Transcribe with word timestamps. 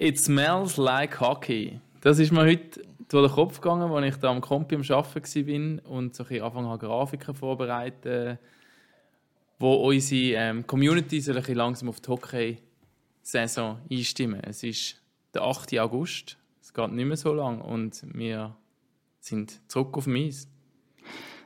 It 0.00 0.16
smells 0.20 0.76
like 0.76 1.20
hockey. 1.20 1.80
Das 2.02 2.20
ist 2.20 2.30
mir 2.30 2.42
heute 2.42 2.82
durch 3.08 3.26
den 3.26 3.34
Kopf 3.34 3.60
gegangen, 3.60 3.90
als 3.90 4.14
ich 4.14 4.20
da 4.20 4.30
am 4.30 4.40
Kompi 4.40 4.76
am 4.76 4.82
Arbeiten 4.82 5.82
war 5.84 5.90
und 5.90 6.14
so 6.14 6.22
ein 6.22 6.40
angefangen 6.40 6.68
habe, 6.68 6.86
Grafiken 6.86 7.34
vorzubereiten, 7.34 8.38
wo 9.58 9.74
unsere 9.74 10.40
ähm, 10.40 10.64
Community 10.68 11.20
so 11.20 11.32
ein 11.32 11.54
langsam 11.54 11.88
auf 11.88 11.98
die 11.98 12.10
Hockey-Saison 12.10 13.80
einstimmen. 13.90 14.40
Es 14.44 14.62
ist 14.62 15.02
der 15.34 15.42
8. 15.42 15.76
August, 15.80 16.38
es 16.62 16.72
geht 16.72 16.92
nicht 16.92 17.06
mehr 17.06 17.16
so 17.16 17.32
lang 17.32 17.60
und 17.60 18.00
wir 18.16 18.54
sind 19.18 19.60
zurück 19.68 19.96
auf 19.96 20.06
Eis. 20.06 20.46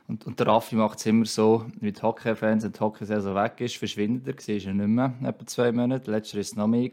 Und, 0.07 0.27
und 0.27 0.39
der 0.39 0.45
Raffi 0.45 0.75
macht 0.75 0.99
es 0.99 1.07
immer 1.07 1.25
so, 1.25 1.65
wie 1.79 1.91
die 1.91 1.99
Hockey-Fans, 1.99 2.63
wenn 2.63 2.71
die 2.71 2.79
Hockey-Saison 2.79 3.33
weg 3.33 3.61
ist, 3.61 3.77
verschwindet 3.77 4.27
er. 4.27 4.35
Siehst 4.37 4.67
er 4.67 4.75
nicht 4.75 4.89
mehr, 4.89 5.11
etwa 5.23 5.43
zwei 5.47 5.71
Monate. 5.71 6.11
Letztes 6.11 6.35
war 6.35 6.41
es 6.41 6.55
noch 6.55 6.67
mehr. 6.67 6.91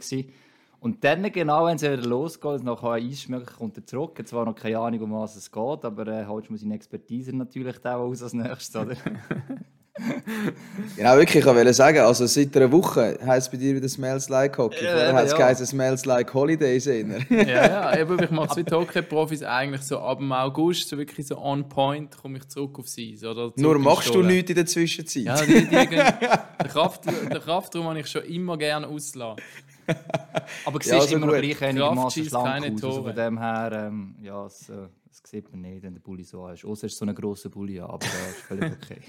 Und 0.81 1.05
dann, 1.05 1.31
genau 1.31 1.67
wenn 1.67 1.77
es 1.77 1.83
wieder 1.83 1.99
losgeht, 1.99 2.65
nach 2.65 2.83
einem 2.83 3.11
Eisschmeck 3.11 3.55
kommt 3.59 3.77
er 3.77 3.85
zurück. 3.85 4.15
Jetzt 4.19 4.31
zwar 4.31 4.47
noch 4.47 4.55
keine 4.55 4.79
Ahnung, 4.79 5.03
um 5.03 5.13
was 5.13 5.37
es 5.37 5.53
geht, 5.53 5.85
aber 5.85 6.07
äh, 6.07 6.25
holst 6.25 6.49
du 6.49 6.57
seine 6.57 6.75
Expertise 6.75 7.37
natürlich 7.37 7.79
da 7.79 7.97
aus 7.97 8.23
als 8.23 8.33
nächstes, 8.33 8.75
oder? 8.75 8.97
genau, 10.97 11.17
wirklich, 11.17 11.45
ich 11.45 11.45
wollte 11.45 11.75
sagen, 11.75 11.99
also 11.99 12.25
seit 12.25 12.57
einer 12.57 12.73
Woche 12.73 13.19
heisst 13.27 13.49
es 13.49 13.51
bei 13.51 13.59
dir 13.59 13.77
wieder 13.77 13.91
Smells 13.91 14.31
Like 14.31 14.57
Hockey. 14.57 14.83
Ja, 14.83 14.95
oder 14.95 15.15
heisst 15.15 15.61
es 15.61 15.61
ja. 15.61 15.67
Smells 15.67 16.07
Like 16.07 16.33
Holidays 16.33 16.87
eher? 16.87 17.19
ja, 17.29 17.45
ja, 17.45 17.99
eben, 17.99 18.23
ich 18.23 18.31
mache 18.31 18.49
es 18.51 18.57
wie 18.57 18.75
Hockey-Profis 18.75 19.43
eigentlich 19.43 19.83
so 19.83 19.99
ab 19.99 20.17
dem 20.17 20.33
August, 20.33 20.89
so 20.89 20.97
wirklich 20.97 21.27
so 21.27 21.37
on 21.37 21.69
point, 21.69 22.17
komme 22.17 22.39
ich 22.39 22.49
zurück 22.49 22.79
auf 22.79 22.89
sie. 22.89 23.19
Nur 23.57 23.79
machst 23.79 24.15
du 24.15 24.23
nichts 24.23 24.49
in 24.49 24.57
der 24.57 24.67
Zwischenzeit? 24.67 25.25
Ja, 25.25 25.45
die, 25.45 25.67
die, 25.67 25.69
die, 25.69 25.97
der, 25.97 26.69
Kraft, 26.69 27.03
der 27.05 27.41
Kraftraum 27.41 27.85
habe 27.85 28.01
ich 28.01 28.07
schon 28.07 28.23
immer 28.23 28.57
gerne 28.57 28.87
auslassen. 28.87 29.43
Aber 30.65 30.79
du 30.79 30.85
siehst 30.85 30.95
ja, 30.95 31.01
also 31.01 31.17
immer 31.17 31.27
noch 31.27 31.35
gleich 31.35 31.63
einigermaßen 31.63 32.25
schlank 32.25 32.65
aus. 32.65 32.85
Also 32.85 33.03
von 33.03 33.15
dem 33.15 33.39
her, 33.39 33.73
ähm, 33.73 34.17
ja, 34.23 34.43
das, 34.45 34.69
äh, 34.69 34.89
das 35.07 35.23
sieht 35.25 35.51
man 35.51 35.61
nicht, 35.61 35.83
wenn 35.83 35.95
der 35.95 36.01
Bulli 36.01 36.25
so 36.25 36.49
ist. 36.49 36.65
Außer 36.65 36.87
es 36.87 36.93
ist 36.93 36.99
so 36.99 37.07
ein 37.07 37.15
grosser 37.15 37.49
Bulli, 37.49 37.81
aber 37.81 37.99
das 37.99 38.31
ist 38.31 38.41
völlig 38.43 38.73
okay. 38.73 39.01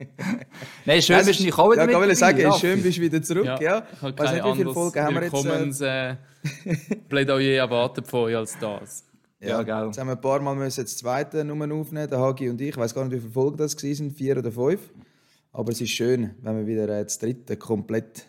Nein, 0.86 1.02
schön 1.02 1.24
bist 1.26 1.40
du 1.40 1.44
nicht 1.44 1.58
auch 1.58 1.70
wieder 1.70 1.90
ja, 1.90 1.98
mit 1.98 2.16
sagen, 2.16 2.38
ja, 2.38 2.52
schön 2.52 2.82
bist 2.82 2.98
du 2.98 3.02
wieder 3.02 3.22
zurück. 3.22 3.44
Ja, 3.44 3.60
ja. 3.60 3.86
Ich 3.96 4.02
weiß 4.02 4.32
nicht, 4.32 4.44
wie 4.44 4.56
viele 4.56 4.72
Folgen 4.72 5.00
haben 5.00 5.14
wir 5.14 5.62
jetzt? 5.62 5.82
Äh, 5.82 6.16
Plädoyer 7.08 7.58
erwartet 7.58 8.06
von 8.06 8.20
euch 8.20 8.36
als 8.36 8.58
das. 8.58 9.04
Ja, 9.40 9.62
ja 9.62 9.86
Jetzt 9.86 9.98
haben 9.98 10.06
wir 10.06 10.12
ein 10.12 10.20
paar 10.20 10.40
Mal 10.40 10.54
müssen 10.54 10.84
das 10.84 10.96
zweite 10.96 11.44
Nummer 11.44 11.72
aufnehmen, 11.74 12.08
der 12.08 12.18
Hagi 12.18 12.48
und 12.48 12.60
ich. 12.60 12.68
Ich 12.68 12.76
weiß 12.76 12.94
gar 12.94 13.04
nicht, 13.04 13.14
wie 13.14 13.20
viele 13.20 13.32
Folgen 13.32 13.56
das 13.56 13.76
waren, 13.76 14.10
vier 14.10 14.38
oder 14.38 14.52
fünf. 14.52 14.80
Aber 15.52 15.72
es 15.72 15.80
ist 15.80 15.90
schön, 15.90 16.34
wenn 16.42 16.56
wir 16.56 16.66
wieder 16.66 16.88
äh, 16.88 17.04
das 17.04 17.18
dritte 17.18 17.56
komplett 17.56 18.26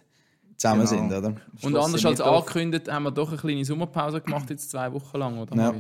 zusammen 0.62 0.86
genau. 0.86 1.02
sind, 1.02 1.14
oder? 1.14 1.36
Und 1.64 1.76
anders 1.76 2.06
als 2.06 2.22
angekündigt, 2.22 2.92
haben 2.92 3.04
wir 3.04 3.12
doch 3.12 3.30
eine 3.30 3.38
kleine 3.38 3.66
Sommerpause 3.66 4.22
gemacht, 4.22 4.50
jetzt 4.50 4.70
zwei 4.70 4.92
Wochen 4.94 5.18
lang, 5.18 5.38
oder? 5.40 5.56
Ja. 5.56 5.74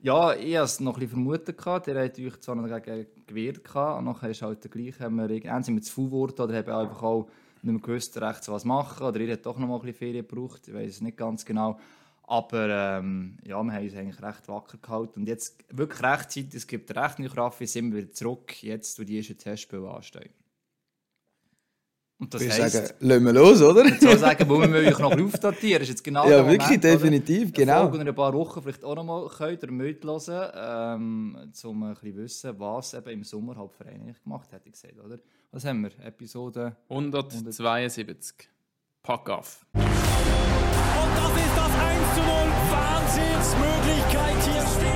Ja, 0.00 0.32
ich 0.32 0.54
hatte 0.54 0.64
es 0.64 0.80
noch 0.80 0.94
ein 0.94 1.00
bisschen 1.00 1.10
vermutet. 1.10 1.58
Der 1.86 2.04
hat 2.04 2.18
euch 2.18 2.40
zwar 2.40 2.54
noch 2.54 2.68
dagegen 2.68 3.06
gewehrt, 3.26 3.74
und 3.74 4.04
nachher 4.04 4.30
ist 4.30 4.42
halt 4.42 4.62
der 4.62 4.70
gleiche, 4.70 5.04
haben 5.04 5.16
wir, 5.16 5.24
entweder 5.24 5.62
sind 5.62 5.74
wir 5.74 5.82
zu 5.82 5.92
viel 5.92 6.04
geworden 6.04 6.40
oder 6.40 6.56
haben 6.56 6.70
einfach 6.70 7.02
auch 7.02 7.28
nicht 7.62 7.72
mehr 7.72 7.82
gewusst, 7.82 8.20
rechts 8.20 8.48
was 8.48 8.64
machen. 8.64 9.04
Oder 9.04 9.18
ihr 9.20 9.32
habt 9.32 9.44
doch 9.44 9.58
noch 9.58 9.66
mal 9.66 9.74
ein 9.74 9.80
bisschen 9.80 9.96
Ferien 9.96 10.26
gebraucht, 10.26 10.68
ich 10.68 10.74
weiß 10.74 10.88
es 10.88 11.00
nicht 11.00 11.16
ganz 11.16 11.44
genau. 11.44 11.80
Aber 12.28 12.68
ähm, 12.68 13.38
ja, 13.42 13.60
wir 13.60 13.72
haben 13.72 13.84
uns 13.84 13.94
eigentlich 13.94 14.22
recht 14.22 14.46
wacker 14.48 14.78
gehalten. 14.80 15.20
Und 15.20 15.26
jetzt 15.26 15.64
wirklich 15.70 16.02
rechtzeitig, 16.02 16.54
es 16.54 16.66
gibt 16.66 16.94
recht 16.94 17.18
nicht 17.18 17.36
Raffi, 17.36 17.66
sind 17.66 17.90
wir 17.92 18.02
wieder 18.02 18.12
zurück, 18.12 18.62
jetzt, 18.62 19.00
wo 19.00 19.02
die 19.02 19.16
ersten 19.16 19.36
Testspiele 19.36 19.90
anstehen. 19.90 20.30
Und 22.20 22.34
das 22.34 22.42
heisst, 22.42 22.72
sagen, 22.74 22.94
lassen 22.98 23.24
wir 23.24 23.32
los, 23.32 23.62
oder? 23.62 23.84
So 24.00 24.16
sagen, 24.16 24.48
wo 24.48 24.58
wir 24.60 24.68
euch 24.68 24.98
noch 24.98 25.16
aufdatieren. 25.16 25.82
ist 25.82 25.88
jetzt 25.90 26.02
genau 26.02 26.24
Ja, 26.28 26.44
wirklich, 26.44 26.62
Moment, 26.62 26.84
definitiv, 26.84 27.42
oder? 27.50 27.52
genau. 27.52 27.94
in 27.94 28.08
ein 28.08 28.14
paar 28.14 28.34
Wochen 28.34 28.60
vielleicht 28.60 28.84
auch 28.84 28.96
noch 28.96 29.04
mal 29.04 29.28
könnt 29.28 29.62
ihr 29.62 29.68
hören, 29.70 30.50
ähm, 30.56 31.52
um 31.62 31.82
ein 31.84 31.94
bisschen 31.94 32.16
wissen, 32.16 32.58
was 32.58 32.94
eben 32.94 33.10
im 33.10 33.22
Sommer 33.24 33.56
halt 33.56 33.72
Verein 33.72 34.16
gemacht 34.24 34.52
hat, 34.52 34.64
gesagt, 34.64 34.98
oder? 35.04 35.18
Was 35.52 35.64
haben 35.64 35.82
wir? 35.82 35.90
Episode 36.04 36.76
172. 36.88 38.48
Pack 39.02 39.30
auf. 39.30 39.64
Und 39.74 39.82
das 39.84 41.36
ist 41.36 41.56
das 41.56 41.70
1 41.70 42.14
zu 42.14 42.20
0. 42.20 42.28
Wahnsinnsmöglichkeit 42.72 44.42
hier. 44.44 44.87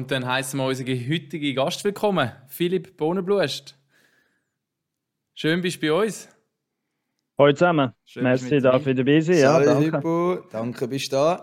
Und 0.00 0.10
dann 0.10 0.24
heißen 0.24 0.58
wir 0.58 0.64
unsere 0.64 0.96
heutige 0.96 1.52
Gast 1.52 1.84
willkommen, 1.84 2.32
Philipp 2.48 2.96
Bohnenblust. 2.96 3.76
Schön 5.34 5.60
bist 5.60 5.82
du 5.82 5.88
bei 5.88 5.92
uns. 5.92 6.26
Hallo 7.36 7.52
zusammen. 7.52 7.92
Schön, 8.06 8.22
Merci, 8.22 8.60
darf 8.60 8.86
ich 8.86 8.96
dabei 8.96 9.20
sein. 9.20 9.36
Ja, 9.36 9.60
danke. 9.60 9.96
Hippo. 9.96 10.38
Danke, 10.50 10.88
bist 10.88 11.12
du 11.12 11.16
da. 11.16 11.42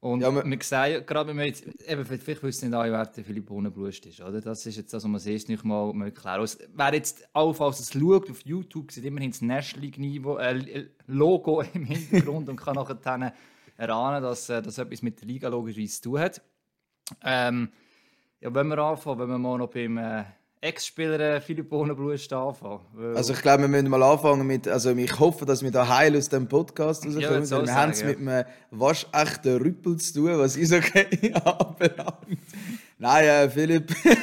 Und 0.00 0.22
ja, 0.22 0.32
wir, 0.32 0.44
wir 0.44 0.58
sehen 0.62 1.06
gerade, 1.06 1.28
wenn 1.28 1.36
wir 1.36 1.46
jetzt, 1.46 1.64
eben, 1.88 2.04
vielleicht 2.04 2.42
wissen 2.42 2.70
nicht 2.70 2.76
alle, 2.76 2.90
wer 2.90 3.06
der 3.06 3.22
Philipp 3.22 3.46
Bohnenblust 3.46 4.06
ist, 4.06 4.20
oder? 4.20 4.40
Das 4.40 4.66
ist 4.66 4.76
jetzt 4.76 4.92
das, 4.92 5.04
was 5.04 5.08
man 5.08 5.20
sieht, 5.20 5.48
nicht 5.48 5.62
mal, 5.62 5.92
mal 5.92 6.10
klar. 6.10 6.40
Also, 6.40 6.58
wer 6.74 6.92
jetzt 6.92 7.24
allenfalls 7.32 7.78
es 7.78 7.92
schaut 7.92 8.28
auf 8.28 8.40
YouTube, 8.44 8.90
sieht 8.90 9.04
immerhin 9.04 9.30
das 9.30 9.42
National 9.42 9.86
League 9.86 9.98
äh, 10.40 10.86
Logo 11.06 11.60
im 11.72 11.84
Hintergrund 11.84 12.48
und 12.48 12.56
kann 12.56 12.74
nachher 12.74 13.32
erahnen, 13.76 14.24
dass 14.24 14.48
äh, 14.48 14.60
das 14.60 14.78
etwas 14.78 15.02
mit 15.02 15.20
der 15.20 15.28
Liga 15.28 15.46
logischerweise 15.48 16.02
zu 16.02 16.10
tun 16.10 16.18
hat. 16.18 16.42
Ähm, 17.22 17.68
ja, 18.40 18.54
wenn 18.54 18.68
wir 18.68 18.78
anfangen, 18.78 19.18
wenn 19.20 19.28
wir 19.28 19.38
mal 19.38 19.58
noch 19.58 19.70
beim 19.70 19.98
äh, 19.98 20.24
Ex-Spieler 20.64 21.20
äh, 21.20 21.40
Philipp 21.42 21.68
Bohnenblust 21.68 22.32
anfangen. 22.32 22.80
Also 23.14 23.34
ich 23.34 23.42
glaube, 23.42 23.62
wir 23.62 23.68
müssen 23.68 23.90
mal 23.90 24.02
anfangen 24.02 24.46
mit, 24.46 24.66
also 24.66 24.92
ich 24.92 25.18
hoffe, 25.18 25.44
dass 25.44 25.62
wir 25.62 25.70
da 25.70 25.86
heil 25.86 26.16
aus 26.16 26.30
dem 26.30 26.48
Podcast 26.48 27.04
rauskommen. 27.04 27.44
Ja, 27.44 27.66
wir 27.66 27.74
haben 27.74 27.90
es 27.90 28.00
ja. 28.00 28.06
mit 28.06 28.18
einem 28.18 28.44
waschechten 28.70 29.58
Rüppel 29.58 29.98
zu 29.98 30.14
tun, 30.14 30.38
was 30.38 30.56
ist 30.58 30.72
okay 30.72 31.34
anbelangt. 31.34 32.38
Nein, 32.98 33.24
äh, 33.24 33.50
Philipp, 33.50 33.94
ja. 34.04 34.14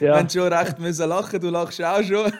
wir 0.00 0.16
haben 0.16 0.28
schon 0.28 0.52
recht 0.52 0.78
müssen 0.78 1.08
lachen, 1.08 1.40
du 1.40 1.48
lachst 1.48 1.82
auch 1.82 2.02
schon. 2.02 2.30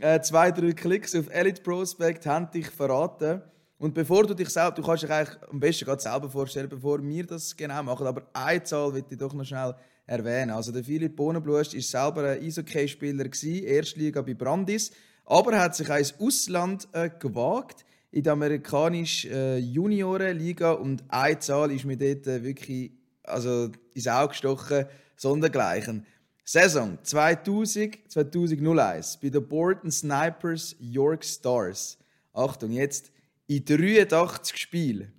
Äh, 0.00 0.20
zwei, 0.22 0.50
drei 0.50 0.72
Klicks 0.72 1.14
auf 1.14 1.26
Elite 1.30 1.62
Prospect 1.62 2.26
haben 2.26 2.50
dich 2.50 2.68
verraten. 2.68 3.42
Und 3.80 3.94
bevor 3.94 4.26
du 4.26 4.34
dich 4.34 4.50
selbst, 4.50 4.76
du 4.76 4.82
kannst 4.82 5.04
dich 5.04 5.10
eigentlich 5.10 5.42
am 5.50 5.58
besten 5.58 5.86
gerade 5.86 6.02
selber 6.02 6.28
vorstellen, 6.28 6.68
bevor 6.68 7.02
wir 7.02 7.24
das 7.24 7.56
genau 7.56 7.82
machen, 7.82 8.06
aber 8.06 8.26
eine 8.34 8.62
Zahl 8.62 8.92
will 8.92 9.02
ich 9.08 9.16
doch 9.16 9.32
noch 9.32 9.46
schnell 9.46 9.74
erwähnen. 10.04 10.50
Also 10.50 10.70
der 10.70 10.84
Philipp 10.84 11.16
Bohnenblust 11.16 11.74
war 11.74 11.80
selber 11.80 12.28
ein 12.28 12.42
Eishockey-Spieler, 12.42 13.24
Erstliga 13.64 14.20
bei 14.20 14.34
Brandis, 14.34 14.90
aber 15.24 15.54
er 15.54 15.62
hat 15.62 15.76
sich 15.76 15.88
ins 15.88 16.14
Ausland 16.20 16.88
äh, 16.92 17.08
gewagt, 17.08 17.86
in 18.10 18.22
der 18.22 18.34
amerikanischen 18.34 19.30
äh, 19.30 19.56
Juniorenliga 19.56 20.72
und 20.72 21.02
eine 21.08 21.38
Zahl 21.38 21.72
ist 21.72 21.86
mir 21.86 21.96
dort 21.96 22.26
äh, 22.26 22.44
wirklich 22.44 22.92
also 23.22 23.70
ins 23.94 24.08
Auge 24.08 24.28
gestochen, 24.28 24.84
sondergleichen. 25.16 26.04
Saison 26.44 26.98
2000, 27.02 28.10
2001 28.10 29.20
bei 29.22 29.30
den 29.30 29.48
Borton 29.48 29.90
Snipers 29.90 30.76
York 30.78 31.24
Stars. 31.24 31.96
Achtung, 32.34 32.72
jetzt 32.72 33.10
in 33.50 33.64
83 33.64 34.56
Spielen 34.56 35.12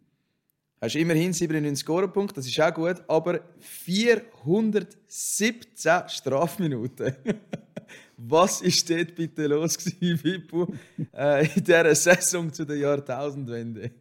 hast 0.79 0.95
du 0.95 0.99
immerhin 0.99 1.33
97 1.33 1.83
Scorepunkte, 1.83 2.35
das 2.35 2.47
ist 2.47 2.61
auch 2.61 2.73
gut, 2.73 3.03
aber 3.07 3.41
417 3.59 6.07
Strafminuten. 6.07 7.13
Was 8.23 8.61
ist 8.61 8.87
dort 8.89 9.15
bitte 9.15 9.47
los 9.47 9.77
gewesen, 9.77 10.47
äh, 11.13 11.45
in 11.55 11.63
dieser 11.63 11.95
Saison 11.95 12.53
zu 12.53 12.65
der 12.65 12.77
Jahrtausendwende? 12.77 13.91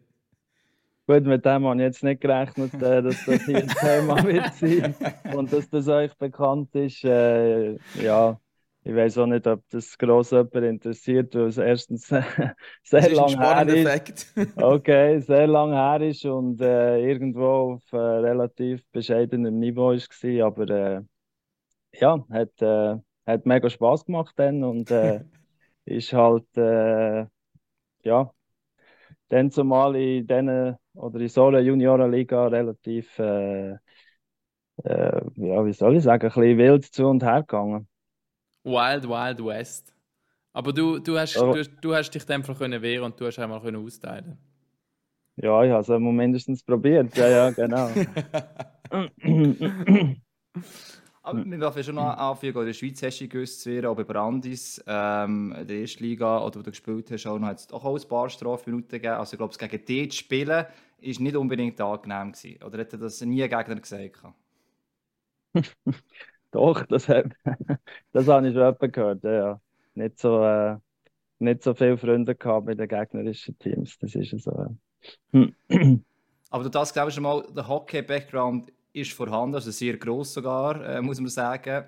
Gut, 1.07 1.25
mit 1.25 1.43
dem 1.45 1.65
habe 1.65 1.77
ich 1.77 1.83
jetzt 1.83 2.03
nicht 2.05 2.21
gerechnet, 2.21 2.75
äh, 2.75 3.03
dass 3.03 3.25
das 3.25 3.47
hier 3.47 3.57
ein 3.57 3.69
Thema 3.69 4.23
wird 4.25 4.55
sein 4.55 4.95
und 5.35 5.53
dass 5.53 5.69
das 5.71 5.89
euch 5.89 6.15
bekannt 6.15 6.73
ist. 6.75 7.03
Äh, 7.03 7.79
ja, 8.01 8.39
ich 8.83 8.95
weiß 8.95 9.19
auch 9.19 9.27
nicht, 9.27 9.47
ob 9.47 9.63
das 9.69 9.99
gross 9.99 10.31
jemand 10.31 10.55
interessiert, 10.55 11.35
weil 11.35 11.49
es 11.49 11.59
erstens 11.59 12.07
sehr 12.83 13.11
lange 13.11 13.39
her 13.39 13.69
ist. 13.69 13.87
Effekt. 13.87 14.33
okay, 14.57 15.21
sehr 15.21 15.47
lange 15.47 15.75
her 15.75 16.01
ist 16.01 16.25
und 16.25 16.61
äh, 16.63 16.99
irgendwo 16.99 17.75
auf 17.75 17.93
äh, 17.93 17.97
relativ 17.97 18.83
bescheidenem 18.91 19.59
Niveau 19.59 19.91
war. 19.91 20.47
Aber 20.47 20.71
äh, 20.71 21.03
ja, 21.93 22.25
hat, 22.31 22.63
äh, 22.63 22.97
hat 23.27 23.45
mega 23.45 23.69
Spaß 23.69 24.07
gemacht 24.07 24.33
dann 24.37 24.65
und 24.65 24.91
äh, 24.91 25.25
ist 25.85 26.15
halt, 26.15 26.47
äh, 26.57 27.27
ja, 28.03 28.33
dann 29.29 29.51
zumal 29.51 29.95
in 29.95 30.27
diesen 30.27 30.77
oder 30.95 31.21
in 31.21 31.29
so 31.29 31.47
einer 31.47 31.61
Juniorenliga 31.61 32.47
relativ, 32.47 33.19
ja, 33.19 33.79
wie 35.37 35.73
soll 35.73 35.97
ich 35.97 36.03
sagen, 36.03 36.27
ein 36.27 36.33
bisschen 36.33 36.59
wild 36.59 36.85
zu 36.87 37.07
und 37.07 37.23
her 37.23 37.43
gegangen. 37.43 37.87
Wild 38.65 39.09
Wild 39.09 39.45
West. 39.45 39.95
Aber 40.53 40.73
du, 40.73 40.99
du, 40.99 41.19
hast, 41.19 41.37
oh. 41.37 41.53
du, 41.53 41.65
du 41.65 41.95
hast 41.95 42.11
dich 42.11 42.29
einfach 42.29 42.59
können 42.59 42.83
wehren 42.83 43.05
und 43.05 43.21
du 43.21 43.27
hast 43.27 43.39
einmal 43.39 43.61
können 43.61 43.85
austeilen. 43.85 44.37
Ja, 45.37 45.65
ich 45.65 45.71
habe 45.71 45.81
es 45.81 46.01
mindestens 46.01 46.63
probiert. 46.63 47.17
Ja, 47.17 47.29
ja, 47.29 47.51
genau. 47.51 47.89
Aber 51.23 51.45
wir 51.45 51.59
dürfen 51.59 51.85
schon 51.85 51.95
noch 51.95 52.17
anfügen, 52.17 52.61
in 52.61 52.67
der 52.67 52.73
Schweiz 52.73 53.03
hast 53.03 53.21
du 53.21 53.29
gewusst, 53.29 53.69
auch 53.69 53.95
bei 53.95 54.05
Brandis, 54.05 54.83
ähm, 54.87 55.55
in 55.59 55.67
der 55.67 55.81
ersten 55.81 56.03
Liga, 56.03 56.45
oder 56.45 56.59
wo 56.59 56.63
du 56.63 56.71
gespielt 56.71 57.11
hast, 57.11 57.27
auch 57.27 57.39
noch, 57.39 57.49
hat 57.49 57.59
es 57.59 57.67
doch 57.67 57.85
auch 57.85 57.97
ein 57.97 58.09
paar 58.09 58.29
Strafminuten 58.29 58.91
gegeben. 58.91 59.15
Also 59.15 59.35
ich 59.35 59.39
glaube, 59.39 59.57
gegen 59.57 59.85
dich 59.85 60.11
zu 60.11 60.19
spielen, 60.19 60.49
war 60.49 60.67
nicht 61.01 61.37
unbedingt 61.37 61.81
angenehm 61.81 62.33
gewesen. 62.33 62.63
Oder 62.63 62.79
hätte 62.79 62.99
das 62.99 63.21
nie 63.21 63.43
ein 63.43 63.51
Gegner 63.51 63.77
gesagt? 63.77 64.23
doch, 66.53 66.85
das, 66.87 67.09
hat, 67.09 67.33
das 68.13 68.29
habe 68.29 68.49
ich 68.49 68.55
schon 68.55 68.93
gehört, 68.93 69.25
ja. 69.25 69.61
Nicht 69.95 70.19
so, 70.19 70.45
äh, 70.45 70.77
nicht 71.39 71.63
so 71.63 71.75
viele 71.75 71.97
Freunde 71.97 72.35
gehabt 72.35 72.67
mit 72.67 72.79
den 72.79 72.89
gegnerischen 72.89 73.59
Teams, 73.59 73.99
das 73.99 74.15
ist 74.15 74.43
so. 74.43 74.77
Aber 76.51 76.65
du 76.65 76.69
das, 76.69 76.93
glaube 76.93 77.09
ich, 77.09 77.15
schon 77.15 77.23
mal, 77.23 77.45
der 77.55 77.67
Hockey-Background 77.67 78.73
ist 78.93 79.13
vorhanden, 79.13 79.55
also 79.55 79.71
sehr 79.71 79.97
gross 79.97 80.35
sogar, 80.35 80.85
äh, 80.85 81.01
muss 81.01 81.21
man 81.21 81.29
sagen. 81.29 81.85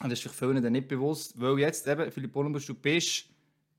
Und 0.00 0.10
das 0.10 0.20
ist 0.20 0.22
vielleicht 0.22 0.38
vielen 0.38 0.72
nicht 0.72 0.88
bewusst, 0.88 1.38
weil 1.40 1.58
jetzt 1.58 1.86
eben, 1.88 2.10
Philipp 2.12 2.36
Ollenbusch, 2.36 2.66
du 2.66 2.74
bist 2.74 3.28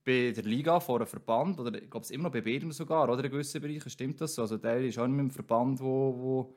bei 0.05 0.31
der 0.31 0.43
Liga 0.43 0.79
vor 0.79 0.97
einem 0.97 1.07
Verband, 1.07 1.59
oder 1.59 1.81
ich 1.81 1.89
glaube 1.89 2.03
es 2.03 2.11
immer 2.11 2.25
noch 2.25 2.31
bei 2.31 2.41
Bedem 2.41 2.71
sogar, 2.73 3.09
oder 3.09 3.23
in 3.23 3.31
gewissen 3.31 3.61
Bereichen, 3.61 3.89
stimmt 3.89 4.19
das 4.19 4.35
so? 4.35 4.41
Also 4.41 4.57
der 4.57 4.81
ist 4.81 4.97
auch 4.99 5.07
nicht 5.07 5.15
mit 5.15 5.19
einem 5.21 5.31
Verband, 5.31 5.79
wo, 5.79 6.15
wo 6.17 6.55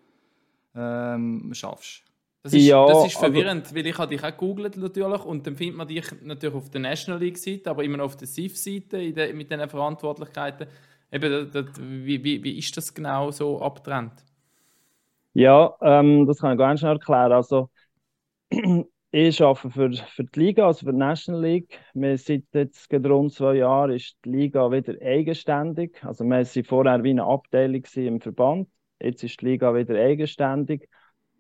ähm, 0.75 1.53
schaffst. 1.55 2.03
Das 2.43 2.55
ist, 2.55 2.67
ja, 2.67 2.85
das 2.87 3.07
ist 3.07 3.19
verwirrend, 3.19 3.67
aber... 3.69 3.77
weil 3.77 3.87
ich 3.87 3.99
habe 3.99 4.09
dich 4.09 4.25
auch 4.25 4.31
gegoogelt 4.31 4.77
natürlich 4.77 5.25
und 5.25 5.47
dann 5.47 5.57
findet 5.57 5.77
man 5.77 5.87
dich 5.87 6.05
natürlich 6.23 6.57
auf 6.57 6.71
der 6.71 6.81
National 6.81 7.21
League 7.21 7.39
Seite, 7.39 7.71
aber 7.71 7.85
immer 7.85 7.99
noch 7.99 8.07
auf 8.07 8.17
der 8.17 8.27
SIF 8.27 8.59
Seite 8.59 8.99
mit 9.33 9.51
diesen 9.51 9.69
Verantwortlichkeiten. 9.69 10.67
Eben, 11.13 11.51
das, 11.53 11.67
wie, 11.79 12.25
wie, 12.25 12.43
wie 12.43 12.59
ist 12.59 12.77
das 12.77 12.93
genau 12.93 13.31
so 13.31 13.61
abgetrennt? 13.61 14.25
Ja, 15.35 15.75
ähm, 15.81 16.27
das 16.27 16.39
kann 16.41 16.53
ich 16.53 16.59
ganz 16.59 16.81
schnell 16.81 16.93
erklären. 16.95 17.33
Also, 17.33 17.71
ich 19.13 19.43
arbeite 19.43 19.71
für, 19.71 19.93
für 19.93 20.25
die 20.25 20.41
Liga, 20.41 20.67
also 20.67 20.87
für 20.87 20.93
die 20.93 20.99
National 20.99 21.43
League. 21.43 21.79
Wir 21.95 22.19
seit 22.19 22.45
jetzt 22.53 22.93
rund 22.93 23.33
zwei 23.33 23.57
Jahren 23.57 23.93
ist 23.93 24.17
die 24.25 24.31
Liga 24.31 24.71
wieder 24.71 24.95
eigenständig. 25.03 26.03
Also 26.05 26.25
wir 26.25 26.31
waren 26.39 26.65
vorher 26.65 27.05
wie 27.05 27.11
eine 27.11 27.25
Abteilung 27.25 27.85
im 27.95 28.21
Verband. 28.21 28.69
Jetzt 29.01 29.23
ist 29.23 29.41
die 29.41 29.47
Liga 29.47 29.75
wieder 29.75 29.95
eigenständig. 29.97 30.89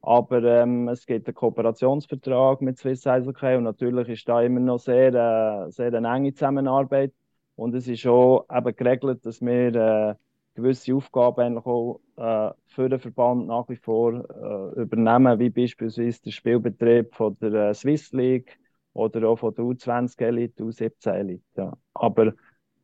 Aber 0.02 0.42
ähm, 0.42 0.88
es 0.88 1.06
gibt 1.06 1.28
einen 1.28 1.34
Kooperationsvertrag 1.34 2.60
mit 2.60 2.76
Swiss 2.76 3.06
Eishockey 3.06 3.54
und 3.56 3.64
natürlich 3.64 4.08
ist 4.08 4.28
da 4.28 4.42
immer 4.42 4.58
noch 4.58 4.80
sehr, 4.80 5.14
äh, 5.14 5.70
sehr 5.70 5.94
eine 5.94 6.08
enge 6.12 6.34
Zusammenarbeit. 6.34 7.12
Und 7.54 7.74
es 7.74 7.86
ist 7.86 8.04
auch 8.06 8.44
eben 8.52 8.74
geregelt, 8.74 9.24
dass 9.24 9.40
wir 9.40 9.74
äh, 9.74 10.14
gewisse 10.54 10.94
Aufgaben 10.96 11.58
auch 11.58 12.00
äh, 12.16 12.50
für 12.66 12.88
den 12.88 12.98
Verband 12.98 13.46
nach 13.46 13.68
wie 13.68 13.76
vor 13.76 14.12
äh, 14.14 14.80
übernehmen, 14.80 15.38
wie 15.38 15.50
beispielsweise 15.50 16.22
der 16.22 16.30
Spielbetrieb 16.32 17.14
von 17.14 17.36
der 17.40 17.70
äh, 17.70 17.74
Swiss 17.74 18.12
League 18.12 18.58
oder 18.94 19.28
auch 19.28 19.36
von 19.36 19.54
der 19.54 19.64
U20 19.64 20.20
Elite, 20.20 20.64
U17 20.64 21.12
Elite. 21.12 21.44
Ja. 21.56 21.72
Aber 21.94 22.32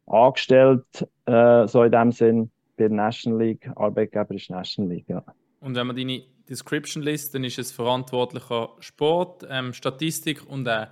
angestellt, 0.06 1.06
äh, 1.26 1.66
so 1.66 1.82
in 1.82 1.92
dem 1.92 2.12
Sinn, 2.12 2.50
bei 2.76 2.84
der 2.84 2.90
National 2.90 3.40
League, 3.40 3.68
Arbeitgeber 3.74 4.34
ist 4.36 4.50
National 4.50 4.92
League. 4.92 5.08
Ja. 5.08 5.24
Und 5.60 5.74
wenn 5.74 5.86
man 5.86 5.96
deine 5.96 6.22
Description 6.48 7.02
liest, 7.02 7.34
dann 7.34 7.44
ist 7.44 7.58
es 7.58 7.72
verantwortlicher 7.72 8.70
Sport, 8.80 9.46
ähm, 9.48 9.72
Statistik 9.72 10.48
und 10.48 10.68
auch 10.68 10.88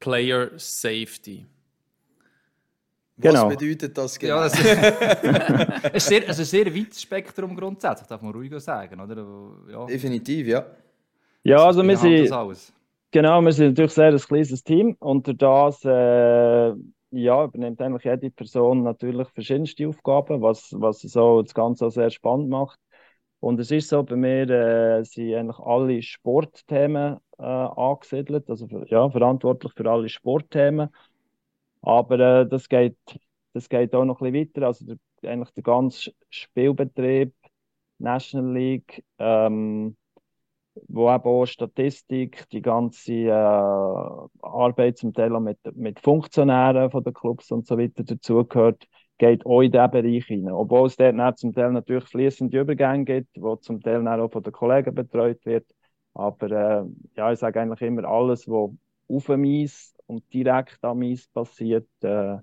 Player 0.00 0.50
Safety. 0.56 1.46
Genau. 3.18 3.48
Was 3.48 3.56
bedeutet 3.56 3.96
das 3.96 4.18
genau? 4.18 4.36
Ja, 4.36 4.42
das 4.42 4.58
ist, 5.94 6.06
sehr, 6.08 6.28
also 6.28 6.42
ein 6.42 6.46
sehr 6.46 6.74
weites 6.74 7.00
Spektrum 7.00 7.56
grundsätzlich, 7.56 8.06
darf 8.08 8.20
man 8.20 8.32
ruhig 8.32 8.52
sagen, 8.60 9.00
oder? 9.00 9.26
Ja. 9.70 9.86
Definitiv, 9.86 10.46
ja. 10.48 10.66
Ja, 11.42 11.64
also 11.64 11.82
wir 11.82 11.96
sind, 11.96 12.30
genau, 13.10 13.40
wir 13.40 13.52
sind 13.52 13.68
natürlich 13.68 13.92
sehr 13.92 14.08
ein 14.08 14.18
kleines 14.18 14.64
Team 14.64 14.96
und 14.98 15.26
durch 15.26 15.38
das 15.38 15.84
äh, 15.84 16.74
ja, 17.10 17.44
übernimmt 17.44 17.80
eigentlich 17.80 18.04
jede 18.04 18.30
Person 18.30 18.82
natürlich 18.82 19.28
verschiedenste 19.28 19.88
Aufgaben, 19.88 20.42
was, 20.42 20.68
was 20.72 21.00
so 21.00 21.42
das 21.42 21.54
Ganze 21.54 21.86
auch 21.86 21.90
sehr 21.90 22.10
spannend 22.10 22.50
macht. 22.50 22.78
Und 23.46 23.60
es 23.60 23.70
ist 23.70 23.90
so, 23.90 24.02
bei 24.02 24.16
mir 24.16 24.50
äh, 24.50 25.04
sind 25.04 25.32
eigentlich 25.32 25.58
alle 25.60 26.02
Sportthemen 26.02 27.18
äh, 27.38 27.42
angesiedelt, 27.44 28.50
also 28.50 28.66
für, 28.66 28.84
ja, 28.88 29.08
verantwortlich 29.08 29.72
für 29.72 29.88
alle 29.88 30.08
Sportthemen. 30.08 30.88
Aber 31.80 32.18
äh, 32.18 32.48
das, 32.48 32.68
geht, 32.68 32.96
das 33.52 33.68
geht 33.68 33.94
auch 33.94 34.04
noch 34.04 34.20
ein 34.20 34.32
bisschen 34.32 34.48
weiter. 34.52 34.66
Also 34.66 34.84
der, 34.84 35.30
eigentlich 35.30 35.52
der 35.52 35.62
ganze 35.62 36.10
Spielbetrieb, 36.28 37.34
National 37.98 38.52
League, 38.52 39.04
ähm, 39.20 39.96
wo 40.88 41.08
eben 41.08 41.24
auch 41.24 41.46
Statistik, 41.46 42.48
die 42.50 42.62
ganze 42.62 43.12
äh, 43.12 43.30
Arbeit 43.30 44.98
zum 44.98 45.12
Teil 45.12 45.36
auch 45.36 45.40
mit, 45.40 45.58
mit 45.76 46.00
Funktionären 46.00 46.90
von 46.90 47.04
den 47.04 47.14
Clubs 47.14 47.52
und 47.52 47.64
so 47.64 47.78
weiter 47.78 48.02
dazugehört, 48.02 48.88
geht 49.18 49.46
auch 49.46 49.62
in 49.62 49.72
diesen 49.72 49.90
Bereich 49.90 50.26
hinein. 50.26 50.52
Obwohl 50.52 50.86
es 50.86 50.96
dort 50.96 51.38
zum 51.38 51.52
Teil 51.52 51.72
natürlich 51.72 52.04
fließende 52.04 52.60
Übergänge 52.60 53.04
gibt, 53.04 53.40
wo 53.40 53.56
zum 53.56 53.80
Teil 53.80 54.06
auch 54.06 54.30
von 54.30 54.42
den 54.42 54.52
Kollegen 54.52 54.94
betreut 54.94 55.44
wird. 55.44 55.66
Aber 56.14 56.50
äh, 56.50 56.84
ja, 57.16 57.32
ich 57.32 57.38
sage 57.38 57.60
eigentlich 57.60 57.82
immer, 57.82 58.04
alles, 58.04 58.48
was 58.48 58.70
auf 59.08 59.26
dem 59.26 59.44
Eis 59.44 59.94
und 60.06 60.22
direkt 60.32 60.78
am 60.82 61.02
Eis 61.02 61.28
passiert, 61.28 61.88
äh, 62.02 62.36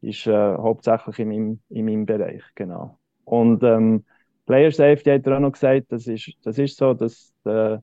ist 0.00 0.26
äh, 0.26 0.32
hauptsächlich 0.56 1.18
in 1.18 1.28
meinem, 1.28 1.60
in 1.70 1.84
meinem 1.86 2.06
Bereich. 2.06 2.42
Genau. 2.54 2.98
Und 3.24 3.62
ähm, 3.62 4.04
Player 4.46 4.70
Safety 4.70 5.10
hat 5.10 5.26
er 5.26 5.36
auch 5.36 5.40
noch 5.40 5.52
gesagt, 5.52 5.86
das 5.90 6.06
ist, 6.06 6.34
das 6.42 6.58
ist 6.58 6.76
so, 6.76 6.92
dass 6.92 7.32
äh, 7.44 7.78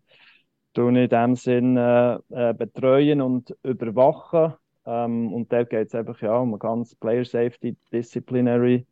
du 0.74 0.88
in 0.88 1.10
dem 1.10 1.36
Sinn 1.36 1.78
äh, 1.78 2.16
äh, 2.30 2.54
betreuen 2.54 3.22
und 3.22 3.56
überwachen. 3.64 4.54
Ähm, 4.92 5.32
und 5.32 5.52
da 5.54 5.64
geht 5.64 5.88
es 5.88 5.96
einfach 5.96 6.22
ja, 6.22 6.36
um 6.36 6.50
einen 6.50 6.60
ganz 6.60 6.94
Player 6.96 7.24
Safety 7.24 7.78
Disciplinary 7.94 8.86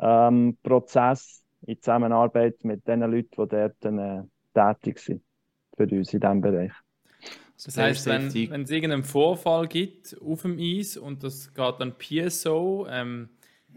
ähm, 0.00 0.56
Prozess 0.64 1.44
in 1.66 1.80
Zusammenarbeit 1.80 2.64
mit 2.64 2.86
den 2.88 3.00
Leuten, 3.00 3.28
die 3.30 3.48
dort 3.48 3.84
äh, 3.84 4.22
tätig 4.52 4.98
sind 4.98 5.22
für 5.76 5.84
uns 5.84 6.12
in 6.12 6.20
diesem 6.20 6.40
Bereich. 6.40 6.72
Das 7.64 7.76
heißt, 7.76 8.06
wenn, 8.06 8.32
wenn 8.50 8.62
es 8.62 8.70
irgendeinen 8.70 9.04
Vorfall 9.04 9.68
gibt 9.68 10.16
auf 10.20 10.42
dem 10.42 10.58
Eis 10.58 10.96
und 10.96 11.22
das 11.22 11.52
geht 11.54 11.74
dann 11.78 11.94
PSO, 11.96 12.86
ähm, 12.90 13.28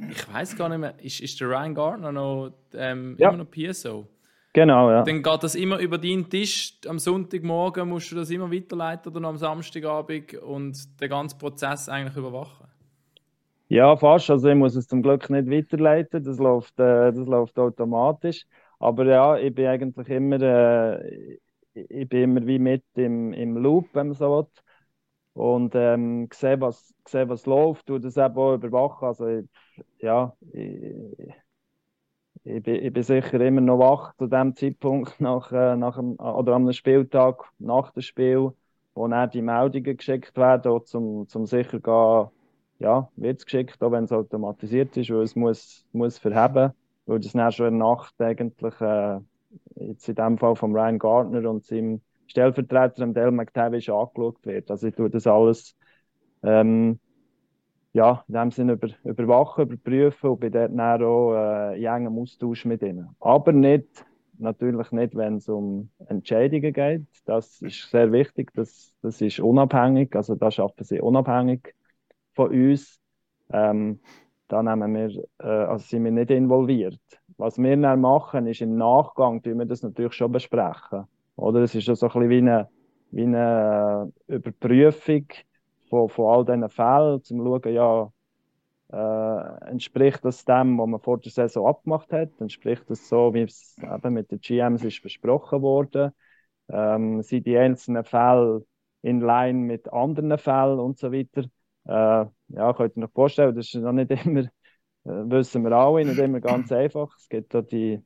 ich 0.09 0.33
weiß 0.33 0.55
gar 0.55 0.69
nicht 0.69 0.79
mehr, 0.79 0.95
ist, 1.03 1.19
ist 1.19 1.39
der 1.39 1.49
Ryan 1.49 1.75
Gardner 1.75 2.11
noch, 2.11 2.53
ähm, 2.73 3.15
ja. 3.19 3.29
immer 3.29 3.43
noch 3.43 3.51
PSO? 3.51 4.07
Genau, 4.53 4.91
ja. 4.91 5.03
Dann 5.03 5.23
geht 5.23 5.43
das 5.43 5.55
immer 5.55 5.79
über 5.79 5.97
deinen 5.97 6.29
Tisch. 6.29 6.75
Am 6.87 6.99
Sonntagmorgen 6.99 7.89
musst 7.89 8.11
du 8.11 8.15
das 8.15 8.29
immer 8.29 8.51
weiterleiten 8.51 9.11
oder 9.11 9.19
noch 9.19 9.29
am 9.29 9.37
Samstagabend 9.37 10.35
und 10.35 11.01
den 11.01 11.09
ganzen 11.09 11.39
Prozess 11.39 11.89
eigentlich 11.89 12.15
überwachen. 12.15 12.67
Ja, 13.67 13.97
fast. 13.97 14.29
Also 14.29 14.49
ich 14.49 14.55
muss 14.55 14.75
es 14.75 14.87
zum 14.87 15.01
Glück 15.01 15.29
nicht 15.31 15.49
weiterleiten. 15.49 16.23
Das 16.23 16.37
läuft, 16.37 16.79
äh, 16.79 17.11
das 17.11 17.27
läuft 17.27 17.57
automatisch. 17.57 18.45
Aber 18.77 19.05
ja, 19.05 19.37
ich 19.37 19.55
bin 19.55 19.65
eigentlich 19.65 20.09
immer, 20.09 20.39
äh, 20.39 21.39
ich 21.73 22.07
bin 22.07 22.23
immer 22.23 22.45
wie 22.45 22.59
mit 22.59 22.83
im, 22.95 23.33
im 23.33 23.57
Loop, 23.57 23.89
wenn 23.93 24.07
man 24.07 24.15
so 24.15 24.29
will. 24.29 24.47
Und 25.33 25.73
ähm, 25.75 26.29
sehe, 26.31 26.61
was, 26.61 26.93
sehe, 27.07 27.27
was 27.27 27.47
läuft, 27.47 27.89
und 27.89 28.03
das 28.05 28.17
eben 28.17 28.35
auch 28.37 28.53
überwachen. 28.53 29.07
Also, 29.07 29.27
ich, 29.27 29.45
ja, 29.99 30.35
ich, 30.51 30.93
ich, 32.43 32.61
bin, 32.63 32.75
ich 32.75 32.93
bin 32.93 33.03
sicher 33.03 33.39
immer 33.41 33.61
noch 33.61 33.79
wach 33.79 34.15
zu 34.17 34.27
dem 34.27 34.55
Zeitpunkt 34.55 35.19
nach, 35.21 35.51
äh, 35.51 35.75
nach 35.75 35.95
dem, 35.95 36.15
oder 36.19 36.53
am 36.53 36.71
Spieltag, 36.73 37.43
nach 37.59 37.91
dem 37.91 38.01
Spiel, 38.01 38.51
wo 38.95 39.07
dann 39.07 39.29
die 39.29 39.41
Meldungen 39.41 39.97
geschickt 39.97 40.35
werden, 40.37 40.85
zum, 40.85 41.27
zum 41.27 41.45
sicher 41.45 41.79
gehen, 41.79 42.29
ja, 42.79 43.09
wird 43.15 43.39
es 43.39 43.45
geschickt, 43.45 43.81
auch 43.81 43.91
wenn 43.91 44.03
es 44.05 44.11
automatisiert 44.11 44.95
ist, 44.97 45.09
weil 45.09 45.23
es 45.23 45.35
muss, 45.35 45.85
muss 45.93 46.17
verheben, 46.17 46.73
weil 47.05 47.19
das 47.19 47.31
dann 47.31 47.51
schon 47.51 47.67
in 47.67 47.79
der 47.79 47.87
Nacht 47.87 48.13
eigentlich 48.19 48.81
äh, 48.81 49.19
jetzt 49.75 50.09
in 50.09 50.15
dem 50.15 50.37
Fall 50.37 50.55
von 50.55 50.75
Ryan 50.75 50.99
Gardner 50.99 51.49
und 51.49 51.63
seinem 51.63 52.01
Stellvertreter, 52.27 53.07
Dale 53.07 53.31
McTavish, 53.31 53.89
angeschaut 53.89 54.45
wird. 54.45 54.69
Also 54.71 54.87
ich 54.87 54.95
tue 54.95 55.09
das 55.09 55.27
alles 55.27 55.75
ähm, 56.43 56.99
ja, 57.93 58.23
in 58.27 58.33
dem 58.33 58.51
Sinne 58.51 58.73
über, 58.73 58.89
überwachen, 59.03 59.63
überprüfen 59.65 60.31
und 60.31 60.39
bin 60.39 60.51
dort 60.51 60.71
dann 60.75 61.03
auch 61.03 61.35
äh, 61.35 61.79
in 61.79 61.85
engem 61.85 62.17
Austausch 62.17 62.65
mit 62.65 62.81
ihnen. 62.81 63.15
Aber 63.19 63.51
nicht, 63.51 64.05
natürlich 64.39 64.91
nicht, 64.91 65.15
wenn 65.15 65.35
es 65.37 65.47
um 65.47 65.89
Entscheidungen 66.07 66.73
geht. 66.73 67.05
Das 67.25 67.61
ist 67.61 67.89
sehr 67.91 68.11
wichtig, 68.11 68.51
das, 68.55 68.93
das 69.01 69.21
ist 69.21 69.39
unabhängig, 69.39 70.15
also 70.15 70.35
da 70.35 70.49
schaffen 70.49 70.83
sie 70.83 70.99
unabhängig 70.99 71.75
von 72.33 72.49
uns. 72.51 72.99
Ähm, 73.51 73.99
da 74.47 74.63
nehmen 74.63 74.93
wir, 74.93 75.23
äh, 75.39 75.47
also 75.47 75.85
sind 75.85 76.03
wir 76.03 76.11
nicht 76.11 76.31
involviert. 76.31 76.99
Was 77.37 77.57
wir 77.57 77.77
dann 77.77 78.01
machen, 78.01 78.47
ist 78.47 78.61
im 78.61 78.75
Nachgang, 78.75 79.41
tun 79.41 79.59
wir 79.59 79.65
das 79.65 79.83
natürlich 79.83 80.13
schon 80.13 80.31
besprechen. 80.31 81.05
Oder 81.35 81.61
es 81.61 81.75
ist 81.75 81.85
so 81.85 81.91
ein 81.91 82.11
bisschen 82.11 82.29
wie 82.29 82.37
eine, 82.37 82.69
wie 83.11 83.23
eine 83.23 84.11
äh, 84.27 84.35
Überprüfung 84.35 85.27
von, 85.93 86.09
von 86.09 86.25
all 86.25 86.45
diesen 86.45 86.69
Fällen, 86.69 87.13
um 87.15 87.23
zu 87.23 87.35
schauen, 87.37 87.73
ja, 87.73 88.11
äh, 88.91 89.69
entspricht 89.69 90.25
das 90.25 90.43
dem, 90.43 90.79
was 90.79 90.87
man 90.87 90.99
vor 90.99 91.19
der 91.19 91.31
Saison 91.31 91.67
abgemacht 91.67 92.11
hat? 92.11 92.29
Entspricht 92.39 92.89
das 92.89 93.07
so, 93.07 93.31
wie 93.35 93.43
es 93.43 93.75
eben 93.77 94.13
mit 94.13 94.31
den 94.31 94.39
GMs 94.39 94.83
ist 94.83 95.03
besprochen 95.03 95.61
wurde? 95.61 96.13
Ähm, 96.69 97.21
sind 97.21 97.45
die 97.45 97.57
einzelnen 97.57 98.03
Fälle 98.05 98.65
in 99.03 99.21
line 99.21 99.59
mit 99.59 99.91
anderen 99.93 100.37
Fällen 100.39 100.79
und 100.79 100.97
so 100.97 101.11
weiter? 101.11 101.43
Äh, 101.85 102.25
ja, 102.47 102.73
könnt 102.73 102.97
ihr 102.97 103.03
euch 103.03 103.11
vorstellen, 103.11 103.55
das 103.55 103.67
ist 103.67 103.75
noch 103.75 103.91
nicht 103.91 104.09
immer, 104.25 104.41
äh, 104.41 104.49
wissen 105.03 105.63
wir 105.63 105.73
alle, 105.73 106.05
nicht 106.05 106.17
immer 106.17 106.39
ganz 106.39 106.71
einfach. 106.71 107.15
Es 107.19 107.29
gibt 107.29 107.53
da 107.53 107.61
die, 107.61 108.01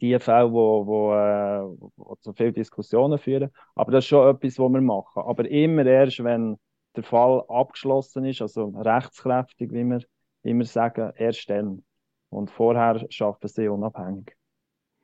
die 0.00 0.18
Fälle, 0.18 0.52
wo, 0.52 0.86
wo, 0.86 1.14
äh, 1.14 1.88
wo 1.96 2.16
zu 2.16 2.32
viel 2.32 2.52
Diskussionen 2.52 3.18
führen. 3.18 3.50
Aber 3.76 3.92
das 3.92 4.04
ist 4.04 4.08
schon 4.08 4.28
etwas, 4.34 4.58
was 4.58 4.72
wir 4.72 4.80
machen. 4.80 5.22
Aber 5.22 5.48
immer 5.48 5.86
erst, 5.86 6.24
wenn 6.24 6.58
der 6.96 7.02
Fall 7.02 7.44
abgeschlossen 7.48 8.24
ist, 8.24 8.42
also 8.42 8.68
rechtskräftig, 8.76 9.72
wie 9.72 9.84
wir 9.84 10.00
immer 10.42 10.64
sagen, 10.64 11.12
erst 11.16 11.48
dann. 11.50 11.82
Und 12.30 12.50
vorher 12.50 13.04
schaffen 13.10 13.48
sie 13.48 13.68
unabhängig. 13.68 14.36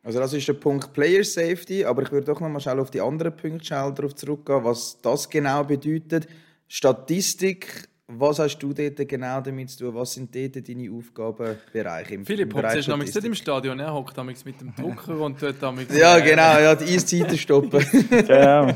Also 0.03 0.21
das 0.21 0.33
ist 0.33 0.47
der 0.47 0.53
Punkt 0.55 0.93
Player 0.93 1.25
Safety, 1.25 1.85
aber 1.85 2.03
ich 2.03 2.13
würde 2.13 2.27
doch 2.27 2.41
noch 2.41 2.49
mal 2.49 2.61
schnell 2.61 2.79
auf 2.79 2.93
die 2.93 3.01
anderen 3.01 3.37
Punkte 3.37 3.71
darauf 3.71 4.15
zurückgehen, 4.15 4.63
was 4.63 5.01
das 5.03 5.29
genau 5.29 5.65
bedeutet. 5.65 6.29
Statistik, 6.69 7.89
was 8.07 8.39
hast 8.39 8.59
du 8.59 8.73
dort 8.73 9.09
genau 9.09 9.41
damit 9.41 9.71
zu 9.71 9.87
tun? 9.87 9.95
Was 9.97 10.15
sind 10.15 10.33
dort 10.33 10.69
deine 10.69 10.93
Aufgabenbereiche? 10.93 12.15
Im, 12.15 12.25
Philipp 12.25 12.55
hockt 12.55 12.75
ist 12.77 12.87
nämlich 12.87 13.13
nicht 13.13 13.25
im 13.25 13.35
Stadion, 13.35 13.81
er 13.81 13.93
hockt 13.93 14.17
mit 14.25 14.61
dem 14.61 14.73
Drucker 14.77 15.19
und 15.19 15.43
dort 15.43 15.61
Ja, 15.91 16.21
genau, 16.21 16.59
ja, 16.61 16.77
die 16.77 16.95
Eiszeiten 16.95 17.37
stoppen. 17.37 17.85
genau. 18.11 18.73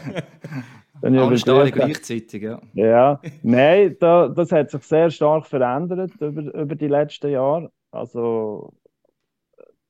Dann 1.02 1.16
Alle 1.16 1.38
Stadien 1.38 1.72
gleichzeitig, 1.74 2.42
ja. 2.42 2.60
Ja, 2.74 3.20
nein, 3.42 3.96
da, 4.00 4.28
das 4.28 4.52
hat 4.52 4.70
sich 4.70 4.82
sehr 4.82 5.10
stark 5.10 5.46
verändert 5.46 6.12
über, 6.20 6.54
über 6.54 6.74
die 6.74 6.88
letzten 6.88 7.30
Jahre. 7.30 7.70
Also, 7.90 8.72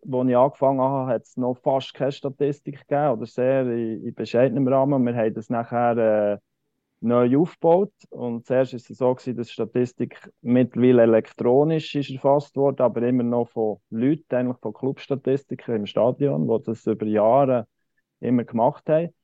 als 0.03 0.29
ich 0.29 0.37
angefangen 0.37 0.81
habe, 0.81 1.13
hat 1.13 1.23
es 1.23 1.37
noch 1.37 1.59
fast 1.59 1.95
keine 1.95 2.13
Statistik 2.13 2.87
gegeben 2.87 3.11
oder 3.11 3.27
sehr 3.27 3.63
in, 3.63 4.05
in 4.05 4.15
bescheidenem 4.15 4.69
Rahmen. 4.69 5.05
Wir 5.05 5.15
haben 5.15 5.35
das 5.35 5.51
nachher 5.51 5.97
äh, 5.97 6.39
neu 7.01 7.39
aufgebaut 7.39 7.93
und 8.11 8.47
zuerst 8.47 8.73
war 8.73 8.79
es 8.79 8.87
so 8.87 9.15
gewesen, 9.15 9.37
dass 9.37 9.51
Statistik 9.51 10.31
mittlerweile 10.43 11.03
elektronisch 11.03 11.95
ist 11.95 12.11
erfasst 12.11 12.57
wurde, 12.57 12.85
aber 12.85 13.03
immer 13.03 13.23
noch 13.23 13.49
von 13.49 13.79
Leuten, 13.91 14.35
eigentlich 14.35 14.59
von 14.59 14.73
Clubstatistikern 14.75 15.77
im 15.77 15.87
Stadion, 15.87 16.47
die 16.47 16.65
das 16.65 16.87
über 16.87 17.07
Jahre 17.07 17.67
immer 18.21 18.45
gemacht 18.45 18.89
haben. 18.89 19.15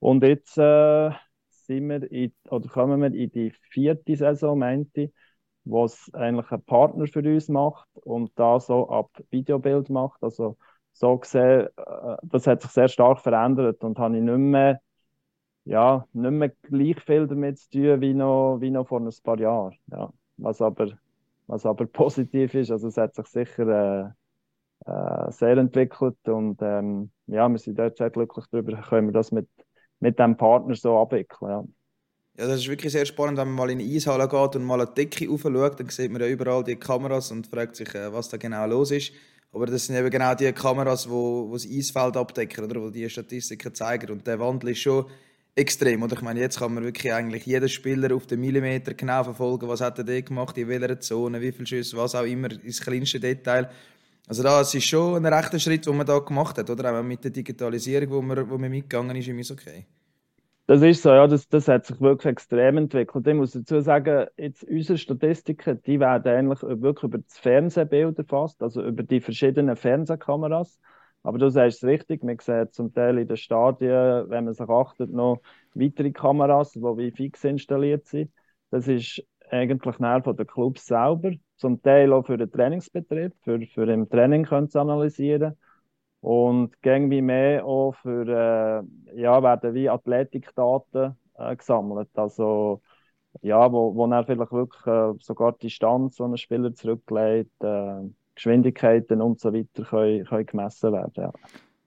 Und 0.00 0.24
jetzt 0.24 0.58
äh, 0.58 1.10
sind 1.48 1.88
wir 1.88 2.10
in, 2.10 2.32
oder 2.50 2.68
kommen 2.68 3.00
wir 3.00 3.14
in 3.14 3.30
die 3.30 3.52
vierte 3.70 4.16
Saison, 4.16 4.58
meinte 4.58 5.02
ich, 5.02 5.12
wo 5.64 5.84
es 5.84 6.12
eigentlich 6.14 6.50
ein 6.50 6.62
Partner 6.64 7.06
für 7.06 7.20
uns 7.20 7.48
macht 7.48 7.88
und 7.94 8.32
da 8.36 8.60
so 8.60 8.88
ab 8.90 9.10
Videobild 9.30 9.90
macht. 9.90 10.22
Also 10.22 10.56
so 10.92 11.18
gesehen, 11.18 11.68
äh, 11.76 12.16
das 12.22 12.46
hat 12.46 12.62
sich 12.62 12.70
sehr 12.70 12.88
stark 12.88 13.20
verändert 13.20 13.84
und 13.84 13.98
habe 13.98 14.16
ich 14.16 14.22
nicht 14.22 14.38
mehr, 14.38 14.80
ja, 15.64 16.06
nicht 16.12 16.30
mehr 16.32 16.50
gleich 16.62 17.00
viel 17.02 17.26
damit 17.28 17.58
zu 17.58 17.70
tun 17.70 18.00
wie 18.00 18.14
noch, 18.14 18.58
wie 18.60 18.70
noch 18.70 18.88
vor 18.88 19.00
ein 19.00 19.10
paar 19.22 19.38
Jahren. 19.38 19.76
Ja. 19.88 20.12
Was, 20.38 20.62
aber, 20.62 20.98
was 21.46 21.66
aber 21.66 21.86
positiv 21.88 22.54
ist, 22.54 22.70
also 22.70 22.88
es 22.88 22.96
hat 22.96 23.14
sich 23.14 23.26
sicher 23.26 24.14
äh, 24.86 24.90
äh, 24.90 25.30
sehr 25.32 25.56
entwickelt 25.58 26.16
und 26.28 26.60
ähm, 26.62 27.10
ja, 27.26 27.48
wir 27.48 27.58
sind 27.58 27.78
dort 27.78 27.96
sehr 27.98 28.10
glücklich 28.10 28.46
darüber, 28.50 28.80
können 28.82 29.08
wir 29.08 29.12
das 29.12 29.32
mit 29.32 29.48
mit 30.00 30.18
dem 30.18 30.36
Partner 30.36 30.74
so 30.74 30.98
abwickeln. 30.98 31.50
Ja. 31.50 31.64
Ja, 32.38 32.46
das 32.46 32.60
ist 32.60 32.68
wirklich 32.68 32.92
sehr 32.92 33.04
spannend, 33.04 33.36
wenn 33.38 33.48
man 33.48 33.56
mal 33.56 33.70
in 33.70 33.80
die 33.80 33.96
Eishalle 33.96 34.26
geht 34.26 34.56
und 34.56 34.64
mal 34.64 34.86
die 34.86 34.94
Decke 34.94 35.26
schaut, 35.26 35.78
dann 35.78 35.88
sieht 35.90 36.10
man 36.10 36.22
ja 36.22 36.28
überall 36.28 36.64
die 36.64 36.76
Kameras 36.76 37.30
und 37.30 37.46
fragt 37.46 37.76
sich, 37.76 37.94
äh, 37.94 38.12
was 38.12 38.30
da 38.30 38.38
genau 38.38 38.66
los 38.66 38.92
ist. 38.92 39.12
Aber 39.52 39.66
das 39.66 39.86
sind 39.86 39.96
eben 39.96 40.10
genau 40.10 40.34
die 40.34 40.50
Kameras, 40.52 41.04
die 41.04 41.10
wo, 41.10 41.50
wo 41.50 41.52
das 41.52 41.66
Eisfeld 41.66 42.16
abdecken, 42.16 42.64
oder 42.64 42.80
wo 42.80 42.88
die 42.88 43.10
Statistiken 43.10 43.74
zeigen. 43.74 44.10
Und 44.10 44.26
der 44.26 44.38
Wandel 44.38 44.70
ist 44.70 44.78
schon 44.78 45.06
extrem. 45.54 46.02
Oder 46.02 46.16
ich 46.16 46.22
meine, 46.22 46.40
jetzt 46.40 46.58
kann 46.58 46.72
man 46.72 46.84
wirklich 46.84 47.12
eigentlich 47.12 47.44
jeden 47.46 47.68
Spieler 47.68 48.14
auf 48.14 48.26
den 48.26 48.40
Millimeter 48.40 48.94
genau 48.94 49.24
verfolgen, 49.24 49.68
was 49.68 49.80
hat 49.80 49.98
er 49.98 50.22
gemacht, 50.22 50.56
in 50.56 50.68
welcher 50.68 51.00
Zone, 51.00 51.40
wie 51.40 51.52
viele 51.52 51.66
Schüsse, 51.66 51.96
was 51.96 52.14
auch 52.14 52.24
immer, 52.24 52.50
ins 52.50 52.80
kleinste 52.80 53.20
Detail. 53.20 53.70
Also 54.30 54.44
das 54.44 54.72
ist 54.76 54.84
schon 54.84 55.16
ein 55.16 55.34
rechter 55.34 55.58
Schritt, 55.58 55.84
den 55.86 55.96
man 55.96 56.06
da 56.06 56.20
gemacht 56.20 56.56
hat, 56.56 56.70
oder? 56.70 56.96
Auch 56.96 57.02
mit 57.02 57.24
der 57.24 57.32
Digitalisierung, 57.32 58.10
wo 58.10 58.22
man, 58.22 58.48
wo 58.48 58.58
man 58.58 58.70
mitgegangen 58.70 59.16
ist, 59.16 59.26
ist 59.26 59.50
okay. 59.50 59.86
Das 60.68 60.82
ist 60.82 61.02
so, 61.02 61.08
ja, 61.08 61.26
das, 61.26 61.48
das 61.48 61.66
hat 61.66 61.86
sich 61.86 62.00
wirklich 62.00 62.30
extrem 62.30 62.76
entwickelt. 62.76 63.26
Ich 63.26 63.34
muss 63.34 63.50
dazu 63.50 63.80
sagen, 63.80 64.28
jetzt 64.36 64.62
unsere 64.62 64.98
Statistiken, 64.98 65.82
die 65.82 65.98
werden 65.98 66.32
eigentlich 66.32 66.62
wirklich 66.62 67.02
über 67.02 67.18
das 67.18 67.38
Fernsehbild 67.38 68.18
erfasst, 68.18 68.62
also 68.62 68.84
über 68.84 69.02
die 69.02 69.20
verschiedenen 69.20 69.74
Fernsehkameras. 69.74 70.78
Aber 71.24 71.38
du 71.38 71.50
sagst 71.50 71.82
es 71.82 71.88
richtig, 71.88 72.22
man 72.22 72.38
sieht 72.38 72.72
zum 72.72 72.94
Teil 72.94 73.18
in 73.18 73.26
den 73.26 73.36
Stadien, 73.36 74.30
wenn 74.30 74.44
man 74.44 74.54
sich 74.54 74.68
achtet, 74.68 75.10
noch 75.10 75.40
weitere 75.74 76.12
Kameras, 76.12 76.70
die 76.70 76.80
wie 76.80 77.10
fix 77.10 77.42
installiert 77.42 78.06
sind. 78.06 78.30
Das 78.70 78.86
ist 78.86 79.24
eigentlich 79.50 79.98
näher 79.98 80.22
von 80.22 80.36
den 80.36 80.46
Clubs 80.46 80.86
selber 80.86 81.32
zum 81.60 81.82
Teil 81.82 82.12
auch 82.12 82.26
für 82.26 82.38
den 82.38 82.50
Trainingsbetrieb, 82.50 83.34
für, 83.42 83.60
für 83.66 83.90
im 83.92 84.08
Training 84.08 84.44
können 84.44 84.68
zu 84.70 84.80
analysieren. 84.80 85.56
Und 86.20 86.74
irgendwie 86.82 87.22
mehr 87.22 87.64
auch 87.64 87.94
für, 87.96 88.26
äh, 89.14 89.20
ja, 89.20 89.42
werden 89.42 89.74
wie 89.74 89.88
Athletikdaten 89.88 91.16
äh, 91.38 91.56
gesammelt. 91.56 92.10
Also, 92.14 92.82
ja, 93.42 93.72
wo, 93.72 93.94
wo 93.94 94.06
er 94.06 94.24
vielleicht 94.24 94.52
wirklich 94.52 94.86
äh, 94.86 95.14
sogar 95.20 95.52
die 95.52 95.68
Distanz, 95.68 96.16
die 96.16 96.22
ein 96.24 96.36
Spieler 96.36 96.74
zurücklegt, 96.74 97.62
äh, 97.62 98.00
Geschwindigkeiten 98.34 99.22
und 99.22 99.40
so 99.40 99.52
weiter 99.52 99.84
können, 99.84 100.24
können 100.24 100.46
gemessen 100.46 100.92
werden. 100.92 101.12
Ja 101.16 101.32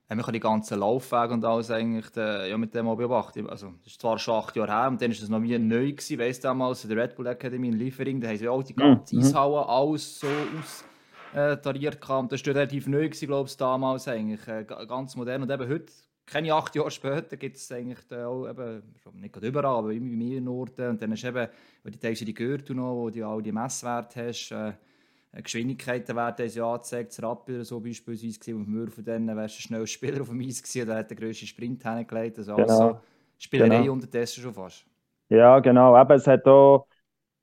haben 0.10 0.20
wir 0.20 0.32
die 0.32 0.40
ganzen 0.40 0.80
Laufwege 0.80 1.34
und 1.34 1.46
alles 1.46 1.72
eigentlich 1.72 2.06
äh, 2.18 2.50
ja, 2.50 2.58
mit 2.58 2.74
dem 2.76 2.86
beobachtet. 2.86 3.50
Also, 3.50 3.74
das 3.84 3.94
ist 3.94 4.02
zwar 4.02 4.20
schon 4.20 4.36
acht 4.36 4.56
Jahre 4.56 4.72
her 4.72 4.88
und 4.90 5.02
dann 5.02 5.12
war 5.12 5.18
es 5.18 5.30
noch 5.30 5.42
wie 5.42 5.58
neu 5.58 5.92
gewesen, 5.92 6.20
weiss 6.20 6.40
damals 6.40 6.84
in 6.84 6.90
der 6.90 7.04
Red 7.04 7.16
Bull 7.16 7.28
Academy 7.28 7.70
in 7.70 7.74
Liefering, 7.74 8.20
da 8.20 8.28
haben 8.28 8.38
sie 8.38 8.48
auch 8.48 8.64
die 8.64 8.76
ganze 8.76 9.16
mhm. 9.16 9.22
Eishalle 9.22 9.68
alles 9.68 10.20
so 10.20 10.28
austariert 11.36 12.10
äh, 12.10 12.14
und 12.14 12.32
das 12.32 12.46
war 12.46 12.56
relativ 12.56 12.88
neu 12.88 13.10
glaube 13.10 13.50
ich, 13.50 13.58
damals 13.58 14.08
eigentlich, 14.08 14.48
äh, 14.48 14.66
ganz 14.66 15.16
modern 15.16 15.42
und 15.42 15.52
eben 15.52 15.70
heute, 15.70 15.92
keine 16.26 16.54
acht 16.54 16.76
Jahre 16.76 16.92
später, 16.92 17.38
gibt 17.38 17.58
es 17.58 17.72
eigentlich 17.72 18.00
auch 18.12 18.48
eben, 18.48 18.84
nicht 19.16 19.34
gerade 19.34 19.48
überall, 19.48 19.78
aber 19.78 19.92
immer 19.92 20.16
mehr 20.16 20.48
Orten 20.48 20.90
und 20.90 21.02
dann 21.02 21.12
hast 21.12 21.24
du 21.24 21.28
eben, 21.28 21.48
weil 21.84 21.92
die 21.92 22.00
teilweise 22.00 22.26
die 22.26 22.34
Gürtel 22.34 22.76
noch, 22.76 22.96
wo 22.96 23.10
du 23.10 23.28
all 23.28 23.42
die 23.42 23.52
Messwerte 23.52 24.28
hast, 24.28 24.52
äh, 24.52 24.70
äh, 24.70 24.74
Geschwindigkeiten 25.42 26.16
werden 26.16 26.46
uns 26.46 26.56
ja 26.56 26.72
angezeigt. 26.72 27.12
Das 27.12 27.24
Rapid 27.24 27.66
so 27.66 27.80
beispielsweise 27.80 28.56
auf 28.56 28.64
dem 28.66 28.74
Würfen 28.74 29.04
dann 29.04 29.36
wärst 29.36 29.58
du 29.58 29.62
schnell 29.62 29.88
Spieler 29.88 30.22
auf 30.22 30.30
dem 30.30 30.42
Eis 30.42 30.62
gewesen, 30.62 30.88
der 30.88 30.98
hat 30.98 31.10
den 31.10 31.18
grössten 31.18 31.48
Sprint 31.48 31.84
hingelegt. 31.84 32.38
Also 32.38 32.56
genau. 32.56 32.68
also 32.70 33.00
Spielerei 33.40 33.82
genau. 33.82 33.94
unterdessen 33.94 34.44
schon 34.44 34.54
fast. 34.54 34.86
Ja, 35.30 35.60
genau. 35.60 35.96
Aber 35.96 36.16
es 36.16 36.28
hat 36.28 36.46
auch 36.48 36.88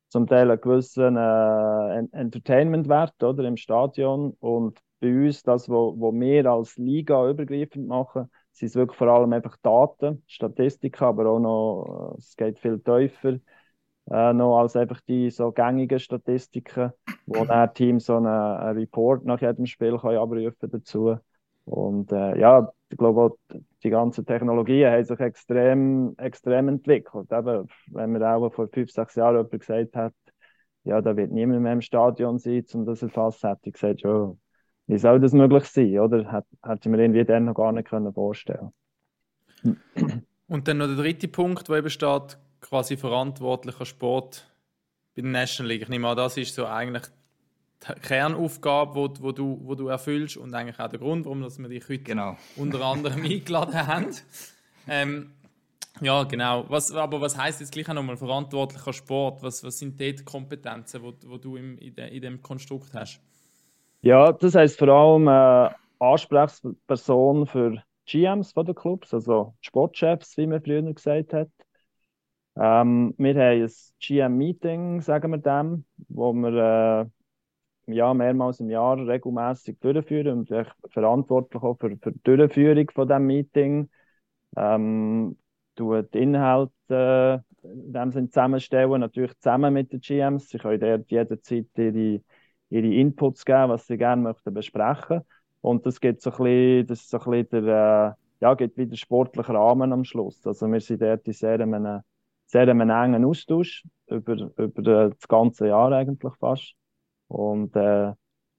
zum 0.09 0.27
Teil 0.27 0.51
einen 0.51 0.61
gewissen 0.61 1.17
äh, 1.17 2.17
Entertainment-Wert 2.17 3.23
oder, 3.23 3.45
im 3.45 3.57
Stadion. 3.57 4.37
Und 4.41 4.79
bei 5.01 5.09
uns, 5.09 5.43
das, 5.43 5.69
was 5.69 5.95
wir 5.99 6.47
als 6.47 6.77
Liga 6.77 7.29
übergreifend 7.29 7.89
machen, 7.89 8.31
sind 8.53 8.69
es 8.69 8.75
wirklich 8.77 8.99
vor 8.99 9.09
allem 9.09 9.33
einfach 9.33 9.57
Daten, 9.63 10.23
Statistiken, 10.27 11.05
aber 11.05 11.27
auch 11.27 11.41
noch, 11.41 12.15
äh, 12.15 12.19
es 12.19 12.37
geht 12.37 12.59
viel 12.59 12.79
tiefer 12.79 13.39
äh, 14.11 14.33
noch 14.33 14.59
als 14.59 14.77
einfach 14.77 15.01
die 15.03 15.31
so 15.31 15.53
gängigen 15.53 15.99
Statistiken, 15.99 16.93
wo 17.27 17.45
dann 17.47 17.73
Team 17.75 18.01
so 18.01 18.17
einen, 18.17 18.27
einen 18.27 18.79
Report 18.79 19.25
nach 19.25 19.41
jedem 19.41 19.67
Spiel 19.67 19.99
kann 19.99 20.17
abrufen 20.17 20.71
dazu. 20.71 21.17
Und 21.65 22.11
äh, 22.11 22.39
ja, 22.39 22.73
ich 22.89 22.99
glaube 22.99 23.21
auch, 23.21 23.57
die 23.85 23.91
ganzen 23.91 24.27
Technologien 24.27 24.91
haben 24.91 25.05
sich 25.05 25.21
extrem, 25.21 26.15
extrem 26.19 26.69
entwickelt. 26.69 27.31
Eben, 27.31 27.69
wenn 27.93 28.13
man 28.13 28.23
auch 28.23 28.51
vor 28.51 28.69
fünf, 28.69 28.91
sechs 28.91 29.15
Jahren 29.15 29.37
jemand 29.37 29.61
gesagt 29.61 29.97
hat, 29.97 30.15
ja, 30.85 31.01
da 31.01 31.17
wird 31.17 31.31
niemand 31.31 31.61
mehr 31.63 31.75
im 31.75 31.83
Stadion 31.83 32.39
sein, 32.39 32.65
um 32.75 32.87
das 32.87 33.01
zu 33.01 33.07
erfassen, 33.07 33.51
hätte 33.51 33.61
ich 33.69 33.75
gesagt, 33.75 34.01
ja, 34.01 34.33
wie 34.87 34.99
soll 34.99 35.21
das 35.21 35.33
möglich 35.33 35.65
sein, 35.67 35.99
oder? 36.01 36.33
Hätte 36.33 36.81
ich 36.81 36.89
mir 36.89 36.99
irgendwie 36.99 37.25
dann 37.25 37.45
noch 37.45 37.55
gar 37.55 37.71
nicht 37.71 37.89
vorstellen 37.89 38.73
können. 39.63 40.27
Und 40.49 40.67
dann 40.67 40.79
noch 40.79 40.87
der 40.87 40.97
dritte 40.97 41.29
Punkt, 41.29 41.69
wo 41.69 41.77
eben 41.77 41.91
steht, 41.91 42.39
quasi 42.61 42.97
verantwortlicher 42.97 43.87
Sport 43.87 44.47
bei 45.15 45.23
der 45.23 45.31
National 45.31 45.69
League. 45.69 45.83
Ich 45.83 45.89
nehme 45.89 46.09
an, 46.09 46.17
das 46.17 46.37
ist 46.37 46.55
so 46.55 46.67
eigentlich 46.67 47.05
die 47.83 48.01
Kernaufgabe, 48.01 48.95
wo, 48.95 49.09
wo, 49.21 49.33
du, 49.33 49.61
wo 49.65 49.75
du 49.75 49.89
erfüllst 49.89 50.37
und 50.37 50.55
eigentlich 50.55 50.79
auch 50.79 50.89
der 50.89 50.99
Grund, 50.99 51.25
warum 51.25 51.41
wir 51.41 51.69
dich 51.69 51.85
heute 51.85 51.99
genau. 51.99 52.37
unter 52.57 52.83
anderem 52.83 53.23
eingeladen 53.25 53.87
haben. 53.87 54.07
Ähm, 54.87 55.33
ja, 56.01 56.23
genau. 56.25 56.65
Was, 56.69 56.93
aber 56.93 57.21
was 57.21 57.37
heißt 57.37 57.61
jetzt 57.61 57.73
gleich 57.73 57.89
auch 57.89 57.95
nochmal 57.95 58.17
verantwortlicher 58.17 58.93
Sport? 58.93 59.43
Was, 59.43 59.65
was 59.65 59.79
sind 59.79 59.99
die 59.99 60.17
Kompetenzen, 60.17 61.03
die 61.03 61.29
wo 61.29 61.39
du 61.39 61.57
im, 61.57 61.79
in, 61.79 61.95
de, 61.95 62.15
in 62.15 62.23
dem 62.23 62.43
Konstrukt 62.43 62.93
hast? 62.95 63.21
Ja, 64.03 64.33
das 64.33 64.55
heißt 64.55 64.79
vor 64.79 64.89
allem 64.89 65.29
äh, 65.29 65.75
Ansprechperson 65.99 67.47
für 67.47 67.83
GMs 68.07 68.53
von 68.53 68.65
den 68.65 68.75
Clubs, 68.75 69.13
also 69.13 69.55
Sportchefs, 69.61 70.37
wie 70.37 70.47
man 70.47 70.63
früher 70.63 70.83
gesagt 70.93 71.33
hat 71.33 71.49
Ähm, 72.61 73.15
wir 73.17 73.35
haben 73.35 73.63
ein 73.63 73.71
GM-Meeting, 74.01 75.01
sagen 75.01 75.31
wir 75.33 75.39
dem, 75.39 75.87
wo 76.09 76.33
wir 76.35 77.11
äh, 77.89 77.95
ja, 77.95 78.13
mehrmals 78.15 78.61
im 78.61 78.69
Jahr 78.71 78.99
regelmäßig 78.99 79.79
durchführen 79.81 80.41
und 80.41 80.51
ich 80.51 80.69
verantwortlich 80.91 81.63
auch 81.63 81.77
für, 81.79 81.97
für 81.97 82.13
die 82.13 82.23
Durchführung 82.23 82.91
von 82.95 83.09
diesem 83.09 83.27
Meeting. 83.27 83.89
Ähm, 84.57 85.39
die 85.79 86.19
Inhalte 86.19 86.73
äh, 87.63 87.67
in 87.69 87.93
dem 87.93 88.11
Sinne 88.13 88.29
zusammenstellen, 88.29 89.01
natürlich 89.01 89.37
zusammen 89.39 89.73
mit 89.75 89.93
den 89.93 90.01
GMs. 90.01 90.49
Sie 90.49 90.59
können 90.59 90.81
dort 90.81 91.11
jederzeit 91.11 91.67
ihre, 91.77 92.21
ihre 92.71 92.95
Inputs 92.95 93.45
geben, 93.45 93.71
was 93.71 93.87
sie 93.87 93.97
gerne 93.97 94.23
möchten 94.23 94.53
besprechen. 94.55 95.23
Und 95.63 95.87
das 95.87 96.01
gibt 96.01 96.23
so 96.23 96.31
ein 96.31 96.37
bisschen, 96.39 96.87
das 96.87 97.09
so 97.09 97.19
ein 97.21 97.31
bisschen 97.31 97.65
der, 97.65 98.17
äh, 98.19 98.45
ja, 98.45 98.55
gibt 98.55 98.77
wieder 98.79 98.97
sportlichen 98.97 99.57
Rahmen 99.57 99.93
am 99.93 100.05
Schluss. 100.05 100.47
Also 100.47 100.71
wir 100.71 100.81
sind 100.81 101.03
dort 101.03 101.27
in 101.27 101.33
sehr 101.33 101.61
einem, 101.61 102.03
sehr 102.51 102.63
einem 102.63 102.91
engen 102.91 103.25
Austausch 103.25 103.87
über, 104.09 104.51
über 104.57 104.83
das 104.83 105.29
ganze 105.29 105.69
Jahr 105.69 105.93
eigentlich 105.93 106.35
fast. 106.35 106.75
Und 107.29 107.77
äh, 107.77 108.13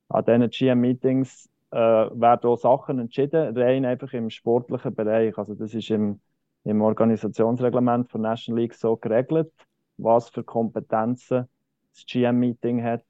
an 0.08 0.26
diesen 0.26 0.50
GM-Meetings 0.50 1.50
äh, 1.72 1.78
werden 1.78 2.50
auch 2.50 2.58
Sachen 2.58 3.00
entschieden, 3.00 3.58
rein 3.58 3.86
einfach 3.86 4.14
im 4.14 4.30
sportlichen 4.30 4.96
Bereich. 4.96 5.38
Also 5.38 5.56
das 5.56 5.74
ist 5.74 5.90
im, 5.90 6.22
im 6.64 6.82
Organisationsreglement 6.82 8.10
von 8.10 8.22
National 8.22 8.62
League 8.62 8.74
so 8.74 8.96
geregelt, 8.96 9.52
was 9.98 10.30
für 10.30 10.44
Kompetenzen 10.44 11.50
das 11.94 12.06
GM-Meeting 12.06 12.82
hat, 12.82 13.04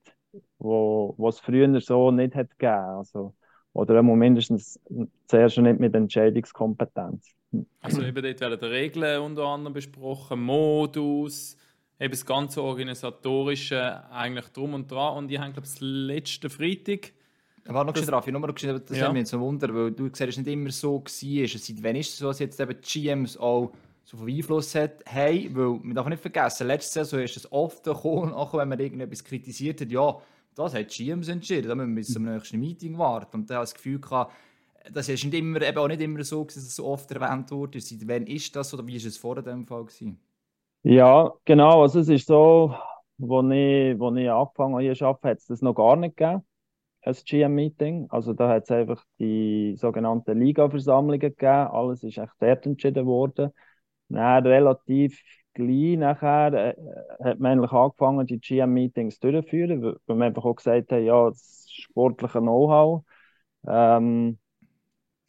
wo, 0.58 1.14
was 1.18 1.36
es 1.36 1.42
früher 1.42 1.80
so 1.80 2.10
nicht 2.10 2.34
hat 2.34 2.50
gegeben. 2.58 2.74
Also, 2.74 3.36
oder 3.74 4.02
mindestens 4.02 4.80
zuerst 5.28 5.60
nicht 5.60 5.80
mit 5.80 5.94
Entscheidungskompetenz. 5.94 7.36
Also 7.82 8.02
eben 8.02 8.24
dort 8.24 8.40
werden 8.40 8.70
Regeln 8.70 9.22
unter 9.22 9.44
anderem 9.44 9.74
besprochen, 9.74 10.42
Modus, 10.42 11.58
eben 12.00 12.12
das 12.12 12.26
ganze 12.26 12.62
Organisatorische 12.64 14.10
eigentlich 14.10 14.48
drum 14.48 14.74
und 14.74 14.90
dran. 14.90 15.18
Und 15.18 15.32
ich 15.32 15.38
habe, 15.38 15.52
glaube 15.52 15.68
ich, 15.68 15.74
das 15.74 15.82
letzte 15.82 16.50
Freitag 16.50 17.12
war 17.66 17.84
noch 17.84 17.94
drauf, 17.94 18.28
ich 18.28 18.34
noch 18.34 18.54
geschrieben, 18.54 18.82
das 18.88 18.98
ja. 18.98 19.06
hat 19.06 19.14
mich 19.14 19.28
so 19.28 19.40
Wunder, 19.40 19.74
weil 19.74 19.92
du 19.92 20.10
gesagt 20.10 20.30
hast, 20.30 20.38
nicht 20.38 20.48
immer 20.48 20.72
so 20.72 21.04
war. 21.04 21.48
Seit 21.48 21.84
wann 21.84 21.96
ist 21.96 22.10
es 22.10 22.18
so, 22.18 22.28
dass 22.28 22.40
jetzt 22.40 22.60
eben 22.60 22.76
die 22.82 23.02
GMs 23.02 23.38
auch 23.38 23.72
so 24.04 24.18
viel 24.18 24.38
Einfluss 24.38 24.74
hat, 24.76 25.04
hey, 25.06 25.50
weil 25.54 25.80
man 25.84 25.94
darf 25.94 26.08
nicht 26.08 26.22
vergessen, 26.22 26.68
letzte 26.68 27.06
Saison 27.06 27.20
ist 27.20 27.38
es 27.38 27.52
oft 27.52 27.84
gekommen, 27.84 28.34
auch 28.34 28.54
wenn 28.56 28.68
man 28.68 28.80
irgendetwas 28.80 29.24
kritisiert 29.24 29.82
hat, 29.82 29.92
ja, 29.92 30.18
das 30.56 30.74
hat 30.74 30.98
die 30.98 31.06
GMs 31.06 31.28
entschieden, 31.28 31.70
da 31.70 31.76
müssen 31.76 31.92
wir 31.92 31.96
bis 31.96 32.14
zum 32.14 32.24
nächsten 32.24 32.60
Meeting 32.60 32.98
warten. 32.98 33.38
Und 33.38 33.50
da 33.50 33.56
habe 33.56 33.64
ich 33.64 33.72
das 33.72 33.76
Gefühl 33.76 34.00
gehabt, 34.00 34.34
das 34.92 35.10
ist 35.10 35.24
nicht 35.24 35.34
immer, 35.34 35.62
eben 35.62 35.78
auch 35.78 35.88
nicht 35.88 36.02
immer 36.02 36.24
so, 36.24 36.44
dass 36.44 36.58
es 36.58 36.76
so 36.76 36.86
oft 36.86 37.12
erwähnt 37.12 37.52
wurde. 37.52 37.80
Seit 37.80 38.08
wann 38.08 38.28
ist 38.28 38.56
das 38.56 38.74
oder 38.74 38.86
wie 38.88 38.96
ist 38.96 39.06
es 39.06 39.18
vor 39.18 39.42
dem 39.42 39.66
Fall 39.66 39.86
gewesen? 39.86 40.20
Ja, 40.84 41.32
genau, 41.46 41.84
also 41.84 42.00
es 42.00 42.10
ist 42.10 42.28
so, 42.28 42.76
wo 43.18 43.42
ich, 43.52 44.00
wo 44.00 44.14
ich 44.16 44.30
angefangen 44.30 44.74
habe 44.74 44.84
hier 44.84 44.96
zu 44.96 45.06
arbeiten, 45.06 45.30
hat 45.30 45.38
es 45.38 45.46
das 45.46 45.62
noch 45.62 45.76
gar 45.76 45.96
nicht 45.96 46.18
gegeben 46.18 46.44
ein 47.04 47.16
GM-Meeting. 47.26 48.08
Also 48.10 48.34
da 48.34 48.50
hat 48.50 48.64
es 48.64 48.72
einfach 48.72 49.04
die 49.20 49.76
sogenannten 49.78 50.40
Liga-Versammlungen 50.40 51.20
gegeben. 51.20 51.46
Alles 51.48 52.04
ist 52.04 52.18
echt 52.18 52.34
dort 52.40 52.66
entschieden 52.66 53.06
worden. 53.06 53.52
Dann 54.10 54.46
relativ 54.46 55.22
gleich 55.54 55.98
nachher 55.98 56.54
äh, 56.54 56.76
hat 57.24 57.40
man 57.40 57.54
eigentlich 57.54 57.72
angefangen, 57.72 58.28
die 58.28 58.40
GM-Meetings 58.40 59.20
durchzuführen, 59.20 59.82
weil 59.84 59.98
man 60.08 60.24
einfach 60.24 60.46
auch 60.46 60.56
gesagt 60.56 60.92
hat, 60.92 61.02
ja, 61.02 61.30
das 61.30 61.68
sportliche 61.72 62.40
Know-how, 62.40 63.04
ähm, 63.68 64.40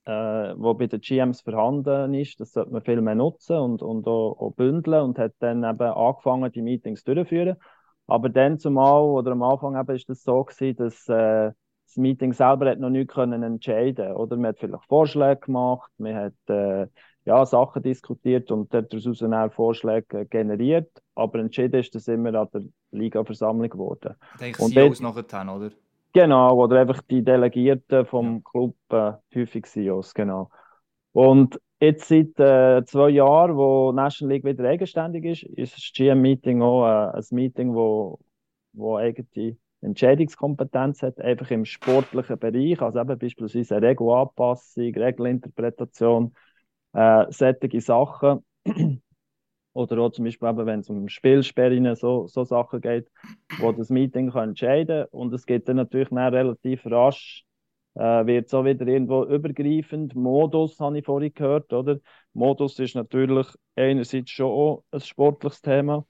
äh, 0.05 0.55
wo 0.57 0.75
bei 0.75 0.87
den 0.87 1.01
GMs 1.01 1.43
vorhanden 1.43 2.15
ist, 2.15 2.41
das 2.41 2.53
sollte 2.53 2.73
man 2.73 2.83
viel 2.83 3.01
mehr 3.01 3.15
nutzen 3.15 3.57
und, 3.57 3.83
und 3.83 4.07
auch, 4.07 4.37
auch 4.41 4.53
bündeln 4.53 5.03
und 5.03 5.19
hat 5.19 5.35
dann 5.39 5.65
eben 5.65 5.81
angefangen, 5.81 6.51
die 6.51 6.63
Meetings 6.63 7.05
durchzuführen. 7.05 7.57
Aber 8.07 8.29
dann 8.29 8.59
zumal, 8.59 9.03
oder 9.03 9.33
am 9.33 9.43
Anfang 9.43 9.79
eben 9.79 9.95
ist 9.95 10.09
das 10.09 10.23
so 10.25 10.45
gewesen, 10.45 10.77
dass 10.77 11.09
äh, 11.09 11.53
das 11.87 11.97
Meeting 11.97 12.33
selber 12.33 12.71
hat 12.71 12.81
noch 12.81 12.91
nicht 12.91 13.11
können 13.11 13.43
entscheiden 13.43 14.13
oder 14.15 14.37
man 14.37 14.47
hat 14.47 14.59
vielleicht 14.59 14.85
Vorschläge 14.87 15.41
gemacht, 15.43 15.91
man 15.99 16.15
hat 16.17 16.35
äh, 16.49 16.87
ja, 17.25 17.47
Sachen 17.47 17.83
diskutiert 17.83 18.51
und 18.51 18.73
daraus 18.75 19.19
dann 19.19 19.51
Vorschläge 19.51 20.27
generiert, 20.27 20.91
aber 21.15 21.39
entschieden 21.39 21.79
ist 21.81 21.95
das 21.95 22.09
immer 22.09 22.35
an 22.35 22.49
der 22.53 22.63
Liga-Versammlung 22.91 23.69
geworden. 23.69 24.15
Denke 24.41 24.63
und 24.63 24.73
CEOs 24.73 25.01
nachher, 25.01 25.55
oder? 25.55 25.71
Genau, 26.15 26.57
oder 26.57 26.81
einfach 26.81 27.01
die 27.03 27.23
Delegierten 27.25 28.05
vom. 28.07 28.45
Club, 28.45 28.77
äh, 28.91 29.13
häufig 29.35 29.67
CEOs, 29.67 30.13
genau. 30.15 30.51
Und 31.13 31.59
jetzt 31.81 32.09
seit 32.09 32.39
äh, 32.39 32.85
zwei 32.85 33.11
Jahren, 33.11 33.57
wo 33.57 33.93
National 33.93 34.35
League 34.35 34.45
wieder 34.45 34.69
eigenständig 34.69 35.25
ist, 35.25 35.43
ist 35.45 35.77
das 35.77 35.93
GM-Meeting 35.95 36.63
auch 36.63 36.87
äh, 36.87 37.17
ein 37.19 37.25
Meeting, 37.31 37.75
wo, 37.75 38.21
wo 38.73 38.97
eigentlich 38.97 39.57
Entscheidungskompetenz 39.81 41.03
hat, 41.03 41.21
einfach 41.21 41.51
im 41.51 41.65
sportlichen 41.65 42.39
Bereich, 42.39 42.81
also 42.83 43.01
eben 43.01 43.19
beispielsweise 43.19 43.77
eine 43.77 43.89
Regelanpassung, 43.89 44.95
Regelinterpretation, 44.95 46.35
äh, 46.95 47.27
solche 47.31 47.81
Sachen. 47.81 48.45
Oder 49.75 49.99
auch 50.01 50.11
zum 50.11 50.25
Beispiel, 50.25 50.49
eben, 50.49 50.67
wenn 50.67 50.81
es 50.81 50.91
um 50.91 51.09
Spielsperren, 51.09 51.95
so, 51.97 52.27
so 52.27 52.45
Sachen 52.45 52.81
geht, 52.81 53.09
wo 53.59 53.73
das 53.73 53.89
Meeting 53.89 54.31
kann 54.31 54.51
entscheiden 54.51 55.07
kann. 55.11 55.21
Und 55.21 55.33
es 55.33 55.47
geht 55.47 55.69
dann 55.69 55.77
natürlich 55.77 56.11
dann 56.11 56.35
relativ 56.35 56.85
rasch, 56.87 57.45
äh, 57.95 58.27
wird 58.27 58.49
so 58.49 58.65
wieder 58.65 58.87
irgendwo 58.87 59.25
übergreifend. 59.25 60.15
Modus 60.15 60.79
habe 60.81 60.99
ich 60.99 61.05
vorhin 61.05 61.33
gehört, 61.35 61.73
oder? 61.73 62.01
Modus 62.35 62.79
ist 62.79 62.95
natürlich 62.95 63.47
einerseits 63.77 64.31
schon 64.31 64.51
auch 64.51 64.85
ein 64.91 65.01
sportliches 65.01 65.63
Thema, 65.63 66.07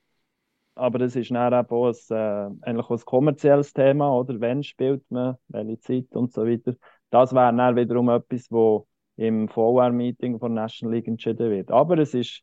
aber 0.74 1.00
es 1.02 1.16
ist 1.16 1.30
dann 1.30 1.52
eben 1.52 1.70
auch 1.70 1.86
ein, 1.88 2.16
äh, 2.16 2.66
eigentlich 2.68 2.90
ein 2.90 2.98
kommerzielles 3.04 3.72
Thema, 3.72 4.12
oder? 4.16 4.40
Wann 4.40 4.62
spielt 4.62 5.08
man, 5.10 5.36
welche 5.48 5.78
Zeit 5.80 6.06
und 6.16 6.32
so 6.32 6.46
weiter. 6.46 6.74
Das 7.10 7.34
wäre 7.34 7.54
dann 7.54 7.76
wiederum 7.76 8.08
etwas, 8.08 8.50
wo 8.50 8.86
im 9.16 9.48
VR-Meeting 9.48 10.38
von 10.38 10.54
National 10.54 10.96
League 10.96 11.08
entschieden 11.08 11.50
wird. 11.50 11.70
Aber 11.70 11.98
es 11.98 12.14
ist, 12.14 12.42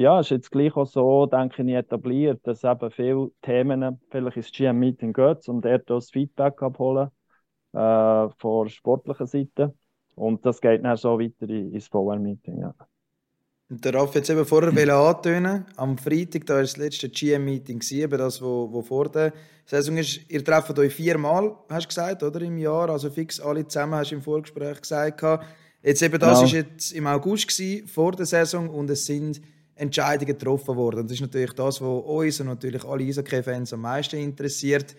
ja, 0.00 0.18
ist 0.18 0.30
jetzt 0.30 0.50
gleich 0.50 0.74
auch 0.76 0.86
so, 0.86 1.26
denke 1.26 1.62
ich, 1.62 1.74
etabliert, 1.74 2.40
dass 2.44 2.64
eben 2.64 2.90
viele 2.90 3.30
Themen 3.42 4.00
vielleicht 4.10 4.38
ins 4.38 4.50
GM-Meeting 4.50 5.12
gehen, 5.12 5.36
um 5.46 5.60
dort 5.60 5.90
das 5.90 6.10
Feedback 6.10 6.62
abholen 6.62 7.10
äh, 7.74 8.28
von 8.38 8.68
sportlicher 8.70 9.26
Seite. 9.26 9.74
Und 10.14 10.46
das 10.46 10.62
geht 10.62 10.84
dann 10.84 10.96
so 10.96 11.20
weiter 11.20 11.48
ins 11.50 11.88
VR-Meeting, 11.88 12.60
ja. 12.60 12.74
Und 13.68 13.84
der 13.84 13.94
Raff 13.94 14.14
jetzt 14.14 14.30
eben 14.30 14.44
vorher 14.46 14.94
antönen, 14.96 15.66
am 15.76 15.98
Freitag, 15.98 16.46
da 16.46 16.54
war 16.54 16.62
das 16.62 16.78
letzte 16.78 17.10
GM-Meeting, 17.10 17.82
eben 17.90 18.18
das, 18.18 18.40
wo, 18.40 18.72
wo 18.72 18.80
vor 18.80 19.10
der 19.10 19.34
Saison 19.66 19.98
ist. 19.98 20.30
Ihr 20.30 20.42
trefft 20.42 20.76
euch 20.78 20.94
viermal, 20.94 21.54
hast 21.68 21.84
du 21.84 21.88
gesagt, 21.88 22.22
oder, 22.22 22.40
im 22.40 22.56
Jahr, 22.56 22.88
also 22.88 23.10
fix 23.10 23.38
alle 23.38 23.68
zusammen, 23.68 23.96
hast 23.96 24.12
du 24.12 24.14
im 24.14 24.22
Vorgespräch 24.22 24.80
gesagt. 24.80 25.22
Jetzt 25.82 26.02
eben, 26.02 26.18
das 26.18 26.40
war 26.40 26.48
genau. 26.48 26.68
jetzt 26.68 26.92
im 26.92 27.06
August 27.06 27.48
gewesen, 27.48 27.86
vor 27.86 28.12
der 28.12 28.26
Saison 28.26 28.68
und 28.70 28.88
es 28.88 29.04
sind 29.04 29.40
Entscheidungen 29.80 30.38
getroffen 30.38 30.76
worden. 30.76 31.06
Das 31.06 31.12
ist 31.12 31.20
natürlich 31.20 31.52
das, 31.52 31.80
was 31.80 32.02
uns 32.04 32.40
und 32.40 32.46
natürlich 32.46 32.84
alle 32.84 33.04
Eishockey-Fans 33.04 33.72
am 33.72 33.80
meisten 33.80 34.16
interessiert. 34.16 34.94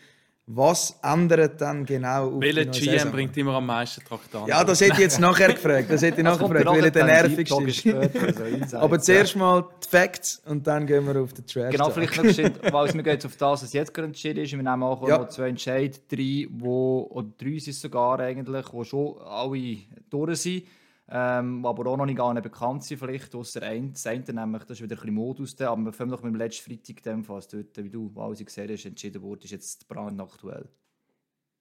Was 0.48 1.00
ändert 1.04 1.62
dann 1.62 1.86
genau 1.86 2.32
auf 2.36 2.42
Welcher 2.42 2.66
GM 2.66 2.74
Saison? 2.74 3.12
bringt 3.12 3.38
immer 3.38 3.54
am 3.54 3.66
meisten 3.66 4.04
Traktanten? 4.04 4.50
Ja, 4.50 4.64
das 4.64 4.82
hätte 4.82 4.94
ich 4.94 5.00
jetzt 5.00 5.20
nachher 5.20 5.54
gefragt. 5.54 5.86
Das 5.90 6.02
hätte 6.02 6.18
ich 6.18 6.24
nachher 6.24 6.48
gefragt, 6.48 6.66
weil 6.66 6.84
er 6.86 6.92
der 6.92 7.06
nervigste 7.06 7.64
ist. 7.64 8.74
Aber 8.74 9.00
zuerst 9.00 9.36
mal 9.36 9.66
die 9.84 9.88
Facts 9.88 10.42
und 10.46 10.66
dann 10.66 10.88
gehen 10.88 11.06
wir 11.06 11.22
auf 11.22 11.32
den 11.34 11.46
Trash. 11.46 11.72
Genau, 11.72 11.90
vielleicht 11.92 12.18
noch 12.18 12.24
geschehen, 12.24 12.54
weil 12.70 12.94
wir 12.94 13.04
gehen 13.04 13.14
jetzt 13.14 13.26
auf 13.26 13.38
das, 13.38 13.64
was 13.64 13.72
jetzt 13.72 13.94
gerade 13.94 14.08
entschieden 14.08 14.44
ist. 14.44 14.52
Wir 14.52 14.58
nehmen 14.58 14.84
auch 14.84 15.08
ja. 15.08 15.20
noch 15.20 15.30
zwei 15.30 15.48
Entscheid, 15.48 16.02
drei, 16.10 16.48
wo, 16.50 17.08
oder 17.12 17.30
drei 17.38 17.60
sind 17.60 17.76
sogar 17.76 18.20
eigentlich, 18.20 18.66
die 18.68 18.86
schon 18.86 19.18
alle 19.20 19.78
durch 20.10 20.42
sind 20.42 20.64
ähm, 21.10 21.66
aber 21.66 21.92
auch 21.92 21.98
noch 21.98 22.06
nicht 22.06 22.18
gar 22.18 22.34
nicht 22.34 22.44
bekannt 22.44 22.84
sind, 22.84 23.00
vielleicht 23.00 23.34
außer 23.36 23.62
ein, 23.64 23.94
das 23.94 24.06
nämlich, 24.06 24.64
das 24.64 24.78
ist 24.78 24.84
wieder 24.84 24.96
ein 24.96 25.00
bisschen 25.00 25.16
Modus, 25.16 25.62
aber 25.62 25.82
noch 25.82 26.24
mit 26.24 26.34
dem 26.34 26.36
letzten 26.36 26.70
Freitag, 26.70 27.04
dem, 27.04 27.28
was 27.28 27.48
dort, 27.48 27.78
wie 27.78 27.90
du 27.90 28.12
alles 28.16 28.44
gesehen 28.46 28.72
hast, 28.72 28.86
entschieden 28.86 29.22
wurde, 29.22 29.46
ist 29.46 29.52
jetzt 29.52 29.88
brandaktuell. 29.88 30.70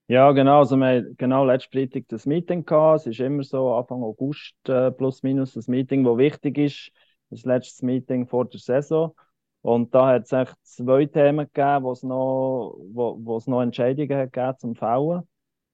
Ja, 0.09 0.33
genau, 0.33 0.59
also 0.59 0.77
wir 0.77 0.87
haben 0.87 1.17
genau 1.17 1.45
letzten 1.45 1.71
Freitag 1.73 2.09
das 2.09 2.27
Meeting 2.27 2.65
gehabt, 2.65 3.03
es 3.03 3.07
ist 3.07 3.21
immer 3.21 3.45
so 3.45 3.75
Anfang 3.75 4.03
August 4.03 4.57
äh, 4.69 4.91
plus 4.91 5.23
minus 5.23 5.53
das 5.53 5.69
Meeting, 5.69 6.03
das 6.03 6.17
wichtig 6.17 6.59
ist, 6.59 6.91
das 7.31 7.45
letzte 7.45 7.87
Meeting 7.87 8.27
vor 8.27 8.45
der 8.47 8.59
Saison. 8.59 9.15
Und 9.63 9.95
da 9.95 10.09
hat 10.09 10.25
es 10.25 10.33
echt 10.33 10.55
zwei 10.63 11.07
Themen 11.07 11.47
gegeben, 11.53 11.85
wo 11.85 11.93
es 11.93 12.03
noch, 12.03 12.77
wo, 12.93 13.19
wo 13.21 13.37
es 13.37 13.47
noch 13.47 13.63
Entscheidungen 13.63 14.31
hat 14.35 14.61
zum 14.61 14.75
Fällen. 14.75 15.23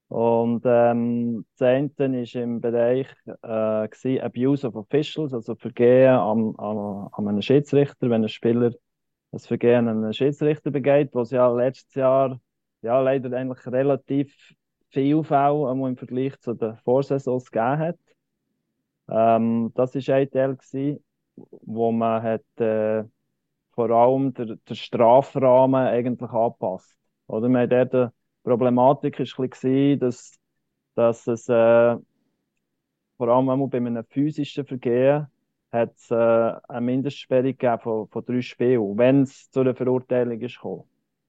Und 0.09 0.63
ähm, 0.65 1.45
das 1.59 1.67
eine 1.67 1.91
war 1.99 2.43
im 2.43 2.61
Bereich 2.61 3.09
äh, 3.27 3.89
gewesen, 3.89 4.21
Abuse 4.21 4.67
of 4.67 4.77
Officials, 4.77 5.35
also 5.35 5.57
Vergehen 5.57 6.15
am, 6.15 6.55
am, 6.57 7.09
an 7.13 7.29
einem 7.29 7.43
Schiedsrichter, 7.43 8.09
wenn 8.09 8.23
ein 8.23 8.29
Spieler 8.29 8.73
ein 9.33 9.39
Vergehen 9.41 9.89
an 9.89 10.05
einen 10.05 10.13
Schiedsrichter 10.13 10.71
begeht, 10.71 11.11
was 11.13 11.33
ja 11.33 11.49
letztes 11.53 11.95
Jahr 11.95 12.41
ja, 12.83 13.01
leider 13.01 13.37
eigentlich 13.37 13.67
relativ 13.67 14.33
viel 14.91 15.25
Fälle 15.25 15.71
im 15.71 15.97
Vergleich 15.97 16.39
zu 16.39 16.55
den 16.55 16.77
Vorsaisons 16.79 17.51
gegeben 17.51 17.79
hat. 17.79 17.99
Ähm, 19.09 19.73
das 19.75 19.95
war 19.95 20.15
ein 20.15 20.31
Teil, 20.31 20.57
gewesen, 20.57 21.05
wo 21.35 21.91
man 21.93 22.23
hat, 22.23 22.61
äh, 22.61 23.05
vor 23.73 23.91
allem 23.91 24.33
der, 24.35 24.57
der 24.57 24.75
Strafrahmen 24.75 25.87
eigentlich 25.87 26.31
anpasst. 26.31 26.97
Oder? 27.27 27.49
Wir 27.49 27.67
dort 27.67 27.93
die 27.93 28.16
Problematik 28.47 29.19
war 29.19 29.45
ein 29.65 29.99
dass, 29.99 30.39
dass 30.95 31.27
es 31.27 31.49
äh, 31.49 31.97
vor 33.17 33.29
allem 33.29 33.69
bei 33.69 33.79
einem 33.79 34.05
physischen 34.05 34.65
Vergehen 34.65 35.27
hat 35.73 35.97
es 35.97 36.13
äh, 36.13 36.15
eine 36.15 36.81
Mindestsperre 36.81 37.57
von, 37.81 38.07
von 38.07 38.25
drei 38.25 38.41
Spielen, 38.43 38.97
wenn 38.97 39.23
es 39.23 39.51
zu 39.51 39.61
einer 39.61 39.75
Verurteilung 39.75 40.41
ist. 40.41 40.61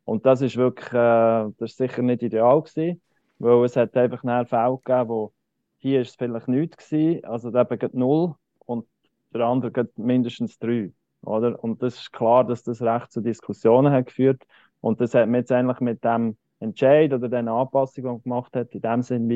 Und 0.06 0.28
das 0.28 0.42
ist 0.42 0.58
wirklich, 0.58 0.90
äh, 0.90 1.50
das 1.58 1.72
ist 1.72 1.78
sicher 1.78 2.04
nicht 2.04 2.22
ideal 2.22 2.62
gewesen, 2.62 3.02
weil 3.40 3.66
es 3.66 3.76
hat 3.76 3.98
einfach 3.98 4.24
einen 4.24 4.46
Fälle 4.46 4.78
gegeben, 4.78 5.10
wo 5.10 5.34
hier 5.80 6.02
ist 6.02 6.10
es 6.10 6.16
vielleicht 6.18 6.48
nichts 6.48 6.78
gewesen, 6.88 7.26
also 7.26 7.50
eben 7.50 7.90
null 7.94 8.36
und 8.68 8.88
der 9.34 9.42
andere 9.42 9.72
geht 9.72 9.98
mindestens 9.98 10.60
drei, 10.60 10.92
oder? 11.22 11.64
Und 11.64 11.82
das 11.82 11.96
ist 11.96 12.14
klar, 12.14 12.44
dass 12.46 12.62
das 12.62 12.80
recht 12.80 13.12
zu 13.12 13.22
Diskussionen 13.22 13.92
hat 13.92 14.06
geführt 14.06 14.44
und 14.82 15.02
das 15.02 15.16
hat 15.16 15.26
man 15.28 15.40
jetzt 15.40 15.52
eigentlich 15.52 15.80
mit 15.80 16.04
dem 16.04 16.38
Entscheid 16.60 17.14
oder 17.14 17.30
den 17.30 17.48
Anpassungen, 17.48 18.10
die 18.10 18.14
man 18.14 18.24
gemacht 18.24 18.56
hat, 18.56 18.74
in 18.74 18.82
dem 18.82 19.02
Sinne 19.02 19.30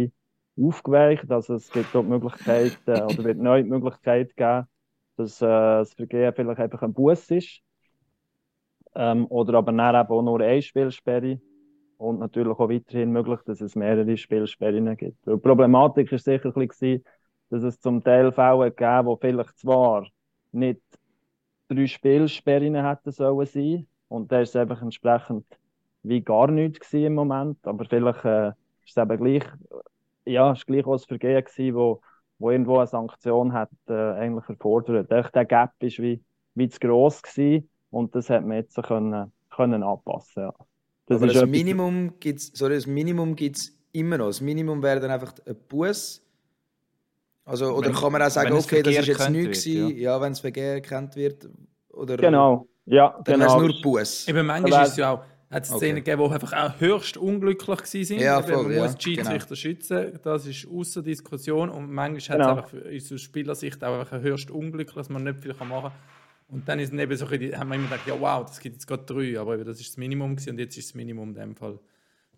wie 0.57 0.65
aufgeweicht. 0.67 1.31
Also 1.31 1.55
es 1.55 1.71
gibt 1.71 1.93
dort 1.93 2.07
Möglichkeiten 2.07 3.01
oder 3.03 3.23
wird 3.23 3.37
neu 3.37 3.63
die 3.63 3.69
Möglichkeit 3.69 4.35
geben, 4.35 4.67
dass 5.17 5.41
äh, 5.41 5.45
das 5.45 5.93
Vergehen 5.93 6.33
vielleicht 6.33 6.59
einfach 6.59 6.81
ein 6.81 6.93
Bus 6.93 7.29
ist. 7.31 7.61
Ähm, 8.95 9.25
oder 9.27 9.57
aber 9.57 9.71
dann 9.71 9.95
eben 9.95 10.11
auch 10.11 10.21
nur 10.21 10.41
eine 10.41 10.61
Spielsperre. 10.61 11.39
Und 11.97 12.19
natürlich 12.19 12.57
auch 12.57 12.69
weiterhin 12.69 13.11
möglich, 13.11 13.39
dass 13.45 13.61
es 13.61 13.75
mehrere 13.75 14.17
Spielsperren 14.17 14.97
gibt. 14.97 15.23
Die 15.25 15.37
Problematik 15.37 16.11
war 16.11 16.17
sicher 16.17 16.51
ein 16.55 16.67
bisschen, 16.67 17.03
dass 17.51 17.61
es 17.63 17.79
zum 17.79 18.03
Teil 18.03 18.31
Fälle 18.31 18.71
gegeben 18.71 19.05
wo 19.05 19.17
vielleicht 19.17 19.59
zwar 19.59 20.07
nicht 20.51 20.81
drei 21.67 21.85
Spielsperren 21.85 22.75
hätten 22.75 23.11
sollen 23.11 23.45
sein 23.45 23.87
und 24.07 24.31
da 24.31 24.41
ist 24.41 24.49
es 24.49 24.55
einfach 24.55 24.81
entsprechend 24.81 25.45
wie 26.03 26.21
gar 26.21 26.47
nichts 26.47 26.93
im 26.93 27.13
Moment, 27.13 27.57
aber 27.63 27.85
vielleicht 27.85 28.25
äh, 28.25 28.49
ist 28.85 28.95
es 28.95 28.97
eben 28.97 29.17
gleich, 29.17 29.43
ja, 30.25 30.51
ist 30.51 30.67
gleich 30.67 30.85
auch 30.85 30.93
ein 30.93 30.99
Vergehen 30.99 31.43
gewesen, 31.43 31.75
wo 31.75 32.01
wo 32.41 32.49
irgendwo 32.49 32.77
eine 32.77 32.87
Sanktion 32.87 33.53
hat 33.53 33.69
äh, 33.87 33.93
eigentlich 33.93 34.49
erfordert. 34.49 35.11
Der 35.11 35.45
Gap 35.45 35.71
ist 35.79 35.99
wie, 35.99 36.19
wie 36.55 36.67
zu 36.67 36.79
gross 36.79 37.21
gewesen 37.21 37.69
und 37.91 38.15
das 38.15 38.29
hat 38.29 38.45
man 38.45 38.57
jetzt 38.57 38.73
so 38.73 38.81
können, 38.81 39.31
können 39.55 39.83
anpassen. 39.83 40.43
Ja. 40.43 40.53
Das 41.05 41.21
Aber 41.21 41.31
das 41.31 41.45
Minimum 41.45 42.19
gibt's, 42.19 42.51
sorry, 42.53 42.75
das 42.75 42.87
Minimum 42.87 43.35
gibt 43.35 43.57
es 43.57 43.77
immer 43.91 44.17
noch. 44.17 44.27
Das 44.27 44.41
Minimum 44.41 44.81
wäre 44.81 44.99
dann 44.99 45.11
einfach 45.11 45.33
ein 45.45 45.55
Bus. 45.69 46.25
Also, 47.45 47.73
oder 47.73 47.89
wenn, 47.89 47.95
kann 47.95 48.11
man 48.11 48.21
auch 48.23 48.29
sagen, 48.29 48.53
okay, 48.53 48.81
das 48.81 48.95
ist 48.95 49.07
jetzt 49.07 49.29
nichts 49.29 49.65
ja. 49.65 49.87
ja, 49.87 50.21
wenn 50.21 50.31
das 50.31 50.39
Vergehen 50.39 50.75
erkannt 50.75 51.15
wird. 51.15 51.47
Oder, 51.89 52.17
genau, 52.17 52.67
ja, 52.85 53.19
dann 53.23 53.39
genau. 53.39 53.61
nur 53.61 53.81
Bus. 53.83 54.27
Eben, 54.27 54.45
manchmal 54.45 54.83
ist 54.83 54.91
es 54.91 54.97
ja 54.97 55.11
auch 55.11 55.23
hat 55.51 55.63
es 55.63 55.69
Szenen 55.69 55.97
okay. 55.97 56.11
gegeben, 56.11 56.23
die 56.27 56.33
einfach 56.33 56.53
auch 56.53 56.79
höchst 56.79 57.17
unglücklich 57.17 57.67
waren. 57.69 58.19
Ja, 58.19 58.41
voll, 58.41 58.63
man 58.63 58.71
ja, 58.71 58.83
muss 58.83 58.95
die 58.95 59.03
Schiedsrichter 59.03 59.47
genau. 59.47 59.55
schützen, 59.55 60.19
das 60.23 60.45
ist 60.47 60.67
außer 60.67 61.01
Diskussion. 61.01 61.69
Und 61.69 61.91
manchmal 61.91 62.37
genau. 62.37 62.55
hat 62.55 62.73
es 62.73 62.83
einfach 62.83 63.15
aus 63.15 63.21
Spielersicht 63.21 63.83
auch 63.83 63.99
einfach 63.99 64.21
höchst 64.21 64.49
unglücklich, 64.49 64.95
dass 64.95 65.09
man 65.09 65.25
nicht 65.25 65.41
viel 65.41 65.53
machen 65.53 65.91
kann. 65.91 65.91
Und 66.47 66.67
dann 66.67 66.79
ist 66.79 66.93
eben 66.93 67.15
so, 67.15 67.25
haben 67.25 67.39
wir 67.39 67.57
immer 67.75 67.87
gedacht, 67.87 68.07
ja 68.07 68.19
wow, 68.19 68.45
das 68.45 68.59
gibt 68.59 68.75
jetzt 68.75 68.85
gerade 68.85 69.03
drei, 69.03 69.39
aber 69.39 69.55
eben, 69.55 69.65
das 69.65 69.79
ist 69.79 69.89
das 69.89 69.97
Minimum 69.97 70.35
gewesen, 70.35 70.51
und 70.51 70.59
jetzt 70.59 70.77
ist 70.77 70.89
das 70.89 70.95
Minimum 70.95 71.29
in 71.29 71.35
dem 71.35 71.55
Fall 71.55 71.79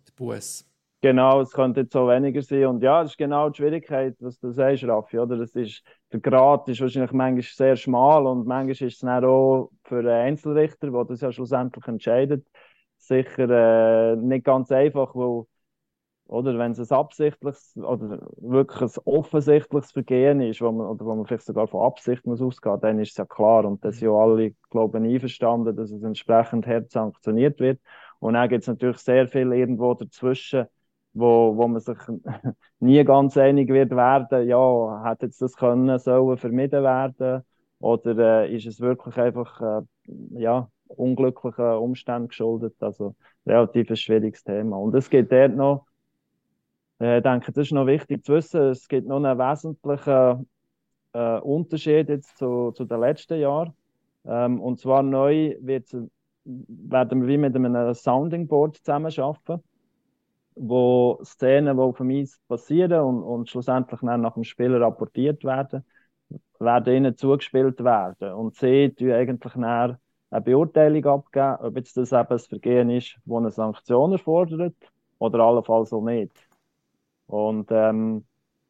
der 0.06 0.12
Bus. 0.16 0.64
Genau, 1.04 1.42
es 1.42 1.50
könnte 1.50 1.80
jetzt 1.80 1.94
auch 1.96 2.08
weniger 2.08 2.40
sein. 2.40 2.64
Und 2.64 2.82
ja, 2.82 3.02
das 3.02 3.10
ist 3.10 3.18
genau 3.18 3.50
die 3.50 3.58
Schwierigkeit, 3.58 4.16
was 4.20 4.38
du 4.38 4.50
sagst, 4.52 4.84
Raffi. 4.84 5.18
Oder? 5.18 5.36
Das 5.36 5.54
ist, 5.54 5.82
der 6.10 6.20
Grad 6.20 6.66
ist 6.68 6.80
wahrscheinlich 6.80 7.12
manchmal 7.12 7.42
sehr 7.42 7.76
schmal 7.76 8.26
und 8.26 8.46
manchmal 8.46 8.70
ist 8.70 8.80
es 8.80 8.98
dann 9.00 9.22
auch 9.22 9.70
für 9.82 9.98
einen 9.98 10.08
Einzelrichter, 10.08 10.90
der 10.90 11.04
das 11.04 11.20
ja 11.20 11.30
schlussendlich 11.30 11.86
entscheidet, 11.86 12.46
sicher 13.06 14.12
äh, 14.12 14.16
nicht 14.16 14.44
ganz 14.44 14.70
einfach, 14.72 15.14
weil, 15.14 15.44
oder 16.26 16.58
wenn 16.58 16.72
es 16.72 16.90
ein 16.92 16.96
absichtliches 16.98 17.76
oder 17.76 18.20
wirklich 18.38 18.82
ein 18.82 19.02
offensichtliches 19.04 19.92
Vergehen 19.92 20.40
ist, 20.40 20.60
wo 20.62 20.72
man, 20.72 20.86
oder 20.88 21.04
wo 21.04 21.14
man 21.14 21.26
vielleicht 21.26 21.44
sogar 21.46 21.68
von 21.68 21.84
Absicht 21.86 22.26
muss 22.26 22.40
ausgehen, 22.42 22.80
dann 22.80 22.98
ist 23.00 23.10
es 23.12 23.16
ja 23.18 23.26
klar. 23.26 23.64
Und 23.66 23.84
das 23.84 23.96
sind 23.98 24.08
ja 24.08 24.14
alle, 24.14 24.52
glaube 24.70 24.98
ich, 25.06 25.14
einverstanden, 25.14 25.76
dass 25.76 25.90
es 25.90 26.02
entsprechend 26.02 26.66
hart 26.66 26.90
sanktioniert 26.90 27.60
wird. 27.60 27.80
Und 28.20 28.34
dann 28.34 28.48
gibt 28.48 28.62
es 28.62 28.68
natürlich 28.68 28.98
sehr 28.98 29.28
viel 29.28 29.52
irgendwo 29.52 29.94
dazwischen, 29.94 30.66
wo, 31.12 31.56
wo 31.56 31.68
man 31.68 31.80
sich 31.80 31.98
nie 32.80 33.04
ganz 33.04 33.36
einig 33.36 33.68
wird 33.68 33.90
werden, 33.90 34.48
ja, 34.48 35.04
hätte 35.04 35.26
jetzt 35.26 35.40
das 35.42 35.56
können, 35.56 35.98
sollen 35.98 36.38
vermieden 36.38 36.82
werden? 36.82 37.42
Oder 37.80 38.44
äh, 38.44 38.56
ist 38.56 38.66
es 38.66 38.80
wirklich 38.80 39.16
einfach, 39.18 39.60
äh, 39.60 39.82
ja, 40.40 40.70
unglücklichen 40.88 41.72
Umständen 41.74 42.28
geschuldet. 42.28 42.74
Also 42.80 43.14
relativ 43.46 43.90
ein 43.90 43.96
schwieriges 43.96 44.44
Thema. 44.44 44.76
Und 44.76 44.94
es 44.94 45.10
gibt 45.10 45.32
dort 45.32 45.54
noch, 45.54 45.86
äh, 47.00 47.18
ich 47.18 47.22
denke, 47.22 47.52
das 47.52 47.66
ist 47.66 47.72
noch 47.72 47.86
wichtig 47.86 48.24
zu 48.24 48.34
wissen, 48.34 48.62
es 48.62 48.88
gibt 48.88 49.06
noch 49.06 49.16
einen 49.16 49.38
wesentlichen 49.38 50.48
äh, 51.12 51.38
Unterschied 51.38 52.08
jetzt 52.08 52.38
zu, 52.38 52.72
zu 52.72 52.84
den 52.84 53.00
letzten 53.00 53.40
Jahren. 53.40 53.74
Ähm, 54.26 54.60
und 54.60 54.80
zwar 54.80 55.02
neu 55.02 55.56
wird, 55.60 55.94
werden 56.44 57.22
wir 57.22 57.28
wie 57.28 57.38
mit 57.38 57.54
einem 57.54 57.94
Sounding 57.94 58.46
Board 58.48 58.76
zusammenarbeiten, 58.76 59.62
wo 60.56 61.18
Szenen, 61.24 61.76
die 61.76 61.82
auf 61.82 61.96
dem 61.98 62.28
passieren 62.48 63.00
und, 63.00 63.22
und 63.22 63.50
schlussendlich 63.50 64.00
dann 64.00 64.20
nach 64.20 64.34
dem 64.34 64.44
Spiel 64.44 64.74
rapportiert 64.76 65.44
werden, 65.44 65.84
werden 66.58 66.94
ihnen 66.94 67.16
zugespielt 67.16 67.82
werden. 67.82 68.32
Und 68.34 68.54
sie 68.56 68.90
tun 68.90 69.12
eigentlich 69.12 69.52
dann 69.54 69.98
eine 70.34 70.42
Beurteilung 70.42 71.04
abgeben, 71.06 71.56
ob 71.60 71.76
jetzt 71.76 71.96
das 71.96 72.10
eben 72.10 72.28
ein 72.28 72.38
Vergehen 72.40 72.90
ist, 72.90 73.16
das 73.24 73.36
eine 73.36 73.50
Sanktion 73.52 74.12
erfordert 74.12 74.74
oder 75.18 75.38
allenfalls 75.38 75.92
auch 75.92 76.02
nicht. 76.02 76.32
Und 77.26 77.68
ähm, 77.70 78.24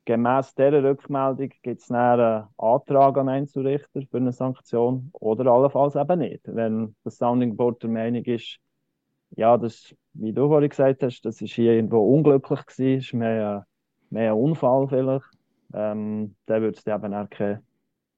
gemäß 0.05 0.55
dieser 0.55 0.85
Rückmeldung 0.85 1.50
gibt 1.62 1.81
es 1.81 1.90
einen 1.90 2.44
Antrag 2.59 3.16
an 3.16 3.31
Einzelrichter 3.31 4.03
für 4.11 4.18
eine 4.18 4.33
Sanktion 4.33 5.09
oder 5.14 5.50
allenfalls 5.50 5.96
eben 5.96 6.18
nicht. 6.18 6.42
Wenn 6.44 6.94
das 7.03 7.16
Sounding 7.16 7.57
Board 7.57 7.83
der 7.83 7.88
Meinung 7.88 8.24
ist, 8.24 8.59
ja, 9.31 9.57
das, 9.57 9.94
wie 10.12 10.35
du 10.35 10.48
vorhin 10.48 10.68
gesagt 10.68 11.03
hast, 11.03 11.22
das 11.22 11.40
ist 11.40 11.55
hier 11.55 11.72
irgendwo 11.72 12.14
unglücklich 12.14 12.66
gewesen, 12.66 12.98
ist 12.98 13.14
mehr, 13.14 13.66
mehr 14.11 14.33
ein 14.33 14.38
Unfall 14.38 14.87
vielleicht, 14.88 15.31
ähm, 15.72 16.37
dann 16.44 16.61
würde 16.61 16.77
es 16.77 16.87
eben 16.87 17.14
auch 17.14 17.31
keinen 17.31 17.66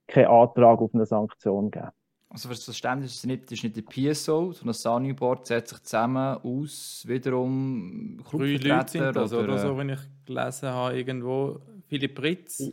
kein 0.09 0.26
Antrag 0.26 0.80
auf 0.80 0.92
eine 0.94 1.06
Sanktion 1.06 1.70
geben. 1.70 1.90
Also 2.28 2.48
für 2.48 2.54
das 2.54 2.64
Verständnis 2.64 3.12
ist 3.12 3.18
es 3.18 3.24
nicht, 3.24 3.52
ist 3.52 3.62
nicht 3.62 3.76
der 3.76 3.82
PSO, 3.82 4.52
sondern 4.52 4.68
das 4.68 4.82
Sunnyboard 4.82 5.46
setzt 5.46 5.70
sich 5.70 5.82
zusammen 5.84 6.38
aus 6.42 7.04
wiederum 7.06 8.20
Drei 8.30 8.56
Leute 8.56 8.88
sind 8.88 9.16
das, 9.16 9.32
oder, 9.32 9.44
oder 9.44 9.58
so, 9.58 9.76
wenn 9.76 9.90
ich 9.90 10.00
gelesen 10.24 10.68
habe, 10.68 10.96
irgendwo. 10.96 11.60
Philipp 11.88 12.20
Ritz. 12.20 12.72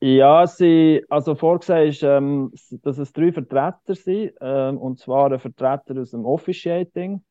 Ja, 0.00 0.46
sie, 0.46 1.04
also 1.08 1.34
vorgesehen 1.34 1.88
ist, 1.88 2.02
ähm, 2.02 2.52
dass 2.82 2.98
es 2.98 3.12
drei 3.12 3.32
Vertreter 3.32 3.94
sind, 3.94 4.32
ähm, 4.40 4.78
und 4.78 4.98
zwar 4.98 5.32
ein 5.32 5.40
Vertreter 5.40 6.00
aus 6.00 6.12
dem 6.12 6.24
Officiating, 6.24 7.24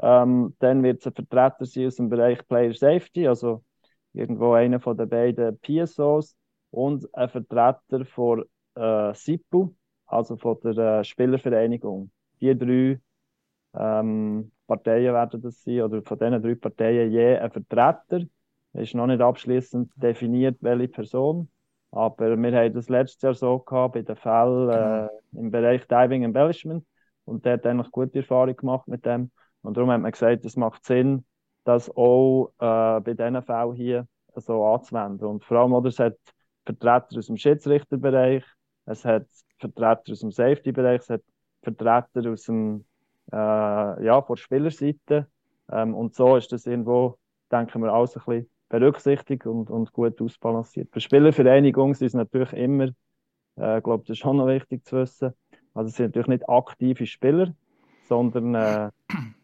ähm, 0.00 0.54
dann 0.60 0.82
wird 0.84 1.00
es 1.00 1.06
ein 1.06 1.14
Vertreter 1.14 1.66
sein 1.66 1.86
aus 1.86 1.96
dem 1.96 2.08
Bereich 2.08 2.46
Player 2.46 2.74
Safety, 2.74 3.26
also 3.26 3.64
irgendwo 4.12 4.52
einer 4.52 4.78
von 4.78 4.96
den 4.96 5.08
beiden 5.08 5.58
PSOs, 5.60 6.36
und 6.70 7.12
ein 7.14 7.28
Vertreter 7.28 8.04
von 8.04 8.44
äh, 8.76 9.14
SIPU, 9.14 9.74
also 10.06 10.36
von 10.36 10.58
der 10.62 11.00
äh, 11.00 11.04
Spielervereinigung. 11.04 12.10
Die 12.40 12.56
drei 12.56 13.00
ähm, 13.74 14.50
Parteien 14.66 15.14
werden 15.14 15.42
das 15.42 15.62
sein, 15.62 15.82
oder 15.82 16.02
von 16.02 16.18
diesen 16.18 16.42
drei 16.42 16.54
Parteien 16.54 17.10
je 17.10 17.36
ein 17.36 17.50
Vertreter. 17.50 18.26
Es 18.72 18.88
ist 18.88 18.94
noch 18.94 19.06
nicht 19.06 19.20
abschließend 19.20 19.90
definiert, 19.96 20.58
welche 20.60 20.88
Person. 20.88 21.48
Aber 21.90 22.36
wir 22.36 22.52
haben 22.58 22.74
das 22.74 22.88
letztes 22.88 23.22
Jahr 23.22 23.34
so 23.34 23.58
gehabt 23.60 23.94
bei 23.94 24.02
den 24.02 24.16
Fällen 24.16 24.70
äh, 24.70 25.08
im 25.32 25.50
Bereich 25.50 25.86
Diving 25.86 26.24
Embellishment. 26.24 26.84
Und 27.24 27.44
der 27.44 27.54
hat 27.54 27.66
eigentlich 27.66 27.90
gute 27.90 28.18
Erfahrung 28.18 28.54
gemacht 28.56 28.86
mit 28.86 29.04
dem. 29.06 29.30
Und 29.62 29.76
darum 29.76 29.90
hat 29.90 30.00
man 30.00 30.12
gesagt, 30.12 30.44
es 30.44 30.56
macht 30.56 30.84
Sinn, 30.84 31.24
das 31.64 31.90
auch 31.90 32.52
äh, 32.58 33.00
bei 33.00 33.14
diesen 33.14 33.42
Fällen 33.42 33.74
hier 33.74 34.06
so 34.34 34.64
anzuwenden. 34.64 35.26
Und 35.26 35.44
vor 35.44 35.58
allem, 35.58 35.72
oder, 35.72 35.88
es 35.88 35.98
hat 35.98 36.16
Vertreter 36.64 37.18
aus 37.18 37.26
dem 37.26 37.36
Schiedsrichterbereich, 37.36 38.44
es 38.84 39.04
hat 39.04 39.26
Vertreter 39.58 40.12
aus 40.12 40.20
dem 40.20 40.30
Safety-Bereich, 40.30 41.00
es 41.02 41.10
hat 41.10 41.22
Vertreter 41.62 42.30
aus 42.30 42.44
dem, 42.44 42.84
äh, 43.32 43.36
ja, 44.04 44.22
von 44.22 44.36
der 44.36 44.42
Spielerseite. 44.42 45.26
Ähm, 45.70 45.94
und 45.94 46.14
so 46.14 46.36
ist 46.36 46.52
das 46.52 46.66
irgendwo, 46.66 47.18
denken 47.50 47.82
wir, 47.82 47.92
alles 47.92 48.16
ein 48.16 48.22
bisschen 48.24 48.50
berücksichtigt 48.68 49.46
und, 49.46 49.70
und 49.70 49.92
gut 49.92 50.20
ausbalanciert. 50.20 50.88
Für 50.92 51.00
Spielervereinigung 51.00 51.92
ist 51.92 52.02
es 52.02 52.14
natürlich 52.14 52.52
immer, 52.52 52.88
äh, 53.58 53.78
ich 53.78 53.84
glaube, 53.84 54.04
das 54.04 54.10
ist 54.10 54.18
schon 54.18 54.36
noch 54.36 54.46
wichtig 54.46 54.84
zu 54.84 54.96
wissen, 54.96 55.32
also 55.74 55.88
es 55.88 55.96
sind 55.96 56.06
natürlich 56.06 56.28
nicht 56.28 56.48
aktive 56.48 57.06
Spieler, 57.06 57.54
sondern 58.08 58.54
äh, 58.54 58.90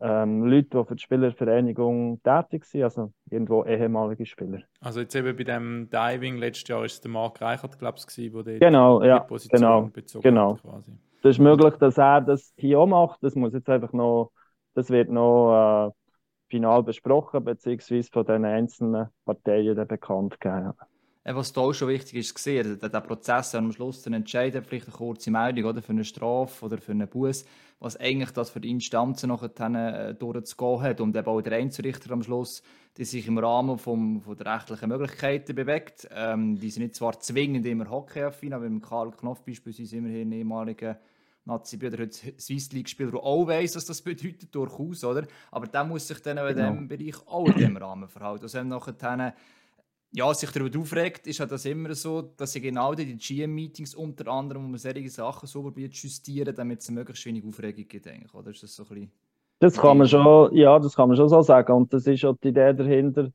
ähm, 0.00 0.44
Leute, 0.44 0.78
die 0.78 0.84
für 0.84 0.94
die 0.94 1.02
Spielervereinigung 1.02 2.20
tätig 2.22 2.64
sind, 2.64 2.84
also 2.84 3.12
irgendwo 3.30 3.64
ehemalige 3.64 4.26
Spieler. 4.26 4.60
Also 4.80 5.00
jetzt 5.00 5.14
eben 5.14 5.36
bei 5.36 5.44
dem 5.44 5.88
Diving 5.90 6.36
letztes 6.36 6.68
Jahr 6.68 6.84
ist 6.84 6.94
es 6.94 7.00
der 7.00 7.10
Marc 7.10 7.40
Reichert, 7.40 7.78
glaube 7.78 7.98
ich, 7.98 8.32
der 8.32 8.58
genau, 8.58 9.00
die 9.00 9.08
ja, 9.08 9.20
Position 9.20 9.60
genau, 9.60 9.82
bezogen 9.92 10.22
genau, 10.22 10.54
hat 10.54 10.62
quasi. 10.62 10.92
das 11.22 11.30
ist 11.30 11.38
möglich, 11.38 11.74
dass 11.76 11.98
er 11.98 12.20
das 12.20 12.52
hier 12.56 12.78
auch 12.78 12.86
macht. 12.86 13.22
Das 13.22 13.34
muss 13.34 13.52
jetzt 13.52 13.68
einfach 13.68 13.92
noch, 13.92 14.30
das 14.74 14.90
wird 14.90 15.10
noch 15.10 15.88
äh, 15.88 15.90
final 16.48 16.82
besprochen, 16.82 17.44
beziehungsweise 17.44 18.08
von 18.12 18.24
den 18.24 18.44
einzelnen 18.44 19.08
Parteien 19.24 19.86
bekannt 19.86 20.40
gegeben. 20.40 20.74
Was 21.34 21.52
da 21.52 21.60
auch 21.60 21.72
schon 21.74 21.88
wichtig 21.88 22.14
ist, 22.14 22.34
gesehen, 22.34 22.78
der, 22.78 22.88
der 22.88 23.00
Prozess 23.00 23.54
am 23.54 23.70
Schluss 23.70 24.02
dann 24.02 24.14
entscheidet, 24.14 24.64
vielleicht 24.66 24.86
eine 24.86 24.96
kurze 24.96 25.30
Meldung 25.30 25.64
oder 25.64 25.82
für 25.82 25.92
eine 25.92 26.04
Strafe 26.04 26.64
oder 26.64 26.78
für 26.78 26.92
einen 26.92 27.06
Bus, 27.06 27.44
was 27.80 27.98
eigentlich 27.98 28.30
das 28.30 28.48
für 28.48 28.60
die 28.60 28.70
Instanzen 28.70 29.28
nachher 29.28 30.08
äh, 30.08 30.14
durchzugehen 30.14 30.80
hat 30.80 31.00
und 31.02 31.14
eben 31.14 31.26
auch 31.26 31.42
der 31.42 31.58
Einzelrichter 31.58 32.12
am 32.12 32.22
Schluss, 32.22 32.62
die 32.96 33.04
sich 33.04 33.28
im 33.28 33.36
Rahmen 33.36 33.76
vom, 33.76 34.22
von 34.22 34.36
der 34.38 34.54
rechtlichen 34.54 34.88
Möglichkeiten 34.88 35.54
bewegt. 35.54 36.08
Ähm, 36.12 36.58
die 36.58 36.70
sind 36.70 36.84
nicht 36.84 36.94
zwar 36.94 37.20
zwingend 37.20 37.66
immer 37.66 37.90
Hockey-affin, 37.90 38.54
aber 38.54 38.68
mit 38.68 38.82
Karl 38.82 39.10
Knopf 39.10 39.42
beispielsweise 39.42 39.98
immerhin 39.98 40.32
ehemaliger 40.32 40.98
Nazi-Brüder, 41.44 41.98
heute 42.02 42.40
Swiss 42.40 42.72
League-Spieler, 42.72 43.10
der 43.10 43.20
auch 43.20 43.46
weiss, 43.46 43.76
was 43.76 43.86
das 43.86 44.02
bedeutet, 44.02 44.54
durchaus, 44.54 45.04
oder? 45.04 45.26
Aber 45.50 45.66
der 45.66 45.84
muss 45.84 46.08
sich 46.08 46.20
dann 46.20 46.36
genau. 46.36 46.48
in 46.48 46.56
diesem 46.56 46.88
Bereich 46.88 47.26
auch 47.26 47.46
in 47.46 47.54
diesem 47.54 47.76
Rahmen 47.76 48.08
verhalten. 48.08 48.44
Also 48.44 48.62
nachher 48.62 49.34
ja, 50.12 50.32
sich 50.32 50.50
darüber 50.50 50.78
aufregt, 50.78 51.26
ist 51.26 51.40
halt 51.40 51.52
das 51.52 51.64
immer 51.64 51.94
so, 51.94 52.22
dass 52.22 52.52
sie 52.52 52.60
genau 52.60 52.94
die 52.94 53.16
GM-Meetings 53.16 53.94
unter 53.94 54.28
anderem, 54.28 54.64
wo 54.64 54.68
man 54.68 54.78
solche 54.78 55.10
Sachen 55.10 55.46
sauber 55.46 55.80
justieren, 55.80 56.54
damit 56.54 56.80
es 56.80 56.90
möglichst 56.90 57.26
wenig 57.26 57.44
Aufregung 57.44 57.86
gibt, 57.86 58.34
oder 58.34 58.50
ist 58.50 58.62
das 58.62 58.74
so 58.74 58.84
ein 58.84 58.88
bisschen 58.88 59.12
das 59.60 59.76
kann 59.76 59.98
man 59.98 60.06
schon, 60.06 60.54
ja, 60.54 60.78
das 60.78 60.94
kann 60.94 61.08
man 61.08 61.16
schon 61.16 61.28
so 61.28 61.42
sagen. 61.42 61.72
Und 61.72 61.92
das 61.92 62.06
ist 62.06 62.24
auch 62.24 62.36
die 62.42 62.48
Idee 62.48 62.74
dahinter. 62.74 63.30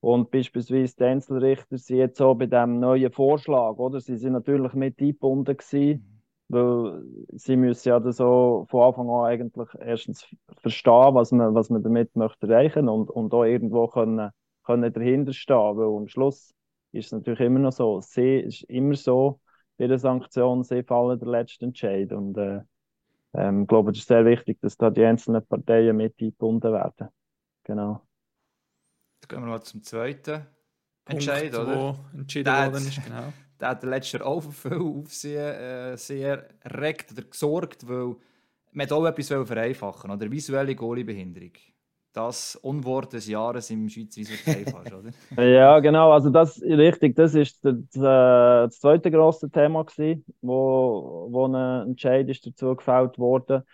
Und 0.00 0.30
beispielsweise 0.30 0.94
die 0.96 1.04
Einzelrichter 1.04 1.78
sind 1.78 1.96
jetzt 1.98 2.18
so 2.18 2.34
bei 2.34 2.46
diesem 2.46 2.80
neuen 2.80 3.10
Vorschlag, 3.12 3.76
oder? 3.78 4.00
Sie 4.00 4.16
sind 4.16 4.32
natürlich 4.32 4.74
mit 4.74 5.00
eingebunden 5.00 5.56
gewesen, 5.56 6.22
weil 6.48 7.04
sie 7.32 7.56
müssen 7.56 7.88
ja 7.88 8.00
das 8.00 8.16
so 8.16 8.66
von 8.68 8.82
Anfang 8.82 9.08
an 9.08 9.26
eigentlich 9.26 9.68
erstens 9.78 10.26
verstehen, 10.58 11.14
was 11.14 11.32
man, 11.32 11.54
was 11.54 11.70
man 11.70 11.82
damit 11.82 12.14
möchte 12.16 12.48
erreichen 12.48 12.88
und, 12.88 13.10
und 13.10 13.32
auch 13.32 13.44
irgendwo 13.44 13.86
können 13.86 14.30
können 14.64 14.92
dahinter 14.92 15.32
stehen, 15.32 15.76
weil 15.76 15.96
am 15.96 16.08
Schluss 16.08 16.54
ist 16.92 17.06
es 17.06 17.12
natürlich 17.12 17.40
immer 17.40 17.58
noch 17.58 17.72
so, 17.72 18.00
sie 18.00 18.40
ist 18.40 18.62
immer 18.64 18.94
so, 18.94 19.40
bei 19.78 19.86
der 19.86 19.98
Sanktion, 19.98 20.62
sie 20.62 20.82
fallen 20.82 21.18
der 21.18 21.28
letzte 21.28 21.64
Entscheid 21.64 22.12
und 22.12 22.36
äh, 22.36 22.60
ähm, 23.34 23.62
ich 23.62 23.68
glaube, 23.68 23.90
es 23.90 23.98
ist 23.98 24.08
sehr 24.08 24.24
wichtig, 24.24 24.60
dass 24.60 24.76
da 24.76 24.90
die 24.90 25.04
einzelnen 25.04 25.44
Parteien 25.46 25.96
mit 25.96 26.14
eingebunden 26.20 26.72
werden. 26.72 27.08
Genau. 27.64 28.02
Jetzt 29.20 29.28
gehen 29.28 29.40
wir 29.40 29.48
mal 29.48 29.62
zum 29.62 29.82
zweiten 29.82 30.46
Entscheid, 31.06 31.52
Punkt, 31.52 31.68
oder? 31.68 31.96
Wo 32.12 32.18
entschieden 32.18 32.52
worden 32.52 32.86
ist, 32.86 33.04
genau. 33.04 33.32
Der 33.60 33.68
hat 33.68 33.84
letzter 33.84 34.26
auch 34.26 34.40
für 34.40 34.70
viel 34.70 34.80
Aufsehen 34.80 35.54
äh, 35.54 35.96
sehr 35.96 36.48
erregt 36.64 37.12
oder 37.12 37.22
gesorgt, 37.22 37.88
weil 37.88 38.16
man 38.72 38.90
auch 38.90 39.06
etwas 39.06 39.28
vereinfachen 39.28 40.10
oder 40.10 40.30
visuelle 40.30 40.74
Goalie-Behinderung 40.74 41.52
das 42.12 42.56
Unwort 42.56 43.12
des 43.12 43.26
Jahres 43.26 43.70
im 43.70 43.88
Schweizerischen 43.88 44.66
fast, 44.66 44.92
oder? 44.92 45.10
ja, 45.42 45.80
genau. 45.80 46.12
Also 46.12 46.30
das 46.30 46.60
richtig. 46.62 47.16
Das 47.16 47.34
ist 47.34 47.64
das, 47.64 47.76
das 47.92 48.80
zweite 48.80 49.10
große 49.10 49.50
Thema 49.50 49.84
gewesen, 49.84 50.24
wo, 50.40 51.28
wo 51.30 51.46
ein 51.46 51.88
Entscheid 51.88 52.28
ist 52.28 52.46
dazu 52.46 52.76
gefällt 52.76 53.18
wurde. 53.18 53.64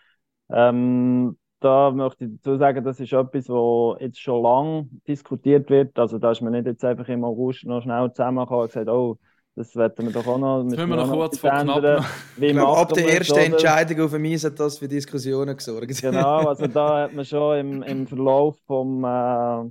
Ähm, 0.50 1.36
da 1.60 1.90
möchte 1.90 2.24
ich 2.26 2.30
dazu 2.36 2.56
sagen, 2.56 2.84
das 2.84 3.00
ist 3.00 3.12
etwas, 3.12 3.48
wo 3.48 3.96
jetzt 3.98 4.20
schon 4.20 4.42
lange 4.42 4.88
diskutiert 5.08 5.68
wird. 5.70 5.98
Also 5.98 6.18
da 6.18 6.30
ist 6.30 6.40
man 6.40 6.52
nicht 6.52 6.66
jetzt 6.66 6.84
einfach 6.84 7.08
im 7.08 7.24
August 7.24 7.64
noch 7.64 7.82
schnell 7.82 8.12
zusammengekommen 8.12 8.62
und 8.62 8.68
gesagt, 8.68 8.88
oh, 8.88 9.18
das 9.58 9.74
werden 9.74 10.06
wir 10.06 10.12
doch 10.12 10.26
auch 10.28 10.38
noch. 10.38 10.62
Das 10.62 10.76
müssen 10.76 10.88
wir 10.88 10.96
noch 10.96 11.10
kurz 11.10 11.38
vor 11.38 11.50
knapp 11.50 12.06
Wie 12.36 12.52
glaub, 12.52 12.78
ab 12.78 12.92
der 12.92 13.12
ersten 13.12 13.38
Entscheidung 13.38 14.02
auf 14.02 14.12
dem 14.12 14.24
Eis 14.24 14.44
hat 14.44 14.60
das 14.60 14.78
für 14.78 14.86
Diskussionen 14.86 15.56
gesorgt. 15.56 15.88
Genau, 16.00 16.46
also 16.48 16.68
da 16.68 17.02
hat 17.02 17.14
man 17.14 17.24
schon 17.24 17.58
im, 17.58 17.82
im 17.82 18.06
Verlauf 18.06 18.56
vom, 18.66 19.04
äh, 19.04 19.68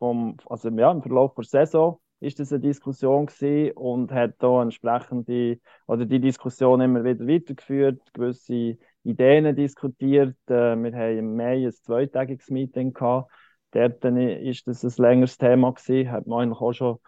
vom, 0.00 0.36
also 0.46 0.68
ja, 0.70 0.90
im 0.90 1.00
Verlauf 1.00 1.32
der 1.34 1.44
Saison 1.44 2.00
ist 2.18 2.40
das 2.40 2.52
eine 2.52 2.60
Diskussion 2.60 3.26
gewesen 3.26 3.72
und 3.76 4.10
hat 4.10 4.34
da 4.40 4.62
entsprechend 4.62 5.28
die, 5.28 5.60
oder 5.86 6.06
die 6.06 6.20
Diskussion 6.20 6.80
immer 6.80 7.04
wieder 7.04 7.24
weitergeführt, 7.24 8.00
gewisse 8.12 8.78
Ideen 9.04 9.54
diskutiert. 9.54 10.36
Äh, 10.48 10.74
wir 10.74 10.92
haben 10.92 11.18
im 11.18 11.36
Mai 11.36 11.66
ein 11.66 11.72
zweitägiges 11.72 12.50
Meeting 12.50 12.92
gehabt. 12.92 13.30
Dort 13.70 14.04
ist 14.04 14.66
das 14.66 14.82
ein 14.82 15.02
längeres 15.02 15.38
Thema 15.38 15.72
gewesen, 15.72 16.10
hat 16.10 16.26
man 16.26 16.40
eigentlich 16.40 16.60
auch 16.60 16.72
schon 16.72 16.98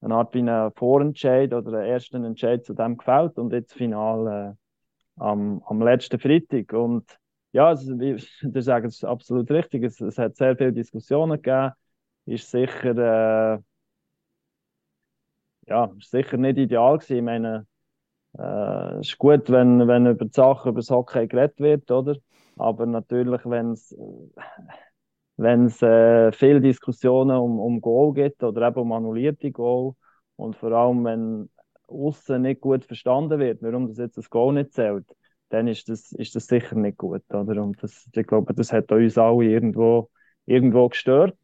eine 0.00 0.14
Art 0.14 0.34
wie 0.34 0.38
einen 0.40 0.72
Vorentscheid 0.72 1.52
oder 1.52 1.78
einen 1.78 1.88
ersten 1.88 2.24
Entscheid 2.24 2.64
zu 2.64 2.74
dem 2.74 2.96
gefällt 2.96 3.38
und 3.38 3.52
jetzt 3.52 3.74
final 3.74 4.56
äh, 4.56 5.22
am, 5.22 5.62
am 5.66 5.82
letzten 5.82 6.18
Freitag. 6.18 6.72
Und 6.72 7.18
ja, 7.52 7.74
wie 7.76 8.18
Sie 8.40 8.62
sagen, 8.62 8.86
es 8.86 8.96
ist 8.96 9.04
absolut 9.04 9.50
richtig. 9.50 9.84
Es, 9.84 10.00
es 10.00 10.18
hat 10.18 10.36
sehr 10.36 10.56
viele 10.56 10.72
Diskussionen 10.72 11.42
gegeben. 11.42 11.72
Ist 12.26 12.50
sicher, 12.50 13.56
äh, 13.56 13.58
ja, 15.66 15.92
ist 15.98 16.10
sicher 16.10 16.36
nicht 16.36 16.58
ideal 16.58 16.98
gewesen. 16.98 17.16
Ich 17.16 17.22
meine, 17.22 17.66
äh, 18.38 19.00
es 19.00 19.08
ist 19.10 19.18
gut, 19.18 19.50
wenn, 19.50 19.86
wenn 19.88 20.06
über 20.06 20.24
die 20.24 20.32
Sachen, 20.32 20.70
über 20.70 20.80
das 20.80 20.90
Hockey 20.90 21.26
geredet 21.26 21.60
wird, 21.60 21.90
oder? 21.90 22.16
Aber 22.56 22.86
natürlich, 22.86 23.40
wenn 23.44 23.72
es 23.72 23.96
wenn 25.40 25.66
es 25.66 25.80
äh, 25.82 26.32
viele 26.32 26.60
Diskussionen 26.60 27.36
um, 27.36 27.58
um 27.60 27.80
Goal 27.80 28.12
gibt 28.12 28.42
oder 28.42 28.68
eben 28.68 28.80
um 28.80 28.92
annullierte 28.92 29.50
Goal 29.50 29.94
und 30.36 30.54
vor 30.56 30.72
allem, 30.72 31.04
wenn 31.04 31.50
außen 31.88 32.42
nicht 32.42 32.60
gut 32.60 32.84
verstanden 32.84 33.38
wird, 33.40 33.62
warum 33.62 33.88
das 33.88 33.98
jetzt 33.98 34.18
das 34.18 34.28
Goal 34.28 34.52
nicht 34.54 34.74
zählt, 34.74 35.06
dann 35.48 35.66
ist 35.66 35.88
das, 35.88 36.12
ist 36.12 36.36
das 36.36 36.46
sicher 36.46 36.76
nicht 36.76 36.98
gut. 36.98 37.22
Oder? 37.32 37.62
Und 37.62 37.82
das, 37.82 38.06
ich 38.14 38.26
glaube, 38.26 38.52
das 38.54 38.72
hat 38.72 38.92
uns 38.92 39.16
alle 39.16 39.44
irgendwo, 39.44 40.10
irgendwo 40.44 40.88
gestört. 40.88 41.38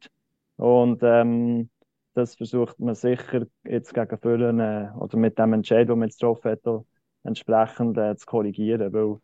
Und 0.57 1.01
ähm, 1.03 1.69
das 2.13 2.35
versucht 2.35 2.79
man 2.79 2.95
sicher 2.95 3.47
jetzt 3.65 3.93
gegen 3.95 4.17
Füllen 4.19 4.59
äh, 4.59 4.89
oder 4.97 5.17
mit 5.17 5.39
dem 5.39 5.53
Entscheid, 5.53 5.89
den 5.89 5.99
man 5.99 6.07
jetzt 6.09 6.19
getroffen 6.19 6.51
hat, 6.51 6.85
entsprechend 7.23 7.97
äh, 7.97 8.15
zu 8.15 8.25
korrigieren. 8.27 8.93
Weil 8.93 9.19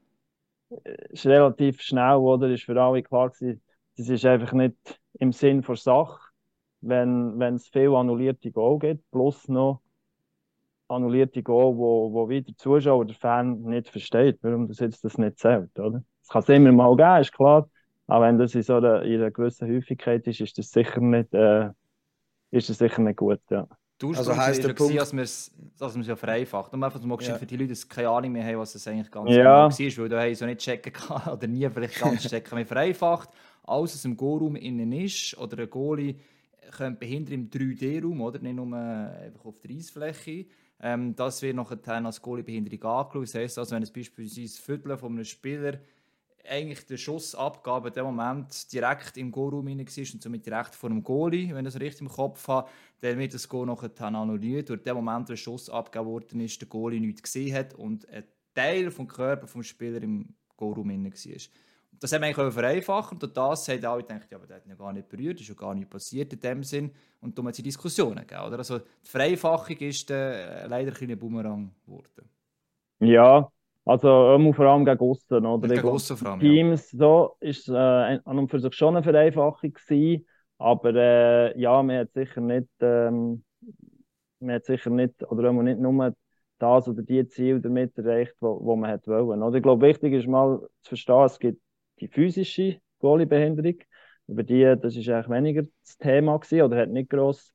äh, 0.84 0.98
es 1.12 1.20
ist 1.20 1.26
relativ 1.28 1.80
schnell, 1.82 2.16
oder? 2.16 2.50
Ist 2.50 2.64
für 2.64 2.80
alle 2.82 3.04
klar 3.04 3.30
gewesen, 3.30 3.62
das 3.98 4.10
ist 4.10 4.26
einfach 4.26 4.54
nicht 4.54 4.76
im 5.20 5.32
Sinn 5.32 5.62
der 5.62 5.76
Sache, 5.76 6.20
wenn, 6.82 7.40
wenn 7.40 7.56
es 7.56 7.68
viel 7.68 7.94
annullierte 7.96 8.52
Goal 8.52 8.80
gibt, 8.80 9.10
plus 9.12 9.48
noch 9.48 9.82
annullierte 10.88 11.42
Goal, 11.42 11.76
wo, 11.78 12.12
wo 12.12 12.30
wieder 12.30 12.48
der 12.48 12.58
Zuschauer, 12.58 13.06
der 13.06 13.16
Fan 13.16 13.62
nicht 13.62 13.90
versteht, 13.90 14.40
warum 14.42 14.68
das 14.68 14.80
jetzt 14.80 15.04
das 15.04 15.18
nicht 15.18 15.40
zählt, 15.40 15.78
oder? 15.80 16.04
Das 16.22 16.30
kann 16.30 16.42
es 16.42 16.50
immer 16.50 16.72
mal 16.72 16.96
geben, 16.96 17.22
ist 17.22 17.34
klar, 17.34 17.70
aber 18.08 18.26
wenn 18.26 18.38
das 18.38 18.56
in 18.56 18.64
so 18.64 18.76
einer, 18.76 19.02
in 19.04 19.16
einer 19.16 19.32
gewissen 19.32 19.68
Häufigkeit 19.74 20.28
ist, 20.28 20.42
ist 20.42 20.58
das 20.58 20.72
sicher 20.72 21.00
nicht, 21.00 21.34
äh, 21.34 21.70
ist 22.52 22.70
das 22.70 22.78
sicher 22.78 23.02
nicht 23.02 23.18
gut, 23.18 23.40
ja. 23.50 23.68
Du 24.00 24.10
also 24.14 24.36
heisst 24.36 24.64
der 24.64 24.74
Punkt, 24.74 24.98
dass 24.98 25.14
wir 25.14 25.24
es 25.24 25.56
dass 25.80 25.96
ja 26.06 26.16
vereinfacht. 26.18 26.74
Nur 26.74 26.84
einfach 26.84 27.02
mal 27.04 27.18
ja. 27.22 27.36
für 27.36 27.46
die 27.46 27.56
Leute, 27.56 27.74
die 27.74 27.88
keine 27.88 28.10
Ahnung 28.10 28.34
mehr 28.34 28.44
haben, 28.44 28.58
was 28.58 28.74
das 28.74 28.86
eigentlich 28.88 29.10
ganz 29.10 29.30
ja. 29.30 29.68
genau 29.68 29.70
war, 29.70 29.98
weil 29.98 30.10
da 30.10 30.22
haben 30.22 30.36
so 30.36 30.46
nicht 30.46 30.60
checken 30.60 30.92
kann 30.92 31.22
oder 31.34 31.48
nie 31.48 31.70
vielleicht 31.70 32.02
ganz 32.02 32.28
checken. 32.28 32.58
Wir 32.58 32.66
vereinfacht 32.66 33.30
alles, 33.64 33.96
was 33.96 34.06
im 34.06 34.18
Go-Raum 34.18 34.56
innen 34.56 34.92
ist, 34.92 35.38
oder 35.38 35.64
ein 35.64 35.70
Goalie 35.70 36.16
könnte 36.72 37.00
behindern 37.00 37.34
im 37.34 37.50
3D-Raum, 37.50 38.22
oder? 38.22 38.40
Nicht 38.40 38.56
nur 38.56 38.68
äh, 38.78 39.26
einfach 39.26 39.46
auf 39.46 39.60
der 39.60 39.72
Eisfläche. 39.72 40.46
Ähm, 40.80 41.16
das 41.16 41.42
wird 41.42 41.56
nachher 41.56 42.06
als 42.06 42.22
Goalie-Behinderung 42.22 42.84
angeschaut. 42.84 43.24
Das 43.24 43.36
heisst 43.36 43.58
also, 43.58 43.76
wenn 43.76 43.84
es 43.84 43.92
beispielsweise 43.92 44.62
Viertel 44.62 44.98
von 44.98 45.14
einem 45.14 45.26
Spieler 45.26 45.80
eigentlich 46.46 46.86
der 46.86 46.98
Schussabgabe 46.98 47.88
in 47.88 47.94
dem 47.94 48.06
Moment 48.06 48.72
direkt 48.74 49.18
im 49.18 49.32
Go-Raum 49.32 49.66
war 49.66 49.72
und 49.74 50.22
somit 50.22 50.46
direkt 50.46 50.76
vor 50.76 50.90
dem 50.90 51.04
Goalie, 51.04 51.54
wenn 51.54 51.66
ich 51.66 51.74
es 51.74 51.80
richtig 51.80 52.02
im 52.02 52.10
Kopf 52.10 52.48
habe, 52.48 52.70
dann 53.00 53.18
wird 53.18 53.34
das 53.34 53.48
Go 53.48 53.66
nachher 53.66 53.90
annulliert. 54.02 54.70
Und 54.70 54.80
in 54.80 54.84
dem 54.84 54.96
Moment, 54.96 55.28
wo 55.28 55.32
der 55.32 55.38
Schuss 55.38 55.70
abgegeben 55.70 56.10
worden 56.10 56.40
ist, 56.42 56.60
der 56.60 56.68
Goalie 56.68 57.00
nichts 57.00 57.24
gesehen 57.24 57.56
hat 57.56 57.74
und 57.74 58.08
ein 58.10 58.26
Teil 58.54 58.92
vom 58.92 59.08
Körper 59.08 59.48
des 59.48 59.68
Spielers 59.68 60.04
im 60.04 60.36
Go-Raum 60.58 60.90
war 60.90 61.12
das 62.00 62.12
haben 62.12 62.22
wir 62.22 62.28
eigentlich 62.28 62.54
vereinfachen 62.54 63.18
und 63.22 63.38
das 63.38 63.68
haben 63.68 63.86
alle 63.86 64.02
gedacht, 64.02 64.28
ja, 64.30 64.38
aber 64.38 64.48
der 64.48 64.58
hat 64.58 64.66
ihn 64.66 64.78
gar 64.78 64.94
nicht 64.94 65.10
berührt, 65.10 65.40
ist 65.40 65.50
ja 65.50 65.56
gar 65.56 65.74
nicht 65.74 65.90
passiert 65.90 66.34
in 66.34 66.40
dem 66.40 66.64
Sinn 66.64 66.92
und 67.22 67.38
darum 67.38 67.48
hat 67.48 67.58
es 67.58 67.64
Diskussionen 67.64 68.26
gegeben, 68.28 68.44
oder? 68.46 68.58
Also 68.58 68.80
die 68.80 69.10
Vereinfachung 69.10 69.78
ist 69.78 70.12
äh, 70.12 70.68
leider 70.68 70.94
ein 71.00 71.18
Boomerang 71.18 71.72
geworden. 71.86 72.30
Ja, 73.00 73.50
also 73.86 74.08
ähm, 74.36 74.54
vor 74.54 74.66
allem 74.66 74.86
gegen 74.86 75.00
Aussen, 75.00 75.46
oder? 75.46 75.68
Gegen 75.68 75.88
Aussen 75.88 76.18
vor 76.18 76.32
allem, 76.32 76.40
Teams, 76.40 76.92
ja. 76.92 76.98
so 77.00 77.36
ist 77.40 77.70
äh, 77.70 77.74
an 77.74 78.22
und 78.26 78.50
für 78.50 78.60
sich 78.60 78.74
schon 78.74 78.96
eine 78.96 79.04
Vereinfachung 79.04 79.74
gewesen, 79.74 80.26
aber 80.58 80.94
äh, 80.96 81.60
ja, 81.60 81.82
man 81.84 82.00
hat 82.00 82.14
sicher 82.14 82.42
nicht, 82.42 82.70
ähm, 82.80 83.44
man 84.40 84.56
hat 84.56 84.66
sicher 84.66 84.90
nicht, 84.90 85.24
oder 85.24 85.52
nicht 85.52 85.80
nur 85.80 86.14
das 86.60 86.88
oder 86.88 87.02
die 87.02 87.28
Ziele 87.28 87.60
damit 87.60 87.98
erreicht, 87.98 88.36
wo, 88.40 88.60
wo 88.64 88.76
man 88.76 88.92
hat 88.92 89.08
wollen. 89.08 89.44
Oder? 89.44 89.58
Ich 89.58 89.64
glaube, 89.64 89.86
wichtig 89.86 90.14
ist 90.14 90.28
mal 90.28 90.60
zu 90.82 90.90
verstehen, 90.90 91.26
es 91.26 91.40
gibt 91.40 91.62
die 92.00 92.08
physische 92.08 92.80
Goalie-Behinderung. 93.00 93.76
Über 94.28 94.44
die, 94.44 94.76
das 94.82 94.96
ist 94.96 95.10
eigentlich 95.10 95.30
weniger 95.30 95.64
das 95.82 95.98
Thema 95.98 96.38
gewesen, 96.38 96.62
oder 96.62 96.78
hat 96.78 96.90
nicht 96.90 97.10
gross 97.10 97.54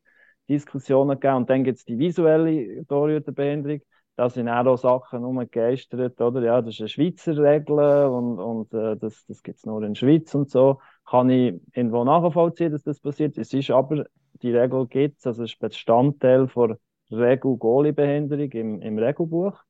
Diskussionen 0.48 1.18
gegeben. 1.18 1.37
Und 1.37 1.51
dann 1.51 1.64
gibt 1.64 1.79
es 1.79 1.85
die 1.85 1.98
visuelle 1.98 2.87
Torhüterbehinderung. 2.87 3.81
da 4.16 4.29
sind 4.29 4.48
auch 4.48 4.77
Sachen 4.77 5.24
umgegeistert, 5.24 6.20
oder? 6.20 6.42
Ja, 6.42 6.61
das 6.61 6.74
ist 6.74 6.81
eine 6.81 6.88
Schweizer 6.88 7.37
Regel 7.38 7.79
und, 7.79 8.38
und 8.38 8.74
äh, 8.74 8.96
das, 8.96 9.24
das 9.27 9.42
gibt 9.42 9.59
es 9.59 9.66
nur 9.66 9.83
in 9.83 9.94
der 9.94 9.98
Schweiz 9.98 10.35
und 10.35 10.51
so. 10.51 10.81
Kann 11.09 11.31
ich 11.31 11.55
irgendwo 11.72 12.05
nachvollziehen, 12.05 12.72
dass 12.72 12.83
das 12.83 13.01
passiert. 13.01 13.38
Es 13.38 13.53
ist 13.53 13.70
aber, 13.70 14.07
die 14.42 14.55
Regel 14.57 14.87
gibt 14.87 15.18
es, 15.18 15.27
also 15.27 15.44
es 15.44 15.53
ist 15.53 15.61
Bestandteil 15.61 16.48
von 16.48 16.77
Regel 17.11 17.57
Goalie-Behinderung 17.57 18.51
im, 18.53 18.83
im 18.83 18.98
Regelbuch. 18.98 19.62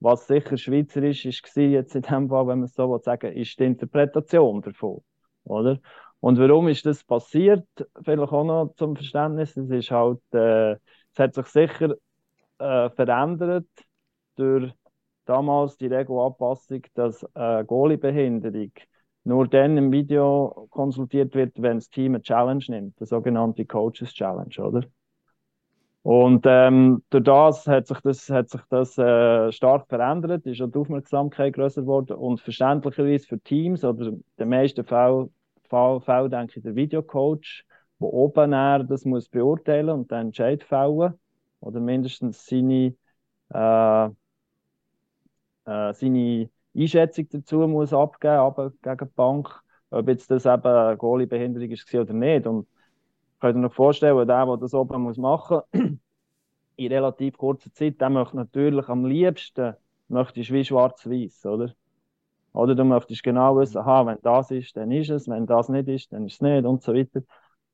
Was 0.00 0.26
sicher 0.26 0.56
schweizerisch 0.56 1.24
ist, 1.24 1.56
war 1.56 1.62
jetzt 1.64 1.94
in 1.94 2.02
dem 2.02 2.28
Fall, 2.28 2.46
wenn 2.46 2.58
man 2.58 2.64
es 2.66 2.74
so 2.74 2.98
sagen 2.98 3.34
will, 3.34 3.40
ist 3.42 3.58
die 3.58 3.64
Interpretation 3.64 4.60
davon, 4.62 5.02
oder? 5.44 5.78
Und 6.20 6.38
warum 6.38 6.68
ist 6.68 6.86
das 6.86 7.04
passiert? 7.04 7.66
Vielleicht 8.02 8.32
auch 8.32 8.44
noch 8.44 8.74
zum 8.76 8.96
Verständnis. 8.96 9.56
Es 9.56 9.70
ist 9.70 9.90
halt, 9.90 10.20
äh, 10.32 10.72
es 10.72 11.18
hat 11.18 11.34
sich 11.34 11.46
sicher 11.46 11.94
äh, 12.58 12.90
verändert 12.90 13.66
durch 14.36 14.72
damals 15.24 15.76
die 15.78 15.86
Regelanpassung, 15.86 16.82
dass 16.94 17.22
äh, 17.34 17.64
Goalie-Behinderung 17.64 18.72
nur 19.24 19.48
dann 19.48 19.76
im 19.76 19.92
Video 19.92 20.68
konsultiert 20.70 21.34
wird, 21.34 21.60
wenn 21.60 21.78
das 21.78 21.90
Team 21.90 22.14
eine 22.14 22.22
Challenge 22.22 22.64
nimmt, 22.68 23.00
die 23.00 23.06
sogenannte 23.06 23.66
Coaches 23.66 24.12
Challenge, 24.14 24.54
oder? 24.58 24.82
Und 26.06 26.44
ähm, 26.46 27.02
durch 27.10 27.24
das 27.24 27.66
hat 27.66 27.88
sich 27.88 27.98
das, 27.98 28.30
hat 28.30 28.48
sich 28.48 28.60
das 28.70 28.96
äh, 28.96 29.50
stark 29.50 29.88
verändert, 29.88 30.46
ist 30.46 30.60
die 30.60 30.78
Aufmerksamkeit 30.78 31.54
größer 31.54 31.80
geworden 31.80 32.16
und 32.16 32.40
verständlicherweise 32.40 33.26
für 33.26 33.40
Teams 33.40 33.82
oder 33.82 34.06
in 34.06 34.24
den 34.38 34.48
meisten 34.48 34.84
Fällen, 34.84 35.34
Fall 35.68 36.28
denke 36.30 36.58
ich, 36.58 36.62
der 36.62 36.76
Videocoach, 36.76 37.64
der 37.98 38.08
oben 38.08 38.52
er 38.52 38.84
das 38.84 39.04
muss 39.04 39.28
beurteilen 39.28 39.88
und 39.88 40.12
dann 40.12 40.26
Entscheid 40.26 40.62
fällen 40.62 41.14
oder 41.58 41.80
mindestens 41.80 42.46
seine, 42.46 42.94
äh, 43.52 44.06
äh, 45.64 45.92
seine 45.92 46.50
Einschätzung 46.76 47.26
dazu 47.30 47.66
muss 47.66 47.92
abgeben, 47.92 48.34
aber 48.34 48.70
gegen 48.80 48.98
die 49.08 49.12
Bank, 49.16 49.48
ob 49.90 50.06
jetzt 50.06 50.30
das 50.30 50.46
eben 50.46 50.66
eine 50.66 50.96
Goalie-Behinderung 50.96 51.68
ist 51.72 51.92
oder 51.92 52.12
nicht. 52.12 52.46
Und 52.46 52.68
könnt 53.40 53.58
ihr 53.58 53.66
euch 53.66 53.74
vorstellen, 53.74 54.26
der, 54.26 54.46
der 54.46 54.56
das 54.56 54.74
oben 54.74 55.02
muss 55.02 55.16
machen 55.16 55.60
muss, 55.72 55.82
in 56.76 56.92
relativ 56.92 57.36
kurzer 57.36 57.72
Zeit, 57.72 58.00
der 58.00 58.10
möchte 58.10 58.36
natürlich 58.36 58.88
am 58.88 59.04
liebsten 59.04 59.74
möchtest 60.08 60.52
wie 60.52 60.64
schwarz-weiß, 60.64 61.46
oder? 61.46 61.74
Oder 62.52 62.74
du 62.74 62.84
möchtest 62.84 63.22
genau 63.22 63.58
wissen, 63.58 63.78
aha, 63.78 64.06
wenn 64.06 64.18
das 64.22 64.50
ist, 64.50 64.76
dann 64.76 64.90
ist 64.90 65.10
es, 65.10 65.28
wenn 65.28 65.46
das 65.46 65.68
nicht 65.68 65.88
ist, 65.88 66.12
dann 66.12 66.26
ist 66.26 66.34
es 66.34 66.40
nicht 66.40 66.64
und 66.64 66.82
so 66.82 66.94
weiter. 66.94 67.20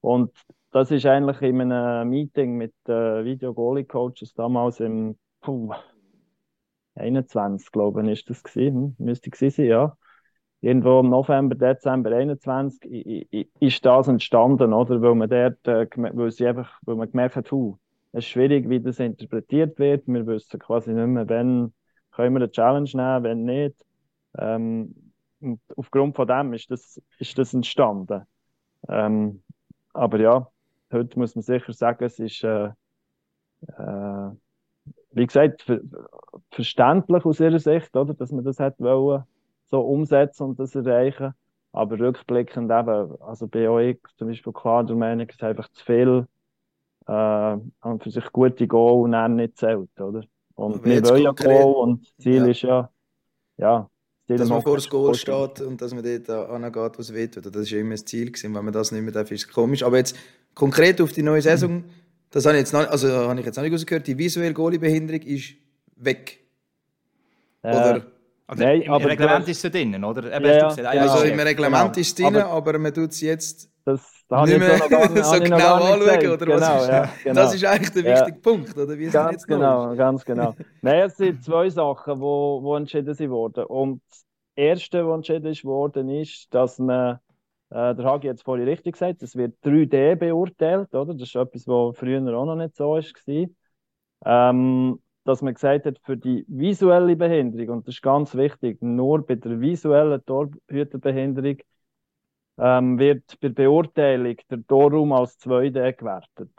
Und 0.00 0.32
das 0.72 0.90
ist 0.90 1.06
eigentlich 1.06 1.40
in 1.42 1.60
einem 1.60 2.08
Meeting 2.08 2.56
mit 2.56 2.74
äh, 2.88 3.24
Video-Goalie-Coaches 3.24 4.34
damals 4.34 4.80
im 4.80 5.16
puh, 5.40 5.72
21, 6.94 7.70
glaube 7.70 8.02
ich, 8.02 8.20
ist 8.20 8.30
das 8.30 8.42
gewesen. 8.42 8.96
Hm? 8.98 9.06
Müsste 9.06 9.30
gewesen 9.30 9.54
sein, 9.54 9.66
ja. 9.66 9.96
Irgendwo 10.62 11.00
im 11.00 11.10
November, 11.10 11.56
Dezember 11.56 12.12
21 12.12 13.28
ist 13.60 13.84
das 13.84 14.08
entstanden, 14.08 14.72
oder? 14.72 15.02
Weil 15.02 15.14
man 15.16 15.28
dort, 15.28 15.66
äh, 15.66 15.88
weil 15.96 16.30
sie 16.30 16.46
einfach, 16.46 16.78
weil 16.82 16.94
man 16.94 17.10
gemerkt 17.10 17.36
hat, 17.36 17.50
huh, 17.50 17.76
es 18.12 18.24
ist 18.24 18.30
schwierig, 18.30 18.68
wie 18.68 18.80
das 18.80 19.00
interpretiert 19.00 19.78
wird. 19.78 20.06
Wir 20.06 20.26
wissen 20.26 20.60
quasi 20.60 20.92
nicht 20.92 21.06
mehr, 21.06 21.28
wenn 21.28 21.72
können 22.12 22.34
wir 22.34 22.42
eine 22.42 22.50
Challenge 22.50 22.90
nehmen, 22.94 23.24
wenn 23.24 23.44
nicht. 23.44 23.84
Ähm, 24.38 24.94
und 25.40 25.60
aufgrund 25.76 26.14
von 26.14 26.28
dem 26.28 26.52
ist 26.52 26.70
das, 26.70 27.02
ist 27.18 27.36
das 27.36 27.52
entstanden. 27.52 28.22
Ähm, 28.88 29.42
aber 29.92 30.20
ja, 30.20 30.48
heute 30.92 31.18
muss 31.18 31.34
man 31.34 31.42
sicher 31.42 31.72
sagen, 31.72 32.04
es 32.04 32.18
ist, 32.18 32.44
äh, 32.44 32.70
äh, 33.66 34.30
wie 35.10 35.26
gesagt, 35.26 35.62
ver 35.62 35.80
verständlich 36.50 37.24
aus 37.24 37.40
ihrer 37.40 37.58
Sicht, 37.58 37.96
oder, 37.96 38.14
dass 38.14 38.30
man 38.30 38.44
das 38.44 38.60
hat 38.60 38.78
wollen, 38.78 39.24
so 39.72 39.80
umsetzen 39.80 40.44
und 40.44 40.60
das 40.60 40.74
erreichen. 40.74 41.32
Aber 41.72 41.98
rückblickend 41.98 42.70
eben, 42.70 43.20
also 43.22 43.48
bei 43.48 43.68
euch 43.68 43.98
zum 44.18 44.28
Beispiel 44.28 44.52
klar 44.52 44.84
der 44.84 44.94
Meinung, 44.94 45.26
es 45.28 45.34
ist 45.34 45.42
einfach 45.42 45.68
zu 45.70 45.84
viel 45.84 46.26
äh, 47.08 47.12
an 47.12 48.00
für 48.00 48.10
sich 48.10 48.30
gute 48.30 48.68
Goal 48.68 49.04
und 49.04 49.12
dann 49.12 49.36
nicht 49.36 49.56
zählt, 49.56 49.88
oder? 49.98 50.22
Und 50.54 50.84
wir 50.84 51.02
wollen 51.04 51.22
ja 51.22 51.32
Goal 51.32 51.74
und 51.74 52.02
das 52.02 52.16
Ziel 52.18 52.44
ja. 52.44 52.50
ist 52.50 52.62
ja, 52.62 52.90
ja, 53.56 53.90
dass 54.28 54.48
man 54.50 54.60
vor 54.60 54.76
das 54.76 54.88
Goal 54.88 55.14
steht 55.14 55.62
und 55.62 55.80
dass 55.80 55.94
man 55.94 56.04
dort 56.04 56.28
angeht, 56.28 56.98
was 56.98 57.12
will. 57.14 57.28
Das 57.28 57.54
war 57.54 57.62
ja 57.62 57.78
immer 57.78 57.92
das 57.92 58.04
Ziel. 58.04 58.30
Gewesen. 58.30 58.54
Wenn 58.54 58.64
man 58.64 58.72
das 58.74 58.92
nicht 58.92 59.02
mehr 59.02 59.12
darf, 59.12 59.30
ist 59.30 59.46
es 59.46 59.52
komisch. 59.52 59.82
Aber 59.82 59.96
jetzt 59.96 60.16
konkret 60.54 61.00
auf 61.00 61.12
die 61.12 61.22
neue 61.22 61.40
Saison, 61.40 61.84
das 62.30 62.44
habe 62.44 62.56
ich 62.56 62.60
jetzt 62.60 62.72
noch, 62.74 62.88
also 62.88 63.08
habe 63.08 63.40
ich 63.40 63.46
jetzt 63.46 63.56
noch 63.56 63.62
nicht 63.62 63.72
rausgehört, 63.72 64.06
die 64.06 64.16
visuelle 64.16 64.52
Goalie-Behinderung 64.52 65.22
ist 65.22 65.54
weg. 65.96 66.44
Äh, 67.62 67.70
oder? 67.70 68.06
Also 68.52 68.64
Nein, 68.64 68.82
Im 68.82 68.92
aber 68.92 69.08
Reglement 69.08 69.48
ist 69.48 69.62
sie 69.62 69.70
drin, 69.70 70.04
oder? 70.04 70.30
Ja, 70.30 70.74
ja, 70.76 70.90
also 70.90 71.24
ja, 71.24 71.32
im 71.32 71.40
Reglement 71.40 71.94
genau. 71.94 72.00
ist 72.00 72.08
es 72.08 72.14
drin, 72.14 72.36
aber, 72.36 72.50
aber 72.50 72.78
man 72.78 72.92
tut 72.92 73.08
es 73.08 73.22
jetzt 73.22 73.70
das, 73.82 74.24
das 74.28 74.46
nicht 74.46 74.58
mehr 74.58 74.76
so, 74.78 74.88
gar, 74.90 75.24
so 75.24 75.40
genau 75.40 75.74
anschauen, 75.76 76.30
oder 76.30 76.36
genau, 76.36 76.60
was 76.60 76.82
ist, 76.82 76.88
ja, 76.90 77.08
genau. 77.24 77.34
Das 77.34 77.54
ist 77.54 77.64
eigentlich 77.64 77.90
der 77.92 78.04
wichtige 78.04 78.38
Punkt, 78.40 78.76
oder? 78.76 78.98
Wie 78.98 79.06
ganz 79.06 79.32
jetzt 79.32 79.48
genau, 79.48 79.96
ganz 79.96 80.22
genau. 80.22 80.54
Nein, 80.82 81.00
es 81.04 81.16
sind 81.16 81.42
zwei 81.42 81.70
Sachen, 81.70 82.16
die 82.16 82.20
wo, 82.20 82.62
wo 82.62 82.76
entschieden 82.76 83.30
wurden. 83.30 83.64
Und 83.64 84.02
das 84.10 84.26
Erste, 84.54 85.08
was 85.08 85.14
entschieden 85.14 85.64
worden 85.64 86.10
ist, 86.10 86.52
dass 86.52 86.78
man 86.78 87.20
äh, 87.70 87.94
der 87.94 88.04
Hagi 88.04 88.28
hat 88.28 88.36
es 88.36 88.42
vorhin 88.42 88.68
richtig 88.68 88.92
gesagt, 88.92 89.22
es 89.22 89.34
wird 89.34 89.54
3D 89.64 90.16
beurteilt, 90.16 90.94
oder? 90.94 91.14
Das 91.14 91.22
ist 91.22 91.36
etwas, 91.36 91.66
was 91.66 91.96
früher 91.96 92.20
auch 92.36 92.44
noch 92.44 92.56
nicht 92.56 92.76
so 92.76 92.90
war. 92.90 93.46
Ähm, 94.26 95.01
dass 95.24 95.42
man 95.42 95.54
gesagt 95.54 95.86
hat, 95.86 95.98
für 96.04 96.16
die 96.16 96.44
visuelle 96.48 97.16
Behinderung, 97.16 97.78
und 97.78 97.88
das 97.88 97.94
ist 97.96 98.02
ganz 98.02 98.34
wichtig, 98.34 98.82
nur 98.82 99.24
bei 99.26 99.36
der 99.36 99.60
visuellen 99.60 100.24
Torhüterbehinderung 100.24 101.58
ähm, 102.58 102.98
wird 102.98 103.38
bei 103.40 103.48
der 103.48 103.64
Beurteilung 103.64 104.36
der 104.50 104.66
Torraum 104.66 105.12
als 105.12 105.38
2D 105.38 105.92
gewertet. 105.92 106.50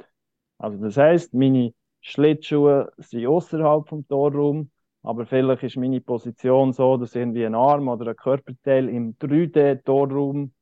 Also 0.57 0.77
das 0.83 0.97
heißt, 0.97 1.33
meine 1.33 1.73
Schlittschuhe 2.01 2.91
sind 2.97 3.25
außerhalb 3.27 3.87
vom 3.87 4.07
Torraum, 4.07 4.71
aber 5.03 5.25
vielleicht 5.25 5.63
ist 5.63 5.77
meine 5.77 6.01
Position 6.01 6.73
so, 6.73 6.97
dass 6.97 7.15
irgendwie 7.15 7.45
ein 7.45 7.55
Arm 7.55 7.87
oder 7.89 8.11
ein 8.11 8.15
Körperteil 8.15 8.89
im 8.89 9.17
3D-Torraum 9.19 10.53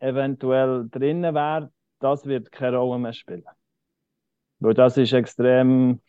eventuell 0.00 0.88
drinnen 0.90 1.34
wäre, 1.34 1.72
das 2.00 2.26
wird 2.26 2.50
keine 2.50 2.78
Rolle 2.78 2.98
mehr 2.98 3.12
spielen. 3.12 3.44
Weil 4.58 4.74
das 4.74 4.96
ist 4.96 5.12
extrem 5.12 6.00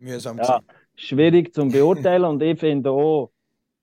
mühsam 0.00 0.38
ja, 0.38 0.60
schwierig 0.94 1.54
zu 1.54 1.68
beurteilen 1.68 2.24
und 2.24 2.42
ich 2.42 2.58
finde 2.58 2.90
auch 2.90 3.30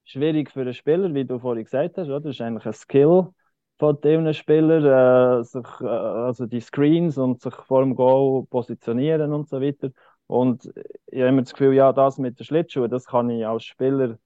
schwierig 0.03 0.51
für 0.51 0.61
einen 0.61 0.73
Spieler, 0.73 1.13
wie 1.13 1.25
du 1.25 1.39
vorhin 1.39 1.63
gesagt 1.63 1.97
hast. 1.97 2.07
Oder? 2.07 2.21
Das 2.21 2.35
ist 2.35 2.41
eigentlich 2.41 2.65
ein 2.65 2.73
Skill 2.73 3.27
von 3.77 4.01
dem 4.01 4.33
Spieler, 4.33 5.39
äh, 5.39 5.43
sich, 5.43 5.65
äh, 5.81 5.85
also 5.85 6.45
die 6.45 6.61
Screens 6.61 7.17
und 7.17 7.41
sich 7.41 7.53
vor 7.53 7.81
dem 7.83 7.95
Goal 7.95 8.45
positionieren 8.47 9.33
und 9.33 9.49
so 9.49 9.61
weiter. 9.61 9.91
Und 10.25 10.65
ich 11.07 11.19
habe 11.19 11.29
immer 11.29 11.41
das 11.41 11.53
Gefühl, 11.53 11.73
ja, 11.73 11.93
das 11.93 12.17
mit 12.17 12.39
den 12.39 12.43
Schlittschuhen, 12.43 12.89
das 12.89 13.05
kann 13.05 13.29
ich 13.29 13.45
als 13.45 13.63
Spieler 13.63 14.17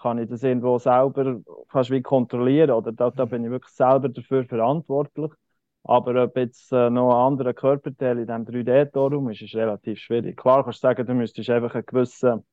kann 0.00 0.18
ich 0.18 0.28
das 0.28 0.42
irgendwo 0.42 0.78
selber 0.78 1.40
fast 1.68 1.90
wie 1.90 2.00
kontrollieren 2.02 2.70
oder 2.70 2.92
da, 2.92 3.10
da 3.10 3.26
bin 3.26 3.44
ich 3.44 3.50
wirklich 3.50 3.74
selber 3.74 4.08
dafür 4.08 4.44
verantwortlich. 4.44 5.30
Aber 5.84 6.24
ob 6.24 6.36
jetzt 6.36 6.72
äh, 6.72 6.90
noch 6.90 7.10
ein 7.10 7.32
anderer 7.32 7.54
Körperteil 7.54 8.18
in 8.18 8.26
diesem 8.26 8.44
3D-Torum 8.44 9.30
ist, 9.30 9.42
ist 9.42 9.54
relativ 9.54 9.98
schwierig. 9.98 10.36
Klar 10.36 10.62
kannst 10.64 10.82
du 10.82 10.88
sagen, 10.88 11.06
du 11.06 11.14
müsstest 11.14 11.50
einfach 11.50 11.74
einen 11.74 11.86
gewissen 11.86 12.44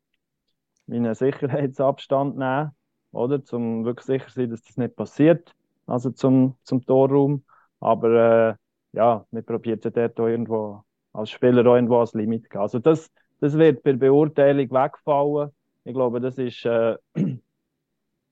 einen 0.90 1.14
Sicherheitsabstand 1.16 2.38
nehmen, 2.38 2.72
oder? 3.12 3.42
Um 3.52 3.84
wirklich 3.84 4.06
sicher 4.06 4.28
zu 4.28 4.40
sein, 4.40 4.50
dass 4.50 4.62
das 4.64 4.78
nicht 4.78 4.96
passiert, 4.96 5.54
also 5.86 6.12
zum, 6.12 6.56
zum 6.64 6.86
Torraum. 6.86 7.44
Aber 7.82 8.54
äh, 8.54 8.56
ja, 8.98 9.26
wir 9.32 9.42
probieren 9.42 9.80
es 9.84 9.92
dort 9.92 10.18
irgendwo 10.18 10.84
als 11.12 11.30
Spieler 11.30 11.70
auch 11.70 11.76
irgendwo 11.76 12.00
als 12.00 12.14
Limit 12.14 12.50
gehen. 12.50 12.62
Also 12.62 12.80
das, 12.80 13.12
das 13.42 13.58
wird 13.58 13.84
bei 13.84 13.92
der 13.92 14.00
Beurteilung 14.00 14.72
wegfallen 14.72 15.52
ich 15.88 15.94
glaube, 15.94 16.20
das, 16.20 16.38
ist, 16.38 16.66
äh, 16.66 16.98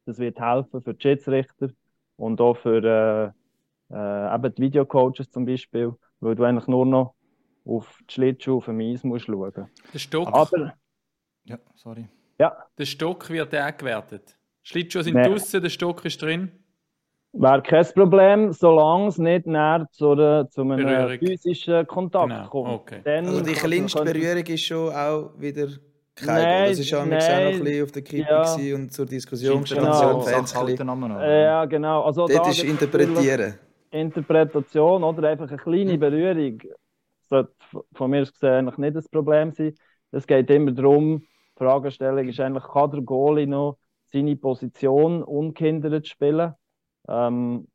das 0.05 0.19
wird 0.19 0.39
helfen 0.39 0.81
für 0.81 0.93
die 0.93 1.01
Schiedsrichter 1.01 1.69
und 2.17 2.41
auch 2.41 2.58
für 2.58 2.83
äh, 2.83 3.31
äh, 3.92 4.36
eben 4.36 4.56
die 4.56 4.62
Videocoaches 4.62 5.29
zum 5.29 5.46
Beispiel, 5.46 5.94
weil 6.19 6.36
du 6.36 6.44
eigentlich 6.44 6.67
nur 6.67 6.86
noch 6.86 7.15
auf 7.65 8.00
die 8.10 8.13
Schlittschuhe 8.13 8.58
auf 8.58 8.65
dem 8.65 8.79
Eis 8.79 9.04
musst 9.04 9.25
schauen. 9.25 9.69
Der 9.94 10.00
Stock. 10.00 10.27
Aber, 10.31 10.73
ja, 11.46 11.58
sorry. 11.75 12.08
Ja. 12.40 12.56
Der 12.77 12.86
Stock 12.86 13.29
wird 13.29 13.56
auch 13.56 13.77
gewertet. 13.77 14.38
Schlittschuhe 14.63 15.04
sind 15.04 15.15
nee. 15.15 15.23
draußen, 15.23 15.62
der 15.62 15.69
Stock 15.69 16.04
ist 16.06 16.21
drin. 16.21 16.52
Wäre 17.33 17.62
kein 17.62 17.86
Problem, 17.94 18.54
solange 18.54 19.08
es 19.08 19.17
nicht 19.17 19.46
näher 19.46 19.88
zu, 19.92 20.12
einer, 20.12 20.50
zu 20.50 20.62
einem 20.62 20.77
Berührung. 20.77 21.19
physischen 21.19 21.86
Kontakt 21.86 22.29
genau. 22.29 22.48
kommt. 22.48 22.69
Okay. 22.69 23.02
Dann 23.04 23.25
also 23.25 23.42
die 23.42 23.52
kleinste 23.52 24.04
Berührung 24.04 24.46
ist 24.46 24.63
schon 24.63 24.94
auch 24.94 25.33
wieder 25.38 25.67
kein 26.15 26.27
nein, 26.27 26.69
Das 26.69 26.92
war 26.94 27.00
ja 27.00 27.06
nein, 27.06 27.19
auch 27.19 27.27
noch 27.27 27.58
ein 27.58 27.63
bisschen 27.63 27.83
auf 27.83 27.92
der 27.92 28.02
Kippe 28.04 28.29
ja. 28.29 28.75
und 28.75 28.94
zur 28.94 29.06
Diskussion 29.06 29.62
gestanden. 29.62 29.92
Genau. 29.92 30.21
Fans 30.21 30.54
ja, 30.54 31.65
genau. 31.65 32.04
Also, 32.04 32.25
Dort 32.25 32.46
da 32.46 32.50
ist 32.50 32.63
Interpretieren. 32.63 33.56
Interpretation 34.00 35.04
oder 35.04 35.29
einfach 35.29 35.48
eine 35.48 35.58
kleine 35.58 35.98
Berührung 35.98 36.62
sollte 37.27 37.54
von 37.93 38.12
mir 38.12 38.25
gesehen 38.25 38.67
eigentlich 38.67 38.77
nicht 38.77 38.96
das 38.96 39.10
Problem 39.10 39.52
sein. 39.52 39.75
es 40.12 40.27
geht 40.27 40.50
immer 40.50 40.71
darum, 40.71 41.19
die 41.19 41.27
Fragestellung 41.58 42.27
ist 42.27 42.39
eigentlich, 42.39 42.63
kann 42.63 42.91
der 42.91 43.02
Goalie 43.02 43.48
noch 43.48 43.77
seine 44.06 44.35
Position 44.35 45.23
ungehindert 45.23 46.08
spielen? 46.08 46.54
Ähm, 47.08 47.67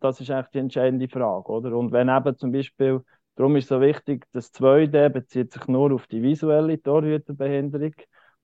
das 0.00 0.20
ist 0.20 0.30
eigentlich 0.30 0.48
die 0.48 0.58
entscheidende 0.58 1.08
Frage, 1.08 1.50
oder? 1.50 1.76
Und 1.76 1.92
wenn 1.92 2.08
eben 2.08 2.36
zum 2.36 2.52
Beispiel, 2.52 3.02
darum 3.36 3.56
ist 3.56 3.64
es 3.64 3.68
so 3.68 3.80
wichtig, 3.80 4.26
das 4.32 4.52
Zweite 4.52 5.08
bezieht 5.10 5.52
sich 5.52 5.66
nur 5.66 5.92
auf 5.92 6.06
die 6.06 6.22
visuelle 6.22 6.80
Torhüterbehinderung. 6.82 7.94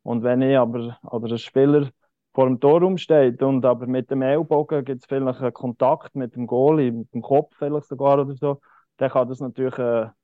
Und 0.03 0.23
wenn 0.23 0.43
ich 0.43 0.57
aber, 0.57 0.99
oder 1.03 1.33
ein 1.33 1.39
Spieler 1.39 1.91
vor 2.35 2.47
dem 2.47 2.59
Tor 2.59 2.81
rumsteht 2.81 3.41
und 3.43 3.65
aber 3.65 3.87
mit 3.87 4.11
dem 4.11 4.23
Ellbogen 4.23 4.85
gibt 4.85 5.03
es 5.03 5.07
vielleicht 5.07 5.41
einen 5.41 5.55
Kontakt 5.55 6.17
mit 6.17 6.35
dem 6.35 6.47
Goalie, 6.49 6.91
mit 6.91 7.15
dem 7.15 7.23
Kopf 7.23 7.55
vielleicht 7.57 7.87
sogar 7.87 8.21
oder 8.21 8.35
so, 8.35 8.61
dann 8.97 9.11
kann 9.11 9.29
das 9.29 9.39
natürlich 9.39 9.79
eine 9.79 10.15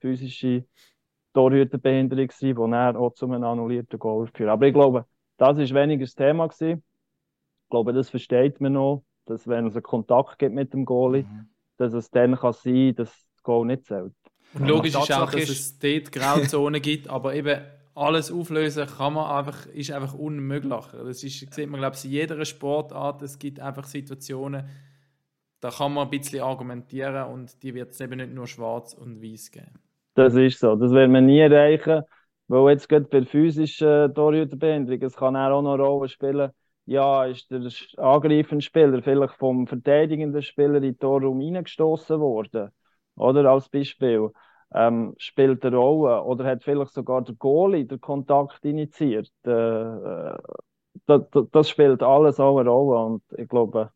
physische 0.00 0.64
Torhüterbehinderung 1.34 2.30
sein, 2.30 2.54
die 2.54 2.70
dann 2.70 2.96
auch 2.96 3.12
zu 3.14 3.26
einem 3.26 3.42
annullierten 3.42 3.98
Goal 3.98 4.28
führt. 4.32 4.48
Aber 4.48 4.66
ich 4.66 4.74
glaube, 4.74 5.06
das 5.38 5.58
ist 5.58 5.74
weniger 5.74 6.04
das 6.04 6.14
Thema 6.14 6.46
gewesen. 6.46 6.84
Ich 7.64 7.70
glaube, 7.70 7.92
das 7.92 8.10
versteht 8.10 8.60
man 8.60 8.74
noch, 8.74 9.02
dass 9.26 9.48
wenn 9.48 9.66
es 9.66 9.74
einen 9.74 9.82
Kontakt 9.82 10.38
gibt 10.38 10.54
mit 10.54 10.72
dem 10.72 10.84
Goalie, 10.84 11.24
mhm. 11.24 11.48
dass 11.78 11.92
es 11.92 12.10
dann 12.10 12.36
kann 12.36 12.52
sein 12.52 12.94
dass 12.94 13.10
das 13.10 13.42
Goal 13.42 13.66
nicht 13.66 13.86
zählt. 13.86 14.14
Und 14.54 14.68
logisch 14.68 14.94
ist 14.94 15.12
auch, 15.12 15.30
dass 15.30 15.48
es 15.48 15.78
dort 15.78 16.12
Grauzonen 16.12 16.80
gibt, 16.80 17.10
aber 17.10 17.34
eben 17.34 17.60
alles 17.96 18.30
auflösen 18.30 18.86
kann 18.86 19.14
man 19.14 19.30
einfach, 19.30 19.66
ist 19.66 19.90
einfach 19.90 20.14
unmöglich. 20.14 20.84
Das 20.92 21.24
ist, 21.24 21.52
sieht 21.52 21.68
man, 21.68 21.80
glaube 21.80 21.96
ich, 21.96 22.04
in 22.04 22.10
jeder 22.10 22.44
Sportart. 22.44 23.22
Es 23.22 23.38
gibt 23.38 23.58
einfach 23.58 23.84
Situationen, 23.84 24.68
da 25.60 25.70
kann 25.70 25.94
man 25.94 26.06
ein 26.06 26.10
bisschen 26.10 26.42
argumentieren 26.42 27.32
und 27.32 27.62
die 27.62 27.74
wird 27.74 27.92
es 27.92 28.00
eben 28.00 28.18
nicht 28.18 28.34
nur 28.34 28.46
schwarz 28.46 28.92
und 28.92 29.22
weiß 29.22 29.50
geben. 29.50 29.78
Das 30.14 30.34
ist 30.34 30.60
so. 30.60 30.76
Das 30.76 30.92
wird 30.92 31.10
man 31.10 31.26
nie 31.26 31.40
erreichen, 31.40 32.02
weil 32.48 32.72
jetzt 32.72 32.88
gerade 32.88 33.06
bei 33.06 33.24
physischen 33.24 34.14
Torhüterbehinderung, 34.14 35.02
es 35.02 35.16
kann 35.16 35.34
auch 35.34 35.62
noch 35.62 35.74
eine 35.74 35.82
Rolle 35.82 36.08
spielen, 36.08 36.50
ja, 36.84 37.24
ist 37.24 37.50
der 37.50 37.62
angreifende 37.96 38.62
Spieler 38.62 39.02
vielleicht 39.02 39.34
vom 39.34 39.66
verteidigenden 39.66 40.42
Spieler 40.42 40.76
in 40.76 40.82
den 40.82 40.98
Torraum 40.98 41.40
reingestoßen 41.40 42.20
worden. 42.20 42.70
Oder 43.16 43.50
als 43.50 43.68
Beispiel 43.70 44.30
ähm, 44.76 45.14
spielt 45.18 45.64
eine 45.64 45.76
Rolle 45.76 46.22
oder 46.22 46.44
hat 46.44 46.62
vielleicht 46.62 46.92
sogar 46.92 47.22
der 47.22 47.34
Goalie 47.36 47.86
den 47.86 48.00
Kontakt 48.00 48.64
initiiert. 48.64 49.32
Äh, 49.46 49.50
äh 49.50 50.36
das, 51.06 51.22
das, 51.52 51.68
spielt 51.68 52.02
alles 52.02 52.40
auch 52.40 52.58
eine 52.58 52.70
Rolle 52.70 53.04
und 53.04 53.22
ich 53.38 53.48
glaube, 53.48 53.92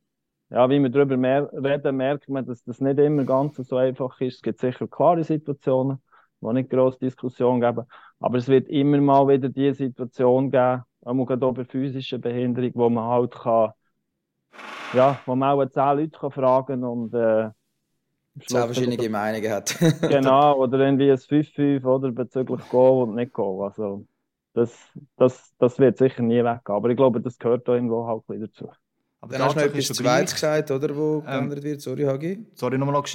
ja, 0.50 0.68
wie 0.68 0.80
wir 0.80 0.90
darüber 0.90 1.16
mehr 1.16 1.50
reden, 1.52 1.96
merkt 1.96 2.28
man, 2.28 2.44
dass 2.46 2.62
das 2.64 2.80
nicht 2.80 2.98
immer 2.98 3.24
ganz 3.24 3.56
so 3.56 3.76
einfach 3.76 4.20
ist. 4.20 4.36
Es 4.36 4.42
gibt 4.42 4.60
sicher 4.60 4.86
klare 4.86 5.24
Situationen, 5.24 6.02
wo 6.40 6.52
nicht 6.52 6.70
große 6.70 6.98
Diskussion 6.98 7.60
geben, 7.60 7.86
aber 8.20 8.38
es 8.38 8.48
wird 8.48 8.68
immer 8.68 9.00
mal 9.00 9.28
wieder 9.28 9.48
die 9.48 9.72
Situation 9.72 10.50
geben, 10.50 10.82
auch 11.04 11.26
gerade 11.26 11.52
bei 11.52 11.64
physischer 11.64 12.18
Behinderung, 12.18 12.72
wo 12.74 12.90
man 12.90 13.04
halt 13.04 13.32
kann, 13.32 13.72
ja, 14.92 15.18
wo 15.26 15.34
man 15.34 15.58
auch 15.58 15.66
zehn 15.70 15.98
Leute 15.98 16.18
kann 16.18 16.30
fragen 16.32 16.84
und 16.84 17.14
äh, 17.14 17.50
Zwei 18.46 18.64
verschiedene 18.66 19.08
Meinungen 19.08 19.50
hat. 19.50 19.76
genau, 20.02 20.56
oder 20.56 20.78
irgendwie 20.78 21.10
ein 21.10 21.18
5-5 21.18 21.84
oder 21.84 22.10
bezüglich 22.12 22.68
Go 22.68 23.02
und 23.02 23.14
nicht 23.14 23.32
Go. 23.32 23.64
Also, 23.64 24.06
das, 24.54 24.72
das, 25.16 25.52
das 25.58 25.78
wird 25.78 25.98
sicher 25.98 26.22
nie 26.22 26.38
weggehen. 26.38 26.60
Aber 26.66 26.88
ich 26.88 26.96
glaube, 26.96 27.20
das 27.20 27.38
gehört 27.38 27.66
da 27.68 27.74
irgendwo 27.74 28.06
halt 28.06 28.22
dazu. 28.42 28.70
Aber 29.20 29.32
Dann 29.32 29.42
hast 29.44 29.56
du 29.56 29.60
noch 29.60 29.66
etwas 29.66 29.88
Zweites 29.88 30.34
gesagt, 30.34 30.70
oder? 30.70 30.96
Wo 30.96 31.18
ähm, 31.18 31.24
geändert 31.24 31.62
wird. 31.62 31.80
Sorry, 31.82 32.04
Hagi. 32.04 32.46
Sorry, 32.54 32.78
nochmal 32.78 32.94
noch 32.94 33.06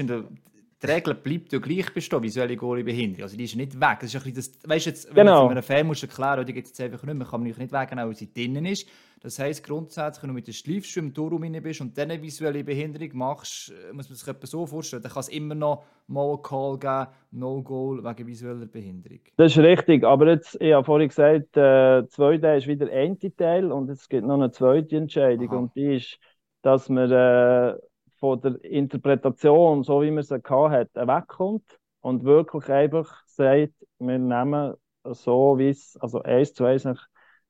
die 0.85 0.91
Regel 0.91 1.15
bleibt 1.15 1.53
ja 1.53 1.59
gleich 1.59 1.93
bestehen, 1.93 2.21
visuelle 2.23 2.55
Goalie-Behinderung. 2.55 3.23
Also 3.23 3.37
die 3.37 3.43
ist 3.45 3.55
nicht 3.55 3.79
weg. 3.79 3.97
Das 4.01 4.13
ist 4.13 4.15
ein 4.15 4.33
bisschen 4.33 4.53
das, 4.61 4.69
weißt 4.69 4.85
jetzt, 4.85 5.15
wenn 5.15 5.27
genau. 5.27 5.45
du 5.45 5.51
einem 5.51 5.63
Fan 5.63 5.87
musst 5.87 6.03
erklären, 6.03 6.45
die 6.45 6.53
gibt 6.53 6.67
es 6.67 6.77
jetzt 6.77 6.81
einfach 6.81 7.05
nicht 7.05 7.15
mehr, 7.15 7.27
kann 7.27 7.41
man 7.41 7.49
nicht 7.49 7.59
wegnehmen, 7.59 8.07
weil 8.07 8.15
sie 8.15 8.33
drinnen 8.33 8.65
ist. 8.65 8.87
Das 9.21 9.39
heisst 9.39 9.65
grundsätzlich, 9.65 10.21
wenn 10.21 10.27
du 10.29 10.33
mit 10.35 10.47
der 10.47 10.53
Schleifschuhe 10.53 11.01
im 11.01 11.13
Torraum 11.13 11.41
rein 11.41 11.59
bist 11.63 11.81
und 11.81 11.97
dann 11.97 12.11
eine 12.11 12.21
visuelle 12.21 12.63
Behinderung 12.63 13.09
machst, 13.17 13.71
äh, 13.71 13.91
muss 13.91 14.07
man 14.07 14.15
sich 14.15 14.27
etwas 14.27 14.51
so 14.51 14.67
vorstellen, 14.67 15.01
dann 15.01 15.11
kann 15.11 15.21
es 15.21 15.29
immer 15.29 15.55
noch 15.55 15.83
mal 16.07 16.33
einen 16.33 16.41
Call 16.43 16.77
geben, 16.77 17.07
No 17.31 17.61
Goal 17.63 18.03
wegen 18.03 18.27
visueller 18.27 18.67
Behinderung. 18.67 19.21
Das 19.37 19.51
ist 19.51 19.57
richtig, 19.57 20.03
aber 20.03 20.27
jetzt, 20.29 20.61
ich 20.61 20.73
habe 20.73 20.85
vorhin 20.85 21.07
gesagt, 21.07 21.57
äh, 21.57 22.07
zweite 22.07 22.47
ist 22.49 22.67
wieder 22.67 22.87
ein 22.91 23.17
Teil 23.35 23.71
und 23.71 23.89
es 23.89 24.07
gibt 24.07 24.27
noch 24.27 24.35
eine 24.35 24.51
zweite 24.51 24.95
Entscheidung 24.95 25.49
Aha. 25.49 25.57
und 25.57 25.75
die 25.75 25.95
ist, 25.95 26.19
dass 26.61 26.87
man 26.89 27.11
äh, 27.11 27.75
von 28.19 28.41
der 28.41 28.63
Interpretation, 28.63 29.83
so 29.83 30.01
wie 30.01 30.11
man 30.11 30.23
sie 30.23 30.35
hat, 30.35 30.95
wegkommt 30.95 31.79
und 32.01 32.23
wirklich 32.23 32.69
einfach 32.69 33.23
sagt, 33.25 33.73
wir 33.99 34.19
nehmen 34.19 34.73
so, 35.03 35.57
wie 35.57 35.69
es, 35.69 35.97
also 35.97 36.21
eins 36.21 36.53
zu 36.53 36.65
eins, 36.65 36.87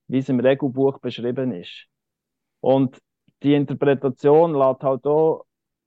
wie 0.08 0.20
es 0.20 0.30
im 0.30 0.40
Regelbuch 0.40 1.00
beschrieben 1.00 1.52
ist. 1.52 1.88
Und 2.60 3.00
die 3.44 3.54
Interpretation 3.54 4.54
lässt 4.54 4.84
halt 4.84 5.06
auch, 5.06 5.46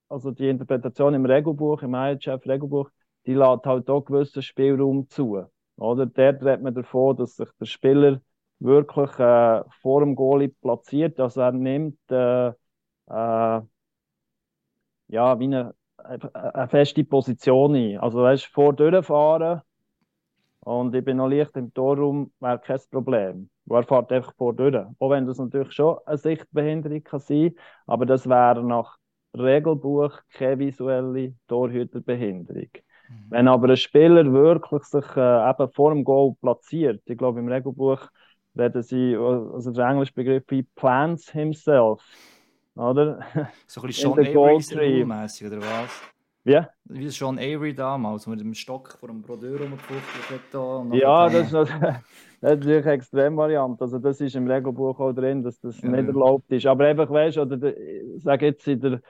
also 0.08 0.30
die 0.30 0.48
Interpretation 0.48 1.14
im 1.14 1.26
Regelbuch, 1.26 1.82
im 1.82 1.94
IHF-Regelbuch, 1.94 2.90
die 3.26 3.34
lässt 3.34 3.66
halt 3.66 3.90
auch 3.90 4.04
gewissen 4.04 4.42
Spielraum 4.42 5.08
zu. 5.08 5.44
Oder 5.76 6.06
dort 6.06 6.42
redet 6.42 6.62
man 6.62 6.74
davon, 6.74 7.16
dass 7.16 7.36
sich 7.36 7.48
der 7.60 7.66
Spieler 7.66 8.20
wirklich 8.58 9.10
äh, 9.18 9.62
vor 9.80 10.00
dem 10.00 10.14
Goalie 10.16 10.48
platziert, 10.48 11.18
dass 11.18 11.36
er 11.36 11.52
nimmt 11.52 11.98
äh, 12.10 12.48
äh, 12.48 13.60
ja, 15.08 15.38
wie 15.38 15.44
eine, 15.44 15.74
eine 15.96 16.68
feste 16.68 17.04
Position 17.04 17.74
ein. 17.74 17.98
Also 17.98 18.22
weißt, 18.22 18.46
vor 18.46 18.72
durchfahren 18.74 19.62
und 20.60 20.94
ich 20.94 21.04
bin 21.04 21.16
noch 21.16 21.28
leicht 21.28 21.56
im 21.56 21.72
Torraum, 21.72 22.30
wäre 22.40 22.58
kein 22.58 22.78
Problem. 22.90 23.48
Er 23.70 23.82
fährt 23.84 24.12
einfach 24.12 24.34
vor 24.36 24.54
durch. 24.54 24.76
Auch 24.98 25.10
wenn 25.10 25.26
das 25.26 25.38
natürlich 25.38 25.72
schon 25.72 25.96
eine 26.04 26.18
Sichtbehinderung 26.18 27.02
kann 27.02 27.20
sein 27.20 27.54
aber 27.86 28.06
das 28.06 28.28
wäre 28.28 28.62
nach 28.62 28.98
Regelbuch 29.34 30.12
keine 30.32 30.58
visuelle 30.58 31.34
Torhüterbehinderung. 31.48 32.68
Mhm. 33.08 33.26
Wenn 33.30 33.48
aber 33.48 33.70
ein 33.70 33.76
Spieler 33.76 34.30
wirklich 34.32 34.84
sich 34.84 35.16
äh, 35.16 35.50
eben 35.50 35.72
vor 35.72 35.94
dem 35.94 36.04
Goal 36.04 36.34
platziert, 36.40 37.02
ich 37.06 37.16
glaube 37.16 37.40
im 37.40 37.48
Regelbuch 37.48 38.00
werden 38.54 38.82
sie, 38.82 39.16
also 39.16 39.70
der 39.70 39.86
englische 39.86 40.12
Begriff 40.12 40.44
wie 40.48 40.64
plants 40.64 41.30
himself, 41.30 42.02
oder? 42.78 43.20
So 43.66 43.80
ein 43.80 43.86
bisschen 43.88 44.14
Sean 44.14 44.26
Avery-mäßig, 44.26 45.46
oder 45.46 45.60
was? 45.60 45.90
Wie? 46.44 46.60
Wie 46.84 47.08
Sean 47.10 47.38
Avery 47.38 47.74
damals, 47.74 48.26
mit 48.26 48.40
dem 48.40 48.54
Stock 48.54 48.96
vor 48.98 49.08
dem 49.08 49.20
Brodeur 49.20 49.60
rumgefuchtelt 49.60 50.52
hat. 50.52 50.94
Ja, 50.94 51.28
das 51.28 51.46
ist, 51.46 51.52
das, 51.52 51.68
das 51.68 51.96
ist 51.98 52.04
natürlich 52.40 52.84
eine 52.84 52.92
Extremvariante. 52.94 53.84
Also 53.84 53.98
das 53.98 54.20
ist 54.20 54.34
im 54.36 54.46
Regelbuch 54.46 54.98
auch 54.98 55.12
drin, 55.12 55.42
dass 55.42 55.60
das 55.60 55.80
ja, 55.82 55.88
nicht 55.88 56.06
erlaubt 56.06 56.50
ist. 56.52 56.64
Aber 56.66 56.86
einfach, 56.86 57.10
weißt 57.10 57.36
du, 57.36 57.42
oder 57.42 57.74
sage 58.16 58.46
jetzt 58.46 58.66
in 58.66 58.80
der 58.80 59.00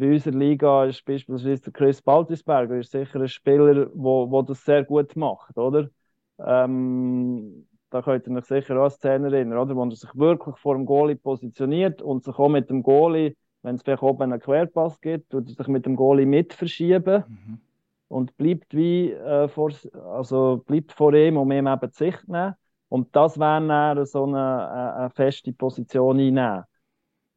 bei 0.00 0.12
unserer 0.12 0.34
Liga 0.34 0.86
ist 0.86 1.04
beispielsweise 1.04 1.60
der 1.60 1.72
Chris 1.74 2.00
Baltisberger 2.00 2.78
ist 2.78 2.90
sicher 2.90 3.20
ein 3.20 3.28
Spieler, 3.28 3.74
der 3.74 3.90
wo, 3.92 4.30
wo 4.30 4.40
das 4.40 4.64
sehr 4.64 4.82
gut 4.82 5.14
macht, 5.14 5.58
oder? 5.58 5.90
Ähm, 6.38 7.66
da 7.90 8.02
könnt 8.02 8.26
ihr 8.26 8.36
euch 8.36 8.44
sicher 8.44 8.78
auch 8.78 8.84
an 8.84 8.90
Szenen 8.90 9.32
erinnern, 9.32 9.58
oder? 9.58 9.76
wo 9.76 9.84
er 9.84 9.90
sich 9.90 10.14
wirklich 10.14 10.56
vor 10.58 10.74
dem 10.74 10.86
Goalie 10.86 11.16
positioniert 11.16 12.00
und 12.02 12.24
sich 12.24 12.38
auch 12.38 12.48
mit 12.48 12.70
dem 12.70 12.82
Goalie, 12.82 13.36
wenn 13.62 13.74
es 13.74 13.82
vielleicht 13.82 14.02
oben 14.02 14.22
einen 14.22 14.40
Querpass 14.40 15.00
gibt, 15.00 15.30
tut 15.30 15.48
er 15.48 15.54
sich 15.54 15.68
mit 15.68 15.86
dem 15.86 15.96
Goalie 15.96 16.26
mit 16.26 16.54
verschieben 16.54 17.24
mhm. 17.28 17.60
und 18.08 18.36
bleibt 18.36 18.74
wie 18.74 19.12
äh, 19.12 19.48
vor, 19.48 19.72
also 20.14 20.62
bleibt 20.66 20.92
vor 20.92 21.12
ihm, 21.14 21.36
um 21.36 21.50
ihm 21.50 21.66
eben 21.66 21.90
die 21.90 21.96
Sicht 21.96 22.20
zu 22.20 22.32
nehmen. 22.32 22.54
Und 22.88 23.14
das 23.14 23.38
wäre 23.38 23.66
dann 23.66 24.06
so 24.06 24.24
eine, 24.24 24.68
eine, 24.68 24.94
eine 24.94 25.10
feste 25.10 25.52
Position 25.52 26.18
einnehmen. 26.18 26.64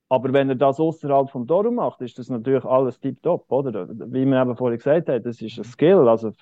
Aber 0.09 0.31
wenn 0.31 0.49
er 0.49 0.55
das 0.55 0.79
außerhalb 0.79 1.29
vom 1.29 1.47
Tor 1.47 1.69
macht, 1.71 2.01
ist 2.01 2.19
das 2.19 2.29
natürlich 2.29 2.65
alles 2.65 2.99
tiptop, 2.99 3.51
oder? 3.51 3.89
Wie 3.89 4.25
wir 4.25 4.41
eben 4.41 4.55
vorhin 4.55 4.77
gesagt 4.77 5.09
haben, 5.09 5.23
das 5.23 5.41
ist 5.41 5.57
ein 5.57 5.63
Skill. 5.63 6.07
Also 6.07 6.33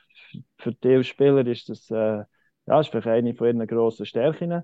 für 0.57 0.73
die 0.73 1.03
Spieler 1.03 1.45
ist 1.47 1.69
das 1.69 1.89
äh, 1.89 2.23
ja, 2.71 2.79
ist 2.79 2.89
vielleicht 2.89 3.07
eine 3.07 3.33
von 3.35 3.47
ihren 3.47 3.67
grossen 3.67 4.05
Stärken. 4.05 4.63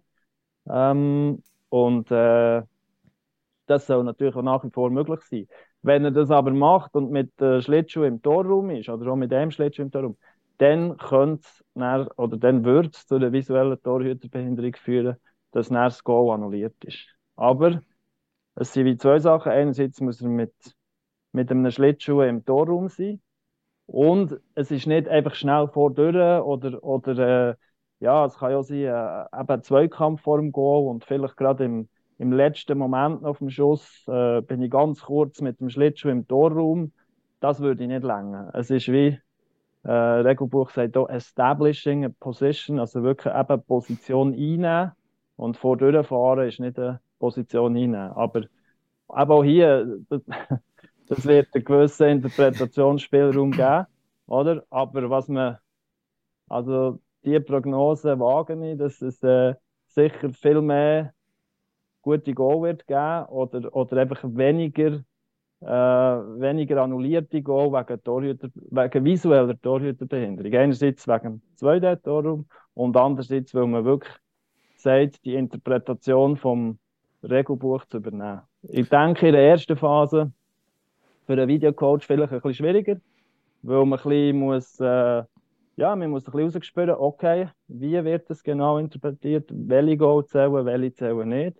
Ähm, 0.69 1.43
und 1.69 2.11
äh, 2.11 2.63
das 3.65 3.85
soll 3.85 4.03
natürlich 4.03 4.35
auch 4.35 4.41
nach 4.43 4.63
wie 4.63 4.69
vor 4.71 4.89
möglich 4.89 5.19
sein. 5.23 5.47
Wenn 5.81 6.05
er 6.05 6.11
das 6.11 6.31
aber 6.31 6.51
macht 6.51 6.95
und 6.95 7.11
mit 7.11 7.39
äh, 7.41 7.61
Schlittschuh 7.61 8.03
im 8.03 8.21
Torraum 8.21 8.69
ist, 8.69 8.87
oder 8.89 9.11
auch 9.11 9.15
mit 9.17 9.31
dem 9.31 9.51
Schlittschuh 9.51 9.81
im 9.83 9.91
Torraum, 9.91 10.17
dann 10.57 10.97
könnte 10.97 11.47
oder 11.75 12.37
dann 12.37 12.63
würde 12.65 12.89
es 12.93 13.05
zu 13.05 13.15
einer 13.15 13.31
visuellen 13.31 13.81
Torhüterbehinderung 13.83 14.75
führen, 14.75 15.17
dass 15.51 15.67
dann 15.67 15.75
das 15.75 16.03
Goal 16.03 16.33
annulliert 16.33 16.75
ist. 16.85 17.13
Aber 17.35 17.81
es 18.55 18.73
sind 18.73 18.85
wie 18.85 18.97
zwei 18.97 19.19
Sachen. 19.19 19.51
Einerseits 19.51 20.01
muss 20.01 20.21
er 20.21 20.29
mit, 20.29 20.53
mit 21.33 21.51
einem 21.51 21.69
Schlittschuh 21.69 22.21
im 22.21 22.45
Torraum 22.45 22.87
sein. 22.89 23.21
Und 23.85 24.39
es 24.55 24.71
ist 24.71 24.87
nicht 24.87 25.07
einfach 25.07 25.35
schnell 25.35 25.67
vor 25.67 25.91
oder, 25.91 26.83
oder 26.83 27.51
äh, 27.51 27.55
ja, 27.99 28.25
es 28.25 28.37
kann 28.37 28.51
ja 28.51 28.63
sein, 28.63 28.77
äh, 28.77 29.41
eben 29.41 29.63
Zweikampf 29.63 30.21
vor 30.21 30.37
dem 30.37 30.51
Goal 30.51 30.89
und 30.89 31.05
vielleicht 31.05 31.37
gerade 31.37 31.65
im, 31.65 31.89
im 32.17 32.31
letzten 32.31 32.77
Moment 32.77 33.23
auf 33.25 33.39
dem 33.39 33.49
Schuss 33.49 34.03
äh, 34.07 34.41
bin 34.41 34.61
ich 34.61 34.71
ganz 34.71 35.01
kurz 35.01 35.41
mit 35.41 35.59
dem 35.59 35.69
Schlittschuh 35.69 36.09
im 36.09 36.27
Torraum. 36.27 36.91
Das 37.39 37.59
würde 37.59 37.83
ich 37.83 37.89
nicht 37.89 38.03
länger. 38.03 38.51
Es 38.53 38.69
ist 38.69 38.87
wie, 38.87 39.19
äh, 39.83 39.91
Regelbuch 39.91 40.69
sagt 40.71 40.97
auch 40.97 41.09
establishing 41.09 42.05
a 42.05 42.09
position, 42.19 42.79
also 42.79 43.03
wirklich 43.03 43.33
eben 43.33 43.63
Position 43.63 44.33
einnehmen 44.33 44.91
und 45.35 45.57
vor 45.57 45.77
durchfahren 45.77 46.47
ist 46.47 46.59
nicht 46.59 46.77
eine 46.77 46.99
Position 47.19 47.75
einnehmen. 47.75 48.11
Aber 48.11 48.41
eben 48.41 48.51
auch 49.31 49.43
hier, 49.43 49.99
das, 50.09 50.21
das 51.07 51.25
wird 51.25 51.47
einen 51.53 51.63
gewissen 51.63 52.07
Interpretationsspielraum 52.09 53.51
geben, 53.51 53.85
oder? 54.27 54.63
Aber 54.69 55.09
was 55.09 55.27
man, 55.29 55.57
also 56.49 56.99
die 57.27 57.39
Prognose 57.39 58.19
wage 58.19 58.71
ich, 58.71 58.77
dass 58.77 59.01
es 59.01 59.21
äh, 59.21 59.53
sicher 59.87 60.31
viel 60.31 60.61
mehr 60.61 61.13
gute 62.01 62.33
Goal 62.33 62.61
wird 62.63 62.87
geben 62.87 63.25
oder, 63.25 63.75
oder 63.75 63.97
einfach 63.97 64.23
weniger 64.23 65.03
äh, 65.59 65.67
weniger 65.67 66.83
annullierte 66.83 67.41
Goal 67.41 67.71
wegen, 67.71 68.03
Torhüter, 68.03 68.49
wegen 68.53 69.05
visueller 69.05 69.59
Torhüterbehinderung. 69.59 70.53
Einerseits 70.53 71.07
wegen 71.07 71.23
dem 71.23 71.41
2D-Torraum 71.59 72.45
und 72.75 72.95
andererseits, 72.95 73.55
weil 73.55 73.67
man 73.67 73.83
wirklich 73.83 74.13
sagt, 74.77 75.25
die 75.25 75.33
Interpretation 75.33 76.37
vom 76.37 76.77
Regelbuch 77.23 77.85
zu 77.85 77.97
übernehmen. 77.97 78.41
Ich 78.61 78.87
denke, 78.89 79.27
in 79.27 79.33
der 79.33 79.49
ersten 79.49 79.75
Phase 79.75 80.31
für 81.25 81.33
einen 81.33 81.47
Videocoach 81.47 82.05
vielleicht 82.05 82.31
ein 82.31 82.39
bisschen 82.39 82.53
schwieriger, 82.53 82.97
weil 83.63 83.85
man 83.85 83.99
ein 83.99 84.03
bisschen 84.03 84.39
muss, 84.39 84.79
äh, 84.79 85.23
ja, 85.77 85.95
man 85.95 86.09
muss 86.11 86.27
ein 86.27 86.33
bisschen 86.33 86.53
rausspüren, 86.61 86.95
okay, 86.97 87.49
wie 87.67 88.03
wird 88.03 88.29
das 88.29 88.43
genau 88.43 88.77
interpretiert, 88.79 89.49
welche 89.53 89.97
Goal 89.97 90.25
zählen, 90.27 90.65
welche 90.65 90.93
zählen 90.93 91.29
nicht. 91.29 91.57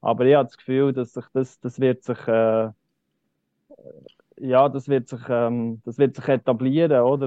Aber 0.00 0.24
ich 0.26 0.34
habe 0.34 0.48
das 0.48 0.56
Gefühl, 0.58 0.92
dass 0.92 1.12
sich 1.14 1.24
das, 1.34 1.60
das 1.60 1.80
wird 1.80 2.04
sich 2.04 2.18
äh, 2.28 2.70
ja, 4.40 4.68
das 4.68 4.88
wird 4.88 5.08
sich, 5.08 5.20
ähm, 5.28 5.80
das 5.84 5.98
wird 5.98 6.16
sich 6.16 6.28
etablieren, 6.28 7.00
oder? 7.02 7.26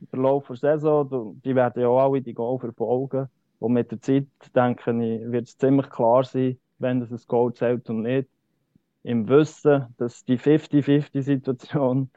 Im 0.00 0.06
Verlauf 0.08 0.46
der 0.48 0.56
Saison, 0.56 1.40
die 1.44 1.54
werden 1.54 1.82
ja 1.82 1.88
auch 1.88 2.00
alle 2.00 2.22
die 2.22 2.34
Goal 2.34 2.58
verfolgen. 2.58 3.28
Und 3.58 3.72
mit 3.74 3.90
der 3.92 4.00
Zeit, 4.00 4.26
denke 4.54 4.90
ich, 4.90 5.30
wird 5.30 5.48
es 5.48 5.56
ziemlich 5.56 5.88
klar 5.90 6.24
sein, 6.24 6.58
wenn 6.78 7.00
das 7.00 7.10
ein 7.12 7.20
Goal 7.28 7.54
zählt 7.54 7.88
und 7.90 8.02
nicht. 8.02 8.28
Im 9.04 9.28
Wissen, 9.28 9.86
dass 9.98 10.24
die 10.24 10.38
50-50-Situation, 10.38 12.10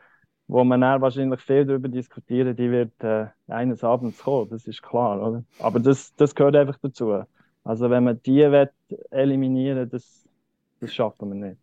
wo 0.48 0.64
man 0.64 0.82
dann 0.82 1.02
wahrscheinlich 1.02 1.42
viel 1.42 1.66
darüber 1.66 1.88
diskutieren, 1.88 2.56
die 2.56 2.70
wird 2.70 3.04
äh, 3.04 3.28
eines 3.48 3.84
Abends 3.84 4.20
kommen, 4.20 4.50
das 4.50 4.68
ist 4.68 4.82
klar, 4.82 5.22
oder? 5.22 5.44
Aber 5.60 5.80
das, 5.80 6.14
das 6.16 6.36
gehört 6.36 6.56
einfach 6.56 6.78
dazu. 6.82 7.24
Also 7.64 7.90
wenn 7.90 8.04
man 8.04 8.22
die 8.24 8.42
eliminieren 9.10 9.78
will, 9.78 9.88
das, 9.88 10.28
das 10.80 10.94
schaffen 10.94 11.30
wir 11.30 11.48
nicht. 11.48 11.58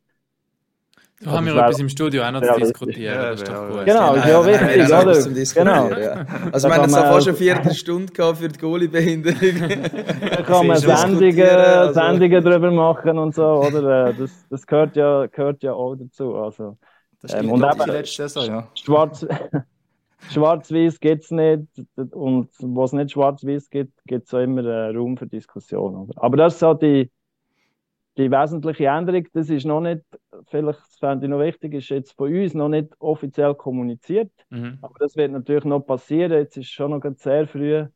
Da 1.25 1.31
haben 1.31 1.47
wir 1.47 1.55
etwas 1.55 1.79
im 1.79 1.89
Studio 1.89 2.25
auch 2.25 2.33
noch 2.33 2.43
zu 2.43 2.59
diskutieren. 2.59 3.15
Ja, 3.15 3.31
das 3.31 3.43
ist 3.43 3.49
doch 3.49 3.69
gut. 3.69 3.85
Genau, 3.85 4.15
ist 4.15 4.27
ja 4.27 4.47
wichtig, 4.47 4.89
ja, 4.89 5.03
oder? 5.03 5.21
Zum 5.21 5.35
genau. 5.35 5.91
Ja. 5.91 6.27
Also, 6.51 6.69
wir 6.69 6.75
haben 6.75 6.83
jetzt 6.83 6.97
fast 6.97 7.29
eine 7.29 7.37
Viertelstunde 7.37 8.13
gehabt 8.13 8.39
für 8.39 8.49
die 8.49 8.59
Goalie-Behinderung. 8.59 9.39
Da 10.33 10.43
kann 10.43 10.67
man 10.67 10.77
Sendungen, 10.79 11.41
also. 11.41 11.93
Sendungen 11.93 12.45
darüber 12.45 12.71
machen 12.73 13.19
und 13.19 13.35
so, 13.35 13.45
oder? 13.45 14.13
Das, 14.13 14.31
das 14.51 14.67
gehört, 14.67 14.97
ja, 14.97 15.27
gehört 15.27 15.63
ja 15.63 15.73
auch 15.75 15.95
dazu. 15.95 16.35
Also, 16.35 16.77
das 17.23 17.35
ähm, 17.35 17.51
und 17.51 17.63
eben, 17.63 17.91
letzte 17.91 18.29
Saison, 18.29 18.47
ja. 18.47 18.69
Schwarz, 18.75 19.27
Schwarz-Weiß 20.31 21.01
gibt 21.01 21.25
es 21.25 21.31
nicht. 21.31 21.67
Und 21.97 22.51
wo 22.61 22.85
es 22.85 22.93
nicht 22.93 23.13
Schwarz-Weiß 23.13 23.71
gibt, 23.71 23.93
gibt 24.07 24.27
es 24.27 24.35
auch 24.35 24.41
immer 24.41 24.65
äh, 24.65 24.95
Raum 24.95 25.17
für 25.17 25.27
Diskussion. 25.27 25.97
Oder? 25.97 26.23
Aber 26.23 26.37
das 26.37 26.55
ist 26.55 26.61
so 26.61 26.75
die 26.75 27.11
die 28.17 28.31
wesentliche 28.31 28.87
Änderung, 28.87 29.27
das 29.33 29.49
ist 29.49 29.65
noch 29.65 29.81
nicht, 29.81 30.03
vielleicht 30.49 30.81
fände 30.99 31.27
ich 31.27 31.31
noch 31.31 31.41
wichtig, 31.41 31.75
ist 31.75 31.89
jetzt 31.89 32.13
von 32.13 32.33
uns 32.33 32.55
noch 32.55 32.69
nicht 32.69 32.89
offiziell 32.99 33.55
kommuniziert. 33.55 34.31
Mhm. 34.51 34.79
Aber 34.83 34.95
das 34.99 35.17
wird 35.17 35.33
natürlich 35.33 35.65
noch 35.65 35.81
passieren. 35.81 36.33
Jetzt 36.33 36.57
ist 36.57 36.67
es 36.67 36.71
schon 36.71 36.91
noch 36.91 37.03
sehr 37.17 37.49
früh 37.49 37.87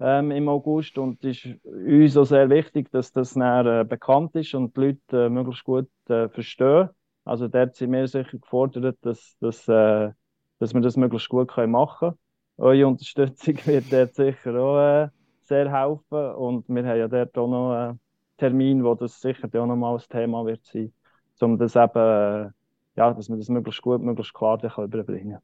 ähm, 0.00 0.30
im 0.30 0.48
August 0.48 0.98
und 0.98 1.24
es 1.24 1.44
ist 1.44 1.64
uns 1.64 2.16
auch 2.16 2.24
sehr 2.24 2.50
wichtig, 2.50 2.90
dass 2.90 3.12
das 3.12 3.36
näher 3.36 3.80
äh, 3.80 3.84
bekannt 3.84 4.34
ist 4.34 4.54
und 4.54 4.76
die 4.76 4.80
Leute 4.80 5.26
äh, 5.26 5.28
möglichst 5.28 5.64
gut 5.64 5.88
äh, 6.08 6.28
verstehen. 6.28 6.90
Also 7.26 7.48
dort 7.48 7.74
sind 7.74 7.92
wir 7.92 8.06
sicher 8.06 8.38
gefordert, 8.38 8.98
dass, 9.02 9.36
dass, 9.40 9.66
äh, 9.68 10.12
dass 10.60 10.72
wir 10.72 10.80
das 10.80 10.96
möglichst 10.96 11.28
gut 11.28 11.48
können 11.48 11.72
machen 11.72 12.10
können. 12.10 12.18
Eure 12.56 12.86
Unterstützung 12.86 13.56
wird 13.66 13.92
dort 13.92 14.14
sicher 14.14 14.54
auch 14.54 14.78
äh, 14.78 15.08
sehr 15.42 15.70
helfen 15.70 16.34
und 16.36 16.68
wir 16.68 16.86
haben 16.86 16.98
ja 16.98 17.08
dort 17.08 17.36
auch 17.36 17.48
noch 17.48 17.90
äh, 17.90 17.94
Termin, 18.38 18.84
wo 18.84 18.94
das 18.94 19.20
sicher 19.20 19.48
auch 19.48 19.66
nochmal 19.66 19.96
ein 19.96 20.02
Thema 20.08 20.46
wird 20.46 20.64
sein, 20.64 20.92
um 21.40 21.58
das 21.58 21.74
eben, 21.74 21.98
äh, 21.98 22.50
ja, 22.96 23.12
dass 23.12 23.28
man 23.28 23.38
das 23.40 23.48
möglichst 23.48 23.82
gut, 23.82 24.00
möglichst 24.02 24.32
klar 24.32 24.62
überbringen 24.62 25.32
kann. 25.32 25.42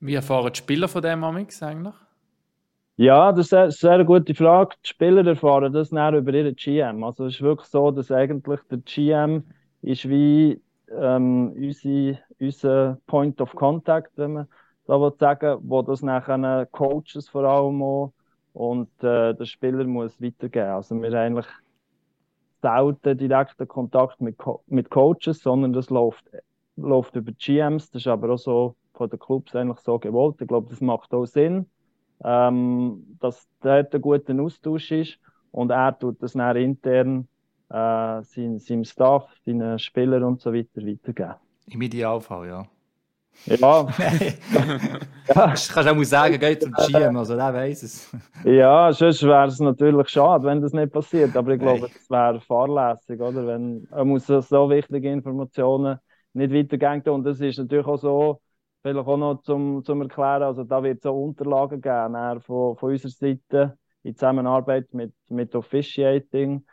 Wie 0.00 0.14
erfahren 0.14 0.52
die 0.52 0.58
Spieler 0.58 0.88
von 0.88 1.02
dem 1.02 1.22
Amix 1.22 1.62
eigentlich? 1.62 1.94
Ja, 2.96 3.30
das 3.30 3.46
ist 3.46 3.54
eine 3.54 3.70
sehr 3.70 4.04
gute 4.04 4.34
Frage. 4.34 4.76
Die 4.82 4.88
Spieler 4.88 5.26
erfahren 5.26 5.72
das 5.72 5.92
näher 5.92 6.14
über 6.14 6.32
ihren 6.32 6.56
GM. 6.56 7.04
Also 7.04 7.26
es 7.26 7.34
ist 7.34 7.42
wirklich 7.42 7.68
so, 7.68 7.90
dass 7.90 8.10
eigentlich 8.10 8.60
der 8.70 8.78
GM 8.78 9.44
ist 9.82 10.08
wie 10.08 10.60
ähm, 10.96 11.52
unsere, 11.56 12.18
unser 12.40 12.98
Point 13.06 13.40
of 13.40 13.54
Contact, 13.54 14.10
wenn 14.16 14.32
man 14.34 14.48
da 14.86 15.10
sagen 15.18 15.60
wo 15.62 15.82
das 15.82 16.02
nachher 16.02 16.66
Coaches 16.66 17.28
vor 17.28 17.44
allem 17.44 17.82
auch 17.82 18.12
und 18.54 18.88
äh, 19.04 19.34
der 19.34 19.44
Spieler 19.44 19.84
muss 19.84 20.20
weitergeben. 20.20 20.70
Also 20.70 21.00
wir 21.00 21.12
eigentlich 21.12 21.46
selten 22.62 23.18
direkten 23.18 23.68
Kontakt 23.68 24.20
mit, 24.20 24.38
Co 24.38 24.62
mit 24.66 24.90
Coaches, 24.90 25.40
sondern 25.42 25.72
das 25.72 25.90
läuft, 25.90 26.24
läuft 26.76 27.14
über 27.16 27.32
GMs. 27.32 27.90
Das 27.90 28.02
ist 28.02 28.08
aber 28.08 28.30
auch 28.30 28.38
so 28.38 28.76
von 28.94 29.08
den 29.08 29.18
Clubs 29.18 29.54
eigentlich 29.54 29.78
so 29.80 29.98
gewollt. 29.98 30.40
Ich 30.40 30.48
glaube, 30.48 30.68
das 30.70 30.80
macht 30.80 31.12
auch 31.14 31.26
Sinn, 31.26 31.66
ähm, 32.24 33.16
dass 33.20 33.48
dort 33.60 33.94
ein 33.94 34.00
guter 34.00 34.34
Austausch 34.40 34.90
ist 34.90 35.18
und 35.52 35.70
er 35.70 35.96
tut 35.96 36.22
das 36.22 36.32
dann 36.32 36.56
intern 36.56 37.28
äh, 37.70 38.22
sein, 38.22 38.58
seinem 38.58 38.84
Staff, 38.84 39.28
seinen 39.44 39.78
Spielern 39.78 40.24
und 40.24 40.40
so 40.40 40.52
weiter 40.52 40.82
weitergeben. 40.86 41.34
Im 41.66 41.82
Idealfall, 41.82 42.48
ja. 42.48 42.66
Ja. 43.46 43.56
ja. 45.34 45.52
Ich 45.54 45.68
kann 45.68 45.88
auch 45.88 45.94
mal 45.94 46.04
sagen, 46.04 46.38
geht 46.38 46.62
zum 46.62 46.72
GM, 46.72 47.16
also 47.16 47.36
der 47.36 47.54
weiß 47.54 47.82
es. 47.84 48.16
ja, 48.44 48.92
sonst 48.92 49.22
wäre 49.22 49.46
es 49.46 49.60
natürlich 49.60 50.08
schade, 50.08 50.44
wenn 50.44 50.60
das 50.60 50.72
nicht 50.72 50.92
passiert. 50.92 51.36
Aber 51.36 51.52
ich 51.52 51.60
glaube, 51.60 51.88
es 51.94 52.10
wäre 52.10 52.40
fahrlässig, 52.40 53.20
oder? 53.20 53.46
Wenn 53.46 53.86
er 53.90 54.04
muss 54.04 54.26
so 54.26 54.70
wichtige 54.70 55.12
Informationen 55.12 55.98
nicht 56.32 56.52
weitergeben. 56.52 57.14
Und 57.14 57.24
das 57.24 57.40
ist 57.40 57.58
natürlich 57.58 57.86
auch 57.86 57.98
so, 57.98 58.40
vielleicht 58.82 59.06
auch 59.06 59.16
noch 59.16 59.42
zum, 59.42 59.84
zum 59.84 60.02
Erklären, 60.02 60.42
also 60.42 60.64
da 60.64 60.82
wird 60.82 60.98
es 60.98 61.06
auch 61.06 61.14
Unterlagen 61.14 61.80
geben 61.80 62.40
von, 62.40 62.76
von 62.76 62.90
unserer 62.90 63.10
Seite 63.10 63.78
in 64.02 64.14
Zusammenarbeit 64.14 64.92
mit, 64.92 65.12
mit 65.28 65.54
Officiating. 65.54 66.64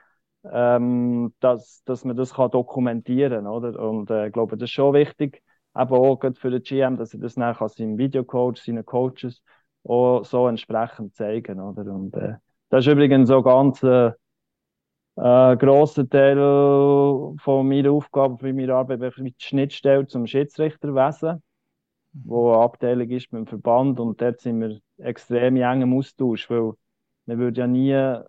Ähm, 0.51 1.33
dass, 1.39 1.83
dass 1.85 2.05
man 2.05 2.15
das 2.15 2.33
kann 2.33 2.51
dokumentieren 2.51 3.45
kann. 3.45 3.47
Oder? 3.47 3.79
Und 3.79 4.09
äh, 4.11 4.27
ich 4.27 4.33
glaube, 4.33 4.57
das 4.57 4.69
ist 4.69 4.73
schon 4.73 4.93
wichtig, 4.93 5.41
aber 5.73 5.97
auch 5.99 6.19
für 6.35 6.51
den 6.51 6.61
GM, 6.61 6.97
dass 6.97 7.13
er 7.13 7.19
das 7.19 7.35
nachher 7.35 7.69
seinem 7.69 7.97
Videocoach, 7.97 8.57
seinen 8.57 8.85
Coaches 8.85 9.41
auch 9.83 10.23
so 10.23 10.47
entsprechend 10.47 11.15
zeigen 11.15 11.59
oder? 11.59 11.91
Und 11.93 12.15
äh, 12.15 12.35
das 12.69 12.85
ist 12.85 12.91
übrigens 12.91 13.29
so 13.29 13.41
ganz 13.41 13.81
äh, 13.83 14.11
äh, 15.17 15.57
grosser 15.57 16.09
Teil 16.09 16.35
von 16.37 17.67
meiner 17.67 17.91
Aufgabe, 17.91 18.37
von 18.37 18.55
meiner 18.55 18.75
Arbeit, 18.75 18.99
mit 18.99 19.39
die 19.39 19.45
Schnittstelle 19.45 20.07
zum 20.07 20.27
Schiedsrichterwesen, 20.27 21.41
mhm. 22.13 22.21
wo 22.25 22.51
eine 22.53 22.63
Abteilung 22.63 23.09
ist 23.09 23.31
mit 23.31 23.41
dem 23.41 23.47
Verband 23.47 23.99
und 23.99 24.21
dort 24.21 24.41
sind 24.41 24.59
wir 24.61 24.79
extrem 24.97 25.55
eng 25.57 25.81
im 25.81 25.97
Austausch, 25.97 26.49
weil 26.49 26.73
man 27.25 27.37
würde 27.37 27.61
ja 27.61 27.67
nie 27.67 28.19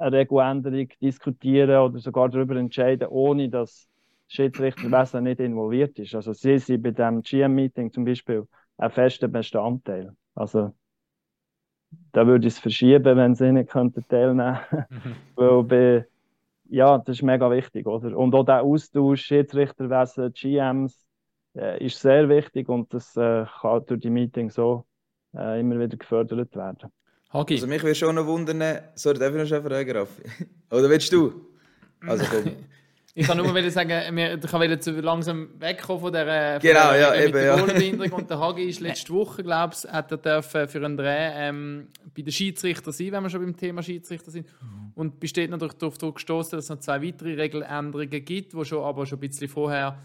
eine 0.00 0.16
Regeländerung 0.16 0.88
diskutieren 1.00 1.78
oder 1.78 1.98
sogar 1.98 2.28
darüber 2.28 2.56
entscheiden, 2.56 3.08
ohne 3.08 3.48
dass 3.48 3.88
Schiedsrichterwesen 4.28 5.24
nicht 5.24 5.40
involviert 5.40 5.98
ist. 5.98 6.14
Also 6.14 6.32
sie 6.32 6.58
sind 6.58 6.82
bei 6.82 6.92
dem 6.92 7.22
GM-Meeting 7.22 7.92
zum 7.92 8.04
Beispiel 8.04 8.46
ein 8.78 8.90
fester 8.90 9.28
Bestandteil. 9.28 10.16
Also 10.34 10.72
da 12.12 12.26
würde 12.26 12.46
ich 12.46 12.54
es 12.54 12.60
verschieben, 12.60 13.16
wenn 13.16 13.34
sie 13.34 13.52
nicht 13.52 13.70
könnten 13.70 14.06
teilnehmen 14.08 14.58
könnten. 14.68 15.16
Weil 15.36 15.62
bei, 15.64 16.06
ja, 16.68 16.98
das 16.98 17.16
ist 17.16 17.22
mega 17.22 17.50
wichtig, 17.50 17.86
oder? 17.86 18.16
Und 18.16 18.34
auch 18.34 18.44
der 18.44 18.62
Austausch 18.62 19.22
Schiedsrichterwesen, 19.22 20.32
GMs, 20.32 21.06
äh, 21.56 21.84
ist 21.84 22.00
sehr 22.00 22.28
wichtig 22.28 22.68
und 22.68 22.94
das 22.94 23.16
äh, 23.16 23.44
kann 23.60 23.84
durch 23.86 24.00
die 24.00 24.10
Meetings 24.10 24.54
so 24.54 24.86
äh, 25.34 25.60
immer 25.60 25.78
wieder 25.78 25.96
gefördert 25.96 26.54
werden. 26.54 26.90
Hagi. 27.32 27.54
Also 27.54 27.66
mich 27.66 27.82
würde 27.82 27.94
schon 27.94 28.14
noch 28.14 28.26
wundern, 28.26 28.80
sorry, 28.94 29.18
darf 29.18 29.34
ich 29.34 29.50
noch 29.50 29.58
eine 29.58 29.68
Frage, 29.68 29.94
Raffi? 29.94 30.22
Oder 30.70 30.90
willst 30.90 31.12
du? 31.12 31.46
Also 32.06 32.24
komm. 32.24 32.52
Ich 33.12 33.26
kann 33.26 33.38
nur 33.38 33.70
sagen, 33.70 34.16
ich 34.16 34.52
wollte 34.52 34.78
zu 34.78 34.92
langsam 35.00 35.48
wegkommen 35.58 36.00
von 36.00 36.12
der, 36.12 36.60
genau, 36.60 36.94
ja, 36.94 37.12
eben, 37.12 37.24
mit 37.24 37.34
der 37.34 37.44
ja. 37.44 37.54
Und 38.12 38.30
der 38.30 38.38
Hagi 38.38 38.62
ist 38.62 38.78
letzte 38.78 39.12
Woche, 39.12 39.42
glaube 39.42 39.74
ich, 39.74 39.90
hat 39.90 40.12
er 40.12 40.18
dürfen 40.18 40.68
für 40.68 40.84
einen 40.84 40.96
Dreh 40.96 41.30
ähm, 41.34 41.88
bei 42.16 42.22
den 42.22 42.30
Schiedsrichter 42.32 42.92
sein, 42.92 43.10
wenn 43.10 43.24
wir 43.24 43.30
schon 43.30 43.40
beim 43.40 43.56
Thema 43.56 43.82
Schiedsrichter 43.82 44.30
sind. 44.30 44.46
Und 44.94 45.18
besteht 45.18 45.50
natürlich 45.50 45.74
darauf 45.74 45.98
gestoßen, 45.98 46.52
dass 46.52 46.66
es 46.66 46.70
noch 46.70 46.78
zwei 46.78 47.02
weitere 47.02 47.34
Regeländerungen 47.34 48.24
gibt, 48.24 48.52
die 48.52 48.64
schon, 48.64 48.84
aber 48.84 49.04
schon 49.06 49.18
ein 49.18 49.28
bisschen 49.28 49.48
vorher 49.48 49.98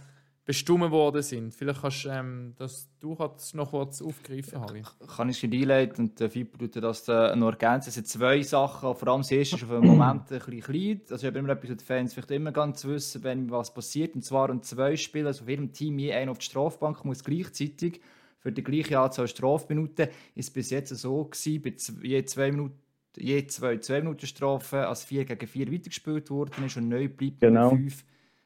bestimmt 0.46 0.92
worden 0.92 1.24
sind. 1.24 1.54
Vielleicht 1.54 1.82
kannst 1.82 2.06
ähm, 2.06 2.54
das, 2.58 2.88
du 3.00 3.16
kannst 3.16 3.56
noch 3.56 3.72
kurz 3.72 4.02
aufgreifen, 4.02 4.62
Harry. 4.62 4.84
Kann 5.16 5.30
ich 5.30 5.44
einleiten 5.44 6.06
und 6.06 6.20
der 6.20 6.30
Fippo 6.30 6.66
das 6.68 7.08
äh, 7.08 7.36
noch 7.36 7.52
ergänzen. 7.52 7.90
Es 7.90 7.96
sind 7.96 8.08
zwei 8.08 8.44
Sachen, 8.44 8.96
vor 8.96 9.08
allem 9.08 9.22
das 9.22 9.32
erste 9.32 9.56
ist 9.56 9.64
auf 9.64 9.72
einen 9.72 9.88
Moment 9.88 10.32
ein 10.32 10.40
bisschen 10.40 10.62
klein. 10.62 11.02
Also 11.10 11.26
ich 11.26 11.26
habe 11.26 11.40
immer 11.40 11.50
etwas, 11.50 11.72
was 11.72 11.78
die 11.78 11.84
Fans 11.84 12.14
vielleicht 12.14 12.32
immer 12.32 12.52
ganz 12.52 12.86
wissen, 12.86 13.24
wenn 13.24 13.50
was 13.50 13.74
passiert. 13.74 14.14
Und 14.14 14.24
zwar 14.24 14.52
an 14.52 14.62
zwei 14.62 14.96
Spielen, 14.96 15.28
also 15.28 15.44
auf 15.44 15.50
jedem 15.50 15.74
Team 15.74 15.98
je 15.98 16.14
einer 16.14 16.32
auf 16.32 16.38
die 16.38 16.46
Strafbank 16.46 17.04
muss 17.04 17.24
gleichzeitig 17.24 18.02
für 18.38 18.52
die 18.52 18.64
gleiche 18.64 19.00
Anzahl 19.00 19.28
Strafminuten. 19.28 20.10
Ist 20.36 20.54
bis 20.54 20.70
jetzt 20.70 20.96
so 20.96 21.26
gewesen, 21.26 21.62
bei 21.64 21.74
je 22.08 22.24
zwei 22.26 22.52
Minuten 22.52 22.80
je 23.18 23.48
zwei, 23.48 23.78
zwei 23.78 24.02
Minuten 24.02 24.28
Strafe 24.28 24.88
als 24.88 25.06
4 25.06 25.26
gegen 25.26 25.48
4 25.48 25.72
weitergespielt 25.72 26.30
worden 26.30 26.66
ist 26.66 26.76
und 26.78 26.90
neu 26.90 27.08
bleibt 27.08 27.40
genau. 27.40 27.70
bei 27.72 27.78
5 27.78 28.04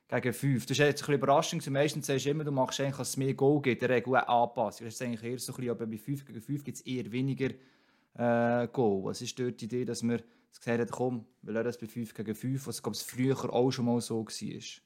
gegen 0.09 0.33
5. 0.33 0.65
Das 0.65 0.71
ist 0.71 0.77
jetzt 0.79 1.01
ein 1.01 1.05
bisschen 1.05 1.13
überraschend. 1.15 1.69
Meistens 1.69 2.07
sagst 2.07 2.25
du 2.25 2.29
immer, 2.31 2.43
du 2.43 2.51
machst 2.51 2.79
eigentlich, 2.79 2.97
dass 2.97 3.09
es 3.09 3.17
mehr 3.17 3.33
Goal 3.33 3.61
gibt, 3.61 3.81
der 3.81 3.89
Regel 3.89 4.15
anpassen. 4.15 4.85
Das 4.85 4.95
ist 4.95 5.01
eigentlich 5.01 5.23
eher 5.23 5.37
so 5.37 5.53
ein 5.53 5.55
bisschen, 5.57 5.71
aber 5.71 5.85
bei 5.85 5.97
5 5.97 6.25
gegen 6.25 6.41
5 6.41 6.63
gibt 6.63 6.77
es 6.77 6.85
eher 6.85 7.11
weniger 7.11 7.49
äh, 8.15 8.67
Goal. 8.67 9.03
Was 9.03 9.21
ist 9.21 9.39
dort 9.39 9.61
die 9.61 9.65
Idee, 9.65 9.85
dass 9.85 10.01
wir 10.01 10.19
gesagt 10.57 10.79
haben, 10.79 10.89
komm, 10.89 11.25
wir 11.43 11.53
lassen 11.53 11.65
das 11.65 11.77
bei 11.77 11.87
5 11.87 12.13
gegen 12.13 12.35
5, 12.35 12.67
was 12.67 12.81
glaube 12.81 12.97
früher 12.97 13.53
auch 13.53 13.71
schon 13.71 13.85
mal 13.85 14.01
so 14.01 14.25
war? 14.25 14.81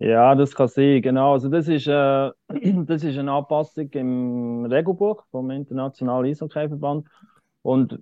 Ja, 0.00 0.34
das 0.36 0.54
kann 0.54 0.68
sein, 0.68 1.02
genau. 1.02 1.32
Also 1.32 1.48
das 1.48 1.66
ist, 1.66 1.88
äh, 1.88 2.30
das 2.86 3.02
ist 3.02 3.18
eine 3.18 3.32
Anpassung 3.32 3.90
im 3.90 4.64
Regelbuch 4.66 5.24
vom 5.30 5.50
Internationalen 5.50 6.30
Eishockeyverband. 6.30 7.08
Und 7.62 8.00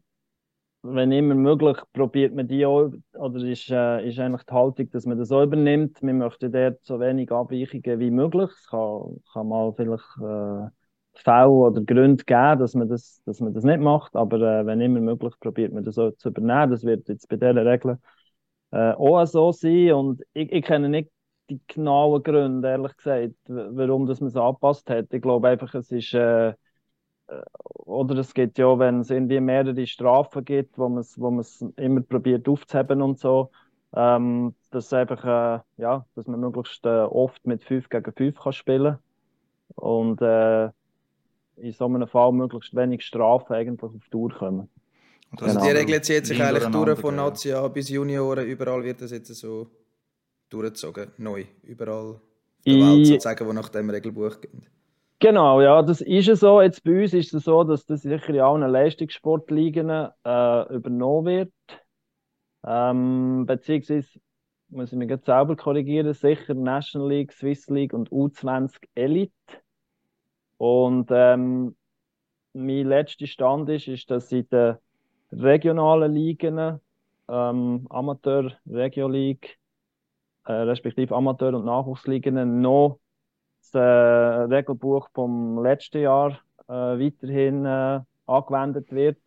wenn 0.95 1.13
immer 1.13 1.35
möglich, 1.35 1.77
probiert 1.93 2.35
man 2.35 2.49
die 2.49 2.67
auch, 2.67 2.91
oder 3.15 3.45
ist, 3.45 3.71
äh, 3.71 4.09
ist 4.09 4.19
eigentlich 4.19 4.45
die 4.45 4.55
Haltung, 4.55 4.91
dass 4.91 5.07
man 5.07 5.19
das 5.19 5.33
auch 5.33 5.43
übernimmt. 5.43 6.03
Wir 6.03 6.15
möchten 6.15 6.53
dort 6.53 6.85
so 6.85 7.01
wenig 7.01 7.31
Abweichungen 7.33 8.01
wie 8.01 8.11
möglich. 8.11 8.51
Es 8.51 8.67
kann, 8.69 9.21
kann 9.33 9.49
mal 9.49 9.73
vielleicht 9.75 10.05
äh, 10.21 10.71
Fälle 11.15 11.49
oder 11.49 11.81
Gründe 11.83 12.25
geben, 12.25 12.59
dass 12.59 12.75
man 12.75 12.89
das, 12.89 13.23
dass 13.25 13.41
man 13.41 13.55
das 13.55 13.65
nicht 13.65 13.81
macht, 13.81 14.17
aber 14.17 14.61
äh, 14.61 14.67
wenn 14.67 14.81
immer 14.81 15.01
möglich, 15.01 15.35
probiert 15.41 15.73
man 15.73 15.85
das 15.85 15.99
auch 15.99 16.13
zu 16.17 16.29
übernehmen. 16.29 16.71
Das 16.71 16.85
wird 16.85 17.09
jetzt 17.09 17.29
bei 17.29 17.37
diesen 17.37 17.59
Regeln 17.59 17.99
äh, 18.73 18.93
auch 18.93 19.25
so 19.27 19.53
sein 19.53 19.93
und 19.93 20.23
ich, 20.35 20.53
ich 20.53 20.65
kenne 20.65 20.89
nicht 20.89 21.11
die 21.49 21.61
genauen 21.69 22.23
Gründe, 22.23 22.69
ehrlich 22.69 22.97
gesagt, 22.97 23.35
warum 23.47 24.07
das 24.07 24.21
man 24.21 24.29
es 24.29 24.37
angepasst 24.37 24.91
hat. 24.91 25.13
Ich 25.13 25.23
glaube 25.23 25.49
einfach, 25.49 25.75
es 25.75 25.91
ist 25.93 26.13
äh, 26.15 26.55
oder 27.87 28.17
es 28.19 28.35
gibt 28.35 28.59
ja, 28.59 28.79
wenn 28.79 29.01
es 29.01 29.11
irgendwie 29.11 29.41
mehrere 29.41 29.87
Strafen 29.87 30.45
gibt, 30.45 30.79
wo 30.79 30.89
man 30.89 31.01
es 31.01 31.19
wo 31.21 31.43
immer 31.77 32.01
probiert 32.01 32.49
aufzuheben 32.49 33.03
und 33.03 33.19
so, 33.19 33.51
ähm, 33.95 34.55
dass 34.71 34.93
einfach, 34.93 35.25
äh, 35.25 35.61
ja, 35.81 36.07
dass 36.15 36.27
man 36.27 36.41
möglichst 36.41 36.85
äh, 36.85 36.89
oft 36.89 37.47
mit 37.47 37.65
5 37.65 37.89
gegen 37.89 38.13
5 38.13 38.39
kann 38.39 38.53
spielen 38.53 38.99
und 39.75 40.21
äh, 40.21 40.67
in 41.57 41.73
so 41.73 41.87
einem 41.87 42.07
Fall 42.07 42.33
möglichst 42.33 42.75
wenig 42.75 43.03
Strafen 43.03 43.55
eigentlich 43.55 43.83
auf 43.83 43.93
die 43.93 44.11
Tour 44.11 44.31
kommen. 44.31 44.69
Also 45.33 45.59
genau. 45.59 45.65
die 45.65 45.71
Regel 45.71 46.03
zieht 46.03 46.27
sich 46.27 46.43
eigentlich 46.43 46.67
durch 46.67 46.99
von 46.99 47.17
Nazi 47.17 47.53
bis 47.73 47.89
Junioren, 47.89 48.47
überall 48.47 48.85
wird 48.85 49.01
das 49.01 49.11
jetzt 49.11 49.35
so 49.35 49.69
durchgezogen, 50.51 51.11
neu, 51.19 51.45
überall 51.63 52.15
auf 52.15 52.21
der 52.65 52.75
Welt 52.75 53.07
sozusagen, 53.07 53.47
wo 53.47 53.53
nach 53.53 53.69
dem 53.69 53.91
Regelbuch 53.91 54.41
geht. 54.41 54.71
Genau, 55.19 55.63
ja, 55.63 55.83
das 55.83 56.03
ist 56.03 56.29
es 56.29 56.41
so. 56.41 56.61
Jetzt 56.61 56.85
bei 56.85 57.03
uns 57.03 57.15
ist 57.15 57.33
es 57.33 57.45
so, 57.45 57.65
dass 57.65 57.87
das 57.87 58.03
sicher 58.03 58.29
in 58.29 58.41
allen 58.41 58.71
Leistungssportligen 58.71 59.89
äh, 59.89 60.75
übernommen 60.75 61.25
wird. 61.27 61.53
Ähm, 62.65 63.45
beziehungsweise 63.47 64.21
muss 64.69 64.93
ich 64.93 64.99
mich 64.99 65.09
jetzt 65.09 65.25
selber 65.27 65.57
korrigieren, 65.57 66.13
sicher 66.13 66.53
National 66.55 67.09
League, 67.09 67.33
Swiss 67.33 67.67
League 67.69 67.95
und 67.95 68.11
U20 68.11 68.77
Elite. 68.95 69.33
Und 70.59 71.09
ähm, 71.11 71.77
mein 72.53 72.87
letzter 72.87 73.27
Stand 73.27 73.71
ist, 73.71 73.89
ist, 73.89 74.11
dass 74.11 74.31
in 74.33 74.47
den 74.49 74.77
regionalen 75.33 76.13
Ligen, 76.13 76.81
ähm, 77.29 77.87
Amateur, 77.89 78.53
Regio 78.67 79.09
League, 79.09 79.59
äh, 80.45 80.53
respektive 80.53 81.15
Amateur- 81.15 81.55
und 81.55 81.65
Nachwuchsligen 81.65 82.61
noch 82.61 82.99
das 83.73 83.75
äh, 83.75 84.55
Regelbuch 84.55 85.09
vom 85.15 85.63
letzten 85.63 86.03
Jahr 86.03 86.33
äh, 86.69 86.73
weiterhin 86.73 87.65
äh, 87.67 88.01
angewendet 88.27 88.93
wird. 88.93 89.19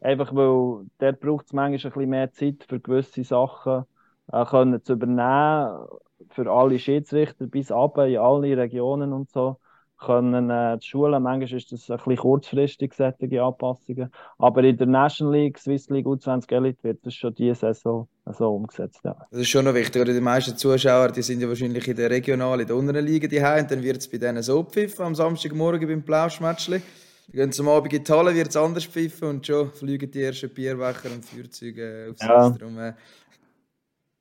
Einfach 0.00 0.34
weil 0.34 0.86
dort 0.98 1.20
braucht 1.20 1.46
es 1.46 1.52
manchmal 1.52 1.92
ein 1.92 1.94
bisschen 1.94 2.10
mehr 2.10 2.32
Zeit 2.32 2.64
für 2.68 2.80
gewisse 2.80 3.24
Sachen 3.24 3.84
äh, 4.32 4.44
können 4.46 4.82
zu 4.84 4.94
übernehmen, 4.94 5.86
für 6.30 6.50
alle 6.50 6.78
Schiedsrichter 6.78 7.46
bis 7.46 7.70
ab 7.72 7.98
in 7.98 8.18
alle 8.18 8.56
Regionen 8.56 9.12
und 9.12 9.30
so 9.30 9.58
können 9.98 10.50
äh, 10.50 10.78
die 10.78 10.86
Schulen, 10.86 11.22
manchmal 11.22 11.58
ist 11.58 11.72
das 11.72 11.90
ein 11.90 11.96
bisschen 11.96 12.16
kurzfristig, 12.16 12.94
solche 12.94 13.42
Anpassungen. 13.42 14.12
Aber 14.38 14.62
in 14.62 14.76
der 14.76 14.86
National 14.86 15.34
League, 15.34 15.58
Swiss 15.58 15.88
League 15.88 16.06
U20 16.06 16.52
Elite 16.52 16.82
wird 16.82 17.06
das 17.06 17.14
schon 17.14 17.34
diese 17.34 17.54
Saison 17.54 18.08
so 18.26 18.54
umgesetzt. 18.54 19.00
Ja. 19.04 19.16
Das 19.30 19.40
ist 19.40 19.48
schon 19.48 19.64
noch 19.64 19.74
wichtig. 19.74 20.02
Oder 20.02 20.12
die 20.12 20.20
meisten 20.20 20.56
Zuschauer 20.56 21.12
die 21.12 21.22
sind 21.22 21.40
ja 21.40 21.48
wahrscheinlich 21.48 21.86
in 21.86 21.96
der 21.96 22.10
regionalen, 22.10 22.60
in 22.60 22.66
der 22.66 22.76
unteren 22.76 23.04
Liga 23.04 23.28
die 23.28 23.38
und 23.38 23.70
dann 23.70 23.82
wird 23.82 23.98
es 23.98 24.08
bei 24.08 24.18
denen 24.18 24.42
so 24.42 24.62
pfiffen 24.62 25.06
am 25.06 25.14
Samstagmorgen 25.14 25.88
beim 25.88 26.02
Plauschmatschli. 26.02 26.82
Die 27.28 27.32
gehen 27.32 27.52
zum 27.52 27.68
Abend 27.68 27.92
in 27.92 28.04
die 28.04 28.12
Halle, 28.12 28.34
wird 28.34 28.48
es 28.48 28.56
anders 28.56 28.84
pfiffen 28.84 29.28
und 29.28 29.46
schon 29.46 29.72
fliegen 29.72 30.10
die 30.10 30.22
ersten 30.22 30.50
Bierbecher 30.50 31.10
und 31.10 31.24
Feuerzeuge 31.24 32.08
aufs 32.10 32.22
ja. 32.22 32.50
Drum, 32.50 32.78
äh, 32.78 32.92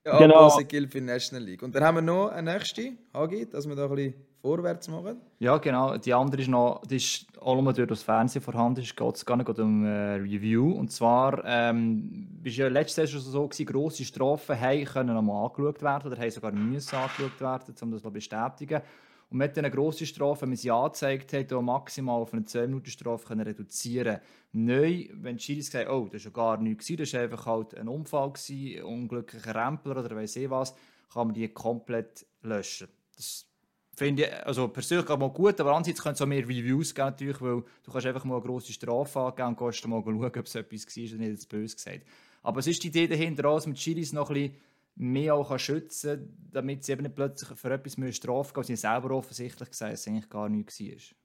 ja, 0.05 0.17
genau. 0.17 0.57
gilt 0.67 0.91
für 0.91 0.99
die 0.99 1.05
National 1.05 1.43
League. 1.43 1.63
Und 1.63 1.75
dann 1.75 1.83
haben 1.83 1.95
wir 1.95 2.01
noch 2.01 2.29
eine 2.29 2.53
nächste, 2.53 2.93
Hagi, 3.13 3.49
dass 3.49 3.67
wir 3.67 3.75
da 3.75 3.85
ein 3.85 3.95
bisschen 3.95 4.13
vorwärts 4.43 4.89
machen. 4.89 5.21
Ja, 5.39 5.57
genau. 5.57 5.95
Die 5.97 6.13
andere 6.13 6.41
ist 6.41 6.49
noch, 6.49 6.85
die 6.85 6.97
ist 6.97 7.27
nur 7.41 7.73
durch 7.73 7.87
das 7.87 8.03
Fernsehen 8.03 8.41
vorhanden, 8.41 8.81
es 8.81 8.93
geht 8.93 9.25
gar 9.25 9.37
nicht 9.37 9.57
um 9.57 9.85
äh, 9.85 10.15
Review. 10.15 10.73
Und 10.73 10.91
zwar 10.91 11.41
ähm, 11.45 12.27
ist 12.43 12.57
ja 12.57 12.67
letztes 12.67 12.97
Jahr 12.97 13.07
schon 13.07 13.21
so 13.21 13.47
gewesen, 13.47 13.65
grosse 13.65 14.03
Strafen 14.03 14.59
haben 14.59 14.83
können 14.83 15.15
nochmal 15.15 15.45
angeschaut 15.45 15.81
werden 15.81 16.11
oder 16.11 16.21
haben 16.21 16.29
sogar 16.29 16.51
müssen 16.51 16.93
angeschaut 16.93 17.39
werden, 17.39 17.73
um 17.81 17.91
das 17.91 18.01
zu 18.01 18.11
bestätigen. 18.11 18.81
Und 19.29 19.37
mit 19.37 19.55
diesen 19.55 19.71
grossen 19.71 20.05
Strafen, 20.05 20.49
man 20.49 20.57
sie 20.57 20.69
angezeigt 20.69 21.31
hat, 21.31 21.53
auch 21.53 21.61
maximal 21.61 22.21
auf 22.21 22.33
eine 22.33 22.41
10-Minuten-Strafe 22.41 23.37
reduzieren 23.37 24.19
Neu, 24.51 25.07
wenn 25.13 25.37
die 25.37 25.41
Schiris 25.41 25.71
sagen, 25.71 25.89
oh, 25.89 26.09
das 26.11 26.25
war 26.25 26.31
ja 26.31 26.55
gar 26.55 26.61
nichts, 26.61 26.91
das 26.95 27.13
war 27.13 27.21
einfach 27.21 27.45
halt 27.45 27.75
ein 27.75 27.87
Unfall, 27.87 28.33
gewesen, 28.33 28.83
unglücklicher 28.83 29.55
Rempler 29.55 29.97
oder 29.97 30.15
weiß 30.17 30.35
ich 30.35 30.49
was, 30.49 30.75
kann 31.11 31.27
man 31.27 31.33
die 31.33 31.47
komplett 31.47 32.25
löschen. 32.41 32.89
Das 33.15 33.47
finde 33.95 34.23
ich 34.23 34.45
also 34.45 34.67
persönlich 34.67 35.07
mal 35.09 35.29
gut, 35.29 35.59
aber 35.59 35.71
andererseits 35.71 36.01
könnte 36.01 36.15
es 36.15 36.21
auch 36.21 36.25
mehr 36.25 36.43
Reviews 36.43 36.93
geben, 36.93 37.07
natürlich, 37.07 37.41
weil 37.41 37.63
du 37.83 37.91
kannst 37.91 38.07
einfach 38.07 38.23
mal 38.25 38.35
eine 38.35 38.45
grosse 38.45 38.73
Strafe 38.73 39.19
angeben 39.19 39.49
und 39.49 39.57
kannst 39.57 39.87
mal 39.87 40.01
schauen, 40.03 40.25
ob 40.25 40.35
es 40.35 40.55
etwas 40.55 40.85
war 40.85 41.03
oder 41.03 41.17
nicht 41.17 41.29
jetzt 41.29 41.49
böse 41.49 41.75
gesagt. 41.75 42.01
Aber 42.41 42.59
es 42.59 42.67
ist 42.67 42.83
die 42.83 42.87
Idee 42.87 43.07
dahinter, 43.07 43.43
dass 43.43 43.65
man 43.65 43.75
die 43.75 43.81
Chilis 43.81 44.13
noch 44.13 44.29
ein 44.29 44.33
bisschen 44.35 44.55
mehr 44.95 45.35
auch 45.35 45.57
schützen 45.57 46.19
kann, 46.19 46.49
damit 46.51 46.83
sie 46.83 46.91
eben 46.91 47.03
nicht 47.03 47.15
plötzlich 47.15 47.57
für 47.57 47.71
etwas 47.71 47.93
Strafe 48.15 48.53
gehen, 48.53 48.57
weil 48.57 48.63
sie 48.63 48.75
selber 48.75 49.11
offensichtlich 49.11 49.69
gesagt 49.69 49.93
dass 49.93 50.01
es 50.01 50.07
eigentlich 50.07 50.29
gar 50.29 50.49
nichts 50.49 50.79
war. 50.79 51.17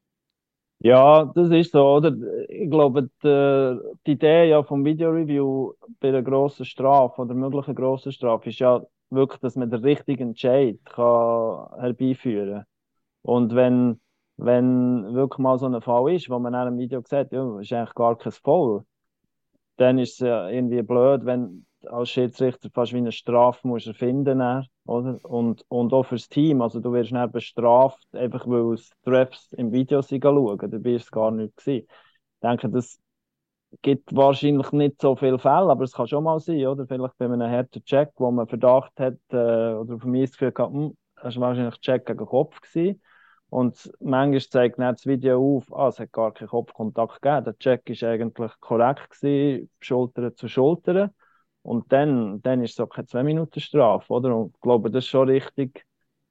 Ja, 0.80 1.24
das 1.34 1.50
ist 1.50 1.72
so, 1.72 1.84
oder? 1.84 2.14
Ich 2.48 2.70
glaube, 2.70 3.10
die, 3.22 3.96
die 4.06 4.12
Idee 4.12 4.48
ja 4.48 4.62
vom 4.62 4.84
Video-Review 4.84 5.72
bei 5.98 6.08
einer 6.08 6.22
grossen 6.22 6.64
Strafe 6.64 7.22
oder 7.22 7.34
möglichen 7.34 7.74
grossen 7.74 8.12
Strafe 8.12 8.50
ist 8.50 8.60
ja, 8.60 8.86
wirklich, 9.10 9.40
dass 9.40 9.56
man 9.56 9.70
den 9.70 9.82
richtigen 9.84 10.28
Entscheid 10.28 10.78
kann 10.84 11.68
herbeiführen 11.80 12.64
Und 13.22 13.54
wenn, 13.54 14.00
wenn 14.36 15.14
wirklich 15.14 15.38
mal 15.38 15.58
so 15.58 15.66
ein 15.66 15.80
Fall 15.82 16.14
ist, 16.14 16.30
wo 16.30 16.38
man 16.38 16.54
in 16.54 16.60
einem 16.60 16.78
Video 16.78 17.02
sieht, 17.02 17.32
ja, 17.32 17.60
ist 17.60 17.72
eigentlich 17.72 17.94
gar 17.94 18.16
kein 18.18 18.32
Foul, 18.32 18.84
dann 19.76 19.98
ist 19.98 20.14
es 20.14 20.18
ja 20.20 20.48
irgendwie 20.48 20.82
blöd, 20.82 21.24
wenn 21.24 21.66
als 21.86 22.10
Schiedsrichter 22.10 22.70
fast 22.70 22.92
wie 22.92 22.98
eine 22.98 23.12
Strafe 23.12 23.66
musst 23.66 23.86
erfinden 23.86 24.42
oder? 24.84 25.18
Und, 25.24 25.64
und 25.68 25.92
auch 25.92 26.04
fürs 26.04 26.28
Team, 26.28 26.60
also 26.62 26.80
du 26.80 26.92
wirst 26.92 27.12
nicht 27.12 27.32
bestraft, 27.32 28.04
einfach 28.12 28.46
weil 28.46 28.74
es 28.74 28.90
Refs 29.06 29.52
im 29.52 29.72
Video 29.72 30.02
schauen, 30.02 30.58
dabei 30.70 30.90
ist 30.94 31.04
es 31.04 31.10
gar 31.10 31.30
nicht 31.30 31.56
gewesen. 31.56 31.86
Ich 31.86 32.40
denke, 32.42 32.68
das 32.68 32.98
gibt 33.82 34.14
wahrscheinlich 34.14 34.72
nicht 34.72 35.00
so 35.00 35.16
viele 35.16 35.38
Fälle, 35.38 35.70
aber 35.70 35.84
es 35.84 35.92
kann 35.92 36.08
schon 36.08 36.24
mal 36.24 36.40
sein, 36.40 36.66
oder? 36.66 36.86
Vielleicht 36.86 37.16
bei 37.18 37.26
einem 37.26 37.50
harten 37.50 37.84
Check, 37.84 38.10
wo 38.16 38.30
man 38.30 38.48
Verdacht 38.48 38.92
hat, 38.98 39.18
äh, 39.30 39.36
oder 39.74 39.98
von 39.98 40.10
mir 40.10 40.22
das 40.26 40.32
Gefühl 40.32 40.52
hat, 40.56 40.70
hm, 40.72 40.96
das 41.22 41.36
war 41.36 41.48
wahrscheinlich 41.48 41.80
Check 41.80 42.06
gegen 42.06 42.26
Kopf 42.26 42.60
gewesen. 42.60 43.02
Und 43.50 43.90
manchmal 44.00 44.40
zeigt 44.40 44.78
dann 44.78 44.94
das 44.94 45.06
Video 45.06 45.56
auf, 45.56 45.72
ah, 45.74 45.88
es 45.88 45.98
hat 45.98 46.12
gar 46.12 46.32
keinen 46.32 46.48
Kopfkontakt 46.48 47.22
gegeben. 47.22 47.44
Der 47.44 47.58
Check 47.58 47.88
ist 47.88 48.04
eigentlich 48.04 48.52
korrekt 48.60 49.10
gewesen, 49.10 49.70
Schulter 49.80 50.34
zu 50.34 50.48
Schulter. 50.48 51.12
Und 51.62 51.92
dann, 51.92 52.40
dann 52.42 52.62
ist 52.62 52.72
es 52.72 52.80
auch 52.80 52.88
keine 52.88 53.06
zwei 53.06 53.22
Minuten 53.22 53.60
Strafe, 53.60 54.12
oder? 54.12 54.36
Und 54.36 54.54
ich 54.54 54.60
glaube, 54.60 54.90
das 54.90 55.04
ist 55.04 55.10
schon 55.10 55.28
richtig, 55.28 55.84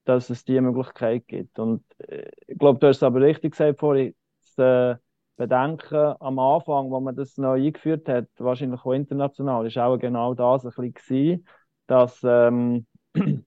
dass 0.05 0.29
es 0.29 0.45
diese 0.45 0.61
Möglichkeit 0.61 1.27
gibt. 1.27 1.59
Und 1.59 1.83
äh, 2.07 2.29
ich 2.47 2.57
glaube, 2.57 2.79
du 2.79 2.87
hast 2.87 2.97
es 2.97 3.03
aber 3.03 3.21
richtig 3.21 3.51
gesagt 3.51 3.79
vorhin, 3.79 4.15
dass, 4.55 4.95
äh, 4.95 4.97
bedenken, 5.37 6.15
am 6.19 6.39
Anfang, 6.39 6.89
wo 6.91 6.99
man 6.99 7.15
das 7.15 7.37
neu 7.37 7.53
eingeführt 7.65 8.09
hat, 8.09 8.27
wahrscheinlich 8.37 8.81
auch 8.81 8.91
international, 8.91 9.65
ist 9.67 9.77
auch 9.77 9.97
genau 9.97 10.33
das 10.33 10.65
ein 10.65 10.71
bisschen 10.71 10.93
gewesen, 10.93 11.47
dass, 11.87 12.19
ähm, 12.23 12.85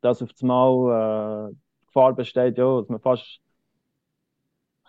dass 0.00 0.22
auf 0.22 0.30
einmal 0.40 1.50
äh, 1.50 1.54
Gefahr 1.86 2.14
besteht, 2.14 2.58
ja, 2.58 2.80
dass 2.80 2.88
man 2.88 3.00
fast, 3.00 3.40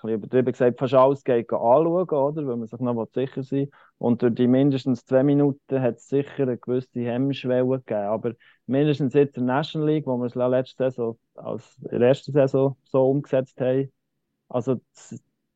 ein 0.03 0.09
übertrieben 0.09 0.51
gesagt, 0.51 0.79
fast 0.79 0.93
alles 0.95 1.23
geht 1.23 1.51
anschauen, 1.51 2.09
oder? 2.09 2.47
Weil 2.47 2.57
man 2.57 2.65
sich 2.67 2.79
noch 2.79 3.07
sicher 3.13 3.43
sein 3.43 3.69
Und 3.99 4.23
durch 4.23 4.33
die 4.33 4.47
mindestens 4.47 5.05
zwei 5.05 5.21
Minuten 5.21 5.79
hat 5.79 5.97
es 5.97 6.07
sicher 6.07 6.43
eine 6.43 6.57
gewisse 6.57 7.01
Hemmschwelle 7.01 7.67
gegeben. 7.67 8.07
Aber 8.07 8.33
mindestens 8.65 9.13
jetzt 9.13 9.37
in 9.37 9.45
der 9.45 9.55
National 9.57 9.89
League, 9.89 10.07
wo 10.07 10.17
wir 10.17 10.25
es 10.25 10.33
letzte 10.33 10.85
Saison, 10.85 11.19
als 11.35 11.79
ersten 11.83 12.31
Saison 12.31 12.77
so 12.83 13.11
umgesetzt 13.11 13.61
haben, 13.61 13.91
also 14.49 14.81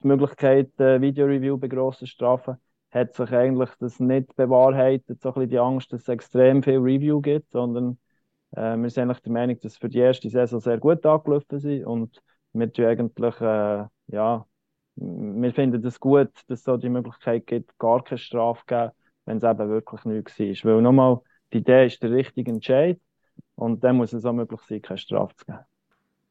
die 0.06 0.10
Möglichkeit, 0.10 0.80
äh, 0.80 1.02
Video-Review 1.02 1.58
bei 1.58 1.68
grossen 1.68 2.06
Strafen, 2.06 2.58
hat 2.92 3.16
sich 3.16 3.32
eigentlich 3.32 3.72
das 3.80 4.00
nicht 4.00 4.36
bewahrheitet, 4.36 5.20
so 5.20 5.30
ein 5.30 5.34
bisschen 5.34 5.50
die 5.50 5.60
Angst, 5.60 5.92
dass 5.92 6.04
es 6.04 6.08
extrem 6.08 6.62
viel 6.62 6.78
Review 6.78 7.22
gibt, 7.22 7.52
sondern 7.52 7.98
äh, 8.52 8.78
wir 8.78 8.90
sind 8.92 9.04
eigentlich 9.04 9.22
der 9.22 9.32
Meinung, 9.32 9.60
dass 9.62 9.78
für 9.78 9.90
die 9.90 9.98
erste 9.98 10.30
Saison 10.30 10.60
sehr 10.60 10.78
gut 10.78 11.04
angelaufen 11.06 11.60
sind 11.60 11.86
und 11.86 12.22
wir 12.54 12.88
eigentlich, 12.88 13.42
äh, 13.42 13.86
ja, 14.08 14.46
wir 14.96 15.54
finden 15.54 15.78
es 15.78 15.84
das 15.84 16.00
gut, 16.00 16.30
dass 16.48 16.60
es 16.60 16.64
so 16.64 16.78
die 16.78 16.90
Möglichkeit 16.90 17.48
gibt, 17.48 17.78
gar 17.80 18.04
keine 18.04 18.20
Strafe 18.20 18.62
zu 18.62 18.66
geben, 18.68 18.92
wenn 19.26 19.38
es 19.38 19.44
eben 19.44 19.70
wirklich 19.70 20.06
nichts 20.06 20.40
war. 20.40 20.76
Weil 20.76 20.82
nochmal, 20.84 21.20
die 21.52 21.58
Idee 21.58 21.88
ist 21.88 22.04
der 22.04 22.12
richtige 22.12 22.52
Entscheid 22.52 23.00
und 23.56 23.84
dann 23.84 23.98
muss 23.98 24.14
es 24.14 24.24
auch 24.24 24.34
möglich 24.34 24.62
sein, 24.70 24.84
keine 24.84 25.00
Strafe 25.00 25.36
zu 25.36 25.46
geben. 25.46 25.75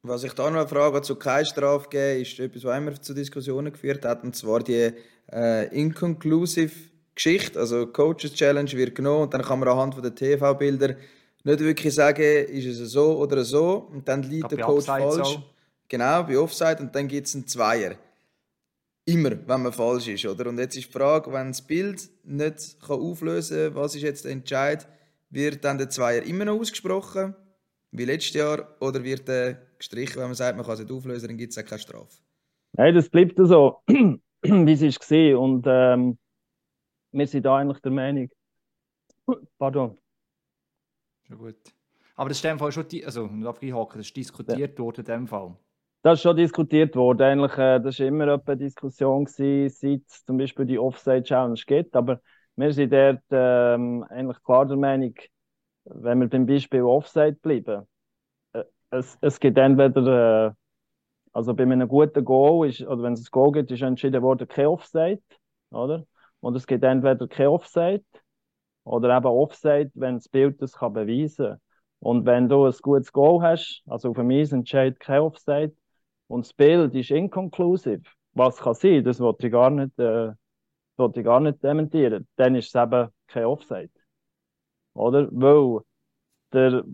Was 0.07 0.23
ich 0.23 0.35
da 0.35 0.51
noch 0.51 0.69
frage, 0.69 1.01
zu 1.01 1.17
keine 1.17 1.47
Strafe 1.47 1.89
geben, 1.89 2.21
ist 2.21 2.39
etwas, 2.39 2.65
was 2.65 2.77
immer 2.77 3.01
zu 3.01 3.15
Diskussionen 3.15 3.73
geführt 3.73 4.05
hat, 4.05 4.23
und 4.23 4.37
zwar 4.37 4.63
die 4.63 4.93
äh, 5.33 5.67
Inconclusive 5.75 6.73
Geschichte. 7.15 7.59
Also 7.59 7.87
Coaches 7.87 8.35
Challenge 8.35 8.71
wird 8.73 8.95
genommen 8.95 9.23
und 9.23 9.35
dann 9.35 9.41
kann 9.41 9.61
man 9.61 9.69
anhand 9.69 10.05
der 10.05 10.15
TV-Bilder 10.15 10.97
nicht 11.45 11.61
wirklich 11.61 11.95
sagen, 11.95 12.23
ist 12.23 12.67
es 12.67 12.91
so 12.91 13.17
oder 13.17 13.45
so. 13.45 13.89
Und 13.91 14.07
dann 14.07 14.23
liegt 14.23 14.51
der 14.53 14.59
Coach 14.59 14.85
falsch. 14.85 15.27
So. 15.27 15.43
Genau, 15.89 16.23
bei 16.25 16.39
Offside 16.39 16.79
und 16.81 16.95
dann 16.95 17.09
gibt 17.09 17.27
es 17.27 17.35
einen 17.35 17.47
Zweier. 17.47 17.95
Immer, 19.07 19.31
wenn 19.47 19.63
man 19.63 19.73
falsch 19.73 20.09
ist, 20.09 20.27
oder? 20.27 20.49
Und 20.51 20.59
jetzt 20.59 20.77
ist 20.77 20.89
die 20.89 20.93
Frage, 20.93 21.33
wenn 21.33 21.49
das 21.49 21.63
Bild 21.63 22.09
nicht 22.25 22.77
kann 22.87 23.01
auflösen 23.01 23.73
kann, 23.73 23.75
was 23.75 23.95
ist 23.95 24.03
jetzt 24.03 24.25
der 24.25 24.33
Entscheid, 24.33 24.87
wird 25.31 25.65
dann 25.65 25.79
der 25.79 25.91
Zweier 25.91 26.23
immer 26.23 26.47
noch 26.47 26.59
ausgesprochen, 26.59 27.35
wie 27.97 28.05
letztes 28.05 28.35
Jahr, 28.35 28.77
oder 28.81 29.03
wird 29.05 29.29
der 29.29 29.55
gestrichen, 29.79 30.17
wenn 30.17 30.25
man 30.27 30.35
sagt, 30.35 30.57
man 30.57 30.67
kann 30.67 30.75
es 30.75 30.81
nicht 30.81 30.93
auflösen, 30.93 31.29
dann 31.29 31.39
gibt 31.39 31.53
es 31.53 31.59
auch 31.59 31.65
keine 31.65 31.79
Strafe. 31.79 32.19
Nein, 32.73 32.95
das 32.95 33.09
bleibt 33.09 33.37
so, 33.39 33.79
wie 33.87 34.73
es 34.73 34.83
war. 34.83 35.41
Und 35.41 35.65
ähm, 35.69 36.19
wir 37.13 37.27
sind 37.29 37.47
da 37.47 37.57
eigentlich 37.59 37.81
der 37.81 37.93
Meinung, 37.93 38.29
pardon. 39.59 39.97
Schon 41.29 41.39
gut. 41.39 41.57
Aber 42.17 42.29
das 42.29 42.39
ist 42.39 42.45
in 42.45 42.51
dem 42.51 42.59
Fall 42.59 42.73
schon, 42.73 42.87
also, 43.05 43.31
ich 43.61 43.73
das 43.73 43.97
ist 43.97 44.17
diskutiert 44.17 44.79
ja. 44.79 44.79
worden 44.79 45.01
in 45.01 45.07
dem 45.07 45.29
Fall. 45.29 45.57
Das 46.03 46.19
ist 46.19 46.23
schon 46.23 46.37
diskutiert 46.37 46.97
worden. 46.97 47.23
Eigentlich, 47.23 47.57
äh, 47.57 47.81
das 47.81 47.99
war 47.99 48.07
immer 48.07 48.43
eine 48.45 48.57
Diskussion, 48.57 49.25
gewesen, 49.25 49.69
seit 49.71 50.03
es 50.09 50.25
zum 50.25 50.37
Beispiel 50.37 50.67
die 50.67 50.79
Offside-Challenge 50.79 51.61
gibt. 51.67 51.95
Aber 51.95 52.21
wir 52.57 52.73
sind 52.73 52.93
dort 52.93 53.23
ähm, 53.31 54.05
eigentlich 54.11 54.43
klar 54.43 54.67
der 54.67 54.77
Meinung, 54.77 55.15
wenn 55.85 56.21
wir 56.21 56.29
beim 56.29 56.47
Beispiel 56.47 56.83
Offside 56.83 57.39
bleiben, 57.43 57.87
es, 58.91 59.19
es 59.21 59.41
gibt 59.41 59.59
entweder, 59.59 60.49
äh, 60.49 60.53
also 61.33 61.55
bei 61.55 61.65
einem 61.65 61.89
guten 61.89 62.25
Goal, 62.25 62.69
ist, 62.69 62.83
oder 62.83 63.03
wenn 63.03 63.15
es 63.15 63.23
ein 63.23 63.29
Goal 63.31 63.53
gibt, 63.53 63.71
ist 63.71 63.83
entschieden 63.83 64.23
worden, 64.23 64.49
kein 64.49 64.67
Offside, 64.67 65.23
oder? 65.71 66.07
Und 66.41 66.57
es 66.57 66.67
gibt 66.67 66.85
entweder 66.85 67.27
kein 67.27 67.49
Offside 67.49 68.05
oder 68.85 69.17
eben 69.17 69.27
Offside, 69.27 69.91
wenn 69.95 70.17
das 70.17 70.29
Bild 70.29 70.61
das 70.63 70.73
kann 70.73 70.93
beweisen 70.93 71.47
kann. 71.47 71.61
Und 72.01 72.27
wenn 72.27 72.49
du 72.49 72.67
ein 72.67 72.75
gutes 72.83 73.13
Goal 73.13 73.43
hast, 73.43 73.83
also 73.87 74.11
auf 74.11 74.17
dem 74.17 74.31
Eis 74.31 74.53
entscheidet 74.53 75.01
kein 75.01 75.21
Offside, 75.21 75.75
und 76.27 76.47
das 76.47 76.53
Bild 76.53 76.95
ist 76.95 77.11
inconclusive, 77.11 78.03
was 78.33 78.59
kann 78.59 78.75
sein, 78.75 79.05
das 79.05 79.21
wollte 79.21 79.47
ich 79.47 79.53
gar 79.53 79.71
nicht, 79.71 79.99
äh, 79.99 80.31
ich 80.99 81.25
gar 81.25 81.41
nicht 81.41 81.63
dementieren, 81.63 82.27
dann 82.37 82.55
ist 82.55 82.75
es 82.75 82.83
eben 82.83 83.09
kein 83.27 83.45
Offside. 83.45 83.91
Oder? 84.95 85.29
Weil 85.31 85.81
der 86.53 86.85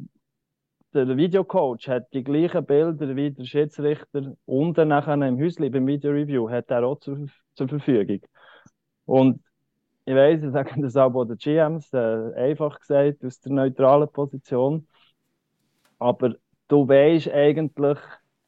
der 0.92 1.16
Videocoach 1.16 1.88
hat 1.88 2.12
die 2.12 2.24
gleichen 2.24 2.64
Bilder 2.64 3.14
wie 3.14 3.30
der 3.30 3.44
Schiedsrichter 3.44 4.34
dann 4.46 4.88
nachher 4.88 5.14
im 5.14 5.38
Häusli 5.38 5.70
beim 5.70 5.86
Video-Review 5.86 6.50
hat 6.50 6.70
er 6.70 6.84
auch 6.84 6.98
zur, 6.98 7.26
zur 7.54 7.68
Verfügung. 7.68 8.20
Und 9.04 9.40
ich 10.04 10.14
weiß, 10.14 10.42
ich 10.42 10.50
sage 10.50 10.80
das 10.80 10.96
auch 10.96 11.10
bei 11.10 11.24
den 11.24 11.36
GMs, 11.36 11.92
äh, 11.92 12.34
einfach 12.34 12.80
gesagt, 12.80 13.24
aus 13.24 13.40
der 13.40 13.52
neutralen 13.52 14.08
Position. 14.08 14.88
Aber 15.98 16.34
du 16.68 16.88
weißt 16.88 17.28
eigentlich, 17.28 17.98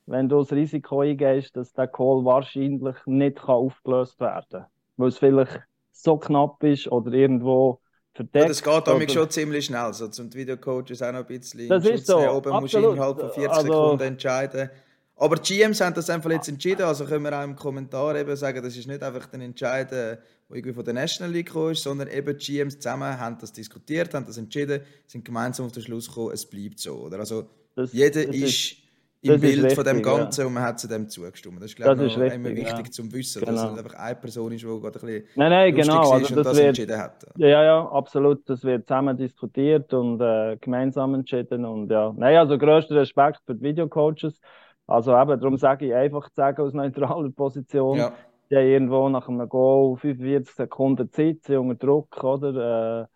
wenn 0.06 0.28
du 0.28 0.38
das 0.38 0.52
Risiko 0.52 1.00
eingehst, 1.00 1.56
dass 1.56 1.72
der 1.72 1.86
Call 1.86 2.24
wahrscheinlich 2.24 2.96
nicht 3.06 3.44
aufgelöst 3.44 4.18
werden 4.18 4.46
kann. 4.50 4.66
Weil 4.96 5.08
es 5.08 5.18
vielleicht 5.18 5.60
so 5.92 6.16
knapp 6.16 6.62
ist 6.64 6.90
oder 6.90 7.12
irgendwo 7.12 7.80
verdeckt. 8.14 8.36
Ja, 8.36 8.48
das 8.48 8.62
geht 8.62 8.88
oder... 8.88 9.08
schon 9.08 9.30
ziemlich 9.30 9.66
schnell. 9.66 9.92
So 9.92 10.08
zum 10.08 10.32
Videocoach 10.32 10.90
ist 10.90 11.02
auch 11.02 11.12
noch 11.12 11.20
ein 11.20 11.26
bisschen 11.26 11.68
das 11.68 11.84
ist 11.84 12.06
so. 12.06 12.18
Oben 12.18 12.60
musst 12.60 12.74
du 12.74 12.78
innerhalb 12.78 13.18
von 13.18 13.30
40 13.30 13.50
also... 13.50 13.62
Sekunden 13.62 14.02
entscheiden. 14.02 14.70
Aber 15.16 15.36
die 15.36 15.54
GMs 15.54 15.80
haben 15.80 15.94
das 15.94 16.10
einfach 16.10 16.30
jetzt 16.30 16.48
entschieden, 16.48 16.82
also 16.82 17.04
können 17.04 17.24
wir 17.24 17.38
auch 17.38 17.44
im 17.44 17.54
Kommentar 17.54 18.16
eben 18.16 18.34
sagen, 18.34 18.60
das 18.62 18.76
ist 18.76 18.88
nicht 18.88 19.02
einfach 19.02 19.32
ein 19.32 19.40
Entscheid, 19.40 19.90
der 19.92 20.18
irgendwie 20.50 20.74
von 20.74 20.84
der 20.84 20.94
National 20.94 21.32
League 21.32 21.46
gekommen 21.46 21.72
ist, 21.72 21.82
sondern 21.82 22.08
eben 22.08 22.36
die 22.36 22.44
GMs 22.44 22.76
zusammen 22.76 23.18
haben 23.18 23.38
das 23.40 23.52
diskutiert, 23.52 24.12
haben 24.14 24.26
das 24.26 24.36
entschieden, 24.36 24.80
sind 25.06 25.24
gemeinsam 25.24 25.66
auf 25.66 25.72
den 25.72 25.82
Schluss 25.82 26.08
gekommen, 26.08 26.32
es 26.32 26.44
bleibt 26.44 26.80
so. 26.80 26.94
Oder? 26.94 27.20
Also 27.20 27.48
das, 27.76 27.92
jeder 27.92 28.26
das 28.26 28.34
ist, 28.34 28.42
ist 28.42 28.76
im 29.22 29.40
Bild 29.40 29.58
richtig, 29.58 29.74
von 29.74 29.84
dem 29.84 30.02
Ganzen 30.02 30.40
ja. 30.40 30.46
und 30.48 30.54
man 30.54 30.64
hat 30.64 30.80
zu 30.80 30.88
dem 30.88 31.08
zugestimmt. 31.08 31.58
Das 31.58 31.66
ist, 31.66 31.76
glaube 31.76 32.04
ich, 32.04 32.16
immer 32.16 32.50
wichtig 32.50 32.86
ja. 32.86 32.90
zu 32.90 33.12
wissen, 33.12 33.40
genau. 33.40 33.52
dass 33.52 33.72
es 33.72 33.78
einfach 33.78 33.94
eine 33.94 34.16
Person 34.16 34.52
ist, 34.52 34.62
die 34.62 34.66
gerade 34.66 34.86
ein 34.86 34.92
bisschen 34.92 35.24
nein, 35.36 35.50
nein, 35.50 35.74
genau. 35.74 36.10
also 36.10 36.34
das, 36.34 36.44
das 36.44 36.56
wird, 36.56 36.66
entschieden 36.66 36.98
hat. 36.98 37.24
Ja, 37.36 37.62
ja, 37.62 37.88
absolut. 37.88 38.48
Das 38.48 38.64
wird 38.64 38.88
zusammen 38.88 39.16
diskutiert 39.16 39.94
und 39.94 40.20
äh, 40.20 40.56
gemeinsam 40.60 41.14
entschieden. 41.14 41.64
Und, 41.64 41.90
ja. 41.90 42.12
Nein, 42.16 42.36
also 42.36 42.58
größter 42.58 42.96
Respekt 42.96 43.40
für 43.46 43.54
die 43.54 43.62
Videocoaches. 43.62 44.40
Also 44.88 45.16
eben, 45.16 45.40
darum 45.40 45.56
sage 45.56 45.86
ich 45.86 45.94
einfach 45.94 46.28
zu 46.28 46.34
sagen, 46.34 46.60
aus 46.60 46.72
neutraler 46.72 47.30
Position, 47.30 47.98
ja. 47.98 48.12
die 48.50 48.56
haben 48.56 48.66
irgendwo 48.66 49.08
nach 49.08 49.28
einem 49.28 49.48
Goal 49.48 49.96
45 49.98 50.52
Sekunden 50.52 51.12
Zeit, 51.12 51.44
sind 51.44 51.58
unter 51.58 51.86
Druck, 51.86 52.24
oder? 52.24 53.02
Äh, 53.02 53.06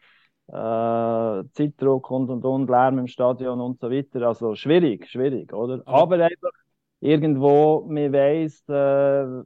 äh, 0.49 1.45
Zeitdruck 1.53 2.11
und 2.11 2.31
und 2.31 2.45
und, 2.45 2.71
Lärm 2.71 2.99
im 2.99 3.07
Stadion 3.09 3.61
und 3.61 3.81
so 3.81 3.91
weiter. 3.91 4.23
Also 4.27 4.55
schwierig, 4.55 5.09
schwierig, 5.09 5.53
oder? 5.53 5.83
Aber 5.87 6.17
einfach 6.17 6.51
irgendwo, 7.01 7.87
man 7.89 8.13
weiss, 8.13 8.65
äh, 8.69 9.41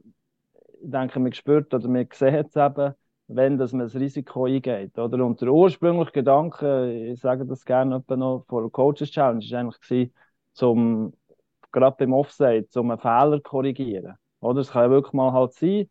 ich 0.83 0.89
denke, 0.91 1.19
man 1.19 1.33
spürt 1.33 1.73
oder 1.73 1.87
man 1.87 2.07
sieht 2.11 2.47
es 2.47 2.55
eben, 2.55 2.93
wenn 3.27 3.57
dass 3.57 3.71
man 3.73 3.85
das 3.85 3.95
Risiko 3.95 4.45
eingeht. 4.45 4.97
Oder? 4.97 5.25
Und 5.25 5.41
der 5.41 5.49
ursprüngliche 5.49 6.11
Gedanke, 6.11 6.91
ich 6.91 7.19
sage 7.19 7.45
das 7.45 7.65
gerne 7.65 8.03
noch, 8.09 8.45
vor 8.47 8.61
der 8.61 8.71
Coaches 8.71 9.11
Challenge, 9.11 9.43
war 9.51 9.59
eigentlich, 9.59 9.81
gewesen, 9.81 10.13
zum, 10.53 11.13
gerade 11.71 11.95
beim 11.97 12.13
Offside, 12.13 12.67
um 12.75 12.91
einen 12.91 12.99
Fehler 12.99 13.37
zu 13.37 13.43
korrigieren. 13.43 14.15
Oder? 14.39 14.61
Es 14.61 14.71
kann 14.71 14.83
ja 14.83 14.89
wirklich 14.89 15.13
mal 15.13 15.31
halt 15.31 15.53
sein, 15.53 15.89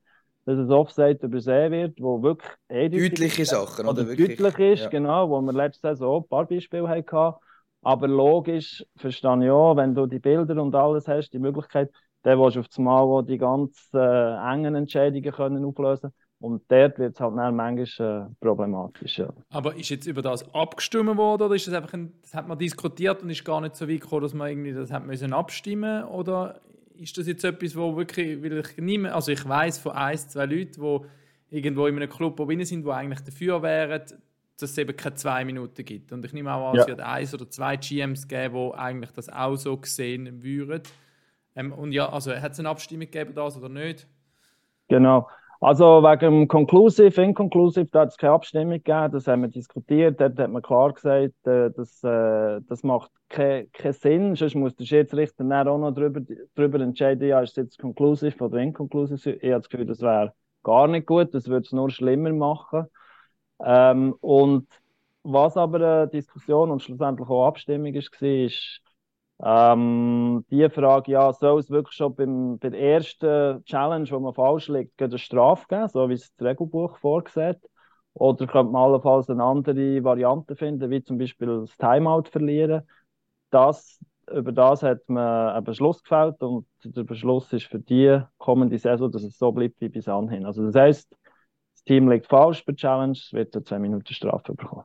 dass 0.56 0.68
ein 0.68 0.72
Offside 0.72 1.18
übersehen 1.22 1.72
wird, 1.72 2.00
wo 2.00 2.22
wirklich 2.22 2.50
deutliche 2.68 3.44
Sachen 3.44 3.86
oder, 3.86 4.02
oder 4.02 4.16
deutlich 4.16 4.58
ist, 4.58 4.82
ja. 4.84 4.88
genau, 4.88 5.28
wo 5.30 5.40
wir 5.40 5.52
letzte 5.52 5.88
Saison 5.88 6.22
ein 6.22 6.28
paar 6.28 6.46
Beispiele 6.46 6.88
hatten. 6.88 7.36
Aber 7.82 8.08
logisch 8.08 8.84
verstehe 8.96 9.44
ich 9.44 9.50
auch, 9.50 9.76
wenn 9.76 9.94
du 9.94 10.06
die 10.06 10.18
Bilder 10.18 10.60
und 10.62 10.74
alles 10.74 11.08
hast, 11.08 11.30
die 11.30 11.38
Möglichkeit, 11.38 11.90
dann 12.22 12.38
willst 12.38 12.56
du 12.56 12.60
auf 12.60 12.68
das 12.68 12.78
Mal 12.78 13.00
auch 13.00 13.22
die 13.22 13.38
ganz 13.38 13.88
äh, 13.94 13.98
engen 14.52 14.74
Entscheidungen 14.74 15.32
können 15.32 15.64
auflösen 15.64 16.12
und 16.40 16.62
dort 16.68 16.98
wird 16.98 17.14
es 17.14 17.20
halt 17.20 17.36
dann 17.36 17.54
manchmal 17.54 18.28
äh, 18.28 18.34
problematisch. 18.40 19.18
Ja. 19.18 19.28
Aber 19.50 19.76
ist 19.76 19.90
jetzt 19.90 20.06
über 20.06 20.22
das 20.22 20.54
abgestimmt 20.54 21.16
worden 21.16 21.42
oder 21.42 21.54
ist 21.54 21.66
das 21.66 21.74
einfach 21.74 21.92
ein, 21.92 22.14
das 22.22 22.34
hat 22.34 22.48
man 22.48 22.58
diskutiert 22.58 23.22
und 23.22 23.30
ist 23.30 23.44
gar 23.44 23.60
nicht 23.60 23.76
so 23.76 23.88
weit 23.88 24.00
gekommen, 24.00 24.22
dass 24.22 24.34
man 24.34 24.48
irgendwie 24.48 24.72
das 24.72 24.90
hat 24.90 25.06
müssen 25.06 25.32
abstimmen 25.32 26.04
oder 26.04 26.60
ist 27.00 27.16
das 27.16 27.26
jetzt 27.26 27.44
etwas, 27.44 27.74
wo 27.74 27.96
wirklich, 27.96 28.42
weil 28.42 28.58
ich 28.58 28.76
nicht 28.76 29.00
mehr, 29.00 29.14
also 29.14 29.32
ich 29.32 29.48
weiß 29.48 29.78
von 29.78 29.92
ein, 29.92 30.18
zwei 30.18 30.44
Leuten, 30.44 30.80
die 30.80 31.56
irgendwo 31.56 31.86
in 31.86 31.96
einem 31.96 32.10
Club 32.10 32.36
drin 32.36 32.64
sind, 32.64 32.84
die 32.84 32.90
eigentlich 32.90 33.20
dafür 33.20 33.62
wären, 33.62 34.00
dass 34.00 34.70
es 34.70 34.78
eben 34.78 34.94
keine 34.94 35.14
zwei 35.14 35.44
Minuten 35.44 35.84
gibt. 35.84 36.12
Und 36.12 36.24
ich 36.24 36.32
nehme 36.34 36.52
auch 36.52 36.70
an, 36.70 36.76
ja. 36.76 36.82
es 36.82 36.88
wird 36.88 37.00
eins 37.00 37.32
oder 37.32 37.48
zwei 37.48 37.76
GMs 37.76 38.28
geben, 38.28 38.54
die 38.54 38.78
eigentlich 38.78 39.10
das 39.12 39.30
auch 39.30 39.56
so 39.56 39.80
sehen 39.82 40.42
würden. 40.42 40.82
Ähm, 41.56 41.72
und 41.72 41.92
ja, 41.92 42.08
also 42.10 42.34
hat 42.34 42.52
es 42.52 42.58
eine 42.58 42.68
Abstimmung 42.68 43.06
gegeben, 43.06 43.34
das 43.34 43.56
oder 43.56 43.70
nicht? 43.70 44.06
Genau. 44.88 45.28
Also 45.62 46.02
wegen 46.02 46.48
Conclusive, 46.48 47.20
Inconclusive, 47.22 47.86
da 47.92 48.00
hat 48.00 48.08
es 48.08 48.16
keine 48.16 48.32
Abstimmung 48.32 48.70
gegeben, 48.82 49.12
das 49.12 49.26
haben 49.26 49.42
wir 49.42 49.48
diskutiert. 49.48 50.18
Dort 50.18 50.38
hat 50.38 50.50
man 50.50 50.62
klar 50.62 50.90
gesagt, 50.94 51.46
äh, 51.46 51.70
dass, 51.70 52.02
äh, 52.02 52.62
das 52.66 52.82
macht 52.82 53.10
keinen 53.28 53.70
kein 53.72 53.92
Sinn. 53.92 54.36
Sonst 54.36 54.54
muss 54.54 54.74
der 54.74 54.86
Schiedsrichter 54.86 55.44
dann 55.44 55.68
auch 55.68 55.76
noch 55.76 55.92
darüber, 55.92 56.22
darüber 56.54 56.80
entscheiden, 56.80 57.28
ja, 57.28 57.42
ist 57.42 57.50
es 57.50 57.56
jetzt 57.56 57.78
conclusive 57.78 58.42
oder 58.42 58.56
inconclusive. 58.56 59.32
Ich 59.32 59.50
habe 59.52 59.60
das 59.60 59.68
Gefühl, 59.68 59.86
das 59.86 60.00
wäre 60.00 60.32
gar 60.62 60.88
nicht 60.88 61.06
gut, 61.06 61.34
das 61.34 61.46
würde 61.46 61.66
es 61.66 61.72
nur 61.72 61.90
schlimmer 61.90 62.32
machen. 62.32 62.86
Ähm, 63.62 64.14
und 64.20 64.66
was 65.22 65.58
aber 65.58 65.76
eine 65.76 66.08
Diskussion 66.08 66.70
und 66.70 66.82
schlussendlich 66.82 67.28
auch 67.28 67.48
Abstimmung 67.48 67.92
war, 67.94 68.22
ist, 68.22 68.80
Ähm, 69.42 70.44
die 70.50 70.68
Frage, 70.68 71.12
ja, 71.12 71.32
soll 71.32 71.60
es 71.60 71.70
wirklich 71.70 71.94
schon 71.96 72.14
beim, 72.14 72.58
bei 72.58 72.70
der 72.70 72.80
ersten 72.80 73.64
Challenge, 73.64 74.10
wo 74.10 74.20
man 74.20 74.34
falsch 74.34 74.68
liegt, 74.68 75.00
eine 75.00 75.18
Strafe 75.18 75.66
geben, 75.68 75.88
so 75.88 76.08
wie 76.08 76.14
es 76.14 76.34
das 76.36 76.46
Regelbuch 76.46 76.98
vorsieht? 76.98 77.58
Oder 78.14 78.46
könnte 78.46 78.72
man 78.72 78.82
allenfalls 78.82 79.30
eine 79.30 79.42
andere 79.44 80.04
Variante 80.04 80.56
finden, 80.56 80.90
wie 80.90 81.02
zum 81.02 81.16
Beispiel 81.18 81.60
das 81.60 81.76
Timeout 81.76 82.24
verlieren? 82.30 82.82
Das, 83.50 83.98
über 84.30 84.52
das 84.52 84.82
hat 84.82 85.08
man 85.08 85.50
einen 85.54 85.64
Beschluss 85.64 86.02
gefällt 86.02 86.40
und 86.42 86.66
der 86.84 87.04
Beschluss 87.04 87.52
ist 87.52 87.66
für 87.66 87.80
die 87.80 88.20
kommende 88.38 88.78
Saison, 88.78 89.10
dass 89.10 89.22
es 89.22 89.38
so 89.38 89.52
bleibt 89.52 89.80
wie 89.80 89.88
bis 89.88 90.08
anhin. 90.08 90.44
Also 90.46 90.64
das 90.66 90.74
heißt, 90.74 91.16
das 91.74 91.84
Team 91.84 92.10
liegt 92.10 92.26
falsch 92.26 92.64
bei 92.64 92.72
der 92.72 92.76
Challenge, 92.78 93.18
wird 93.32 93.54
eine 93.56 93.64
2 93.64 93.78
Minuten 93.78 94.12
Strafe 94.12 94.54
bekommen. 94.54 94.84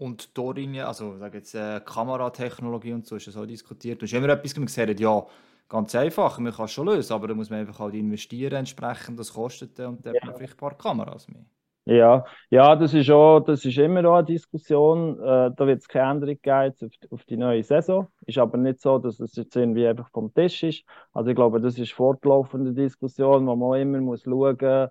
Und 0.00 0.36
Dorin, 0.38 0.80
also 0.80 1.18
sag 1.18 1.34
jetzt, 1.34 1.54
äh, 1.54 1.78
Kameratechnologie 1.84 2.94
und 2.94 3.06
so 3.06 3.16
ist 3.16 3.26
ja 3.26 3.32
so 3.32 3.44
diskutiert. 3.44 4.00
Du 4.00 4.06
hast 4.06 4.14
immer 4.14 4.30
etwas 4.30 4.54
gesagt, 4.54 4.98
ja, 4.98 5.26
ganz 5.68 5.94
einfach, 5.94 6.38
man 6.38 6.54
kann 6.54 6.64
es 6.64 6.72
schon 6.72 6.86
lösen, 6.86 7.12
aber 7.12 7.28
da 7.28 7.34
muss 7.34 7.50
man 7.50 7.60
einfach 7.60 7.78
halt 7.80 7.94
investieren 7.94 8.54
entsprechend, 8.54 9.18
das 9.20 9.34
kostet 9.34 9.78
und 9.78 10.06
dann 10.06 10.14
ja. 10.14 10.20
vielleicht 10.22 10.54
ein 10.54 10.56
paar 10.56 10.78
Kameras 10.78 11.28
mehr. 11.28 11.44
Ja, 11.84 12.24
ja 12.48 12.76
das, 12.76 12.94
ist 12.94 13.10
auch, 13.10 13.40
das 13.40 13.62
ist 13.66 13.76
immer 13.76 14.02
auch 14.06 14.16
eine 14.16 14.24
Diskussion. 14.24 15.18
Äh, 15.20 15.50
da 15.54 15.66
wird 15.66 15.80
es 15.80 15.88
keine 15.88 16.12
Änderung 16.12 16.38
geben 16.40 16.74
auf, 16.80 17.12
auf, 17.12 17.24
die 17.24 17.36
neue 17.36 17.62
Saison. 17.62 18.08
Ist 18.24 18.38
aber 18.38 18.56
nicht 18.56 18.80
so, 18.80 18.98
dass 18.98 19.20
es 19.20 19.36
jetzt 19.36 19.54
irgendwie 19.54 19.86
einfach 19.86 20.08
vom 20.12 20.32
Tisch 20.32 20.62
ist. 20.62 20.84
Also 21.12 21.28
ich 21.28 21.36
glaube, 21.36 21.60
das 21.60 21.78
ist 21.78 21.92
fortlaufende 21.92 22.72
Diskussion, 22.72 23.46
wo 23.46 23.54
man 23.54 23.80
immer 23.80 24.00
muss 24.00 24.22
schauen 24.22 24.56
muss, 24.58 24.88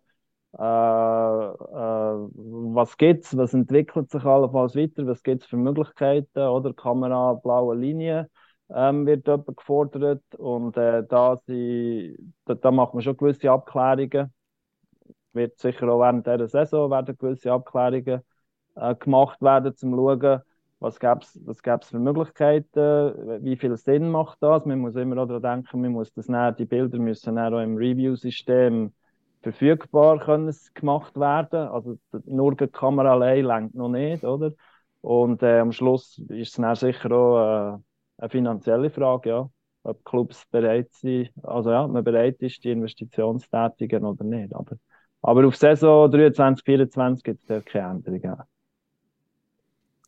äh, 0.58 0.62
äh, 0.62 0.62
was 2.76 2.98
gibt 2.98 3.26
es, 3.26 3.38
was 3.38 3.54
entwickelt 3.54 4.10
sich 4.10 4.24
allenfalls 4.24 4.76
weiter, 4.76 5.06
was 5.08 5.24
gibt 5.24 5.44
es 5.44 5.50
für 5.50 5.58
Möglichkeiten, 5.58 6.40
oder 6.40 6.74
Kamera, 6.74 7.34
blaue 7.34 7.76
Linie 7.76 8.30
ähm, 8.74 9.06
wird 9.06 9.28
dort 9.28 9.48
gefordert 9.58 10.24
und 10.36 10.78
äh, 10.78 11.04
da, 11.08 11.38
sie, 11.48 12.18
da, 12.46 12.56
da 12.56 12.72
macht 12.72 12.94
man 12.94 13.04
schon 13.04 13.18
gewisse 13.18 13.52
Abklärungen. 13.52 14.34
Wird 15.34 15.60
sicher 15.60 15.88
auch 15.90 16.00
während 16.00 16.26
dieser 16.26 16.48
Saison 16.48 16.90
werden 16.90 17.18
gewisse 17.18 17.52
Abklärungen 17.52 18.22
äh, 18.76 18.96
gemacht 18.96 19.42
werden, 19.42 19.68
um 19.68 19.76
zu 19.76 19.88
schauen, 19.90 20.42
was 20.80 21.00
gäbe 21.00 21.20
es 21.22 21.40
was 21.46 21.62
gäb's 21.62 21.90
für 21.90 22.00
Möglichkeiten, 22.00 23.44
wie 23.44 23.58
viel 23.58 23.76
Sinn 23.78 24.12
macht 24.12 24.38
das. 24.42 24.66
Man 24.66 24.80
muss 24.80 24.96
immer 24.96 25.16
daran 25.16 25.42
denken, 25.42 25.82
man 25.82 25.92
muss 25.92 26.14
das 26.14 26.28
näher, 26.30 26.52
die 26.52 26.66
Bilder 26.66 27.00
müssen 27.00 27.38
auch 27.38 27.60
im 27.60 27.76
Review-System 27.76 28.94
verfügbar 29.42 30.20
können 30.20 30.54
gemacht 30.74 31.16
werden. 31.20 31.68
Also 31.70 31.98
nur 32.26 32.56
die 32.56 32.68
Kamera 32.68 33.14
allein 33.14 33.46
lenkt 33.46 33.76
noch 33.76 33.90
nicht, 33.90 34.24
oder? 34.24 34.54
Und 35.02 35.44
äh, 35.44 35.60
am 35.60 35.72
Schluss 35.72 36.18
ist 36.30 36.50
es 36.50 36.54
dann 36.56 36.76
sicher 36.76 37.12
auch 37.12 37.76
äh, 37.78 37.80
eine 38.18 38.30
finanzielle 38.30 38.90
Frage, 38.90 39.30
ja. 39.30 39.50
Ob 39.84 40.04
Clubs 40.04 40.46
bereit 40.52 40.92
sind, 40.92 41.32
also 41.42 41.72
ja, 41.72 41.88
man 41.88 42.04
bereit 42.04 42.42
ist, 42.42 42.62
die 42.66 42.72
Investition 42.72 43.40
zu 43.40 43.48
tätigen 43.50 44.04
oder 44.04 44.26
nicht. 44.26 44.54
Aber, 44.54 44.76
aber 45.22 45.48
auf 45.48 45.56
Saison 45.56 46.12
23, 46.12 46.66
24 46.66 47.24
gibt 47.24 47.40
es 47.40 47.48
dort 47.48 47.66
keine 47.66 47.92
Änderungen. 47.92 48.44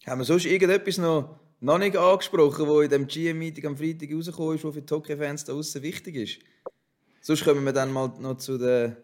Haben 0.06 0.20
wir 0.20 0.26
sonst 0.26 0.46
irgendetwas 0.46 0.98
noch, 0.98 1.40
noch 1.62 1.78
nicht 1.78 1.96
angesprochen, 1.96 2.68
was 2.68 2.84
in 2.84 2.90
dem 2.90 3.08
GM-Meeting 3.08 3.66
am 3.66 3.78
Freitag 3.78 4.14
rausgekommen 4.14 4.56
ist, 4.56 4.66
was 4.66 4.74
für 4.74 4.82
die 4.82 4.94
Hockey-Fans 4.94 5.46
da 5.46 5.54
außen 5.54 5.82
wichtig 5.82 6.16
ist? 6.16 6.40
Sonst 7.22 7.46
kommen 7.46 7.64
wir 7.64 7.72
dann 7.72 7.94
mal 7.94 8.12
noch 8.20 8.38
zu 8.38 8.58
den 8.58 8.98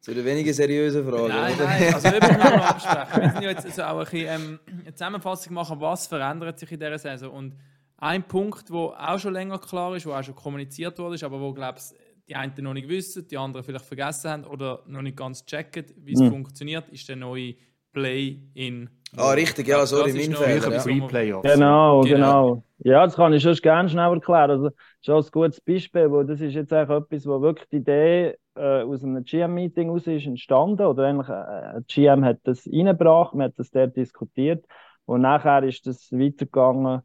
zu 0.00 0.14
der 0.14 0.24
weniger 0.24 0.52
seriösen 0.52 1.04
Frage. 1.04 1.28
Nein, 1.28 1.54
oder? 1.54 1.64
nein, 1.64 1.94
also 1.94 2.12
wir 2.12 2.20
müssen 2.20 2.38
noch 2.38 2.68
absprechen. 2.68 3.22
Wir 3.22 3.28
müssen 3.28 3.42
ja 3.42 3.50
jetzt 3.50 3.66
also 3.66 3.82
auch 3.82 3.98
ein 3.98 4.04
bisschen, 4.04 4.28
ähm, 4.28 4.60
eine 4.84 4.94
Zusammenfassung 4.94 5.54
machen, 5.54 5.80
was 5.80 6.06
verändert 6.06 6.58
sich 6.58 6.70
in 6.70 6.78
dieser 6.78 6.98
Saison. 6.98 7.30
Und 7.30 7.56
ein 7.98 8.22
Punkt, 8.22 8.68
der 8.68 8.76
auch 8.76 9.18
schon 9.18 9.32
länger 9.32 9.58
klar 9.58 9.96
ist, 9.96 10.06
der 10.06 10.12
auch 10.12 10.22
schon 10.22 10.34
kommuniziert 10.34 10.98
wurde, 10.98 11.24
aber 11.24 11.40
wo, 11.40 11.52
glaube 11.52 11.78
ich, 11.78 11.96
die 12.28 12.34
einen 12.34 12.52
noch 12.58 12.74
nicht 12.74 12.88
wissen, 12.88 13.26
die 13.26 13.38
anderen 13.38 13.64
vielleicht 13.64 13.84
vergessen 13.84 14.30
haben 14.30 14.44
oder 14.44 14.82
noch 14.86 15.02
nicht 15.02 15.16
ganz 15.16 15.44
checken, 15.44 15.86
wie 15.98 16.12
es 16.12 16.20
mhm. 16.20 16.30
funktioniert, 16.30 16.88
ist 16.90 17.08
der 17.08 17.16
neue 17.16 17.54
Play-in. 17.92 18.90
Ah, 19.16 19.30
richtig, 19.30 19.68
ja, 19.68 19.86
sorry, 19.86 20.12
mein 20.12 20.34
Fehler. 20.34 20.72
Ja. 20.72 20.82
Pre-Playoffs. 20.82 21.50
Genau, 21.50 22.02
genau, 22.02 22.02
genau. 22.02 22.62
Ja, 22.78 23.04
das 23.04 23.16
kann 23.16 23.32
ich 23.32 23.42
schon 23.42 23.54
gerne 23.54 23.88
schnell 23.88 24.12
erklären. 24.12 24.50
Also, 24.50 24.70
schon 25.00 25.24
ein 25.24 25.30
gutes 25.30 25.60
Beispiel, 25.60 26.10
weil 26.10 26.26
das 26.26 26.40
ist 26.40 26.54
jetzt 26.54 26.72
eigentlich 26.72 26.98
etwas, 26.98 27.26
wo 27.26 27.40
wirklich 27.40 27.68
die 27.70 27.76
Idee 27.76 28.36
äh, 28.56 28.82
aus 28.82 29.02
einem 29.02 29.24
GM-Meeting 29.24 29.90
aus 29.90 30.06
ist 30.06 30.26
entstanden, 30.26 30.86
oder 30.86 31.04
eigentlich 31.04 31.28
äh, 31.28 31.80
GM 31.86 32.24
hat 32.24 32.40
das 32.44 32.66
reingebracht, 32.66 33.34
man 33.34 33.46
hat 33.46 33.58
das 33.58 33.70
dort 33.70 33.96
diskutiert 33.96 34.64
und 35.04 35.22
nachher 35.22 35.62
ist 35.62 35.86
das 35.86 36.10
weitergegangen 36.12 37.02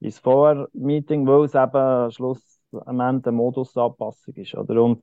ins 0.00 0.18
Vormeeting, 0.18 1.26
weil 1.26 1.44
es 1.44 1.54
eben 1.54 2.10
Schluss 2.10 2.60
am 2.72 3.00
Ende 3.00 3.28
eine 3.28 3.36
Modusanpassung 3.36 4.34
ist, 4.34 4.54
oder? 4.54 4.82
Und 4.82 5.02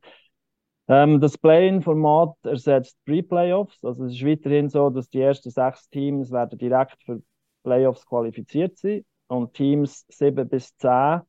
ähm, 0.87 1.21
das 1.21 1.37
Play-in-Format 1.37 2.35
ersetzt 2.43 2.97
Pre-Playoffs. 3.05 3.83
Also 3.83 4.05
es 4.05 4.13
ist 4.13 4.25
weiterhin 4.25 4.69
so, 4.69 4.89
dass 4.89 5.09
die 5.09 5.21
ersten 5.21 5.51
sechs 5.51 5.87
Teams 5.89 6.31
werden 6.31 6.57
direkt 6.57 7.01
für 7.03 7.21
Playoffs 7.63 8.05
qualifiziert 8.05 8.77
sein 8.77 9.05
und 9.27 9.53
Teams 9.53 10.05
7 10.09 10.49
bis 10.49 10.75
10 10.77 11.21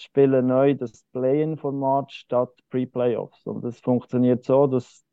spielen 0.00 0.46
neu 0.46 0.74
das 0.74 1.04
Play-in-Format 1.12 2.12
statt 2.12 2.50
Pre-Playoffs. 2.70 3.46
Und 3.46 3.64
das 3.64 3.80
funktioniert 3.80 4.44
so, 4.44 4.66
dass 4.66 5.04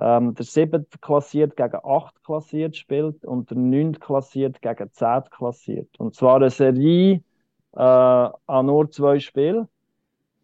ähm, 0.00 0.34
der 0.34 0.44
7. 0.44 0.86
klassiert 1.00 1.56
gegen 1.56 1.80
8 1.82 2.22
klassiert 2.24 2.76
spielt 2.76 3.24
und 3.24 3.50
der 3.50 3.58
9. 3.58 3.98
klassiert 3.98 4.60
gegen 4.62 4.90
10 4.92 5.22
klassiert. 5.30 5.88
Und 5.98 6.14
zwar 6.14 6.36
eine 6.36 6.50
Serie 6.50 7.22
äh, 7.72 7.78
an 7.80 8.66
nur 8.66 8.90
zwei 8.90 9.18
Spielen 9.18 9.68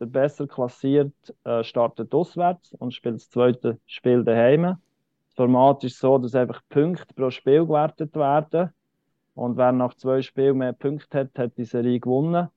der 0.03 0.07
besser 0.07 0.49
klassiert 0.49 1.15
äh, 1.45 1.63
startet 1.63 2.13
auswärts 2.13 2.75
und 2.75 2.93
spielt 2.93 3.15
das 3.17 3.31
zweite 3.31 3.79
Spiel 3.87 4.25
daheim. 4.25 4.63
Das 4.63 5.37
Format 5.37 5.85
ist 5.85 6.01
so, 6.01 6.19
dass 6.19 6.35
einfach 6.35 6.61
Punkte 6.69 7.15
pro 7.15 7.31
Spiel 7.31 7.65
gewertet 7.65 8.17
werden. 8.17 8.71
Und 9.35 9.57
wer 9.57 9.71
nach 9.71 9.95
zwei 9.95 10.21
Spielen 10.21 10.59
mehr 10.59 10.73
Punkte 10.73 11.21
hat, 11.21 11.39
hat 11.39 11.57
die 11.57 11.65
Serie 11.65 12.01
gewonnen. 12.01 12.49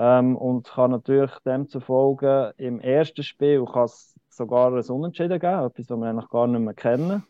Ähm, 0.00 0.36
und 0.36 0.68
kann 0.68 0.92
natürlich 0.92 1.32
demzufolge 1.44 2.54
im 2.56 2.78
ersten 2.78 3.24
Spiel 3.24 3.64
kann 3.64 3.84
es 3.84 4.14
sogar 4.28 4.72
ein 4.72 4.84
Unentschieden 4.84 5.40
geben, 5.40 5.64
etwas, 5.64 5.90
was 5.90 5.98
wir 5.98 6.06
eigentlich 6.06 6.28
gar 6.28 6.46
nicht 6.46 6.60
mehr 6.60 6.74
kennen. 6.74 7.24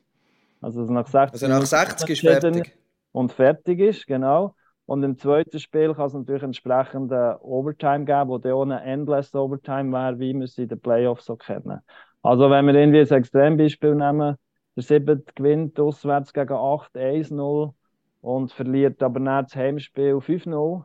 Also 0.60 0.82
nach 0.82 1.06
60, 1.06 1.42
also 1.42 1.48
nach 1.48 1.64
60 1.64 2.10
ist 2.10 2.20
fertig. 2.20 2.76
Und 3.12 3.32
fertig 3.32 3.80
ist, 3.80 4.06
genau. 4.06 4.54
Und 4.84 5.02
im 5.02 5.16
zweiten 5.16 5.58
Spiel 5.58 5.94
kann 5.94 6.06
es 6.06 6.14
natürlich 6.14 6.42
entsprechend 6.42 7.10
Overtime 7.12 8.04
geben, 8.04 8.28
wo 8.28 8.38
dann 8.38 8.52
ohne 8.52 8.82
Endless 8.82 9.34
Overtime 9.34 9.90
wäre, 9.92 10.18
wie 10.18 10.34
wir 10.34 10.44
es 10.44 10.58
in 10.58 10.68
den 10.68 10.80
Playoffs 10.80 11.24
so 11.24 11.36
kennen. 11.36 11.80
Also 12.22 12.50
wenn 12.50 12.66
wir 12.66 12.74
irgendwie 12.74 13.00
ein 13.00 13.18
Extrembeispiel 13.18 13.94
nehmen, 13.94 14.36
der 14.76 14.82
siebte 14.82 15.22
gewinnt 15.34 15.80
auswärts 15.80 16.32
gegen 16.32 16.52
8 16.52 16.94
1-0 16.96 17.72
und 18.20 18.52
verliert 18.52 19.02
aber 19.02 19.20
nicht 19.20 19.50
das 19.50 19.56
Heimspiel 19.56 20.16
5-0, 20.16 20.84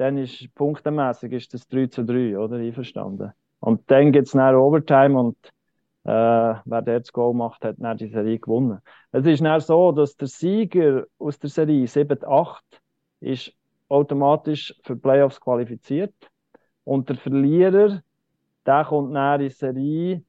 dann 0.00 0.16
ist 0.16 0.54
punktemäßig 0.54 1.32
ist 1.32 1.52
das 1.52 1.68
3 1.68 1.88
zu 1.88 2.04
3, 2.04 2.38
oder? 2.38 2.56
Einverstanden. 2.56 3.32
Und 3.60 3.90
dann 3.90 4.12
gibt 4.12 4.28
es 4.28 4.34
eine 4.34 4.58
Overtime 4.58 5.20
und 5.20 5.36
äh, 6.04 6.10
wer 6.10 6.62
dort 6.64 6.88
das 6.88 7.12
Goal 7.12 7.34
macht, 7.34 7.62
hat 7.66 7.76
dann 7.78 7.98
die 7.98 8.08
Serie 8.08 8.38
gewonnen. 8.38 8.80
Es 9.12 9.26
ist 9.26 9.44
dann 9.44 9.60
so, 9.60 9.92
dass 9.92 10.16
der 10.16 10.28
Sieger 10.28 11.04
aus 11.18 11.38
der 11.38 11.50
Serie 11.50 11.86
7-8 11.86 12.60
ist 13.20 13.52
automatisch 13.90 14.74
für 14.84 14.96
Playoffs 14.96 15.38
qualifiziert. 15.38 16.14
Und 16.84 17.10
der 17.10 17.16
Verlierer, 17.16 18.00
der 18.64 18.84
kommt 18.86 19.12
näher 19.12 19.40
in, 19.40 19.50
Serie, 19.50 20.24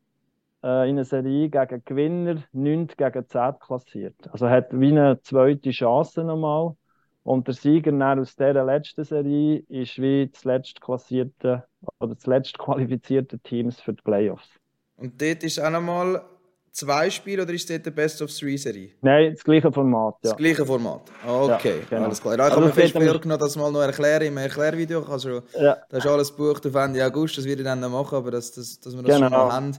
äh, 0.64 0.90
in 0.90 0.98
eine 0.98 1.06
Serie 1.06 1.48
gegen 1.48 1.82
Gewinner 1.86 2.44
9 2.52 2.88
gegen 2.88 3.26
10 3.26 3.60
klassiert. 3.60 4.16
Also 4.34 4.50
hat 4.50 4.78
wie 4.78 4.90
eine 4.90 5.22
zweite 5.22 5.72
Chance 5.72 6.26
nochmal. 6.26 6.76
Und 7.24 7.48
der 7.48 7.54
Sieger 7.54 7.94
aus 8.20 8.36
dieser 8.36 8.66
letzten 8.66 9.04
Serie 9.04 9.64
ist 9.70 10.02
wie 10.02 10.28
das 10.28 10.44
letzte 10.44 10.80
klassierte 10.82 11.64
oder 12.00 12.16
das 12.16 12.26
letzte 12.26 12.58
qualifizierte 12.58 13.40
Teams 13.40 13.80
für 13.80 13.94
die 13.94 14.02
Playoffs. 14.02 14.50
Und 14.98 15.22
dort 15.22 15.44
ist 15.44 15.60
auch 15.60 15.70
nochmal 15.70 16.24
zwei 16.72 17.10
Spiele 17.10 17.44
oder 17.44 17.54
ist 17.54 17.70
das 17.70 17.82
die 17.82 17.92
Best 17.92 18.22
of 18.22 18.32
Three 18.32 18.58
Serie? 18.58 18.92
Nein, 19.02 19.34
das 19.34 19.44
gleiche 19.44 19.72
Format. 19.72 20.16
Ja. 20.24 20.30
Das 20.30 20.38
gleiche 20.38 20.66
Format. 20.66 21.12
Okay, 21.26 21.80
ja, 21.80 21.86
genau. 21.90 22.06
alles 22.06 22.22
klar. 22.22 22.36
Ich 22.36 22.42
also 22.42 22.56
habe 22.56 22.66
mir 22.68 22.74
fest 22.74 22.94
vorgenommen, 22.94 23.40
das 23.40 23.56
mal 23.56 23.72
noch 23.72 23.82
erklären 23.82 24.24
im 24.24 24.38
Erklärvideo. 24.38 25.04
Also, 25.04 25.42
ja. 25.60 25.78
Das 25.90 26.06
ist 26.06 26.10
alles 26.10 26.36
gebucht 26.36 26.66
auf 26.66 26.76
Ende 26.76 27.06
August, 27.06 27.38
das 27.38 27.46
werde 27.46 27.62
ich 27.62 27.68
dann 27.68 27.80
noch 27.80 27.90
machen, 27.90 28.16
aber 28.16 28.32
dass, 28.32 28.52
dass, 28.52 28.80
dass 28.80 28.96
wir 28.96 29.04
das 29.04 29.16
genau. 29.16 29.30
schon 29.30 29.38
mal 29.38 29.54
haben. 29.54 29.78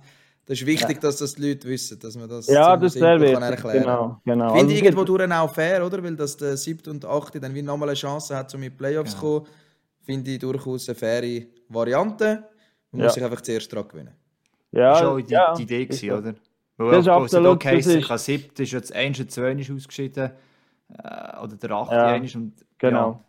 Das 0.53 0.61
ist 0.61 0.67
wichtig, 0.67 0.97
ja. 0.97 1.01
dass 1.01 1.17
das 1.17 1.35
die 1.35 1.49
Leute 1.49 1.67
wissen, 1.67 1.99
dass 1.99 2.15
man 2.15 2.29
das 2.29 2.47
ja, 2.47 2.77
das 2.77 2.93
sehr 2.93 3.19
wichtig. 3.19 3.41
erklären 3.41 3.83
genau, 3.85 4.21
genau. 4.23 4.49
Finde 4.49 4.61
also, 4.61 4.77
ich 4.77 4.83
irgendwo 4.83 5.05
durch 5.05 5.33
auch 5.33 5.55
fair, 5.55 5.87
oder? 5.87 6.05
Weil 6.05 6.15
das 6.15 6.37
der 6.37 6.59
7. 6.59 6.93
und 6.93 7.07
8. 7.07 7.43
dann 7.43 7.55
wie 7.55 7.63
nochmal 7.63 7.89
eine 7.89 7.97
Chance 7.97 8.37
hat, 8.37 8.55
um 8.55 8.63
in 8.63 8.69
die 8.69 8.77
Playoffs 8.77 9.13
zu 9.13 9.19
kommen, 9.19 9.47
finde 10.03 10.31
ich 10.31 10.39
durchaus 10.39 10.91
eine 10.91 10.95
faire 10.95 11.47
Variante. 11.71 12.45
Man 12.91 13.05
muss 13.05 13.15
sich 13.15 13.25
einfach 13.25 13.41
zuerst 13.41 13.73
dran 13.73 13.89
gewinnen. 13.89 14.13
Ja, 14.73 14.93
das 14.93 15.03
war 15.03 15.13
auch 15.13 15.21
die, 15.57 15.57
die 15.57 15.63
Idee, 15.63 15.87
gewesen, 15.87 16.11
oder? 16.11 16.35
das 16.77 16.99
ist 16.99 17.09
absolut... 17.09 17.55
Okay, 17.55 17.77
das 17.79 17.87
ist... 17.87 18.11
Ich 18.11 18.19
siebte 18.19 18.63
ist 18.65 18.73
jetzt 18.73 18.95
1 18.95 19.21
und 19.21 19.31
2 19.31 19.53
ist 19.53 19.71
ausgeschieden. 19.71 20.33
Äh, 20.91 21.43
oder 21.43 21.57
der 21.57 21.71
8 21.71 21.93
ja, 21.93 22.15
und, 22.15 22.53
Genau. 22.77 23.25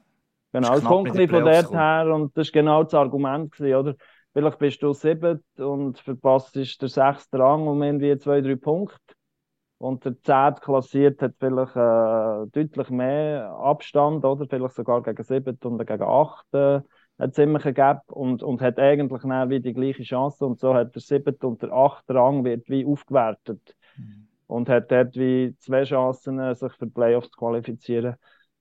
Genau, 0.51 0.75
es 0.75 0.83
kommt 0.83 1.07
von 1.07 1.45
dort 1.45 1.71
her 1.71 2.13
und 2.13 2.37
das 2.37 2.47
war 2.49 2.51
genau 2.51 2.83
das 2.83 2.93
Argument, 2.93 3.49
gewesen, 3.49 3.75
oder? 3.75 3.95
Vielleicht 4.33 4.57
bist 4.57 4.81
du 4.81 4.93
sieben 4.93 5.43
und 5.57 5.99
verpasst 5.99 6.55
ist 6.57 6.81
der 6.81 6.89
sechste 6.89 7.37
Rang 7.37 7.67
um 7.67 7.81
irgendwie 7.83 8.17
zwei, 8.17 8.41
drei 8.41 8.55
Punkte. 8.55 8.97
Und 9.77 10.05
der 10.05 10.19
zehnt 10.23 10.61
klassiert 10.61 11.21
hat 11.21 11.35
vielleicht 11.39 11.75
äh, 11.75 12.47
deutlich 12.51 12.89
mehr 12.89 13.51
Abstand, 13.51 14.23
oder? 14.23 14.47
Vielleicht 14.47 14.75
sogar 14.75 15.03
gegen 15.03 15.23
sieben 15.23 15.57
und 15.63 15.85
gegen 15.85 16.03
acht 16.03 16.45
äh, 16.53 16.81
ein 17.17 17.31
ziemlicher 17.31 17.73
Gap 17.73 18.11
und, 18.11 18.41
und 18.41 18.61
hat 18.61 18.79
eigentlich 18.79 19.23
wie 19.23 19.59
die 19.59 19.73
gleiche 19.73 20.03
Chance. 20.03 20.45
Und 20.45 20.59
so 20.59 20.73
hat 20.73 20.95
der 20.95 21.01
siebte 21.01 21.45
und 21.45 21.61
der 21.61 21.71
achte 21.71 22.15
Rang 22.15 22.43
wird 22.43 22.69
wie 22.69 22.85
aufgewertet. 22.85 23.75
Mhm. 23.97 24.27
Und 24.47 24.69
hat 24.69 24.91
dort 24.91 25.15
wie 25.15 25.55
zwei 25.59 25.83
Chancen, 25.83 26.55
sich 26.55 26.73
für 26.73 26.85
die 26.85 26.93
Playoffs 26.93 27.29
zu 27.29 27.37
qualifizieren. 27.37 28.15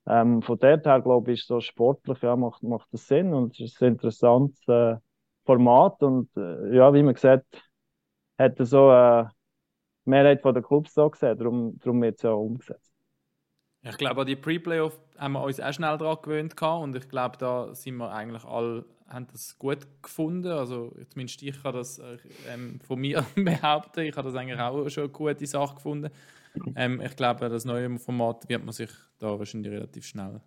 Ähm, 0.07 0.43
von 0.43 0.59
dort 0.59 0.85
her, 0.87 1.01
glaube 1.01 1.33
ich, 1.33 1.47
so 1.47 1.61
sportlich 1.61 2.21
ja, 2.23 2.35
macht, 2.37 2.63
macht 2.63 2.89
das 2.93 3.07
Sinn 3.07 3.33
und 3.33 3.53
es 3.55 3.73
ist 3.73 3.83
ein 3.83 3.93
interessantes 3.93 4.67
äh, 4.67 4.97
Format. 5.45 6.03
Und 6.03 6.29
äh, 6.37 6.75
ja, 6.75 6.93
wie 6.93 7.03
man 7.03 7.15
sieht, 7.15 7.43
hat 8.39 8.59
er 8.59 8.67
so 8.67 8.89
eine 8.89 9.31
Mehrheit 10.05 10.45
der 10.45 10.63
Clubs 10.63 10.95
so 10.95 11.09
gesehen, 11.11 11.39
darum, 11.39 11.79
darum 11.79 12.03
wird 12.03 12.17
es 12.17 12.23
ja 12.23 12.31
umgesetzt. 12.33 12.93
Ich 13.85 13.99
glaube, 13.99 14.21
an 14.21 14.27
die 14.29 14.37
Pre-Playoff 14.37 14.99
haben 15.19 15.33
wir 15.33 15.43
uns 15.43 15.59
auch 15.59 15.73
schnell 15.73 15.99
daran 15.99 16.23
gewöhnt 16.23 16.63
und 16.63 16.97
ich 16.97 17.09
glaube, 17.09 17.37
da 17.37 17.75
sind 17.75 17.97
wir 17.97 18.13
eigentlich 18.13 18.45
alle 18.45 18.85
haben 19.13 19.27
das 19.31 19.59
gut 19.59 19.87
gefunden. 20.03 20.51
Also 20.51 20.95
zumindest 21.11 21.43
ich 21.43 21.63
kann 21.63 21.75
das 21.75 22.01
ähm, 22.51 22.81
von 22.81 22.99
mir 22.99 23.25
behaupten. 23.35 24.01
Ich 24.01 24.17
habe 24.17 24.29
das 24.29 24.37
eigentlich 24.37 24.59
auch 24.59 24.89
schon 24.89 25.05
eine 25.05 25.13
gute 25.13 25.47
Sache 25.47 25.75
gefunden. 25.75 26.11
Ähm, 26.77 27.01
ich 27.01 27.17
glaube, 27.17 27.49
das 27.49 27.65
neue 27.65 27.99
Format 27.99 28.49
wird 28.49 28.65
man 28.65 28.73
sich 28.73 28.91
da 29.19 29.39
wahrscheinlich 29.39 29.73
relativ 29.73 30.07
schnell 30.07 30.41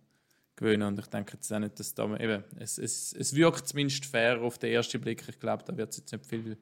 gewöhnen. 0.55 0.87
Und 0.87 0.99
ich 0.99 1.07
denke 1.07 1.33
jetzt 1.33 1.51
auch 1.51 1.59
nicht, 1.59 1.79
dass 1.79 1.93
da 1.93 2.05
eben, 2.17 2.43
es, 2.59 2.77
es, 2.77 3.13
es 3.13 3.35
wirkt 3.35 3.67
zumindest 3.67 4.05
fair 4.05 4.41
auf 4.41 4.57
den 4.57 4.71
ersten 4.71 5.01
Blick. 5.01 5.23
Ich 5.27 5.39
glaube, 5.39 5.63
da 5.65 5.75
wird 5.75 5.91
es 5.91 5.97
jetzt 5.97 6.11
nicht 6.11 6.25
viel, 6.25 6.57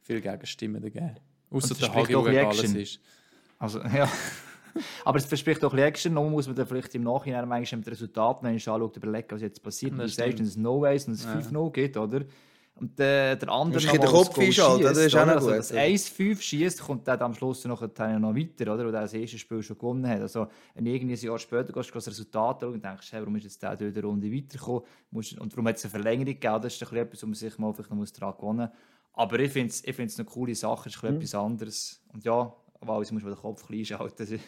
viel 0.00 0.20
Gegenstimmen 0.20 0.82
geben. 0.82 1.16
Außer 1.50 1.74
der 1.74 1.94
Hagi, 1.94 2.14
wo 2.14 2.22
alles 2.22 2.74
ist. 2.74 3.00
Also, 3.58 3.80
ja. 3.80 4.10
Aber 5.04 5.18
es 5.18 5.24
verspricht 5.24 5.64
auch 5.64 5.74
Action. 5.74 6.12
Noch 6.12 6.28
muss 6.28 6.46
man 6.46 6.56
dann 6.56 6.66
vielleicht 6.66 6.94
im 6.94 7.02
Nachhinein 7.02 7.48
manchmal 7.48 7.78
mit 7.78 7.88
Resultaten 7.88 8.46
anschaut, 8.46 8.96
überlegen, 8.96 9.28
was 9.30 9.40
jetzt 9.40 9.62
passiert. 9.62 9.92
Und 9.92 9.98
du 9.98 10.08
sagst, 10.08 10.38
wenn 10.38 10.46
es 10.46 10.56
No 10.56 10.80
Ways 10.82 11.06
und 11.06 11.14
es 11.14 11.26
5-0 11.26 11.72
geht, 11.72 11.96
oder? 11.96 12.24
Und 12.78 13.00
äh, 13.00 13.36
der 13.36 13.48
andere 13.48 13.82
noch 13.82 13.92
den 13.92 14.00
Kopf 14.02 14.38
einschalten, 14.38 14.82
das 14.82 14.98
ist 14.98 15.16
auch 15.16 15.24
noch 15.24 15.36
also, 15.36 15.46
gut. 15.46 15.56
Also, 15.56 15.74
1-5 15.74 16.40
schießt, 16.40 16.82
kommt 16.82 17.08
dann 17.08 17.20
am 17.20 17.32
Schluss 17.32 17.64
noch, 17.64 17.80
noch 17.80 17.88
weiter, 17.88 18.74
oder? 18.74 18.84
Weil 18.84 18.94
er 18.94 19.00
das 19.00 19.14
erste 19.14 19.38
Spiel 19.38 19.62
schon 19.62 19.78
gewonnen 19.78 20.06
hat. 20.06 20.20
Also, 20.20 20.48
wenn 20.74 20.84
irgendwie 20.84 21.14
ein 21.14 21.20
Jahr 21.20 21.38
später 21.38 21.72
gehst 21.72 21.88
du 21.88 21.94
das 21.94 22.06
Resultat 22.06 22.62
und 22.64 22.84
denkst, 22.84 23.12
hey, 23.12 23.20
warum 23.20 23.34
ist 23.36 23.44
jetzt 23.44 23.62
der 23.62 23.76
die 23.76 23.98
Runde 23.98 24.30
weitergekommen? 24.30 24.82
Und 25.10 25.52
warum 25.52 25.68
hat 25.68 25.76
es 25.76 25.84
eine 25.84 25.90
Verlängerung 25.90 26.26
gegeben? 26.26 26.60
Das 26.60 26.74
ist 26.74 26.82
etwas, 26.82 27.22
wo 27.22 27.26
man 27.26 27.34
sich 27.34 27.58
mal 27.58 27.72
vielleicht 27.72 27.90
noch 27.90 28.10
daran 28.10 28.36
gewonnen 28.36 28.68
muss. 28.68 28.78
Aber 29.14 29.40
ich 29.40 29.50
finde 29.50 29.70
es 29.70 29.82
ich 29.82 29.98
eine 29.98 30.26
coole 30.26 30.54
Sache, 30.54 30.90
es 30.90 30.96
ist 30.96 31.02
mhm. 31.02 31.16
etwas 31.16 31.34
anderes. 31.34 32.02
Und 32.12 32.24
ja, 32.24 32.52
aber 32.80 32.98
jetzt 32.98 33.12
muss 33.12 33.22
man 33.22 33.32
den 33.32 33.40
Kopf 33.40 33.66
klein 33.66 33.84
schalten. 33.84 34.26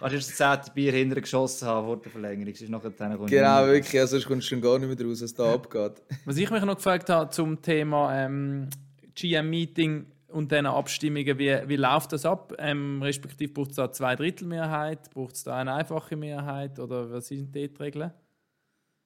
Kannst 0.00 0.12
du 0.12 0.16
das 0.16 0.36
zehnte 0.36 0.70
Bier 0.74 0.92
hinterher 0.92 1.22
geschossen 1.22 1.68
haben 1.68 1.86
vor 1.86 1.96
der 1.96 2.10
Verlängerung. 2.10 2.52
Ist 2.52 2.68
nachher 2.68 2.90
genau, 2.90 3.66
wirklich. 3.66 4.00
Also, 4.00 4.16
sonst 4.16 4.26
kommst 4.26 4.46
du 4.46 4.54
schon 4.54 4.60
gar 4.60 4.78
nicht 4.78 4.98
mehr 4.98 5.06
raus, 5.06 5.22
was 5.22 5.34
da 5.34 5.54
abgeht. 5.54 6.02
Was 6.24 6.36
ich 6.36 6.50
mich 6.50 6.64
noch 6.64 6.76
gefragt 6.76 7.08
habe 7.10 7.30
zum 7.30 7.60
Thema 7.60 8.24
ähm, 8.24 8.68
GM-Meeting 9.14 10.06
und 10.28 10.52
diesen 10.52 10.66
Abstimmungen, 10.66 11.38
wie, 11.38 11.56
wie 11.66 11.76
läuft 11.76 12.12
das 12.12 12.24
ab? 12.26 12.52
Ähm, 12.58 13.02
respektive 13.02 13.52
braucht 13.52 13.70
es 13.70 13.76
da 13.76 13.90
zwei 13.90 14.16
Drittel 14.16 14.46
Mehrheit? 14.46 15.10
Braucht 15.10 15.34
es 15.34 15.44
da 15.44 15.56
eine 15.56 15.74
einfache 15.74 16.16
Mehrheit? 16.16 16.78
Oder 16.78 17.10
was 17.10 17.28
sind 17.28 17.54
die 17.54 17.70
Regeln? 17.78 18.12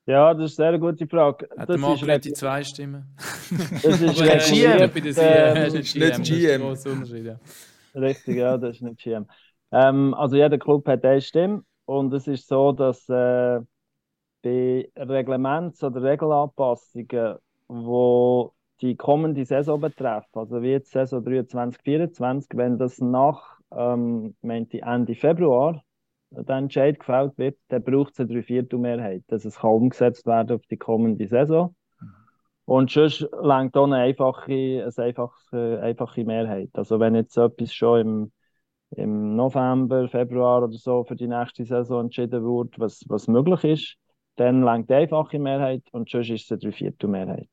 Ja, 0.07 0.35
das 0.35 0.53
ist 0.53 0.61
eine 0.61 0.73
sehr 0.73 0.79
gute 0.79 1.07
Frage. 1.07 1.49
Hat 1.57 1.69
das 1.69 1.79
Marc 1.79 2.23
die 2.23 2.33
zwei 2.33 2.65
Stimmen? 2.65 3.15
Das 3.83 4.01
ist 4.01 4.51
GM. 4.51 4.91
Bei 4.93 5.01
der 5.01 5.57
ähm, 5.57 5.73
nicht 5.73 5.95
GM. 6.25 7.39
Richtig, 7.95 8.37
ja, 8.37 8.57
das 8.57 8.77
ist 8.77 8.83
nicht 8.83 9.01
GM. 9.03 9.27
Ähm, 9.73 10.15
also 10.15 10.37
jeder 10.37 10.59
Club 10.59 10.87
hat 10.87 11.05
eine 11.05 11.21
Stimme 11.21 11.65
und 11.87 12.13
es 12.13 12.27
ist 12.29 12.47
so, 12.49 12.73
dass 12.73 13.09
äh, 13.09 13.61
bei 14.43 14.91
Reglements- 14.97 15.85
oder 15.85 16.03
Regelanpassungen, 16.03 17.39
wo 17.69 18.55
die 18.81 18.97
kommende 18.97 19.45
Saison 19.45 19.81
betreffen, 19.81 20.29
also 20.35 20.63
wie 20.63 20.71
jetzt 20.73 20.93
Saison 20.93 21.25
23, 21.25 21.83
24, 21.83 22.51
wenn 22.57 22.79
das 22.79 23.01
nach 23.01 23.61
ähm, 23.73 24.37
Ende 24.83 25.15
Februar 25.15 25.83
der 26.31 26.57
Entscheid 26.57 26.99
gefällt 27.01 27.39
wird, 27.39 27.59
dann 27.69 27.83
braucht 27.85 28.15
es 28.15 28.21
eine 28.21 28.29
Dreiviertelmehrheit, 28.31 29.25
dass 29.29 29.45
es 29.45 29.59
kann 29.59 29.71
umgesetzt 29.73 30.27
werden 30.27 30.57
auf 30.57 30.67
die 30.69 30.77
kommende 30.79 31.27
Saison. 31.29 31.75
Und 32.71 32.89
sonst 32.89 33.27
längt 33.43 33.77
auch 33.77 33.87
eine 33.87 33.97
einfache, 33.97 34.53
eine 34.53 35.05
einfache, 35.05 35.81
einfache 35.83 36.25
Mehrheit. 36.25 36.71
Also 36.75 37.01
wenn 37.01 37.17
jetzt 37.17 37.37
etwas 37.37 37.75
schon 37.75 38.01
im, 38.01 38.33
im 38.93 39.35
November, 39.35 40.09
Februar 40.09 40.63
oder 40.63 40.79
so 40.79 41.03
für 41.03 41.17
die 41.17 41.27
nächste 41.27 41.65
Saison 41.65 42.03
entschieden 42.03 42.45
wird, 42.45 42.79
was, 42.79 43.03
was 43.09 43.27
möglich 43.27 43.65
ist, 43.65 43.97
dann 44.37 44.63
längt 44.63 44.89
die 44.89 44.95
einfache 44.95 45.41
Mehrheit 45.41 45.83
und 45.91 46.09
sonst 46.09 46.31
ist 46.31 46.45
es 46.45 46.53
eine 46.53 46.61
Dreiviertelmehrheit. 46.61 47.49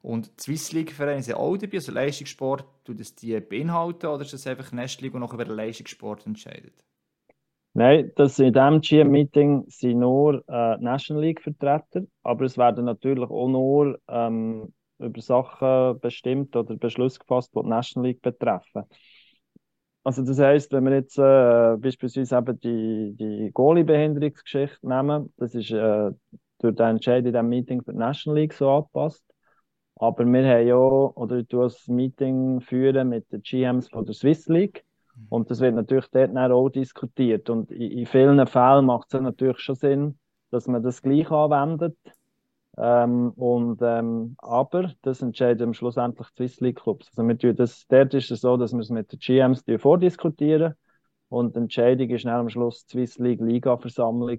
Und 0.00 0.30
die 0.38 0.42
Swiss 0.42 0.72
League 0.72 0.92
Vereine 0.92 1.22
sind 1.22 1.34
auch 1.34 1.58
dabei, 1.58 1.76
also 1.76 1.92
Leistungssport, 1.92 2.64
tut 2.84 3.00
das 3.00 3.14
die 3.14 3.38
beinhalten 3.40 4.06
oder 4.06 4.22
ist 4.22 4.32
das 4.32 4.46
einfach 4.46 4.72
Nest 4.72 5.02
League, 5.02 5.12
die 5.12 5.18
noch 5.18 5.34
über 5.34 5.44
den 5.44 5.56
Leistungssport 5.56 6.24
entscheidet? 6.24 6.82
Nein, 7.78 8.10
das 8.16 8.40
in 8.40 8.52
diesem 8.52 8.80
GM-Meeting 8.80 9.66
sind 9.68 10.00
nur 10.00 10.42
äh, 10.48 10.76
National 10.78 11.22
League-Vertreter, 11.22 12.02
aber 12.24 12.44
es 12.44 12.58
werden 12.58 12.86
natürlich 12.86 13.30
auch 13.30 13.46
nur 13.46 14.00
ähm, 14.08 14.74
über 14.98 15.20
Sachen 15.20 16.00
bestimmt 16.00 16.56
oder 16.56 16.74
Beschlüsse 16.74 17.20
gefasst, 17.20 17.54
die 17.54 17.62
die 17.62 17.68
National 17.68 18.08
League 18.08 18.20
betreffen. 18.20 18.82
Also 20.02 20.24
das 20.24 20.40
heißt, 20.40 20.72
wenn 20.72 20.86
wir 20.86 20.94
jetzt 20.94 21.18
äh, 21.18 21.76
beispielsweise 21.78 22.38
eben 22.38 22.58
die, 22.58 23.14
die 23.16 23.50
Goalie-Behinderungsgeschichte 23.52 24.88
nehmen, 24.88 25.32
das 25.36 25.54
ist 25.54 25.70
äh, 25.70 26.10
durch 26.58 26.74
den 26.74 26.86
Entscheid 26.86 27.24
in 27.24 27.32
diesem 27.32 27.48
Meeting 27.48 27.84
für 27.84 27.92
die 27.92 27.98
National 27.98 28.40
League 28.40 28.54
so 28.54 28.68
angepasst. 28.70 29.24
Aber 29.94 30.24
wir 30.24 30.48
haben 30.48 30.66
ja, 30.66 30.74
oder 30.74 31.46
tue 31.46 31.66
ein 31.66 31.94
Meeting 31.94 32.60
führen 32.60 33.08
mit 33.10 33.30
den 33.30 33.42
GMs 33.42 33.88
von 33.88 34.04
der 34.04 34.14
Swiss 34.14 34.48
League 34.48 34.84
und 35.28 35.50
das 35.50 35.60
wird 35.60 35.74
natürlich 35.74 36.08
dort 36.10 36.36
auch 36.36 36.68
diskutiert. 36.68 37.50
Und 37.50 37.70
in, 37.70 38.06
vielen 38.06 38.46
Fällen 38.46 38.86
macht 38.86 39.12
es 39.12 39.20
natürlich 39.20 39.58
schon 39.58 39.74
Sinn, 39.74 40.18
dass 40.50 40.66
man 40.66 40.82
das 40.82 41.02
gleich 41.02 41.30
anwendet. 41.30 41.96
Ähm, 42.76 43.30
und, 43.30 43.80
ähm, 43.82 44.36
aber 44.38 44.92
das 45.02 45.20
entscheiden 45.20 45.74
schlussendlich 45.74 46.28
die 46.30 46.46
Swiss 46.46 46.60
League 46.60 46.80
Clubs. 46.80 47.08
Also 47.08 47.22
wir 47.26 47.54
das, 47.54 47.86
dort 47.88 48.14
ist 48.14 48.30
es 48.30 48.40
so, 48.40 48.56
dass 48.56 48.72
wir 48.72 48.80
es 48.80 48.90
mit 48.90 49.10
den 49.10 49.18
GMs 49.18 49.64
vordiskutieren 49.78 50.74
und 51.28 51.56
die 51.56 51.60
Entscheidung 51.60 52.08
ist 52.10 52.24
dann 52.24 52.34
am 52.34 52.48
Schluss 52.48 52.86
die 52.86 52.98
Swiss 52.98 53.18
League 53.18 53.40
Liga-Versammlung, 53.40 54.38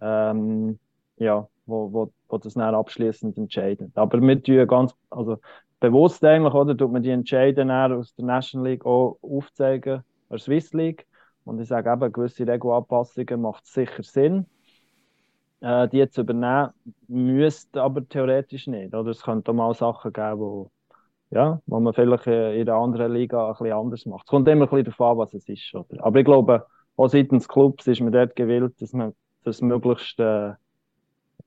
ähm, 0.00 0.78
ja, 1.16 1.48
wo, 1.66 1.92
wo, 1.92 2.12
wo 2.28 2.38
das 2.38 2.54
dann 2.54 2.74
abschließend 2.74 3.36
entscheidet. 3.36 3.96
Aber 3.96 4.20
wir 4.20 4.42
tun 4.42 4.66
ganz, 4.66 4.94
also 5.10 5.38
bewusst 5.80 6.24
eigentlich, 6.24 6.54
oder, 6.54 6.76
tut 6.76 6.92
man 6.92 7.02
die 7.02 7.10
Entscheidungen 7.10 7.92
aus 7.92 8.14
der 8.14 8.24
National 8.24 8.70
League 8.70 8.86
auch 8.86 9.18
aufzeigen, 9.22 10.02
der 10.30 10.38
Swiss 10.38 10.72
League. 10.72 11.06
Und 11.44 11.60
ich 11.60 11.68
sage 11.68 11.92
eben, 11.92 12.12
gewisse 12.12 12.46
Regelanpassungen 12.46 13.40
macht 13.40 13.66
sicher 13.66 14.02
Sinn. 14.02 14.46
Äh, 15.60 15.88
die 15.88 16.08
zu 16.10 16.20
übernehmen, 16.20 16.70
müsste 17.08 17.82
aber 17.82 18.06
theoretisch 18.06 18.66
nicht. 18.66 18.94
Oder 18.94 19.10
es 19.10 19.22
könnte 19.22 19.50
auch 19.50 19.54
mal 19.54 19.74
Sachen 19.74 20.12
geben, 20.12 20.38
wo, 20.38 20.70
ja, 21.30 21.60
wo 21.66 21.80
man 21.80 21.94
vielleicht 21.94 22.26
in 22.26 22.68
einer 22.68 22.74
anderen 22.74 23.12
Liga 23.12 23.48
ein 23.48 23.52
bisschen 23.52 23.72
anders 23.72 24.06
macht. 24.06 24.24
Es 24.26 24.30
kommt 24.30 24.48
immer 24.48 24.64
ein 24.64 24.70
bisschen 24.70 24.84
darauf 24.84 25.12
an, 25.12 25.18
was 25.18 25.34
es 25.34 25.48
ist. 25.48 25.74
Oder? 25.74 26.04
Aber 26.04 26.18
ich 26.18 26.24
glaube, 26.26 26.66
auch 26.96 27.08
seitens 27.08 27.48
Clubs 27.48 27.86
ist 27.86 28.00
man 28.00 28.12
dort 28.12 28.36
gewillt, 28.36 28.80
dass 28.80 28.92
man 28.92 29.14
das 29.44 29.62
möglichst, 29.62 30.20
äh, 30.20 30.52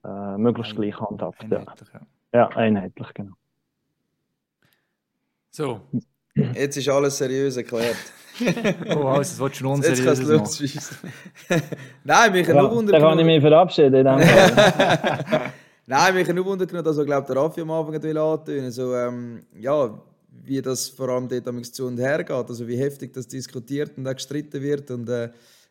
äh 0.04 0.38
möglichst 0.38 0.76
gleich 0.76 0.98
handhabt. 1.00 1.42
Einheitlich, 1.42 1.88
ja. 1.92 2.00
ja, 2.32 2.48
einheitlich, 2.48 3.08
genau. 3.14 3.34
So. 5.50 5.80
Jetzt 6.54 6.76
ist 6.76 6.88
alles 6.88 7.18
seriös 7.18 7.56
erklärt. 7.56 7.96
oh, 8.88 9.08
also, 9.08 9.18
das 9.18 9.38
willst 9.40 9.60
du 9.60 9.70
unseriös 9.70 9.98
Jetzt 9.98 10.28
kannst 10.28 10.60
du 10.60 11.56
Nein, 12.04 12.32
mich 12.32 12.46
ja, 12.46 12.54
nur 12.54 12.70
wundern. 12.70 13.00
Dann 13.00 13.02
kann 13.02 13.18
ich 13.18 13.26
mich 13.26 13.40
verabschieden. 13.40 14.04
Nein, 15.86 16.14
mich 16.14 16.28
nur 16.28 16.44
wundern, 16.44 16.68
dass 16.72 16.86
also, 16.86 17.04
glaub, 17.04 17.26
der 17.26 17.36
Raffi 17.36 17.62
am 17.62 17.70
Anfang 17.72 18.00
will 18.00 18.16
antönen 18.16 18.70
so, 18.70 18.94
ähm, 18.94 19.42
ja, 19.58 20.00
wie 20.44 20.62
das 20.62 20.88
vor 20.88 21.08
allem 21.08 21.28
dort 21.28 21.66
zu 21.66 21.86
und 21.86 21.98
her 21.98 22.22
geht, 22.22 22.30
also 22.30 22.66
wie 22.66 22.76
heftig 22.76 23.12
das 23.12 23.26
diskutiert 23.26 23.98
und 23.98 24.06
auch 24.06 24.14
gestritten 24.14 24.62
wird 24.62 24.90
und 24.92 25.08
äh, 25.08 25.30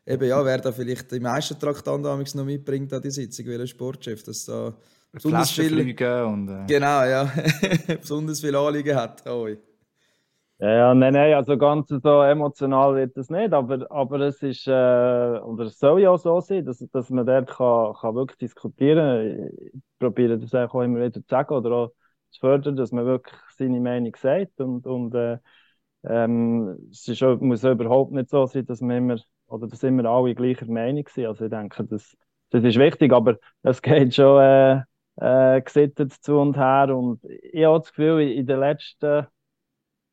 eben, 0.10 0.28
ja, 0.28 0.43
wer 0.43 0.57
da 0.57 0.72
vielleicht 0.72 1.12
die 1.12 1.20
meisten 1.20 1.60
Traktanten 1.60 2.26
noch 2.36 2.45
mitbringt 2.45 2.91
an 2.93 3.01
die 3.01 3.12
Sitzung, 3.12 3.45
wie 3.45 3.55
ein 3.55 3.68
Sportchef, 3.68 4.24
dass 4.24 4.45
da 4.45 4.74
besonders 5.12 5.51
viel, 5.51 5.80
und, 5.80 6.49
äh... 6.49 6.66
genau, 6.68 7.03
ja, 7.03 7.32
besonders 8.01 8.41
viel 8.41 8.55
Anliegen 8.55 8.95
hat. 8.95 9.24
Oh. 9.28 9.47
Ja, 10.62 10.70
ja, 10.70 10.93
nein, 10.93 11.14
nein, 11.14 11.34
also 11.36 11.57
ganz 11.57 11.88
so 11.88 12.22
emotional 12.22 12.95
wird 12.95 13.16
das 13.16 13.30
nicht, 13.30 13.53
aber, 13.53 13.89
aber 13.89 14.20
es 14.22 14.43
ist, 14.43 14.68
äh, 14.68 14.72
oder 14.72 15.66
es 15.66 15.80
soll 15.80 16.01
ja 16.01 16.10
auch 16.10 16.20
so 16.20 16.41
sein, 16.41 16.66
dass, 16.66 16.80
dass 16.80 17.10
man 17.10 17.26
dort 17.26 17.47
kann, 17.49 17.93
kann 17.93 18.16
wirklich 18.16 18.39
diskutieren 18.39 19.51
Ich 19.74 19.82
probiere 19.99 20.38
das 20.38 20.53
auch 20.53 20.82
immer 20.82 20.97
wieder 20.99 21.14
zu 21.14 21.22
sagen 21.30 21.53
oder 21.53 21.72
auch 21.72 21.93
zu 22.32 22.41
fördern, 22.41 22.76
dass 22.76 22.91
man 22.91 23.05
wirklich 23.05 23.38
seine 23.57 23.80
Meinung 23.80 24.14
sagt 24.18 24.60
und, 24.60 24.86
und 24.86 25.16
äh, 25.16 25.38
ähm, 26.03 26.89
es 26.91 27.07
ist 27.07 27.22
muss 27.22 27.64
überhaupt 27.64 28.12
nicht 28.12 28.30
so 28.30 28.45
sein, 28.45 28.66
dass 28.66 28.82
wir 28.82 28.97
immer, 28.97 29.18
oder 29.50 29.68
dass 29.68 29.84
immer 29.84 30.06
alle 30.06 30.36
gleicher 30.36 30.66
Meinung 30.68 31.06
sind. 31.10 31.26
Also 31.28 31.45
ich 31.45 31.52
denke, 31.52 31.84
das, 31.86 32.18
das 32.52 32.64
ist 32.64 32.78
wichtig, 32.80 33.12
aber 33.14 33.38
es 33.64 33.82
geht 33.82 34.16
schon 34.16 34.41
äh, 34.41 34.82
äh, 35.18 35.62
gesittet 35.62 36.14
zu 36.14 36.38
und 36.39 36.58
her 36.58 36.95
und 36.95 37.24
ich 37.26 37.66
habe 37.66 37.80
das 37.80 37.89
Gefühl, 37.89 38.22
in 38.22 38.45
den 38.47 38.60
letzten 38.60 39.28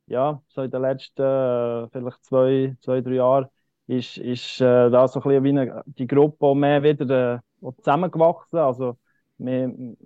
ja, 0.07 0.43
so 0.49 0.63
in 0.63 0.71
den 0.71 0.83
letzten 0.83 1.23
äh, 1.23 1.89
vielleicht 1.91 2.25
zwei, 2.25 2.77
zwei, 2.81 3.01
drei 3.01 3.15
Jahren 3.15 3.47
ist, 3.87 4.19
ist 4.19 4.61
äh, 4.61 4.91
da 4.91 5.09
so 5.09 5.21
ein 5.21 5.23
bisschen 5.25 5.45
wie 5.45 5.49
eine, 5.51 5.83
die 5.87 6.07
Gruppe 6.07 6.55
mehr 6.55 6.83
wieder 6.83 7.43
äh, 7.63 7.73
zusammengewachsen. 7.79 8.59
Also, 8.59 8.99
man, 9.39 9.97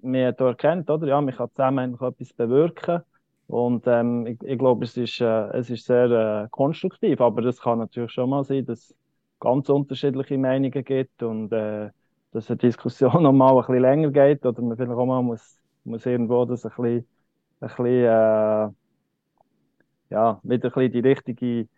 man 0.00 0.26
hat 0.26 0.40
erkannt, 0.40 0.90
oder? 0.90 1.06
Ja, 1.06 1.20
man 1.20 1.34
kann 1.34 1.50
zusammen 1.50 1.94
etwas 1.94 2.32
bewirken. 2.32 3.02
Und 3.50 3.84
ähm, 3.86 4.26
ich, 4.26 4.42
ich 4.42 4.58
glaube, 4.58 4.84
es 4.84 4.96
ist, 4.96 5.20
äh, 5.20 5.24
es 5.58 5.70
ist 5.70 5.86
sehr 5.86 6.44
äh, 6.44 6.48
konstruktiv. 6.50 7.20
Aber 7.20 7.44
es 7.44 7.60
kann 7.60 7.78
natürlich 7.78 8.12
schon 8.12 8.30
mal 8.30 8.44
sein, 8.44 8.64
dass 8.66 8.80
es 8.90 8.96
ganz 9.40 9.68
unterschiedliche 9.68 10.38
Meinungen 10.38 10.84
gibt 10.84 11.22
und 11.22 11.52
äh, 11.52 11.90
dass 12.32 12.48
eine 12.50 12.58
Diskussion 12.58 13.22
noch 13.22 13.32
mal 13.32 13.50
ein 13.52 13.56
bisschen 13.58 13.80
länger 13.82 14.10
geht 14.10 14.44
oder 14.46 14.62
man 14.62 14.76
vielleicht 14.76 14.92
auch 14.92 15.06
mal 15.06 15.22
muss, 15.22 15.58
muss 15.84 16.06
irgendwo 16.06 16.44
das 16.44 16.64
ein 16.66 16.70
bisschen, 16.76 17.08
ein 17.60 17.68
bisschen 17.68 17.86
äh, 17.86 18.68
ja, 20.10 20.40
wieder 20.42 20.68
ein 20.68 20.72
bisschen 20.72 20.92
die 20.92 21.00
richtige 21.08 21.68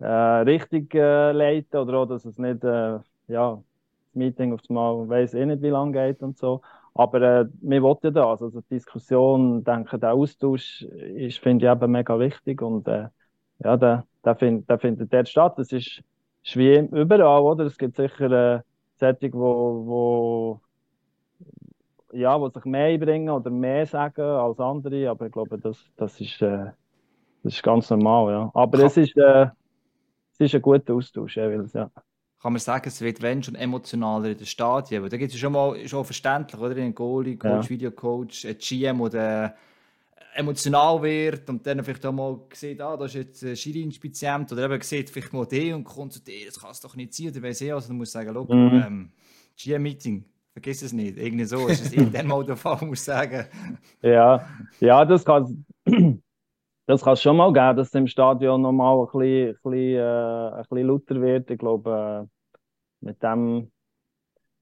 äh, 0.00 0.06
Richtung 0.06 0.88
äh, 0.92 1.32
leiten 1.32 1.78
oder 1.80 1.98
auch, 1.98 2.06
dass 2.06 2.24
es 2.24 2.38
nicht, 2.38 2.64
äh, 2.64 2.98
ja, 3.28 3.56
das 3.56 4.14
Meeting 4.14 4.52
auf 4.54 4.60
einmal 4.68 5.08
weiß 5.08 5.34
eh 5.34 5.46
nicht, 5.46 5.62
wie 5.62 5.68
lange 5.70 5.92
geht 5.92 6.22
und 6.22 6.38
so. 6.38 6.62
Aber 6.98 7.22
äh, 7.22 7.46
wir 7.62 7.82
wollen 7.82 7.98
ja 8.02 8.10
das. 8.10 8.42
Also 8.42 8.60
die 8.62 8.74
Diskussion, 8.74 9.64
denke 9.64 9.98
der 9.98 10.14
Austausch 10.14 10.82
ist, 10.82 11.38
finde 11.38 11.66
ich 11.66 11.72
eben 11.72 11.92
mega 11.92 12.18
wichtig 12.18 12.60
und 12.60 12.88
äh, 12.88 13.08
ja, 13.60 13.76
der, 13.76 14.04
der, 14.24 14.36
find, 14.36 14.68
der 14.68 14.78
findet 14.80 15.12
dort 15.12 15.28
statt. 15.28 15.58
Das 15.58 15.72
ist, 15.72 16.02
ist 16.44 16.56
wie 16.56 16.76
überall, 16.78 17.42
oder? 17.42 17.66
Es 17.66 17.78
gibt 17.78 17.96
sicher 17.96 18.56
äh, 18.56 18.60
Sättig, 18.98 19.32
wo, 19.32 19.86
wo 19.86 20.60
ja, 22.12 22.40
wo 22.40 22.48
sich 22.48 22.64
mehr 22.64 22.86
einbringen 22.86 23.30
oder 23.30 23.48
mehr 23.48 23.86
sagen 23.86 24.22
als 24.22 24.58
andere, 24.58 25.08
aber 25.08 25.26
ich 25.26 25.32
glaube, 25.32 25.56
das, 25.58 25.78
das 25.96 26.20
ist 26.20 26.42
äh, 26.42 26.72
das 27.44 27.54
ist 27.54 27.62
ganz 27.62 27.90
normal, 27.90 28.32
ja. 28.32 28.50
Aber 28.54 28.78
es 28.80 28.96
ist, 28.96 29.16
äh, 29.16 29.46
es 30.32 30.40
ist 30.40 30.54
ein 30.54 30.62
guter 30.62 30.94
Austausch, 30.94 31.36
jeweils, 31.36 31.72
ja. 31.74 31.90
Kann 32.40 32.52
man 32.52 32.60
sagen, 32.60 32.84
es 32.86 33.00
wird 33.00 33.20
wenn 33.20 33.42
schon 33.42 33.56
emotionaler 33.56 34.30
in 34.30 34.38
den 34.38 34.46
Stadien, 34.46 35.02
weil 35.02 35.08
da 35.08 35.16
gibt 35.16 35.32
es 35.32 35.40
schon 35.40 35.52
mal 35.52 35.88
schon 35.88 36.04
verständlich, 36.04 36.60
oder? 36.60 36.76
Ein 36.76 36.94
Goalie, 36.94 37.36
Coach, 37.36 37.64
ja. 37.64 37.70
Videocoach, 37.70 38.46
ein 38.46 38.58
GM, 38.58 39.10
der 39.10 39.56
emotional 40.38 41.02
wird 41.02 41.48
und 41.50 41.66
dann 41.66 41.82
vielleicht 41.82 42.06
auch 42.06 42.12
mal 42.12 42.38
sieht, 42.52 42.80
ah, 42.80 42.96
da 42.96 43.06
ist 43.06 43.14
jetzt 43.14 43.42
ein 43.42 43.56
Schiri-Inspizient 43.56 44.52
oder 44.52 44.70
eben 44.70 44.80
sieht 44.82 45.10
vielleicht 45.10 45.32
mal 45.32 45.46
den 45.46 45.74
und 45.74 45.84
kommt 45.84 46.12
zu 46.12 46.20
dir, 46.20 46.46
das 46.46 46.60
kann 46.60 46.70
es 46.70 46.80
doch 46.80 46.94
nicht 46.94 47.12
sein, 47.12 47.30
oder 47.30 47.42
weiss 47.42 47.60
ich, 47.60 47.72
also 47.72 47.88
dann 47.88 47.96
muss 47.96 48.12
sagen, 48.12 48.30
schau, 48.32 48.44
mhm. 48.44 48.82
ähm, 48.86 49.10
GM-Meeting, 49.56 50.24
vergiss 50.52 50.82
es 50.82 50.92
nicht, 50.92 51.18
irgendwie 51.18 51.44
so 51.44 51.66
ist 51.66 51.84
es 51.84 51.92
irgendwann 51.94 52.28
mal 52.28 52.44
der 52.44 52.56
Fall, 52.56 52.78
muss 52.86 53.00
ich 53.00 53.04
sagen. 53.04 53.46
Ja, 54.00 54.48
ja, 54.78 55.04
das 55.04 55.24
kann 55.24 55.64
das 56.88 57.04
kann 57.04 57.12
es 57.12 57.22
schon 57.22 57.36
mal 57.36 57.52
geben, 57.52 57.76
dass 57.76 57.88
es 57.88 57.94
im 57.94 58.06
Stadion 58.06 58.62
nochmal 58.62 58.98
ein 58.98 59.06
bisschen, 59.06 59.48
ein, 59.48 59.54
bisschen, 59.62 59.96
äh, 59.96 60.50
ein 60.54 60.62
bisschen 60.70 60.86
lauter 60.88 61.20
wird. 61.20 61.50
Ich 61.50 61.58
glaube, 61.58 62.26
äh, 62.26 63.04
mit 63.04 63.22
dem 63.22 63.70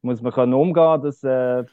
muss 0.03 0.21
man 0.21 0.33
können 0.33 0.55
umgehen 0.55 1.03
dass 1.03 1.23
äh, 1.23 1.65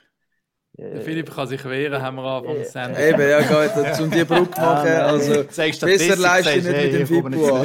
der 0.75 1.01
Philipp 1.01 1.31
kann 1.31 1.47
sich 1.47 1.63
wehren, 1.65 2.01
haben 2.01 2.15
wir 2.15 2.23
am 2.23 2.45
äh, 2.45 2.63
Sender. 2.63 2.99
Eben, 2.99 3.29
ja, 3.29 3.41
geht 3.41 3.99
um 4.01 4.09
die 4.09 4.23
Brücke 4.25 4.59
machen. 4.59 4.89
also, 4.89 5.43
besser 5.43 6.15
leiste 6.15 6.55
nicht 6.55 6.65
mit 6.65 6.93
dem 6.93 7.07
Fippo 7.07 7.63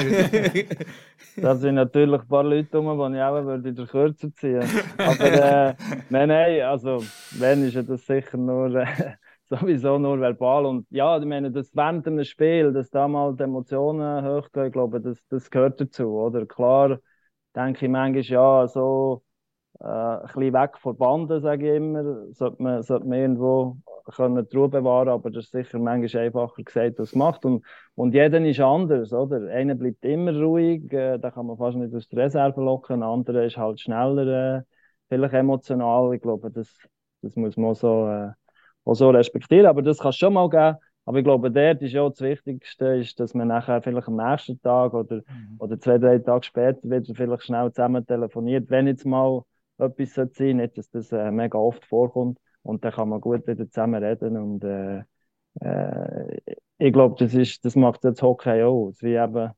Da 1.36 1.57
sind 1.57 1.76
natürlich 1.76 2.20
ein 2.20 2.28
paar 2.28 2.45
Leute 2.45 2.76
rum, 2.76 3.12
die 3.12 3.16
ich 3.18 3.22
auch 3.22 3.45
würde 3.45 3.72
den 3.72 3.86
Kürzer 3.86 4.28
ziehen 4.34 4.62
Aber 4.99 5.24
äh, 5.24 5.74
nein, 6.11 6.28
nein, 6.28 6.61
also 6.62 7.03
wenn, 7.32 7.66
ist 7.66 7.74
ja 7.74 7.82
das 7.82 8.05
sicher 8.05 8.36
nur... 8.36 8.74
Äh, 8.76 9.12
sowieso 9.61 9.99
nur 9.99 10.21
verbal. 10.21 10.67
Und 10.67 10.87
ja, 10.91 11.19
ich 11.19 11.25
meine, 11.25 11.51
das 11.51 11.75
während 11.75 12.07
einem 12.07 12.25
Spiel, 12.25 12.73
dass 12.73 12.91
da 12.91 13.09
mal 13.09 13.35
die 13.35 13.43
Emotionen 13.45 14.25
hochgehen, 14.25 14.67
ich 14.67 14.73
glaube, 14.73 15.01
das, 15.01 15.19
das 15.29 15.51
gehört 15.51 15.81
dazu, 15.81 16.09
oder? 16.11 16.47
Klar, 16.47 16.99
denke 17.57 17.87
ich 17.87 17.91
manchmal, 17.93 18.23
ja, 18.23 18.69
so 18.69 19.23
äh, 19.81 19.85
ein 19.85 20.23
bisschen 20.27 20.53
weg 20.55 20.79
von 20.79 20.97
Banden, 20.97 21.41
sage 21.41 21.71
ich 21.71 21.77
immer, 21.77 22.33
sollte 22.33 22.63
man, 22.63 22.83
sollte 22.83 23.07
man 23.07 23.19
irgendwo 23.19 23.79
können 24.15 24.47
die 24.49 24.57
Ruhe 24.57 24.69
bewahren, 24.69 25.09
aber 25.09 25.31
das 25.31 25.45
ist 25.47 25.53
sicher 25.53 25.79
manchmal 25.79 26.25
einfacher 26.27 26.63
gesagt 26.63 26.99
als 27.01 27.13
gemacht. 27.13 27.45
Und, 27.45 27.65
und 27.95 28.15
jeder 28.15 28.41
ist 28.45 28.61
anders, 28.61 29.13
oder? 29.13 29.49
Einer 29.51 29.75
bleibt 29.75 30.05
immer 30.05 30.33
ruhig, 30.41 30.91
äh, 30.93 31.19
da 31.19 31.31
kann 31.31 31.47
man 31.47 31.57
fast 31.59 31.77
nicht 31.77 31.95
aus 31.95 32.09
der 32.09 32.25
Reserve 32.25 32.61
locken, 32.63 32.97
ein 32.97 33.03
anderer 33.03 33.45
ist 33.45 33.57
halt 33.57 33.81
schneller, 33.81 34.59
äh, 34.59 34.63
vielleicht 35.09 35.35
emotional. 35.35 36.15
Ich 36.15 36.23
glaube, 36.23 36.51
das, 36.51 36.69
das 37.23 37.37
muss 37.37 37.57
man 37.57 37.75
so 37.75 38.09
äh, 38.09 38.31
auch 38.89 38.95
so 38.95 39.11
respektieren. 39.11 39.66
Aber 39.66 39.82
das 39.82 39.99
kann 39.99 40.11
es 40.11 40.16
schon 40.16 40.32
mal 40.32 40.49
geben. 40.49 40.76
Aber 41.05 41.18
ich 41.18 41.24
glaube, 41.24 41.51
dort 41.51 41.80
ist 41.80 41.93
ja 41.93 42.09
das 42.09 42.20
Wichtigste, 42.20 42.97
ist, 42.97 43.18
dass 43.18 43.32
man 43.32 43.49
nachher 43.49 43.80
vielleicht 43.80 44.09
am 44.09 44.16
nächsten 44.16 44.61
Tag 44.61 44.93
oder, 44.93 45.16
mhm. 45.16 45.57
oder 45.59 45.78
zwei, 45.80 45.97
drei 45.97 46.18
Tage 46.18 46.45
später 46.45 46.82
wieder 46.82 47.14
vielleicht 47.14 47.45
schnell 47.45 47.72
zusammen 47.72 48.07
telefoniert, 48.07 48.68
wenn 48.68 48.86
jetzt 48.86 49.07
mal 49.07 49.43
etwas 49.78 50.14
sein 50.14 50.30
sollte, 50.34 50.55
nicht, 50.55 50.76
dass 50.76 50.91
das 50.91 51.11
äh, 51.12 51.30
mega 51.30 51.57
oft 51.57 51.84
vorkommt. 51.86 52.39
Und 52.62 52.84
dann 52.84 52.93
kann 52.93 53.09
man 53.09 53.20
gut 53.20 53.47
wieder 53.47 53.66
zusammen 53.70 54.03
reden. 54.03 54.36
Und 54.36 54.64
äh, 54.64 55.03
äh, 55.61 56.41
ich 56.76 56.93
glaube, 56.93 57.16
das, 57.18 57.34
ist, 57.34 57.64
das 57.64 57.74
macht 57.74 58.05
das 58.05 58.20
Hockey 58.20 58.62
auch 58.62 58.89
aus. 58.89 59.03
Wie 59.03 59.14
eben 59.14 59.51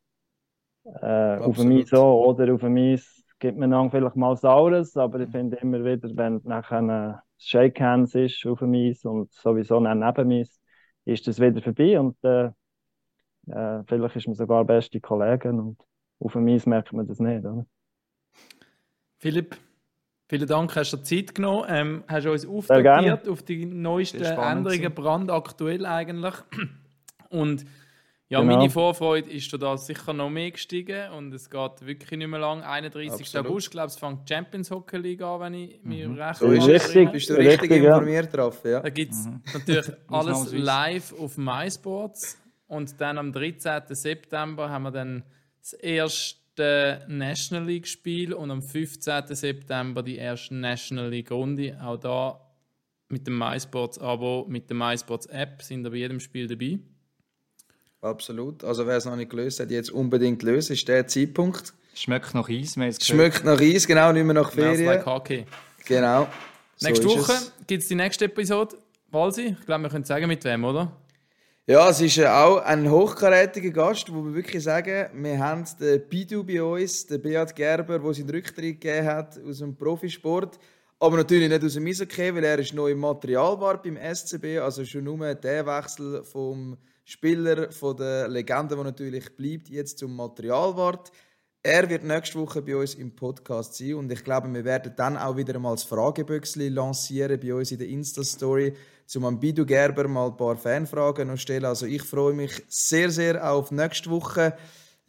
äh, 0.84 1.36
auf 1.38 1.56
dem 1.56 1.72
Eis 1.72 1.88
so 1.88 2.24
oder 2.26 2.54
auf 2.54 2.60
dem 2.60 2.76
Eis 2.76 3.24
gibt 3.40 3.58
man 3.58 3.70
dann 3.70 3.90
vielleicht 3.90 4.16
mal 4.16 4.36
Saures, 4.36 4.96
aber 4.96 5.20
ich 5.20 5.30
finde 5.30 5.56
immer 5.56 5.84
wieder, 5.84 6.08
wenn 6.14 6.40
nachher 6.44 7.22
Shake 7.41 7.80
Hands 7.80 8.14
ist 8.14 8.45
auf 8.47 8.59
dem 8.59 8.74
Eis 8.74 9.05
und 9.05 9.32
sowieso 9.32 9.80
neben 9.80 10.32
Eis, 10.32 10.61
ist 11.07 11.26
das 11.26 11.41
wieder 11.41 11.62
vorbei 11.62 11.99
und 11.99 12.16
äh, 12.22 12.51
äh, 13.47 13.82
vielleicht 13.86 14.16
ist 14.16 14.26
man 14.26 14.36
sogar 14.36 14.64
beste 14.64 15.01
Kollegen 15.01 15.59
und 15.59 15.78
auf 16.18 16.34
dem 16.34 16.47
Eis 16.49 16.66
merkt 16.66 16.93
man 16.93 17.07
das 17.07 17.18
nicht. 17.18 17.45
Oder? 17.45 17.64
Philipp, 19.16 19.57
vielen 20.28 20.47
Dank, 20.47 20.76
hast 20.76 20.93
du 20.93 20.99
Zeit 20.99 21.34
genommen, 21.34 21.66
ähm, 21.68 22.05
hast 22.07 22.26
du 22.26 22.32
uns 22.32 22.47
aufdatiert 22.47 23.26
auf 23.28 23.43
die 23.43 23.64
neuesten 23.64 24.22
Änderungen, 24.22 24.95
brandaktuell 24.95 25.86
eigentlich 25.86 26.34
und 27.30 27.64
ja, 28.30 28.40
genau. 28.40 28.56
meine 28.56 28.70
Vorfreude 28.70 29.28
ist 29.28 29.52
da 29.60 29.76
sicher 29.76 30.12
noch 30.12 30.30
mehr 30.30 30.52
gestiegen 30.52 31.10
und 31.10 31.34
es 31.34 31.50
geht 31.50 31.84
wirklich 31.84 32.16
nicht 32.16 32.28
mehr 32.28 32.38
lang. 32.38 32.62
31. 32.62 33.10
Absolut. 33.10 33.46
August, 33.48 33.70
glaube 33.72 33.90
ich, 33.92 33.98
fängt 33.98 34.20
die 34.28 34.32
Champions 34.32 34.70
Hockey 34.70 34.98
League 34.98 35.20
an, 35.20 35.40
wenn 35.40 35.54
ich 35.54 35.82
mich 35.82 36.07
mhm. 36.07 36.14
recht 36.14 36.38
So 36.38 36.46
ist 36.46 36.68
richtig, 36.68 37.11
bist 37.11 37.28
du 37.28 37.34
richtig, 37.34 37.62
richtig 37.62 37.82
informiert 37.82 38.26
ja. 38.26 38.30
drauf. 38.30 38.62
Ja. 38.64 38.80
Da 38.80 38.88
gibt 38.88 39.12
es 39.12 39.26
mhm. 39.26 39.42
natürlich 39.52 39.92
alles 40.07 40.52
live 40.52 41.12
auf 41.18 41.36
MySports 41.38 42.38
und 42.68 43.00
dann 43.00 43.18
am 43.18 43.32
13. 43.32 43.82
September 43.88 44.70
haben 44.70 44.84
wir 44.84 44.92
dann 44.92 45.24
das 45.61 45.72
erste 45.72 47.04
National 47.08 47.66
League 47.66 47.88
Spiel 47.88 48.32
und 48.32 48.52
am 48.52 48.62
15. 48.62 49.34
September 49.34 50.04
die 50.04 50.18
erste 50.18 50.54
National 50.54 51.11
League 51.11 51.32
Runde. 51.32 51.76
Auch 51.82 51.96
da 51.96 52.40
mit 53.08 53.26
dem 53.26 53.36
MySports 53.36 53.98
Abo, 53.98 54.46
mit 54.48 54.70
der 54.70 54.76
MySports 54.76 55.26
App 55.26 55.62
sind 55.62 55.82
wir 55.82 55.90
bei 55.90 55.96
jedem 55.96 56.20
Spiel 56.20 56.46
dabei. 56.46 56.78
Absolut. 58.02 58.64
Also 58.64 58.86
wer 58.86 58.96
es 58.96 59.04
noch 59.04 59.16
nicht 59.16 59.30
gelöst 59.30 59.60
hat, 59.60 59.70
jetzt 59.70 59.90
unbedingt 59.90 60.42
lösen, 60.42 60.72
ist 60.72 60.88
der 60.88 61.06
Zeitpunkt. 61.06 61.74
Schmeckt 61.94 62.34
nach 62.34 62.48
Eis, 62.48 62.76
wir 62.76 62.92
Schmeckt 62.92 63.44
nach 63.44 63.60
Eis, 63.60 63.86
genau, 63.86 64.12
nicht 64.12 64.24
mehr 64.24 64.34
nach 64.34 64.52
Ferien. 64.52 64.86
Like 64.86 65.04
Hockey. 65.04 65.44
Genau. 65.86 66.28
Nächste 66.80 67.08
so 67.08 67.18
Woche 67.18 67.34
gibt 67.66 67.82
es 67.82 67.88
die 67.88 67.94
nächste 67.94 68.24
Episode. 68.24 68.76
Walsi, 69.10 69.56
ich 69.58 69.66
glaube, 69.66 69.82
wir 69.82 69.90
können 69.90 70.04
sagen, 70.04 70.28
mit 70.28 70.44
wem, 70.44 70.64
oder? 70.64 70.92
Ja, 71.66 71.88
es 71.90 72.00
ist 72.00 72.18
äh, 72.18 72.26
auch 72.26 72.58
ein 72.58 72.90
hochkarätiger 72.90 73.70
Gast, 73.70 74.12
wo 74.12 74.24
wir 74.24 74.34
wirklich 74.34 74.62
sagen, 74.62 75.10
wir 75.22 75.38
haben 75.38 75.64
den 75.78 76.00
Bidu 76.08 76.42
bei 76.42 76.62
uns, 76.62 77.06
den 77.06 77.20
Beat 77.20 77.54
Gerber, 77.54 77.98
der 77.98 78.14
seinen 78.14 78.30
Rücktritt 78.30 78.80
gegeben 78.80 79.06
hat 79.06 79.38
aus 79.44 79.58
dem 79.58 79.76
Profisport. 79.76 80.58
Aber 80.98 81.16
natürlich 81.16 81.48
nicht 81.48 81.62
aus 81.62 81.74
dem 81.74 81.86
Eishockey, 81.86 82.34
weil 82.34 82.44
er 82.44 82.58
ist 82.58 82.74
neu 82.74 82.90
im 82.90 82.98
Material 82.98 83.60
war 83.60 83.80
beim 83.80 83.96
SCB. 83.96 84.58
Also 84.58 84.84
schon 84.84 85.04
nur 85.04 85.34
der 85.34 85.66
Wechsel 85.66 86.24
vom 86.24 86.76
Spieler 87.11 87.72
von 87.72 87.96
der 87.96 88.28
Legende, 88.28 88.76
der 88.76 88.84
natürlich 88.84 89.37
bleibt, 89.37 89.68
jetzt 89.68 89.99
zum 89.99 90.14
Materialwart. 90.14 91.11
Er 91.61 91.91
wird 91.91 92.04
nächste 92.04 92.38
Woche 92.38 92.62
bei 92.62 92.76
uns 92.76 92.95
im 92.95 93.16
Podcast 93.16 93.74
sein 93.74 93.95
und 93.95 94.12
ich 94.12 94.22
glaube, 94.22 94.49
wir 94.54 94.64
werden 94.64 94.92
dann 94.95 95.16
auch 95.16 95.37
wieder 95.37 95.57
einmal 95.57 95.74
das 95.74 95.82
Fragebüchsli 95.82 96.68
lancieren 96.68 97.41
bei 97.41 97.53
uns 97.53 97.72
in 97.72 97.78
der 97.78 97.88
Insta-Story, 97.88 98.74
um 99.16 99.24
an 99.24 99.41
Bidu 99.41 99.66
Gerber 99.66 100.07
mal 100.07 100.28
ein 100.28 100.37
paar 100.37 100.57
Fanfragen 100.57 101.30
zu 101.30 101.37
stellen. 101.37 101.64
Also 101.64 101.84
ich 101.84 102.03
freue 102.03 102.32
mich 102.32 102.62
sehr, 102.68 103.11
sehr 103.11 103.53
auf 103.53 103.72
nächste 103.72 104.08
Woche. 104.08 104.57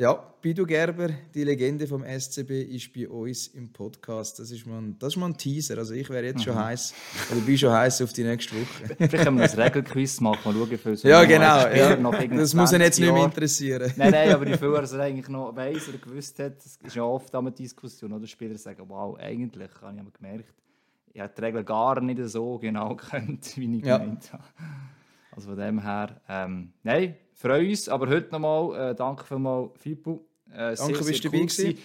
Ja, 0.01 0.13
Bidu 0.41 0.65
Gerber, 0.65 1.09
die 1.35 1.43
Legende 1.43 1.85
vom 1.85 2.03
SCB, 2.03 2.63
ist 2.63 2.91
bei 2.91 3.07
uns 3.07 3.45
im 3.49 3.71
Podcast. 3.71 4.39
Das 4.39 4.49
ist 4.49 4.65
mal 4.65 4.79
ein, 4.79 4.97
das 4.97 5.09
ist 5.13 5.17
mal 5.17 5.27
ein 5.27 5.37
Teaser. 5.37 5.77
Also 5.77 5.93
ich 5.93 6.09
wäre 6.09 6.25
jetzt 6.25 6.39
mhm. 6.39 6.45
schon 6.45 6.55
heiß, 6.55 6.95
oder 7.31 7.41
bin 7.41 7.55
schon 7.55 7.71
heiß 7.71 8.01
auf 8.01 8.11
die 8.11 8.23
nächste 8.23 8.55
Woche. 8.55 8.95
Vielleicht 8.97 9.23
können 9.23 9.37
wir 9.37 9.43
ein 9.43 9.59
Regelquiz 9.59 10.19
machen, 10.19 10.39
mal 10.43 10.59
schauen, 10.59 10.77
für 10.79 10.97
so 10.97 11.07
Ja, 11.07 11.23
genau. 11.23 11.67
Ja. 11.67 11.95
das 11.95 12.55
muss 12.55 12.73
ihn 12.73 12.81
jetzt 12.81 12.99
nicht 12.99 13.13
mehr 13.13 13.23
interessieren. 13.25 13.93
Nein, 13.95 14.09
nein, 14.09 14.33
aber 14.33 14.45
die 14.45 14.57
viel, 14.57 14.73
er 14.73 14.99
eigentlich 15.01 15.29
noch 15.29 15.55
weiss 15.55 15.87
oder 15.87 15.99
gewusst 15.99 16.39
hat, 16.39 16.57
das 16.57 16.79
ist 16.83 16.95
ja 16.95 17.03
oft 17.03 17.35
eine 17.35 17.51
Diskussion, 17.51 18.11
oder 18.11 18.25
Spieler 18.25 18.57
sagen, 18.57 18.81
wow, 18.87 19.15
eigentlich, 19.19 19.69
habe 19.83 19.93
ich 19.93 20.01
aber 20.01 20.11
gemerkt, 20.17 20.55
ich 21.13 21.21
habe 21.21 21.31
die 21.37 21.41
Regeln 21.41 21.63
gar 21.63 22.01
nicht 22.01 22.19
so 22.25 22.57
genau 22.57 22.95
kennt, 23.11 23.55
wie 23.55 23.77
ich 23.77 23.85
ja. 23.85 23.99
gemeint 23.99 24.33
habe. 24.33 24.43
Also 25.29 25.49
von 25.49 25.59
dem 25.59 25.79
her, 25.79 26.19
ähm, 26.27 26.73
nein, 26.81 27.17
freue 27.41 27.69
uns. 27.69 27.89
Aber 27.89 28.07
heute 28.07 28.31
nochmal, 28.31 28.91
äh, 28.91 28.95
danke 28.95 29.25
vielmals, 29.25 29.71
Fippo. 29.77 30.25
Äh, 30.51 30.75
danke, 30.75 30.75
sehr, 30.75 30.87
bist 30.87 31.23
du 31.23 31.27
cool 31.29 31.31
dabei 31.31 31.45
gewesen. 31.45 31.79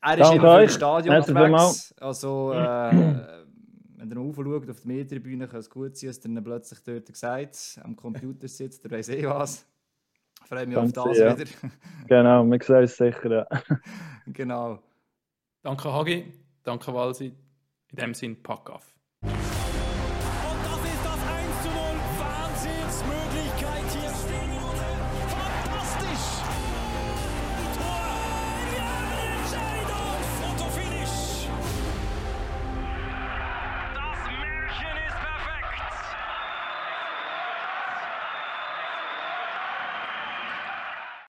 Er 0.00 0.12
ist 0.12 0.20
danke 0.20 0.36
immer 0.36 0.62
im 0.62 0.68
Stadion 0.68 1.16
unterwegs. 1.16 1.94
Also, 1.98 2.52
äh, 2.54 3.46
wenn 3.96 4.10
ihr 4.10 4.20
aufschaut 4.20 4.70
auf 4.70 4.80
die 4.80 4.88
Medientribüne, 4.88 5.48
kann 5.48 5.60
es 5.60 5.70
gut 5.70 5.96
sein, 5.96 6.08
dass 6.08 6.18
er 6.18 6.30
dann 6.30 6.44
plötzlich 6.44 6.80
dort 6.84 7.06
gesagt 7.06 7.80
am 7.82 7.96
Computer 7.96 8.48
sitzt, 8.48 8.84
der 8.84 8.90
weiß 8.90 9.08
eh 9.08 9.26
was. 9.26 9.66
Ich 10.42 10.48
freue 10.48 10.66
mich 10.66 10.76
danke, 10.76 11.00
auf 11.00 11.08
das 11.08 11.18
ja. 11.18 11.38
wieder. 11.38 11.50
genau, 12.06 12.44
wir 12.44 12.62
sehen 12.62 12.76
uns 12.76 12.96
sicher. 12.96 13.30
Ja. 13.30 13.46
genau. 14.26 14.78
Danke, 15.62 15.92
Hagi. 15.92 16.32
Danke, 16.62 16.94
Walsi. 16.94 17.32
In 17.90 17.96
dem 17.96 18.14
Sinne, 18.14 18.36
pack 18.36 18.70
auf. 18.70 18.95